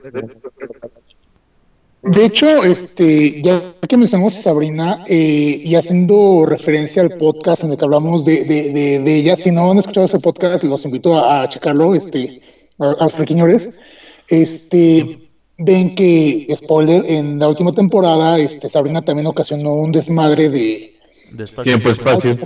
De 2.03 2.25
hecho, 2.25 2.65
este, 2.65 3.41
ya 3.43 3.75
que 3.89 3.97
mencionamos 3.97 4.37
a 4.37 4.43
Sabrina 4.43 5.05
eh, 5.07 5.63
y 5.65 5.75
haciendo 5.77 6.45
referencia 6.47 7.03
al 7.03 7.11
podcast 7.11 7.63
en 7.63 7.71
el 7.71 7.77
que 7.77 7.85
hablamos 7.85 8.25
de, 8.25 8.45
de, 8.45 8.73
de, 8.73 8.99
de 8.99 9.15
ella, 9.15 9.37
si 9.37 9.53
no 9.53 9.71
han 9.71 9.79
escuchado 9.79 10.07
ese 10.07 10.19
podcast, 10.19 10.65
los 10.65 10.85
invito 10.85 11.15
a, 11.15 11.43
a 11.43 11.49
checarlo, 11.49 11.95
este, 11.95 12.43
a, 12.79 12.97
los 13.05 13.13
frequiñores. 13.13 13.81
Este, 14.27 15.31
ven 15.59 15.95
que, 15.95 16.53
spoiler, 16.57 17.05
en 17.07 17.39
la 17.39 17.49
última 17.49 17.73
temporada, 17.73 18.37
este, 18.39 18.69
Sabrina 18.69 19.03
también 19.03 19.29
ocasionó 19.29 19.75
un 19.75 19.93
desmadre 19.93 20.49
de 20.49 20.93
Despacio. 21.33 21.63
Tiempo, 21.63 21.89
espacio. 21.89 22.37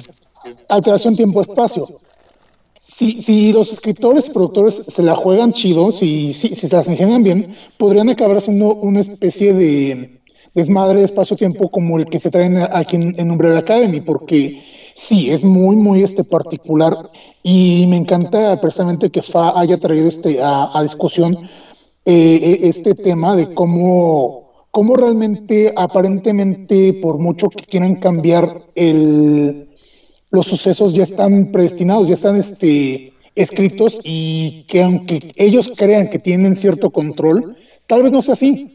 alteración 0.68 1.16
tiempo-espacio. 1.16 2.00
Si, 2.97 3.20
si 3.20 3.52
los 3.52 3.74
escritores 3.74 4.27
y 4.27 4.31
productores 4.31 4.77
se 4.77 5.02
la 5.02 5.14
juegan 5.14 5.52
chido, 5.52 5.93
si, 5.93 6.32
si, 6.32 6.55
se 6.55 6.74
las 6.74 6.89
ingenian 6.89 7.23
bien, 7.23 7.55
podrían 7.77 8.09
acabar 8.09 8.39
haciendo 8.39 8.74
una 8.74 9.01
especie 9.01 9.52
de 9.52 10.18
desmadre 10.55 11.01
de 11.01 11.05
espacio-tiempo 11.05 11.68
como 11.68 11.98
el 11.98 12.06
que 12.06 12.18
se 12.18 12.31
traen 12.31 12.56
aquí 12.56 12.97
en, 12.97 13.14
en 13.18 13.31
Umbrella 13.31 13.59
Academy, 13.59 14.01
porque 14.01 14.62
sí, 14.94 15.31
es 15.31 15.44
muy, 15.44 15.77
muy 15.77 16.02
este 16.02 16.24
particular. 16.24 16.97
Y 17.43 17.85
me 17.86 17.98
encanta 17.98 18.59
precisamente 18.62 19.10
que 19.10 19.20
Fa 19.20 19.60
haya 19.60 19.77
traído 19.77 20.09
este 20.09 20.39
a, 20.43 20.82
discusión 20.82 21.36
eh, 22.06 22.60
este 22.62 22.94
tema 22.94 23.36
de 23.36 23.52
cómo, 23.52 24.68
cómo 24.70 24.97
realmente, 24.97 25.70
aparentemente, 25.77 26.94
por 26.94 27.18
mucho 27.18 27.51
que 27.51 27.62
quieran 27.66 27.97
cambiar 27.97 28.62
el, 28.74 29.65
los 30.30 30.46
sucesos 30.46 30.92
ya 30.94 31.04
están 31.04 31.52
predestinados, 31.52 32.08
ya 32.08 32.14
están 32.14 32.36
este, 32.36 33.12
escritos 33.34 34.00
y 34.04 34.64
que 34.68 34.82
aunque 34.82 35.32
ellos 35.36 35.70
crean 35.76 36.08
que 36.10 36.18
tienen 36.18 36.54
cierto 36.54 36.90
control, 36.90 37.56
tal 37.86 38.02
vez 38.02 38.12
no 38.12 38.22
sea 38.22 38.32
así. 38.34 38.72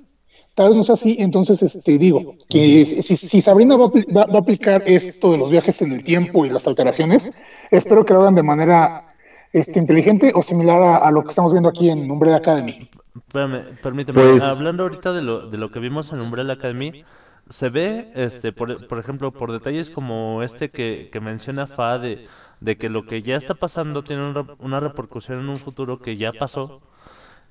Tal 0.53 0.67
vez 0.67 0.75
no 0.77 0.83
sea 0.83 0.93
así, 0.93 1.15
entonces 1.19 1.63
este, 1.63 1.97
digo 1.97 2.35
que 2.49 2.85
si, 2.85 3.15
si 3.15 3.39
Sabrina 3.41 3.77
va, 3.77 3.87
va- 3.87 4.25
va 4.25 4.35
a 4.35 4.39
aplicar 4.39 4.83
esto 4.85 5.31
de 5.31 5.37
los 5.37 5.49
viajes 5.49 5.81
en 5.81 5.93
el 5.93 6.03
tiempo 6.03 6.45
y 6.45 6.49
las 6.49 6.67
alteraciones, 6.67 7.41
espero 7.71 8.03
que 8.03 8.13
lo 8.13 8.19
hagan 8.21 8.35
de 8.35 8.43
manera 8.43 9.13
este, 9.53 9.79
inteligente 9.79 10.33
o 10.35 10.41
similar 10.43 10.81
a, 10.81 10.97
a 10.97 11.09
lo 11.11 11.23
que 11.23 11.29
estamos 11.29 11.53
viendo 11.53 11.69
aquí 11.69 11.89
en 11.89 12.11
Umbrella 12.11 12.35
Academy. 12.37 12.89
Espérame, 13.15 13.61
permíteme. 13.81 14.21
Pues- 14.21 14.43
Hablando 14.43 14.83
ahorita 14.83 15.13
de 15.13 15.21
lo, 15.21 15.49
de 15.49 15.57
lo 15.57 15.71
que 15.71 15.79
vimos 15.79 16.11
en 16.11 16.19
Umbrella 16.19 16.51
Academy, 16.53 17.05
se 17.51 17.69
ve, 17.69 18.11
este, 18.15 18.51
por, 18.53 18.87
por 18.87 18.99
ejemplo, 18.99 19.31
por 19.31 19.51
detalles 19.51 19.89
como 19.89 20.43
este 20.43 20.69
que, 20.69 21.09
que 21.11 21.19
menciona 21.19 21.67
Fa 21.67 21.99
de, 21.99 22.27
de 22.59 22.77
que 22.77 22.89
lo 22.89 23.05
que 23.05 23.21
ya 23.23 23.35
está 23.37 23.55
pasando 23.55 24.03
tiene 24.03 24.23
un 24.27 24.35
re- 24.35 24.55
una 24.59 24.79
repercusión 24.79 25.39
en 25.41 25.49
un 25.49 25.59
futuro 25.59 26.01
que 26.01 26.17
ya 26.17 26.33
pasó. 26.33 26.81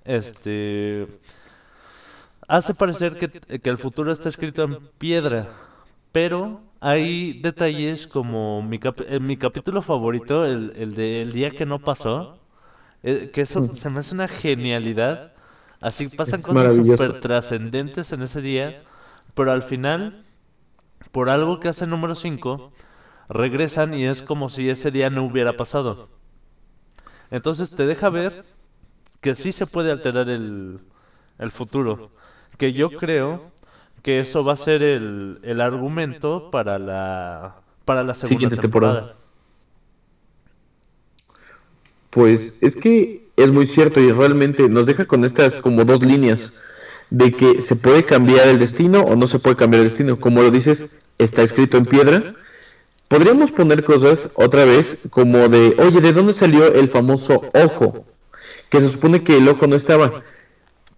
Este 0.05 1.09
hace 2.49 2.75
parecer 2.75 3.17
que, 3.17 3.31
que 3.61 3.71
el 3.71 3.79
futuro 3.79 4.13
está 4.13 4.29
escrito 4.29 4.63
en 4.65 4.79
piedra, 4.99 5.49
pero 6.13 6.63
hay 6.81 7.35
detalles 7.35 8.07
como 8.07 8.63
mi, 8.63 8.79
cap- 8.79 9.01
eh, 9.07 9.21
mi 9.21 9.37
capítulo 9.37 9.83
favorito, 9.83 10.47
el, 10.47 10.73
el 10.77 10.95
de 10.95 11.23
El 11.23 11.33
día 11.33 11.51
que 11.53 11.67
no 11.67 11.79
pasó, 11.79 12.41
eh, 13.03 13.31
que 13.33 13.43
eso 13.43 13.61
se 13.75 13.91
me 13.91 14.01
hace 14.01 14.15
una 14.15 14.29
genialidad. 14.29 15.35
Así 15.81 16.09
pasan 16.09 16.43
cosas 16.43 16.75
súper 16.75 17.15
trascendentes 17.15 18.13
en 18.13 18.23
ese 18.23 18.41
día, 18.43 18.83
pero 19.35 19.53
al 19.53 19.63
final, 19.63 20.25
por 21.13 21.31
algo 21.31 21.61
que 21.61 21.69
hace 21.69 21.87
número 21.87 22.15
5, 22.15 22.73
regresan 23.29 23.95
y 23.95 24.07
es 24.07 24.23
como 24.23 24.49
si 24.49 24.71
ese 24.71 24.91
día 24.91 25.11
no 25.11 25.25
hubiera 25.25 25.57
pasado. 25.57 26.09
Entonces 27.31 27.75
te 27.75 27.87
deja 27.87 28.11
ver 28.11 28.45
que 29.21 29.35
sí 29.35 29.53
se 29.53 29.67
puede 29.67 29.93
alterar 29.93 30.29
el, 30.29 30.81
el 31.39 31.51
futuro. 31.51 32.11
Que 32.59 32.73
yo 32.73 32.91
creo 32.97 33.53
que 34.03 34.21
eso 34.21 34.45
va 34.45 34.55
a 34.55 34.57
ser 34.57 34.83
el, 34.83 35.41
el 35.43 35.61
argumento 35.61 36.51
para 36.51 36.79
la, 36.79 37.63
para 37.85 38.03
la 38.05 38.15
segunda 38.15 38.49
Siguiente 38.49 38.57
temporada. 38.57 39.01
temporada. 39.01 39.17
Pues 42.11 42.55
es 42.61 42.77
que 42.77 43.31
es 43.37 43.53
muy 43.53 43.67
cierto 43.67 44.01
y 44.01 44.11
realmente 44.13 44.69
nos 44.69 44.87
deja 44.87 45.07
con 45.07 45.25
estas 45.25 45.61
como 45.61 45.85
dos 45.85 46.03
líneas 46.03 46.53
de 47.11 47.33
que 47.33 47.61
se 47.61 47.77
puede 47.77 48.05
cambiar 48.05 48.49
el 48.49 48.59
destino 48.59 49.03
o 49.03 49.17
no 49.17 49.27
se 49.27 49.39
puede 49.39 49.57
cambiar 49.57 49.83
el 49.83 49.89
destino. 49.89 50.19
Como 50.19 50.43
lo 50.43 50.51
dices, 50.51 50.99
está 51.19 51.43
escrito 51.43 51.77
en 51.77 51.87
piedra. 51.87 52.35
Podríamos 53.09 53.51
poner 53.51 53.83
cosas 53.83 54.33
otra 54.37 54.65
vez 54.65 55.09
como 55.11 55.49
de, 55.49 55.75
oye, 55.79 56.01
¿de 56.01 56.13
dónde 56.13 56.33
salió 56.33 56.73
el 56.73 56.89
famoso 56.89 57.43
ojo? 57.55 58.05
Que 58.69 58.81
se 58.81 58.89
supone 58.89 59.25
que 59.25 59.37
el 59.37 59.49
ojo 59.49 59.67
no 59.67 59.75
estaba. 59.75 60.23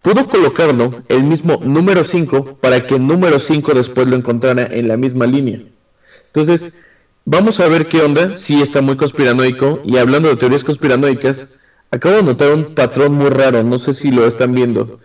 Pudo 0.02 0.26
colocarlo 0.26 1.02
el 1.08 1.22
mismo 1.22 1.60
número 1.64 2.04
5 2.04 2.58
para 2.60 2.82
que 2.82 2.96
el 2.96 3.06
número 3.06 3.38
5 3.38 3.72
después 3.72 4.08
lo 4.08 4.16
encontrara 4.16 4.66
en 4.66 4.88
la 4.88 4.96
misma 4.96 5.26
línea. 5.26 5.62
Entonces, 6.26 6.82
vamos 7.24 7.60
a 7.60 7.68
ver 7.68 7.86
qué 7.86 8.02
onda, 8.02 8.36
si 8.36 8.60
está 8.60 8.82
muy 8.82 8.96
conspiranoico. 8.96 9.80
Y 9.84 9.96
hablando 9.96 10.28
de 10.28 10.36
teorías 10.36 10.64
conspiranoicas, 10.64 11.60
acabo 11.90 12.16
de 12.16 12.22
notar 12.24 12.52
un 12.52 12.74
patrón 12.74 13.14
muy 13.14 13.30
raro, 13.30 13.62
no 13.62 13.78
sé 13.78 13.94
si 13.94 14.10
lo 14.10 14.26
están 14.26 14.52
viendo, 14.54 14.98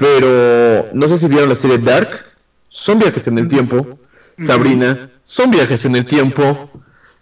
pero 0.00 0.88
no 0.94 1.08
sé 1.08 1.18
si 1.18 1.28
vieron 1.28 1.50
la 1.50 1.54
serie 1.54 1.78
Dark, 1.78 2.08
son 2.68 2.98
viajes 2.98 3.28
en 3.28 3.36
el 3.38 3.46
tiempo. 3.48 3.98
Sabrina, 4.38 5.10
son 5.24 5.50
viajes 5.50 5.84
en 5.84 5.94
el 5.94 6.06
tiempo. 6.06 6.70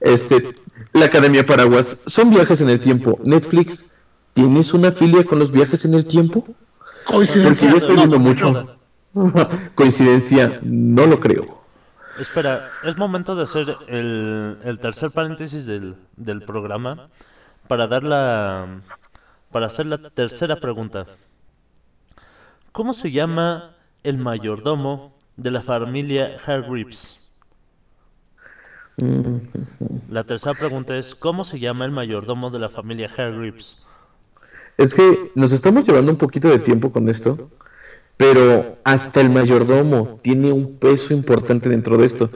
Este, 0.01 0.55
la 0.93 1.07
Academia 1.07 1.45
Paraguas, 1.45 1.97
son 2.07 2.31
viajes 2.31 2.61
en 2.61 2.71
el 2.71 2.79
tiempo. 2.79 3.19
Netflix, 3.25 3.99
¿tienes 4.35 4.73
una 4.73 4.93
filia 4.93 5.25
con 5.25 5.41
los 5.41 5.51
viajes 5.51 5.85
en 5.85 5.95
el 5.95 6.07
tiempo? 6.07 6.45
Porque 6.45 7.33
Coincidencia. 7.33 7.71
yo 7.71 7.77
estoy 7.79 7.97
no, 7.97 8.03
viendo 8.03 8.19
no, 8.19 8.25
mucho. 8.25 8.79
no. 9.13 9.49
Coincidencia, 9.75 10.61
no 10.63 11.07
lo 11.07 11.19
creo. 11.19 11.59
Espera, 12.21 12.71
es 12.85 12.97
momento 12.97 13.35
de 13.35 13.43
hacer 13.43 13.77
el, 13.89 14.59
el 14.63 14.79
tercer 14.79 15.11
paréntesis 15.11 15.67
del, 15.67 15.97
del 16.17 16.43
programa 16.43 17.09
para 17.67 17.89
dar 17.89 18.05
la 18.05 18.81
para 19.51 19.67
hacer 19.67 19.87
la 19.87 19.99
tercera 19.99 20.57
pregunta. 20.57 21.07
¿Cómo 22.79 22.93
se 22.93 23.11
llama 23.11 23.75
el 24.05 24.19
mayordomo 24.19 25.13
de 25.37 25.51
la 25.51 25.63
familia 25.63 26.37
Hargreaves? 26.47 27.33
La 30.09 30.23
tercera 30.23 30.55
pregunta 30.55 30.97
es 30.97 31.17
¿cómo 31.17 31.43
se 31.43 31.59
llama 31.59 31.87
el 31.87 31.91
mayordomo 31.91 32.51
de 32.51 32.61
la 32.61 32.69
familia 32.69 33.09
Hargreaves? 33.09 33.85
Es 34.77 34.95
que 34.95 35.33
nos 35.35 35.51
estamos 35.51 35.89
llevando 35.89 36.13
un 36.13 36.19
poquito 36.19 36.49
de 36.51 36.61
tiempo 36.61 36.93
con 36.93 37.09
esto, 37.09 37.51
pero 38.17 38.79
hasta 38.85 39.23
el 39.23 39.31
mayordomo 39.31 40.17
tiene 40.23 40.53
un 40.53 40.77
peso 40.77 41.13
importante 41.13 41.69
dentro 41.69 41.99
de 41.99 42.07
esto. 42.07 42.31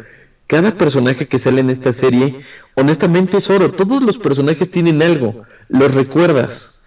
Cada 0.49 0.73
personaje 0.73 1.29
que 1.29 1.39
sale 1.39 1.61
en 1.61 1.71
esta 1.71 1.93
serie, 1.93 2.45
honestamente 2.75 3.37
es 3.37 3.49
oro. 3.49 3.71
Todos 3.71 4.03
los 4.03 4.19
personajes 4.19 4.69
tienen 4.69 5.03
algo, 5.03 5.45
los 5.69 5.95
recuerdas. 5.95 6.83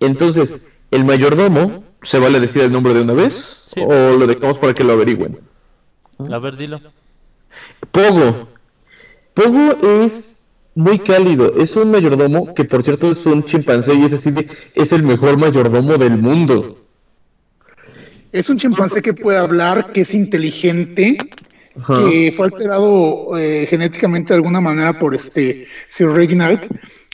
Entonces, 0.00 0.80
el 0.90 1.04
mayordomo, 1.04 1.89
¿se 2.02 2.18
vale 2.18 2.40
decir 2.40 2.62
el 2.62 2.72
nombre 2.72 2.94
de 2.94 3.02
una 3.02 3.14
vez? 3.14 3.64
Sí. 3.74 3.80
¿O 3.80 4.16
lo 4.16 4.26
dejamos 4.26 4.58
para 4.58 4.74
que 4.74 4.84
lo 4.84 4.92
averigüen? 4.94 5.38
A 6.30 6.38
ver, 6.38 6.56
dilo. 6.56 6.80
Pogo. 7.92 8.48
Pogo 9.34 10.02
es 10.04 10.46
muy 10.74 10.98
cálido. 10.98 11.54
Es 11.58 11.76
un 11.76 11.90
mayordomo 11.90 12.54
que, 12.54 12.64
por 12.64 12.82
cierto, 12.82 13.10
es 13.10 13.24
un 13.26 13.44
chimpancé 13.44 13.94
y 13.94 14.04
es 14.04 14.12
así 14.12 14.30
de, 14.30 14.48
es 14.74 14.92
el 14.92 15.02
mejor 15.02 15.36
mayordomo 15.36 15.96
del 15.98 16.16
mundo. 16.16 16.78
Es 18.32 18.48
un 18.48 18.58
chimpancé 18.58 19.02
que 19.02 19.12
puede 19.12 19.38
hablar, 19.38 19.92
que 19.92 20.02
es 20.02 20.14
inteligente, 20.14 21.18
Ajá. 21.76 21.94
que 22.08 22.32
fue 22.36 22.46
alterado 22.46 23.36
eh, 23.36 23.66
genéticamente 23.68 24.32
de 24.32 24.36
alguna 24.36 24.60
manera 24.60 24.98
por 24.98 25.14
este 25.14 25.66
Sir 25.88 26.08
Reginald. 26.08 26.60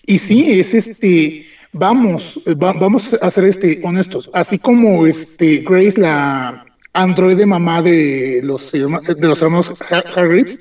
Y 0.05 0.19
sí, 0.19 0.61
es 0.61 0.75
este, 0.75 1.47
vamos, 1.79 2.41
eh, 2.47 2.55
va- 2.55 2.73
vamos 2.73 3.15
a 3.21 3.31
ser 3.31 3.45
este 3.45 3.81
honestos, 3.85 4.31
así 4.33 4.59
como 4.59 5.07
este 5.07 5.59
Grace, 5.69 6.01
la 6.01 6.65
androide 6.93 7.45
mamá 7.47 7.83
de 7.83 8.41
los, 8.43 8.73
de 8.73 9.29
los 9.29 9.43
hermanos 9.43 9.73
Har- 9.91 10.07
Hargreaves, 10.15 10.61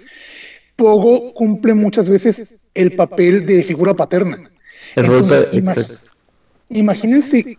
Pogo 0.75 1.33
cumple 1.33 1.73
muchas 1.73 2.09
veces 2.09 2.55
el 2.73 2.91
papel 2.91 3.45
de 3.45 3.63
figura 3.63 3.93
paterna. 3.93 4.37
Entonces, 4.95 5.53
imag- 5.63 5.99
imagínense 6.69 7.57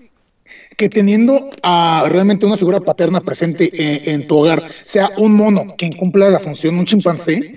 que 0.77 0.89
teniendo 0.91 1.51
a 1.63 2.05
realmente 2.09 2.45
una 2.45 2.57
figura 2.59 2.81
paterna 2.81 3.21
presente 3.21 3.71
en, 3.73 4.15
en 4.21 4.27
tu 4.27 4.37
hogar, 4.37 4.71
sea 4.85 5.11
un 5.17 5.33
mono 5.35 5.75
quien 5.79 5.93
cumpla 5.93 6.29
la 6.31 6.39
función, 6.39 6.79
un 6.79 6.85
chimpancé, 6.85 7.55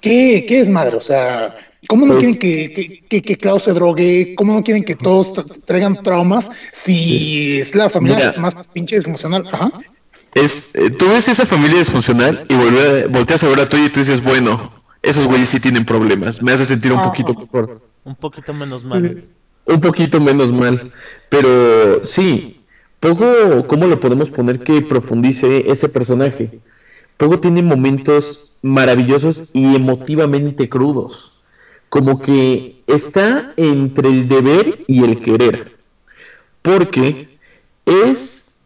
¿qué, 0.00 0.44
qué 0.48 0.60
es 0.60 0.68
madre? 0.68 0.96
O 0.96 1.00
sea, 1.00 1.54
¿cómo 1.90 2.06
no 2.06 2.12
Pues- 2.14 2.20
quieren 2.38 2.38
que, 2.38 2.72
que, 2.72 3.00
que, 3.08 3.22
que 3.22 3.36
Klaus 3.36 3.64
se 3.64 3.72
drogue? 3.72 4.34
¿Cómo 4.36 4.54
no 4.54 4.62
quieren 4.62 4.84
que 4.84 4.94
todos 4.94 5.32
tra- 5.34 5.64
traigan 5.64 5.94
traumas 6.02 6.48
si 6.72 7.58
es 7.60 7.74
la 7.74 7.88
familia 7.90 8.28
Mira. 8.30 8.40
más 8.40 8.54
pinche 8.68 8.96
disfuncional? 8.96 9.42
Ajá. 9.52 9.70
Es, 10.34 10.74
eh, 10.76 10.90
tú 10.90 11.08
ves 11.08 11.26
esa 11.28 11.44
familia 11.44 11.78
disfuncional 11.78 12.44
y 12.48 12.54
volve- 12.54 13.06
volteas 13.08 13.42
a 13.42 13.48
ver 13.48 13.60
a 13.60 13.68
tuya 13.68 13.86
y 13.86 13.88
tú 13.90 13.98
dices, 14.00 14.22
bueno, 14.22 14.70
esos 15.02 15.26
güeyes 15.26 15.48
sí 15.48 15.58
tienen 15.58 15.84
problemas. 15.84 16.40
Me 16.40 16.52
hace 16.52 16.64
sentir 16.64 16.92
un 16.92 17.02
poquito 17.02 17.34
Por- 17.34 17.80
Un 18.04 18.14
poquito 18.14 18.54
menos 18.54 18.84
mal. 18.84 19.24
un 19.66 19.80
poquito 19.80 20.20
menos 20.20 20.52
mal. 20.52 20.92
Pero 21.28 22.06
sí, 22.06 22.56
Pogo, 23.00 23.66
¿cómo 23.66 23.86
lo 23.86 23.98
podemos 23.98 24.30
poner 24.30 24.60
que 24.60 24.82
profundice 24.82 25.70
ese 25.70 25.88
personaje? 25.88 26.60
Pogo 27.16 27.40
tiene 27.40 27.62
momentos 27.62 28.50
maravillosos 28.62 29.50
y 29.54 29.74
emotivamente 29.74 30.68
crudos. 30.68 31.39
Como 31.90 32.20
que 32.20 32.82
está 32.86 33.52
entre 33.56 34.08
el 34.08 34.28
deber 34.28 34.78
y 34.86 35.04
el 35.04 35.20
querer. 35.20 35.76
Porque 36.62 37.28
es. 37.84 38.56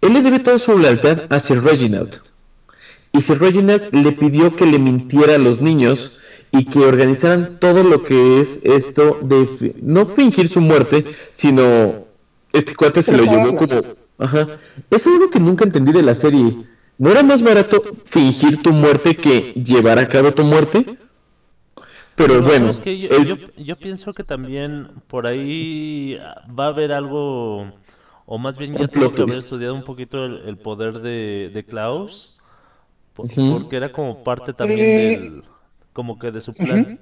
Él 0.00 0.14
le 0.14 0.22
debe 0.22 0.40
toda 0.40 0.58
su 0.58 0.78
lealtad 0.78 1.22
a 1.30 1.40
Sir 1.40 1.62
Reginald. 1.62 2.20
Y 3.12 3.20
Sir 3.20 3.38
Reginald 3.38 3.94
le 3.94 4.12
pidió 4.12 4.54
que 4.54 4.66
le 4.66 4.78
mintiera 4.78 5.36
a 5.36 5.38
los 5.38 5.60
niños 5.60 6.20
y 6.52 6.64
que 6.64 6.80
organizaran 6.80 7.58
todo 7.58 7.82
lo 7.82 8.02
que 8.02 8.40
es 8.40 8.64
esto 8.64 9.18
de 9.22 9.74
no 9.82 10.06
fingir 10.06 10.48
su 10.48 10.60
muerte, 10.60 11.04
sino 11.32 12.04
este 12.52 12.74
cuate 12.76 13.02
se 13.02 13.16
lo 13.16 13.24
llevó 13.24 13.56
como, 13.56 13.82
ajá, 14.18 14.46
es 14.90 15.06
algo 15.06 15.30
que 15.30 15.40
nunca 15.40 15.64
entendí 15.64 15.92
de 15.92 16.02
la 16.02 16.14
serie. 16.14 16.56
¿No 16.96 17.10
era 17.10 17.24
más 17.24 17.42
barato 17.42 17.82
fingir 18.04 18.62
tu 18.62 18.70
muerte 18.70 19.16
que 19.16 19.52
llevar 19.52 19.98
a 19.98 20.06
cabo 20.06 20.32
tu 20.32 20.44
muerte? 20.44 20.84
Pero 22.14 22.40
bueno, 22.42 22.72
yo, 22.72 23.08
él- 23.10 23.24
yo- 23.24 23.36
yo 23.56 23.76
pienso 23.80 24.14
que 24.14 24.24
también 24.24 24.88
por 25.08 25.26
ahí 25.26 26.16
va 26.58 26.66
a 26.66 26.68
haber 26.68 26.92
algo, 26.92 27.72
o 28.26 28.38
más 28.38 28.58
bien 28.58 28.76
ya 28.76 28.88
tuvo 28.88 29.12
que 29.12 29.22
haber 29.22 29.38
estudiado 29.38 29.74
un 29.74 29.82
poquito 29.84 30.24
el, 30.24 30.48
el 30.48 30.58
poder 30.58 31.00
de, 31.00 31.50
de 31.52 31.64
Klaus, 31.66 32.42
porque 33.46 33.76
era 33.76 33.92
como 33.92 34.22
parte 34.22 34.52
también 34.54 34.94
Eh, 34.94 34.94
del, 34.94 35.44
como 35.92 36.18
que 36.18 36.30
de 36.32 36.40
su 36.40 36.54
plan. 36.54 37.00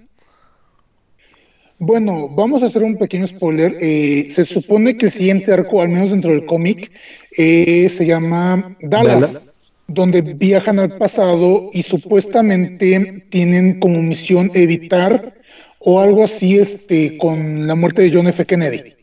Bueno, 1.78 2.28
vamos 2.28 2.62
a 2.62 2.66
hacer 2.66 2.82
un 2.82 2.96
pequeño 2.96 3.26
spoiler. 3.26 3.76
Eh, 3.80 4.26
se 4.28 4.44
supone 4.44 4.96
que 4.96 5.06
el 5.06 5.12
siguiente 5.12 5.52
arco, 5.52 5.80
al 5.80 5.88
menos 5.88 6.10
dentro 6.10 6.30
del 6.30 6.44
cómic, 6.46 6.92
eh, 7.36 7.88
se 7.88 8.06
llama 8.06 8.76
Dallas, 8.80 9.32
Dallas. 9.32 9.51
Donde 9.92 10.22
viajan 10.22 10.78
al 10.78 10.96
pasado 10.96 11.70
y 11.72 11.82
supuestamente 11.82 13.24
tienen 13.30 13.80
como 13.80 14.02
misión 14.02 14.50
evitar 14.54 15.34
o 15.78 16.00
algo 16.00 16.24
así 16.24 16.58
este, 16.58 17.18
con 17.18 17.66
la 17.66 17.74
muerte 17.74 18.02
de 18.02 18.12
John 18.12 18.28
F. 18.28 18.44
Kennedy. 18.44 18.94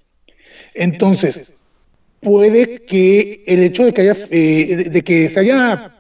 Entonces, 0.73 1.55
puede 2.21 2.79
que 2.85 3.43
el 3.47 3.61
hecho 3.63 3.85
de 3.85 3.93
que 3.93 4.01
haya, 4.01 4.17
eh, 4.29 4.89
de, 4.89 5.01
que 5.03 5.29
se 5.29 5.39
haya 5.41 5.95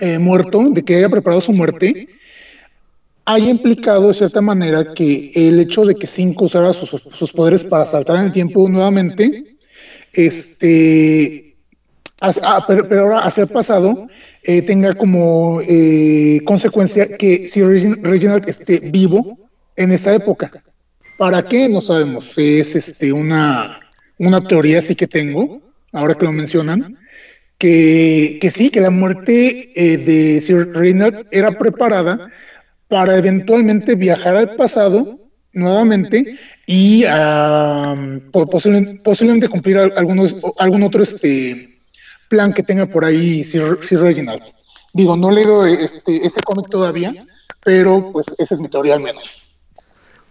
eh, 0.00 0.18
muerto, 0.18 0.70
de 0.70 0.82
que 0.82 0.96
haya 0.96 1.08
preparado 1.08 1.40
su 1.40 1.52
muerte, 1.52 2.08
haya 3.24 3.50
implicado 3.50 4.08
de 4.08 4.14
cierta 4.14 4.40
manera 4.40 4.94
que 4.94 5.30
el 5.34 5.60
hecho 5.60 5.84
de 5.84 5.94
que 5.94 6.06
Cinco 6.06 6.46
usara 6.46 6.72
sus, 6.72 6.90
sus 6.90 7.32
poderes 7.32 7.64
para 7.64 7.84
saltar 7.84 8.16
en 8.16 8.26
el 8.26 8.32
tiempo 8.32 8.68
nuevamente, 8.68 9.44
este, 10.14 11.47
ah, 12.20 12.64
pero, 12.66 13.02
ahora 13.02 13.20
hacia 13.20 13.44
el 13.44 13.48
pasado 13.50 14.08
eh, 14.42 14.62
tenga 14.62 14.94
como 14.94 15.60
eh, 15.66 16.40
consecuencia 16.44 17.16
que 17.16 17.46
si 17.46 17.60
Regin- 17.60 18.00
Reginald 18.02 18.48
esté 18.48 18.80
vivo 18.80 19.38
en 19.76 19.92
esa 19.92 20.14
época. 20.14 20.50
¿Para 21.16 21.42
qué? 21.42 21.68
No 21.68 21.80
sabemos. 21.80 22.36
Es 22.38 22.74
este 22.76 23.12
una, 23.12 23.80
una 24.18 24.42
teoría 24.46 24.80
sí 24.82 24.94
que 24.94 25.06
tengo, 25.06 25.60
ahora 25.92 26.14
que 26.14 26.24
lo 26.26 26.32
mencionan, 26.32 26.96
que, 27.58 28.38
que 28.40 28.50
sí, 28.50 28.70
que 28.70 28.80
la 28.80 28.90
muerte 28.90 29.70
eh, 29.74 29.96
de 29.98 30.40
Sir 30.40 30.72
Reynard 30.72 31.26
era 31.32 31.58
preparada 31.58 32.30
para 32.88 33.16
eventualmente 33.18 33.94
viajar 33.96 34.36
al 34.36 34.54
pasado 34.56 35.18
nuevamente 35.52 36.36
y 36.66 37.04
ah, 37.08 37.94
po- 38.32 38.46
posible- 38.48 39.00
posiblemente 39.02 39.48
cumplir 39.48 39.76
al- 39.78 39.92
algunos, 39.96 40.36
algún 40.58 40.84
otro 40.84 41.02
este, 41.02 41.77
plan 42.28 42.52
que 42.52 42.62
tenga 42.62 42.86
por 42.86 43.04
ahí 43.04 43.44
Sir, 43.44 43.78
Sir 43.82 44.00
Reginald. 44.00 44.42
Digo, 44.92 45.16
no 45.16 45.30
he 45.30 45.34
leído 45.34 45.66
este, 45.66 46.24
este 46.24 46.42
cómic 46.42 46.68
todavía, 46.70 47.14
pero 47.64 48.10
pues 48.12 48.26
esa 48.38 48.54
es 48.54 48.60
mi 48.60 48.68
teoría 48.68 48.94
al 48.94 49.00
menos. 49.00 49.42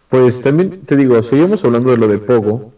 Pues 0.10 0.42
también 0.42 0.82
te 0.86 0.96
digo, 0.96 1.22
seguimos 1.22 1.64
hablando 1.64 1.92
de 1.92 1.98
lo 1.98 2.08
de 2.08 2.18
Pogo, 2.18 2.74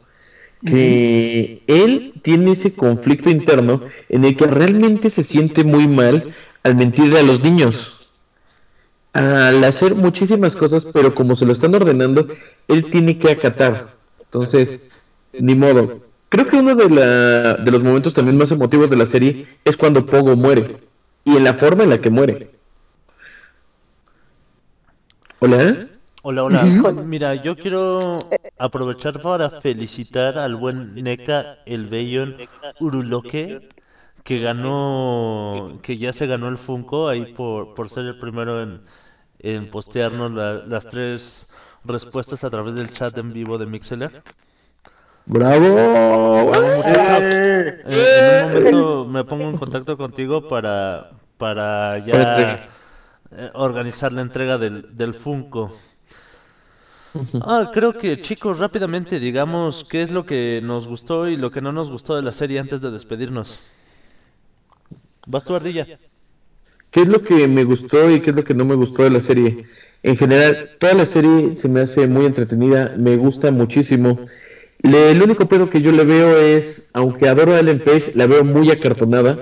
que 0.65 1.63
él 1.67 2.13
tiene 2.23 2.51
ese 2.51 2.75
conflicto 2.75 3.29
interno 3.29 3.81
en 4.09 4.25
el 4.25 4.35
que 4.35 4.47
realmente 4.47 5.09
se 5.09 5.23
siente 5.23 5.63
muy 5.63 5.87
mal 5.87 6.35
al 6.63 6.75
mentirle 6.75 7.19
a 7.19 7.23
los 7.23 7.41
niños, 7.43 8.09
al 9.13 9.63
hacer 9.63 9.95
muchísimas 9.95 10.55
cosas, 10.55 10.87
pero 10.91 11.15
como 11.15 11.35
se 11.35 11.45
lo 11.45 11.53
están 11.53 11.75
ordenando, 11.75 12.27
él 12.67 12.89
tiene 12.89 13.17
que 13.17 13.31
acatar. 13.31 13.95
Entonces, 14.19 14.89
ni 15.33 15.55
modo. 15.55 16.09
Creo 16.30 16.47
que 16.47 16.57
uno 16.57 16.76
de, 16.76 16.89
la, 16.89 17.56
de 17.56 17.72
los 17.72 17.84
momentos 17.84 18.14
también 18.14 18.38
más 18.38 18.51
emotivos 18.51 18.89
de 18.89 18.95
la 18.95 19.06
serie 19.06 19.47
es 19.65 19.76
cuando 19.77 20.06
Pogo 20.06 20.35
muere, 20.35 20.77
y 21.26 21.35
en 21.35 21.43
la 21.43 21.53
forma 21.53 21.84
en 21.84 21.89
la 21.89 21.99
que 21.99 22.10
muere. 22.10 22.51
¿Hola? 25.39 25.88
Hola, 26.22 26.43
hola. 26.43 26.64
Mira, 27.06 27.34
yo 27.35 27.56
quiero 27.56 28.18
aprovechar 28.57 29.22
para 29.22 29.49
felicitar 29.49 30.38
al 30.38 30.56
buen 30.56 30.93
Neka 30.95 31.60
el 31.65 31.88
Bellón 31.88 32.35
Uruloque 32.80 33.69
que 34.23 34.39
ganó, 34.39 35.80
que 35.81 35.97
ya 35.97 36.11
se 36.14 36.27
ganó 36.27 36.49
el 36.49 36.57
Funko 36.57 37.07
ahí 37.07 37.34
por, 37.34 37.73
por 37.73 37.89
ser 37.89 38.06
el 38.06 38.19
primero 38.19 38.61
en, 38.61 38.81
en 39.39 39.68
postearnos 39.69 40.31
la- 40.34 40.65
las 40.65 40.89
tres 40.89 41.53
respuestas 41.85 42.43
a 42.43 42.49
través 42.49 42.76
del 42.76 42.91
chat 42.91 43.18
en 43.18 43.31
vivo 43.31 43.57
de 43.57 43.65
Mixeler. 43.65 44.22
¡Bravo! 45.30 46.51
Eh, 46.56 47.84
en 47.85 48.65
un 48.65 48.81
momento 48.81 49.06
me 49.06 49.23
pongo 49.23 49.47
en 49.47 49.57
contacto 49.57 49.95
contigo 49.95 50.47
para, 50.47 51.11
para 51.38 52.03
ya 52.03 52.68
eh, 53.31 53.51
organizar 53.53 54.11
la 54.11 54.22
entrega 54.22 54.57
del, 54.57 54.97
del 54.97 55.14
Funko. 55.14 55.72
Ah, 57.41 57.69
creo 57.72 57.93
que 57.93 58.19
chicos, 58.22 58.57
rápidamente 58.57 59.19
digamos 59.19 59.85
qué 59.88 60.01
es 60.01 60.10
lo 60.10 60.26
que 60.26 60.61
nos 60.64 60.88
gustó 60.88 61.27
y 61.27 61.38
lo 61.38 61.51
que 61.51 61.61
no 61.61 61.72
nos 61.72 61.91
gustó 61.91 62.15
de 62.15 62.23
la 62.23 62.31
serie 62.31 62.60
antes 62.60 62.81
de 62.81 62.89
despedirnos. 62.89 63.60
Vas 65.27 65.43
tú, 65.43 65.53
Ardilla. 65.53 65.85
¿Qué 66.89 67.01
es 67.03 67.07
lo 67.07 67.22
que 67.22 67.47
me 67.47 67.65
gustó 67.65 68.10
y 68.10 68.19
qué 68.19 68.31
es 68.31 68.35
lo 68.35 68.43
que 68.43 68.56
no 68.56 68.65
me 68.65 68.73
gustó 68.73 69.03
de 69.03 69.11
la 69.11 69.19
serie? 69.19 69.65
En 70.01 70.18
general, 70.18 70.57
toda 70.80 70.95
la 70.95 71.06
serie 71.06 71.56
se 71.56 71.69
me 71.69 71.81
hace 71.81 72.07
muy 72.07 72.26
entretenida, 72.26 72.95
me 72.97 73.15
gusta 73.15 73.51
muchísimo. 73.51 74.19
Le- 74.80 75.11
el 75.11 75.22
único 75.22 75.47
pedo 75.47 75.69
que 75.69 75.81
yo 75.81 75.91
le 75.91 76.03
veo 76.06 76.38
es, 76.38 76.84
aunque 76.93 77.27
adoro 77.27 77.53
a 77.53 77.60
Ellen 77.60 77.81
Page, 77.81 78.11
la 78.14 78.27
veo 78.27 78.43
muy 78.43 78.72
acartonada. 78.72 79.41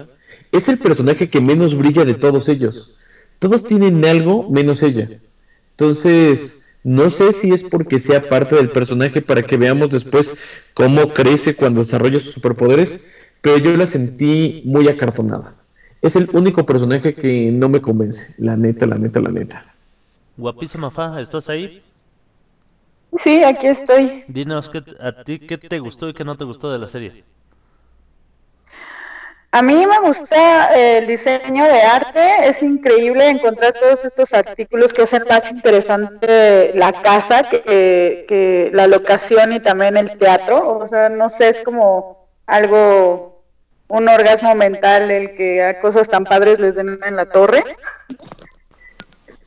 Es 0.52 0.68
el 0.68 0.80
personaje 0.80 1.30
que 1.30 1.42
menos 1.42 1.76
brilla 1.76 2.06
de 2.06 2.16
todos 2.16 2.50
ellos. 2.50 2.92
Todos 3.40 3.66
tienen 3.66 4.04
algo 4.06 4.46
menos 4.48 4.82
ella. 4.84 5.12
Entonces, 5.72 6.58
no 6.84 7.10
sé 7.10 7.34
si 7.34 7.54
es 7.54 7.64
porque 7.64 8.00
sea 8.00 8.28
parte 8.28 8.56
del 8.56 8.72
personaje 8.72 9.22
para 9.22 9.44
que 9.44 9.58
veamos 9.58 9.90
después 9.90 10.36
cómo 10.74 11.14
crece 11.14 11.56
cuando 11.56 11.82
desarrolla 11.82 12.20
sus 12.20 12.34
superpoderes, 12.34 13.02
pero 13.42 13.58
yo 13.60 13.76
la 13.78 13.88
sentí 13.88 14.60
muy 14.64 14.88
acartonada. 14.90 15.56
Es 16.02 16.16
el 16.16 16.30
único 16.34 16.66
personaje 16.66 17.16
que 17.16 17.52
no 17.52 17.70
me 17.70 17.82
convence, 17.82 18.34
la 18.38 18.58
neta, 18.58 18.86
la 18.88 18.98
neta, 18.98 19.20
la 19.22 19.32
neta. 19.32 19.68
Guapísima 20.38 20.90
Fa, 20.90 21.20
¿estás 21.22 21.50
ahí? 21.50 21.72
Sí, 23.18 23.44
aquí 23.44 23.68
estoy. 23.68 24.26
Dinos 24.28 24.70
qué, 24.70 24.82
a 25.00 25.24
ti 25.24 25.40
qué 25.40 25.58
te 25.58 25.80
gustó 25.80 26.10
y 26.10 26.14
qué 26.14 26.24
no 26.24 26.36
te 26.36 26.44
gustó 26.44 26.72
de 26.72 26.78
la 26.78 26.90
serie. 26.90 27.24
A 29.52 29.62
mí 29.62 29.88
me 29.88 30.00
gusta 30.02 30.76
el 30.76 31.08
diseño 31.08 31.64
de 31.64 31.82
arte, 31.82 32.48
es 32.48 32.62
increíble 32.62 33.30
encontrar 33.30 33.74
todos 33.74 34.04
estos 34.04 34.34
artículos 34.34 34.94
que 34.94 35.04
hacen 35.04 35.24
más 35.30 35.50
interesante 35.50 36.74
la 36.76 36.92
casa 36.92 37.44
que, 37.44 38.26
que 38.28 38.70
la 38.74 38.88
locación 38.88 39.54
y 39.54 39.60
también 39.62 39.96
el 39.96 40.18
teatro. 40.18 40.78
O 40.78 40.86
sea, 40.86 41.10
no 41.10 41.30
sé, 41.30 41.50
es 41.50 41.62
como 41.62 42.28
algo, 42.46 43.42
un 43.88 44.10
orgasmo 44.10 44.54
mental 44.54 45.10
el 45.10 45.34
que 45.36 45.64
a 45.64 45.80
cosas 45.80 46.10
tan 46.10 46.26
padres 46.26 46.60
les 46.60 46.76
den 46.76 47.00
en 47.04 47.16
la 47.16 47.28
torre. 47.28 47.64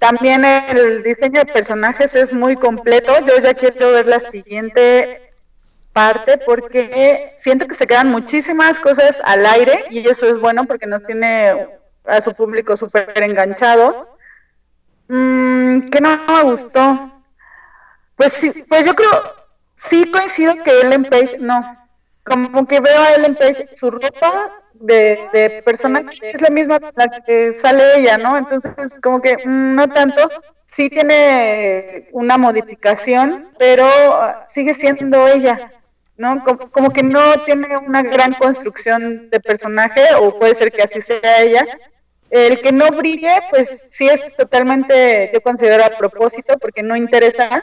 También 0.00 0.46
el 0.46 1.02
diseño 1.02 1.40
de 1.40 1.52
personajes 1.52 2.14
es 2.14 2.32
muy 2.32 2.56
completo. 2.56 3.12
Yo 3.26 3.38
ya 3.38 3.52
quiero 3.52 3.92
ver 3.92 4.06
la 4.06 4.18
siguiente 4.18 5.30
parte 5.92 6.38
porque 6.38 7.34
siento 7.36 7.66
que 7.66 7.74
se 7.74 7.86
quedan 7.86 8.10
muchísimas 8.10 8.80
cosas 8.80 9.18
al 9.22 9.44
aire 9.44 9.84
y 9.90 9.98
eso 10.08 10.26
es 10.26 10.40
bueno 10.40 10.64
porque 10.64 10.86
nos 10.86 11.04
tiene 11.04 11.68
a 12.06 12.20
su 12.22 12.32
público 12.32 12.78
súper 12.78 13.12
enganchado. 13.22 14.16
Mm, 15.08 15.80
¿Qué 15.80 16.00
no 16.00 16.16
me 16.16 16.42
gustó? 16.44 17.22
Pues 18.16 18.32
sí, 18.32 18.64
pues 18.70 18.86
yo 18.86 18.94
creo, 18.94 19.10
sí 19.76 20.10
coincido 20.10 20.54
que 20.64 20.80
Ellen 20.80 21.04
Page, 21.04 21.36
no, 21.40 21.76
como 22.24 22.66
que 22.66 22.80
veo 22.80 23.02
a 23.02 23.12
Ellen 23.16 23.34
Page, 23.34 23.66
su 23.76 23.90
ropa 23.90 24.59
de, 24.80 25.28
de 25.32 25.62
persona 25.62 26.02
es 26.22 26.40
la 26.40 26.50
misma 26.50 26.80
la 26.96 27.08
que 27.24 27.54
sale 27.54 27.98
ella, 27.98 28.18
¿no? 28.18 28.36
Entonces, 28.36 28.98
como 29.02 29.20
que 29.20 29.36
mm, 29.36 29.74
no 29.74 29.88
tanto, 29.88 30.30
sí 30.66 30.88
tiene 30.88 32.08
una 32.12 32.38
modificación, 32.38 33.50
pero 33.58 33.86
ah, 33.86 34.46
sigue 34.48 34.74
siendo 34.74 35.28
ella, 35.28 35.72
¿no? 36.16 36.42
Como, 36.44 36.70
como 36.70 36.90
que 36.90 37.02
no 37.02 37.34
tiene 37.44 37.76
una 37.86 38.02
gran 38.02 38.32
construcción 38.32 39.28
de 39.30 39.40
personaje, 39.40 40.02
o 40.18 40.38
puede 40.38 40.54
ser 40.54 40.72
que 40.72 40.82
así 40.82 41.00
sea 41.00 41.42
ella. 41.42 41.66
El 42.30 42.60
que 42.60 42.72
no 42.72 42.88
brille, 42.90 43.40
pues 43.50 43.86
sí 43.90 44.08
es 44.08 44.36
totalmente, 44.36 45.30
yo 45.34 45.40
considero 45.40 45.84
a 45.84 45.90
propósito, 45.90 46.56
porque 46.58 46.82
no 46.82 46.94
interesa, 46.96 47.62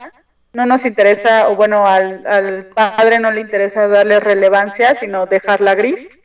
no 0.51 0.65
nos 0.65 0.85
interesa, 0.85 1.47
o 1.49 1.55
bueno, 1.55 1.87
al, 1.87 2.27
al 2.27 2.65
padre 2.65 3.19
no 3.19 3.31
le 3.31 3.41
interesa 3.41 3.87
darle 3.87 4.19
relevancia, 4.19 4.93
sino 4.93 5.25
dejarla 5.25 5.73
gris. 5.73 6.16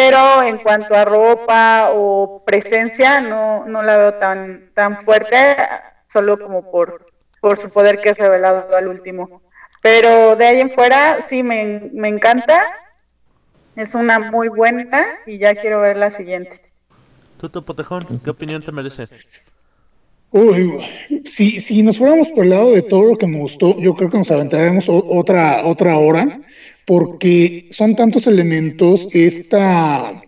Pero 0.00 0.42
en 0.42 0.56
cuanto 0.56 0.94
a 0.94 1.04
ropa 1.04 1.90
o 1.92 2.42
presencia, 2.46 3.20
no, 3.20 3.66
no 3.66 3.82
la 3.82 3.98
veo 3.98 4.14
tan, 4.14 4.70
tan 4.72 4.96
fuerte, 5.04 5.58
solo 6.10 6.38
como 6.38 6.70
por, 6.70 7.12
por 7.42 7.58
su 7.58 7.68
poder 7.68 8.00
que 8.00 8.08
es 8.08 8.16
revelado 8.16 8.74
al 8.74 8.88
último. 8.88 9.42
Pero 9.82 10.36
de 10.36 10.46
ahí 10.46 10.60
en 10.60 10.70
fuera, 10.70 11.18
sí, 11.28 11.42
me, 11.42 11.90
me 11.92 12.08
encanta. 12.08 12.64
Es 13.76 13.94
una 13.94 14.18
muy 14.18 14.48
buena 14.48 15.06
y 15.26 15.36
ya 15.36 15.54
quiero 15.54 15.82
ver 15.82 15.98
la 15.98 16.10
siguiente. 16.10 16.62
Tuto 17.38 17.62
Potejón, 17.62 18.22
¿qué 18.24 18.30
opinión 18.30 18.62
te 18.62 18.72
merece? 18.72 19.06
Uy, 20.30 20.80
si, 21.26 21.60
si 21.60 21.82
nos 21.82 21.98
fuéramos 21.98 22.28
por 22.30 22.44
el 22.44 22.50
lado 22.50 22.72
de 22.72 22.80
todo 22.80 23.10
lo 23.10 23.18
que 23.18 23.26
me 23.26 23.38
gustó, 23.38 23.78
yo 23.78 23.92
creo 23.94 24.08
que 24.08 24.16
nos 24.16 24.30
aventaremos 24.30 24.86
otra, 24.88 25.66
otra 25.66 25.98
hora, 25.98 26.40
porque 26.90 27.68
son 27.70 27.94
tantos 27.94 28.26
elementos, 28.26 29.06
esta, 29.12 30.20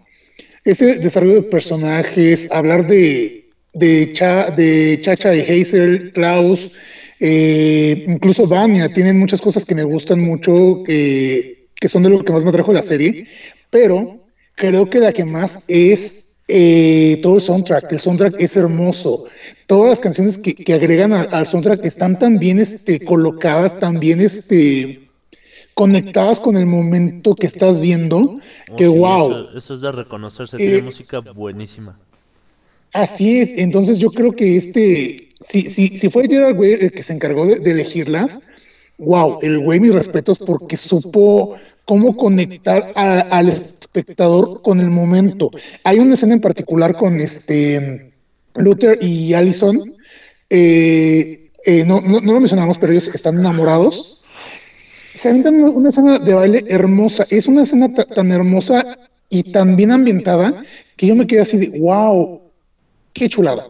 ese 0.64 0.96
desarrollo 0.96 1.34
de 1.34 1.42
personajes, 1.42 2.46
hablar 2.52 2.86
de, 2.86 3.50
de, 3.72 4.12
Cha- 4.12 4.50
de 4.50 4.98
Chacha, 5.02 5.30
de 5.30 5.42
Hazel, 5.42 6.12
Klaus, 6.12 6.70
eh, 7.18 8.04
incluso 8.06 8.46
Vania, 8.46 8.88
tienen 8.92 9.18
muchas 9.18 9.40
cosas 9.40 9.64
que 9.64 9.74
me 9.74 9.82
gustan 9.82 10.20
mucho, 10.20 10.82
que, 10.84 11.66
que 11.74 11.88
son 11.88 12.04
de 12.04 12.10
lo 12.10 12.22
que 12.24 12.32
más 12.32 12.44
me 12.44 12.50
atrajo 12.50 12.70
de 12.72 12.78
la 12.78 12.82
serie, 12.84 13.26
pero 13.70 14.20
creo 14.54 14.88
que 14.88 15.00
la 15.00 15.12
que 15.12 15.24
más 15.24 15.58
es 15.66 16.36
eh, 16.46 17.18
todo 17.22 17.34
el 17.36 17.40
soundtrack. 17.40 17.90
El 17.92 17.98
soundtrack 17.98 18.36
es 18.38 18.56
hermoso. 18.56 19.24
Todas 19.66 19.90
las 19.90 20.00
canciones 20.00 20.38
que, 20.38 20.54
que 20.54 20.74
agregan 20.74 21.12
al 21.12 21.46
soundtrack 21.46 21.84
están 21.84 22.18
tan 22.18 22.38
bien 22.38 22.60
este, 22.60 23.00
colocadas, 23.00 23.78
tan 23.80 23.98
bien 23.98 24.20
este, 24.20 25.01
conectadas 25.74 26.38
con 26.40 26.56
el 26.56 26.66
momento 26.66 27.34
que 27.34 27.46
estás 27.46 27.80
viendo, 27.80 28.38
Oh, 28.70 28.76
que 28.76 28.84
sí, 28.84 28.90
wow. 28.90 29.30
Eso, 29.30 29.56
eso 29.58 29.74
es 29.74 29.80
de 29.80 29.92
reconocerse, 29.92 30.56
Eh, 30.56 30.60
tiene 30.60 30.82
música 30.82 31.20
buenísima. 31.20 31.98
Así 32.92 33.38
es, 33.38 33.50
entonces 33.56 33.98
yo 33.98 34.10
creo 34.10 34.32
que 34.32 34.56
este, 34.56 35.28
si, 35.40 35.62
si, 35.70 35.88
si 35.88 36.10
fue 36.10 36.28
Gerard 36.28 36.58
Way 36.58 36.72
el 36.74 36.92
que 36.92 37.02
se 37.02 37.14
encargó 37.14 37.46
de, 37.46 37.58
de 37.58 37.70
elegirlas, 37.70 38.50
wow, 38.98 39.38
el 39.42 39.58
güey 39.60 39.80
mis 39.80 39.94
respetos 39.94 40.38
porque 40.38 40.76
supo 40.76 41.56
cómo 41.86 42.14
conectar 42.16 42.92
a- 42.94 43.20
al 43.20 43.48
espectador 43.48 44.60
con 44.62 44.78
el 44.80 44.90
momento. 44.90 45.50
Hay 45.84 45.98
una 46.00 46.14
escena 46.14 46.34
en 46.34 46.40
particular 46.40 46.94
con 46.94 47.18
este 47.20 48.12
Luther 48.56 48.98
y 49.02 49.32
Allison, 49.32 49.94
eh, 50.50 51.50
eh, 51.64 51.84
no, 51.86 52.00
no, 52.02 52.20
no 52.20 52.32
lo 52.34 52.40
mencionamos, 52.40 52.76
pero 52.78 52.92
ellos 52.92 53.08
están 53.14 53.38
enamorados. 53.38 54.20
Se 55.14 55.28
aventan 55.28 55.54
una, 55.56 55.70
una 55.70 55.88
escena 55.90 56.18
de 56.18 56.34
baile 56.34 56.64
hermosa, 56.68 57.26
es 57.30 57.46
una 57.46 57.62
escena 57.62 57.88
ta- 57.92 58.04
tan 58.04 58.30
hermosa 58.32 58.98
y 59.28 59.42
tan 59.52 59.76
bien 59.76 59.90
ambientada 59.92 60.64
que 60.96 61.06
yo 61.06 61.14
me 61.14 61.26
quedé 61.26 61.40
así 61.40 61.56
de 61.58 61.78
wow, 61.80 62.40
qué 63.12 63.28
chulada. 63.28 63.66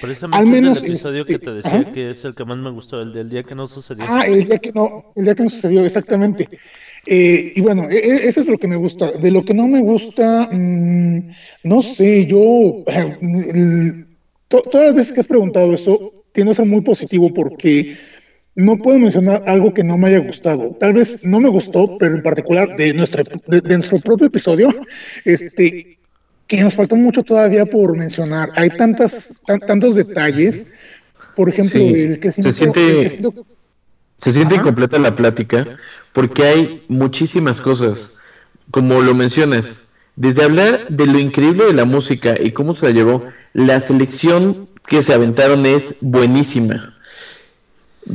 Precisamente 0.00 0.38
al 0.38 0.46
menos, 0.46 0.78
es 0.78 0.84
el 0.84 0.90
episodio 0.92 1.24
que 1.26 1.34
este, 1.34 1.46
te 1.46 1.52
decía 1.54 1.72
ajá. 1.80 1.92
que 1.92 2.10
es 2.10 2.24
el 2.24 2.34
que 2.34 2.44
más 2.44 2.58
me 2.58 2.70
gustó, 2.70 3.00
el 3.00 3.12
del 3.12 3.28
día 3.28 3.42
que 3.42 3.54
no 3.54 3.66
sucedió. 3.66 4.04
Ah, 4.08 4.24
el 4.26 4.44
día 4.46 4.58
que 4.58 4.72
no, 4.72 5.12
el 5.16 5.24
día 5.24 5.34
que 5.34 5.42
no 5.42 5.50
sucedió, 5.50 5.84
exactamente. 5.84 6.48
Eh, 7.06 7.52
y 7.54 7.60
bueno, 7.60 7.88
e- 7.90 7.96
e- 7.98 8.28
eso 8.28 8.40
es 8.40 8.48
lo 8.48 8.56
que 8.56 8.66
me 8.68 8.76
gusta. 8.76 9.10
De 9.12 9.30
lo 9.30 9.44
que 9.44 9.52
no 9.52 9.68
me 9.68 9.80
gusta, 9.80 10.48
mm, 10.50 11.30
no 11.64 11.80
sé, 11.82 12.24
yo, 12.26 12.82
el- 12.86 14.06
to- 14.48 14.62
todas 14.62 14.86
las 14.88 14.94
veces 14.94 15.12
que 15.12 15.20
has 15.20 15.26
preguntado 15.26 15.72
eso, 15.74 16.10
tiendo 16.32 16.52
a 16.52 16.54
ser 16.54 16.66
muy 16.66 16.80
positivo 16.80 17.32
porque 17.32 17.96
no 18.56 18.76
puedo 18.78 18.98
mencionar 18.98 19.42
algo 19.46 19.74
que 19.74 19.82
no 19.84 19.96
me 19.98 20.08
haya 20.08 20.18
gustado. 20.20 20.76
Tal 20.78 20.92
vez 20.92 21.24
no 21.24 21.40
me 21.40 21.48
gustó, 21.48 21.98
pero 21.98 22.14
en 22.14 22.22
particular 22.22 22.76
de 22.76 22.92
nuestro, 22.94 23.24
de, 23.48 23.60
de 23.60 23.74
nuestro 23.74 23.98
propio 23.98 24.26
episodio, 24.28 24.68
este, 25.24 25.98
que 26.46 26.60
nos 26.60 26.74
faltó 26.74 26.96
mucho 26.96 27.22
todavía 27.22 27.66
por 27.66 27.96
mencionar. 27.96 28.50
Hay 28.54 28.70
tantas, 28.70 29.40
tan- 29.46 29.60
tantos 29.60 29.94
detalles. 29.96 30.74
Por 31.34 31.48
ejemplo, 31.48 31.80
Sí, 31.80 31.94
el 31.94 32.20
crecimiento, 32.20 32.56
se 32.56 32.64
siente- 32.64 33.00
crecimiento 33.00 33.46
Se 34.22 34.32
siente 34.32 34.54
incompleta 34.54 34.98
la 34.98 35.16
plática 35.16 35.66
porque 36.12 36.44
hay 36.44 36.82
muchísimas 36.88 37.60
cosas, 37.60 38.12
como 38.70 39.02
lo 39.02 39.14
mencionas, 39.14 39.88
desde 40.16 40.44
hablar 40.44 40.86
de 40.88 41.06
lo 41.06 41.18
increíble 41.18 41.64
de 41.64 41.72
la 41.72 41.84
música 41.84 42.36
y 42.40 42.52
cómo 42.52 42.72
se 42.72 42.86
la 42.86 42.92
llevó, 42.92 43.24
la 43.52 43.80
selección 43.80 44.68
que 44.86 45.02
se 45.02 45.12
aventaron 45.12 45.66
es 45.66 45.96
buenísima. 46.00 46.94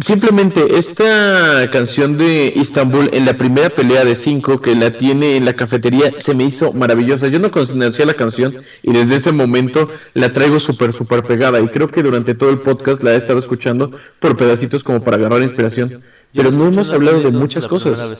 Simplemente 0.06 0.78
esta 0.78 1.68
canción 1.72 2.18
de 2.18 2.54
Istanbul 2.56 3.10
en 3.12 3.26
la 3.26 3.34
primera 3.34 3.70
pelea 3.70 4.06
de 4.06 4.16
cinco 4.16 4.62
que 4.62 4.76
la 4.76 4.92
tiene 4.92 5.36
en 5.36 5.46
la 5.46 5.54
cafetería 5.54 6.12
se 6.20 6.36
me 6.36 6.44
hizo 6.44 6.74
maravillosa. 6.74 7.28
Yo 7.28 7.40
no 7.40 7.50
conocía 7.50 8.06
la 8.06 8.14
canción 8.14 8.64
y 8.84 8.94
desde 8.94 9.16
ese 9.16 9.32
momento 9.32 9.90
la 10.14 10.32
traigo 10.32 10.60
súper, 10.60 10.94
súper 10.94 11.24
pegada 11.24 11.60
y 11.60 11.68
creo 11.68 11.88
que 11.88 12.04
durante 12.04 12.36
todo 12.36 12.52
el 12.52 12.60
podcast 12.60 13.02
la 13.02 13.14
he 13.14 13.18
estado 13.18 13.40
escuchando 13.40 13.92
por 14.20 14.38
pedacitos 14.38 14.84
como 14.84 15.04
para 15.04 15.18
agarrar 15.18 15.42
inspiración. 15.42 15.90
Yo 15.90 16.44
Pero 16.44 16.52
no 16.52 16.68
hemos 16.68 16.92
hablado 16.92 17.22
de 17.22 17.32
muchas 17.32 17.64
la 17.64 18.16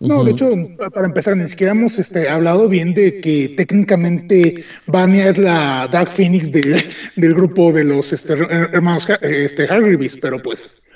No, 0.00 0.22
de 0.22 0.30
hecho, 0.30 0.48
pa- 0.78 0.90
para 0.90 1.06
empezar, 1.06 1.36
ni 1.36 1.48
siquiera 1.48 1.72
hemos 1.72 1.98
este, 1.98 2.28
hablado 2.28 2.68
bien 2.68 2.94
de 2.94 3.20
que 3.20 3.48
técnicamente 3.56 4.64
Vania 4.86 5.30
es 5.30 5.38
la 5.38 5.88
Dark 5.90 6.10
Phoenix 6.12 6.52
de- 6.52 6.84
del 7.16 7.34
grupo 7.34 7.72
de 7.72 7.82
los 7.84 8.12
este, 8.12 8.34
her- 8.34 8.70
hermanos 8.72 9.08
este, 9.22 9.64
Hargreaves, 9.64 10.16
pero 10.18 10.38
pues, 10.40 10.86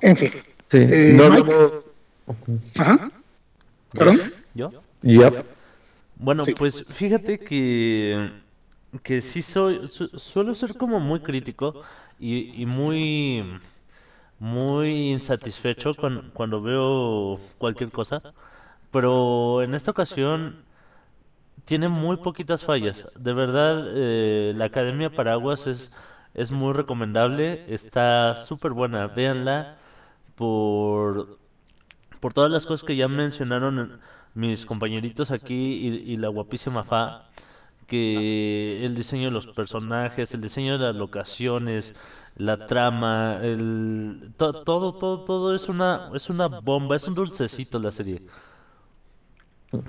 en 0.00 0.16
fin. 0.16 0.30
Sí, 0.70 0.78
Eh, 0.78 1.14
no 1.16 1.30
Mike. 1.30 1.42
hablamos- 1.52 1.72
Ajá. 2.76 3.10
¿Perdón? 3.92 4.32
¿Yo? 4.54 4.72
Yep. 5.02 5.44
Bueno, 6.16 6.44
Sí. 6.44 6.54
pues 6.56 6.84
fíjate 6.92 7.38
que, 7.38 8.30
que 9.02 9.20
sí 9.22 9.42
soy, 9.42 9.86
su- 9.88 10.06
suelo 10.18 10.54
ser 10.54 10.74
como 10.76 10.98
muy 11.00 11.20
crítico 11.20 11.82
y, 12.18 12.62
y 12.62 12.66
muy, 12.66 13.44
muy 14.40 15.12
insatisfecho 15.12 15.94
cuando, 15.94 16.24
cuando 16.32 16.62
veo 16.62 17.38
cualquier 17.58 17.92
cosa, 17.92 18.18
pero 18.90 19.62
en 19.62 19.74
esta 19.74 19.92
ocasión 19.92 20.64
tiene 21.64 21.88
muy 21.88 22.16
poquitas 22.16 22.64
fallas. 22.64 23.06
De 23.18 23.32
verdad, 23.34 23.86
eh, 23.94 24.52
la 24.56 24.64
Academia 24.66 25.10
Paraguas 25.10 25.66
es, 25.66 26.00
es 26.34 26.50
muy 26.50 26.72
recomendable, 26.72 27.64
está 27.72 28.34
súper 28.34 28.72
buena, 28.72 29.06
véanla 29.08 29.78
por, 30.36 31.38
por 32.18 32.32
todas 32.32 32.50
las 32.50 32.66
cosas 32.66 32.84
que 32.84 32.96
ya 32.96 33.08
mencionaron 33.08 34.00
mis 34.34 34.64
compañeritos 34.66 35.32
aquí 35.32 35.74
y, 35.74 36.12
y 36.12 36.16
la 36.16 36.28
guapísima 36.28 36.82
Fa, 36.82 37.26
que 37.86 38.84
el 38.86 38.94
diseño 38.94 39.26
de 39.26 39.32
los 39.32 39.48
personajes, 39.48 40.32
el 40.34 40.40
diseño 40.40 40.78
de 40.78 40.86
las 40.86 40.96
locaciones, 40.96 41.94
la 42.40 42.64
trama, 42.64 43.38
el 43.42 44.32
to- 44.36 44.54
todo, 44.54 44.94
todo, 44.94 45.20
todo 45.20 45.54
es 45.54 45.68
una, 45.68 46.02
es 46.14 46.30
una 46.30 46.48
bomba, 46.48 46.96
es 46.96 47.08
un 47.08 47.14
dulcecito 47.14 47.78
la 47.78 47.92
serie. 47.92 48.22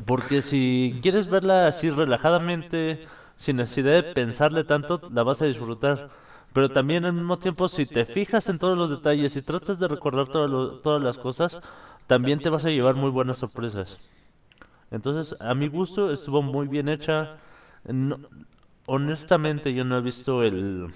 Porque 0.05 0.41
si 0.41 0.97
quieres 1.01 1.27
verla 1.27 1.67
así 1.67 1.89
relajadamente, 1.89 2.99
sin 3.35 3.57
necesidad 3.57 3.93
de 3.93 4.03
pensarle 4.03 4.63
tanto, 4.63 5.01
la 5.09 5.23
vas 5.23 5.41
a 5.41 5.45
disfrutar. 5.45 6.05
Pero 6.53 6.71
también 6.71 7.05
al 7.05 7.13
mismo 7.13 7.37
tiempo, 7.39 7.67
si 7.67 7.85
te 7.87 8.05
fijas 8.05 8.49
en 8.49 8.59
todos 8.59 8.77
los 8.77 8.89
detalles 8.91 9.35
y 9.35 9.41
tratas 9.41 9.79
de 9.79 9.87
recordar 9.87 10.27
lo- 10.49 10.75
todas 10.75 11.01
las 11.01 11.17
cosas, 11.17 11.59
también 12.07 12.41
te 12.41 12.49
vas 12.49 12.65
a 12.65 12.69
llevar 12.71 12.95
muy 12.95 13.09
buenas 13.09 13.37
sorpresas. 13.39 13.99
Entonces, 14.91 15.35
a 15.41 15.55
mi 15.55 15.67
gusto, 15.69 16.11
estuvo 16.11 16.41
muy 16.43 16.67
bien 16.67 16.89
hecha. 16.89 17.31
Honestamente, 18.85 19.73
yo 19.73 19.83
no 19.83 19.97
he 19.97 20.01
visto 20.01 20.43
el... 20.43 20.93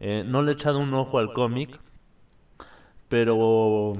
eh, 0.00 0.24
no 0.26 0.42
le 0.42 0.52
he 0.52 0.54
echado 0.54 0.78
un 0.80 0.94
ojo 0.94 1.18
al 1.18 1.32
cómic, 1.32 1.80
pero... 3.08 3.94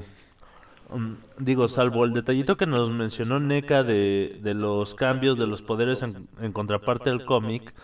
mm, 0.90 1.14
digo, 1.38 1.68
salvo 1.68 2.04
el 2.04 2.12
detallito 2.12 2.56
que 2.56 2.66
nos 2.66 2.90
mencionó 2.90 3.40
NECA 3.40 3.84
de, 3.84 4.38
de 4.42 4.54
los 4.54 4.94
cambios 4.94 5.38
de 5.38 5.46
los 5.46 5.62
poderes 5.62 6.02
en, 6.02 6.28
en 6.40 6.52
contraparte 6.52 7.10
del 7.10 7.24
cómic, 7.24 7.74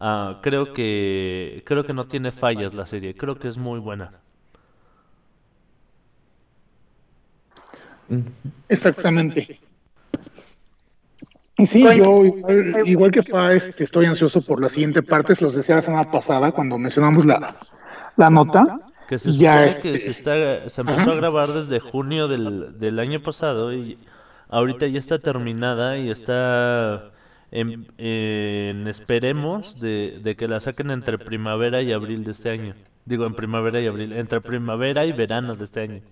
ah, 0.00 0.40
creo 0.42 0.72
que 0.72 1.62
creo 1.66 1.84
que 1.86 1.94
no 1.94 2.06
tiene 2.08 2.32
fallas 2.32 2.74
la 2.74 2.86
serie, 2.86 3.16
creo 3.16 3.38
que 3.38 3.48
es 3.48 3.58
muy 3.58 3.80
buena. 3.80 4.14
Exactamente. 8.68 9.50
Y 11.58 11.66
sí, 11.66 11.94
yo 11.94 12.24
igual, 12.24 12.76
igual 12.84 13.10
que 13.10 13.22
Fa, 13.22 13.52
este, 13.54 13.84
estoy 13.84 14.06
ansioso 14.06 14.42
por 14.42 14.60
la 14.60 14.68
siguiente 14.68 15.02
parte, 15.02 15.34
se 15.34 15.44
los 15.44 15.54
decía 15.54 15.76
la 15.76 15.82
semana 15.82 16.10
pasada 16.10 16.52
cuando 16.52 16.78
mencionamos 16.78 17.24
la, 17.26 17.42
la 18.16 18.30
nota. 18.30 18.70
Que 19.06 19.18
se 19.18 19.32
Ya, 19.36 19.68
supone 19.68 19.78
que 19.80 19.94
este, 19.94 19.98
se 19.98 20.10
está 20.10 20.68
se 20.68 20.80
empezó 20.82 21.12
a 21.12 21.14
grabar 21.14 21.52
desde 21.52 21.80
junio 21.80 22.28
del, 22.28 22.78
del 22.78 22.98
año 22.98 23.22
pasado 23.22 23.72
y 23.72 23.98
ahorita 24.48 24.86
ya 24.88 24.98
está 24.98 25.18
terminada 25.18 25.98
y 25.98 26.10
está 26.10 27.12
en, 27.50 27.86
en 27.98 28.88
esperemos 28.88 29.78
de, 29.80 30.18
de 30.22 30.36
que 30.36 30.48
la 30.48 30.60
saquen 30.60 30.90
entre 30.90 31.18
primavera 31.18 31.82
y 31.82 31.92
abril 31.92 32.24
de 32.24 32.32
este 32.32 32.50
año. 32.50 32.74
Digo, 33.04 33.26
en 33.26 33.34
primavera 33.36 33.80
y 33.80 33.86
abril, 33.86 34.12
entre 34.12 34.40
primavera 34.40 35.06
y 35.06 35.12
verano 35.12 35.56
de 35.56 35.64
este 35.64 35.80
año. 35.82 36.02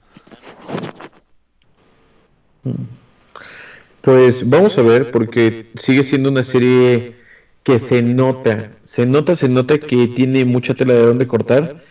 Pues 4.04 4.48
vamos 4.50 4.76
a 4.76 4.82
ver, 4.82 5.10
porque 5.10 5.64
sigue 5.76 6.02
siendo 6.02 6.28
una 6.28 6.44
serie 6.44 7.14
que 7.62 7.78
se 7.78 8.02
nota, 8.02 8.70
se 8.82 9.06
nota, 9.06 9.34
se 9.34 9.48
nota 9.48 9.78
que 9.78 10.08
tiene 10.08 10.44
mucha 10.44 10.74
tela 10.74 10.92
de 10.92 11.06
dónde 11.06 11.26
cortar. 11.26 11.82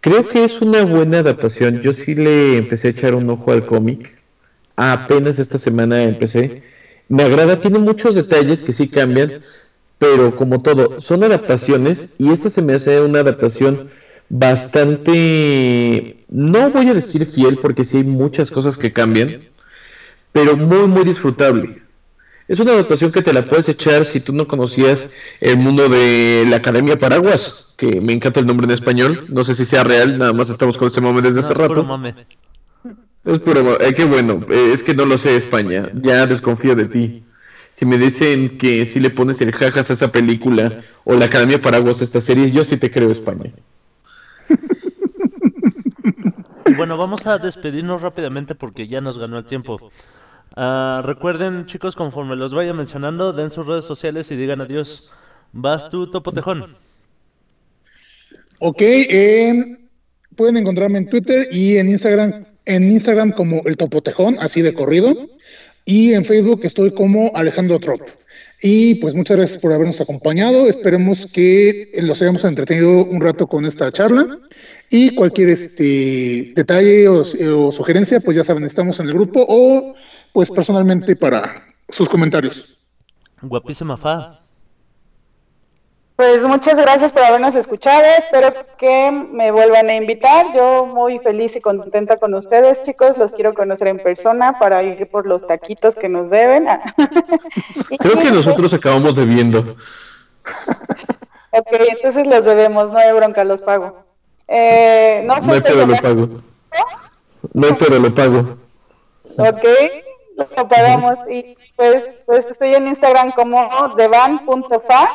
Creo 0.00 0.28
que 0.28 0.44
es 0.44 0.60
una 0.60 0.82
buena 0.84 1.20
adaptación. 1.20 1.80
Yo 1.80 1.92
sí 1.92 2.16
le 2.16 2.56
empecé 2.58 2.88
a 2.88 2.90
echar 2.90 3.14
un 3.14 3.30
ojo 3.30 3.52
al 3.52 3.66
cómic. 3.66 4.18
Apenas 4.74 5.38
esta 5.38 5.58
semana 5.58 6.02
empecé. 6.02 6.62
Me 7.08 7.22
agrada, 7.22 7.60
tiene 7.60 7.78
muchos 7.78 8.16
detalles 8.16 8.64
que 8.64 8.72
sí 8.72 8.88
cambian, 8.88 9.34
pero 9.98 10.34
como 10.34 10.58
todo, 10.58 11.00
son 11.00 11.22
adaptaciones 11.22 12.16
y 12.18 12.32
esta 12.32 12.50
se 12.50 12.62
me 12.62 12.74
hace 12.74 13.00
una 13.00 13.20
adaptación 13.20 13.86
bastante, 14.28 16.24
no 16.28 16.70
voy 16.70 16.88
a 16.88 16.94
decir 16.94 17.24
fiel 17.26 17.58
porque 17.58 17.84
sí 17.84 17.98
hay 17.98 18.04
muchas 18.04 18.50
cosas 18.50 18.76
que 18.76 18.92
cambian, 18.92 19.40
pero 20.38 20.56
muy, 20.56 20.86
muy 20.86 21.04
disfrutable. 21.04 21.82
Es 22.46 22.60
una 22.60 22.72
adaptación 22.72 23.10
que 23.12 23.22
te 23.22 23.32
la 23.32 23.42
puedes 23.42 23.68
echar 23.68 24.04
si 24.04 24.20
tú 24.20 24.32
no 24.32 24.46
conocías 24.46 25.10
el 25.40 25.58
mundo 25.58 25.88
de 25.88 26.46
la 26.48 26.56
Academia 26.56 26.98
Paraguas, 26.98 27.74
que 27.76 28.00
me 28.00 28.12
encanta 28.12 28.40
el 28.40 28.46
nombre 28.46 28.64
en 28.66 28.70
español. 28.70 29.24
No 29.28 29.42
sé 29.44 29.54
si 29.54 29.66
sea 29.66 29.84
real, 29.84 30.16
nada 30.16 30.32
más 30.32 30.48
estamos 30.48 30.78
con 30.78 30.86
este 30.86 31.00
mame 31.00 31.22
desde 31.22 31.40
No, 31.40 31.40
hace 31.40 31.52
es 31.52 31.58
puro 31.58 31.68
rato. 31.68 31.84
mame. 31.84 32.14
Es 33.24 33.38
puro 33.40 33.80
eh, 33.80 33.94
qué 33.94 34.04
bueno, 34.04 34.40
eh, 34.48 34.70
es 34.72 34.82
que 34.82 34.94
no 34.94 35.04
lo 35.04 35.18
sé 35.18 35.36
España, 35.36 35.90
ya 35.94 36.24
desconfío 36.26 36.74
de 36.74 36.86
ti. 36.86 37.24
Si 37.72 37.84
me 37.84 37.98
dicen 37.98 38.56
que 38.58 38.86
si 38.86 39.00
le 39.00 39.10
pones 39.10 39.40
el 39.40 39.52
jajas 39.52 39.90
a 39.90 39.92
esa 39.92 40.08
película 40.08 40.82
o 41.04 41.14
la 41.16 41.26
Academia 41.26 41.60
Paraguas 41.60 42.00
a 42.00 42.04
esta 42.04 42.20
serie, 42.20 42.50
yo 42.50 42.64
sí 42.64 42.76
te 42.76 42.90
creo 42.90 43.10
España. 43.10 43.52
bueno, 46.76 46.96
vamos 46.96 47.26
a 47.26 47.38
despedirnos 47.38 48.02
rápidamente 48.02 48.54
porque 48.54 48.86
ya 48.88 49.00
nos 49.00 49.18
ganó 49.18 49.38
el 49.38 49.44
tiempo. 49.44 49.90
Ah, 50.60 51.02
recuerden, 51.04 51.66
chicos, 51.66 51.94
conforme 51.94 52.34
los 52.34 52.52
vaya 52.52 52.72
mencionando, 52.72 53.32
den 53.32 53.48
sus 53.48 53.68
redes 53.68 53.84
sociales 53.84 54.28
y 54.32 54.34
digan 54.34 54.60
adiós. 54.60 55.12
Vas 55.52 55.88
tú, 55.88 56.10
Topo 56.10 56.32
Tejón. 56.32 56.76
Ok, 58.58 58.82
eh, 58.82 59.78
pueden 60.34 60.56
encontrarme 60.56 60.98
en 60.98 61.08
Twitter 61.08 61.46
y 61.52 61.76
en 61.76 61.88
Instagram, 61.88 62.44
en 62.64 62.90
Instagram 62.90 63.30
como 63.30 63.62
el 63.66 63.76
Topotejón, 63.76 64.36
así 64.40 64.60
de 64.60 64.72
corrido. 64.72 65.14
Y 65.84 66.14
en 66.14 66.24
Facebook 66.24 66.62
estoy 66.64 66.90
como 66.90 67.30
Alejandro 67.36 67.78
Trop. 67.78 68.00
Y 68.60 68.96
pues 68.96 69.14
muchas 69.14 69.36
gracias 69.36 69.62
por 69.62 69.72
habernos 69.72 70.00
acompañado. 70.00 70.68
Esperemos 70.68 71.28
que 71.32 71.92
los 72.02 72.20
hayamos 72.20 72.42
entretenido 72.42 73.04
un 73.04 73.20
rato 73.20 73.46
con 73.46 73.64
esta 73.64 73.92
charla. 73.92 74.38
Y 74.90 75.14
cualquier 75.14 75.50
este 75.50 76.52
detalle 76.54 77.08
o, 77.08 77.20
o 77.20 77.72
sugerencia, 77.72 78.20
pues 78.20 78.36
ya 78.36 78.44
saben, 78.44 78.64
estamos 78.64 78.98
en 79.00 79.06
el 79.06 79.12
grupo 79.12 79.44
o 79.46 79.94
pues 80.32 80.50
personalmente 80.50 81.14
para 81.14 81.62
sus 81.88 82.08
comentarios. 82.08 82.78
Guapísima 83.42 83.96
Fa. 83.96 84.40
Pues 86.18 86.42
muchas 86.42 86.76
gracias 86.76 87.12
por 87.12 87.22
habernos 87.22 87.54
escuchado. 87.54 88.02
Espero 88.18 88.52
que 88.76 89.12
me 89.12 89.52
vuelvan 89.52 89.88
a 89.88 89.94
invitar. 89.94 90.46
Yo 90.52 90.84
muy 90.84 91.20
feliz 91.20 91.54
y 91.54 91.60
contenta 91.60 92.16
con 92.16 92.34
ustedes, 92.34 92.82
chicos. 92.82 93.16
Los 93.18 93.30
quiero 93.30 93.54
conocer 93.54 93.86
en 93.86 94.02
persona 94.02 94.58
para 94.58 94.82
ir 94.82 95.08
por 95.10 95.28
los 95.28 95.46
taquitos 95.46 95.94
que 95.94 96.08
nos 96.08 96.28
deben. 96.28 96.66
Creo 98.00 98.16
que 98.16 98.32
nosotros 98.32 98.74
acabamos 98.74 99.14
debiendo. 99.14 99.76
Ok, 101.52 101.68
entonces 101.88 102.26
los 102.26 102.44
debemos. 102.44 102.90
No 102.90 102.98
hay 102.98 103.12
bronca, 103.12 103.44
los 103.44 103.62
pago. 103.62 104.07
Eh, 104.48 105.22
no 105.26 105.36
No 105.36 105.42
soy 105.42 105.54
hay 105.54 105.60
pedo, 105.60 105.86
lo 105.86 105.96
pago. 105.96 106.28
No 107.52 107.76
pedo, 107.76 107.98
lo 107.98 108.14
pago. 108.14 108.58
Ok, 109.36 109.64
lo 110.36 110.68
pagamos. 110.68 111.18
Y 111.30 111.56
pues, 111.76 112.10
pues 112.26 112.46
estoy 112.46 112.74
en 112.74 112.88
Instagram 112.88 113.30
como 113.32 113.68
devan.fa. 113.96 115.08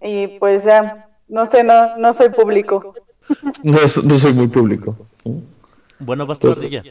Y 0.00 0.38
pues 0.38 0.64
ya, 0.64 1.08
no 1.28 1.46
sé, 1.46 1.62
no, 1.62 1.96
no 1.96 2.12
soy 2.12 2.30
público. 2.30 2.94
No, 3.62 3.78
no 3.82 4.18
soy 4.18 4.32
muy 4.32 4.46
público. 4.46 4.96
Bueno, 5.98 6.26
vas 6.26 6.38
tú, 6.38 6.50
Ardilla. 6.50 6.82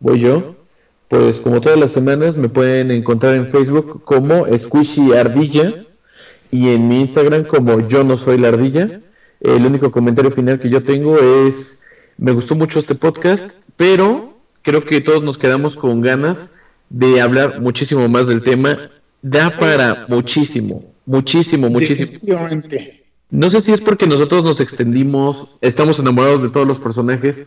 Voy 0.00 0.20
yo. 0.20 0.56
Pues 1.08 1.38
como 1.40 1.60
todas 1.60 1.78
las 1.78 1.90
semanas 1.90 2.36
me 2.36 2.48
pueden 2.48 2.90
encontrar 2.90 3.34
en 3.34 3.48
Facebook 3.48 4.02
como 4.04 4.46
Squishy 4.56 5.12
Ardilla 5.12 5.84
y 6.50 6.70
en 6.70 6.88
mi 6.88 7.00
Instagram 7.00 7.44
como 7.44 7.86
Yo 7.88 8.04
no 8.04 8.16
soy 8.16 8.38
la 8.38 8.48
ardilla. 8.48 9.00
El 9.44 9.66
único 9.66 9.90
comentario 9.90 10.30
final 10.30 10.58
que 10.58 10.70
yo 10.70 10.82
tengo 10.82 11.18
es 11.18 11.82
me 12.16 12.32
gustó 12.32 12.54
mucho 12.54 12.78
este 12.78 12.94
podcast, 12.94 13.52
pero 13.76 14.38
creo 14.62 14.82
que 14.82 15.02
todos 15.02 15.22
nos 15.22 15.36
quedamos 15.36 15.76
con 15.76 16.00
ganas 16.00 16.56
de 16.88 17.20
hablar 17.20 17.60
muchísimo 17.60 18.08
más 18.08 18.26
del 18.26 18.40
tema. 18.40 18.90
Da 19.20 19.50
para 19.50 20.06
muchísimo, 20.08 20.82
muchísimo, 21.04 21.68
muchísimo. 21.68 22.18
No 23.30 23.50
sé 23.50 23.60
si 23.60 23.72
es 23.72 23.82
porque 23.82 24.06
nosotros 24.06 24.44
nos 24.44 24.60
extendimos, 24.60 25.58
estamos 25.60 25.98
enamorados 25.98 26.42
de 26.42 26.48
todos 26.48 26.66
los 26.66 26.80
personajes, 26.80 27.46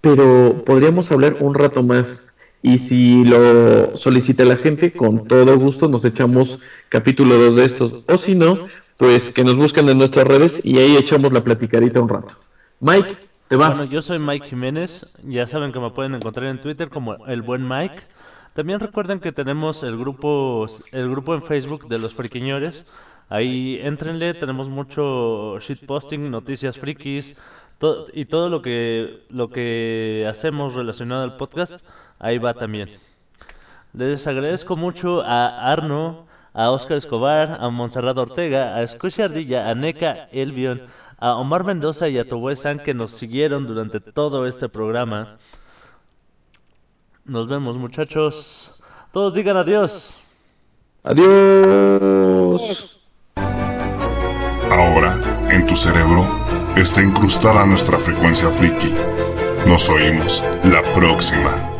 pero 0.00 0.62
podríamos 0.64 1.12
hablar 1.12 1.36
un 1.40 1.52
rato 1.54 1.82
más. 1.82 2.36
Y 2.62 2.78
si 2.78 3.22
lo 3.22 3.94
solicita 3.98 4.46
la 4.46 4.56
gente, 4.56 4.92
con 4.92 5.28
todo 5.28 5.58
gusto 5.58 5.88
nos 5.88 6.06
echamos 6.06 6.58
capítulo 6.88 7.36
2 7.36 7.56
de 7.56 7.64
estos. 7.66 8.02
O 8.08 8.16
si 8.16 8.34
no, 8.34 8.66
pues 8.96 9.30
que 9.30 9.44
nos 9.44 9.56
buscan 9.56 9.88
en 9.88 9.98
nuestras 9.98 10.26
redes 10.26 10.60
y 10.64 10.78
ahí 10.78 10.96
echamos 10.96 11.32
la 11.32 11.42
platicadita 11.42 12.00
un 12.00 12.08
rato. 12.08 12.34
Mike, 12.80 13.16
te 13.48 13.56
va. 13.56 13.68
Bueno, 13.70 13.84
yo 13.84 14.02
soy 14.02 14.18
Mike 14.18 14.46
Jiménez. 14.46 15.16
Ya 15.24 15.46
saben 15.46 15.72
que 15.72 15.80
me 15.80 15.90
pueden 15.90 16.14
encontrar 16.14 16.46
en 16.46 16.60
Twitter 16.60 16.88
como 16.88 17.26
el 17.26 17.42
buen 17.42 17.66
Mike. 17.66 18.02
También 18.52 18.78
recuerden 18.78 19.18
que 19.20 19.32
tenemos 19.32 19.82
el 19.82 19.96
grupo, 19.98 20.66
el 20.92 21.10
grupo 21.10 21.34
en 21.34 21.42
Facebook 21.42 21.88
de 21.88 21.98
los 21.98 22.14
friquiñores. 22.14 22.86
Ahí 23.28 23.80
entrenle, 23.82 24.34
tenemos 24.34 24.68
mucho 24.68 25.58
shitposting, 25.58 26.30
noticias 26.30 26.78
frikis 26.78 27.34
to- 27.78 28.04
y 28.12 28.26
todo 28.26 28.48
lo 28.50 28.62
que 28.62 29.24
lo 29.30 29.48
que 29.50 30.26
hacemos 30.30 30.74
relacionado 30.74 31.22
al 31.24 31.36
podcast, 31.36 31.88
ahí 32.18 32.38
va 32.38 32.54
también. 32.54 32.90
Les 33.92 34.26
agradezco 34.26 34.76
mucho 34.76 35.22
a 35.22 35.72
Arno, 35.72 36.26
a 36.54 36.70
Oscar 36.70 36.96
Escobar, 36.96 37.58
a 37.60 37.68
Monserrat 37.68 38.16
Ortega, 38.16 38.76
a 38.76 38.86
Squishy 38.86 39.22
Ardilla, 39.22 39.68
a 39.68 39.74
Neca 39.74 40.28
Elvion, 40.32 40.82
a 41.18 41.34
Omar 41.34 41.64
Mendoza 41.64 42.08
y 42.08 42.18
a 42.18 42.26
Toboe 42.26 42.54
San 42.54 42.78
que 42.78 42.94
nos 42.94 43.10
siguieron 43.10 43.66
durante 43.66 44.00
todo 44.00 44.46
este 44.46 44.68
programa. 44.68 45.36
Nos 47.24 47.48
vemos, 47.48 47.76
muchachos. 47.76 48.80
Todos 49.12 49.34
digan 49.34 49.56
adiós. 49.56 50.20
Adiós. 51.02 53.02
Ahora, 54.70 55.20
en 55.50 55.66
tu 55.66 55.74
cerebro, 55.74 56.24
está 56.76 57.02
incrustada 57.02 57.66
nuestra 57.66 57.98
frecuencia 57.98 58.48
friki. 58.50 58.92
Nos 59.66 59.88
oímos 59.88 60.42
la 60.64 60.82
próxima. 60.94 61.73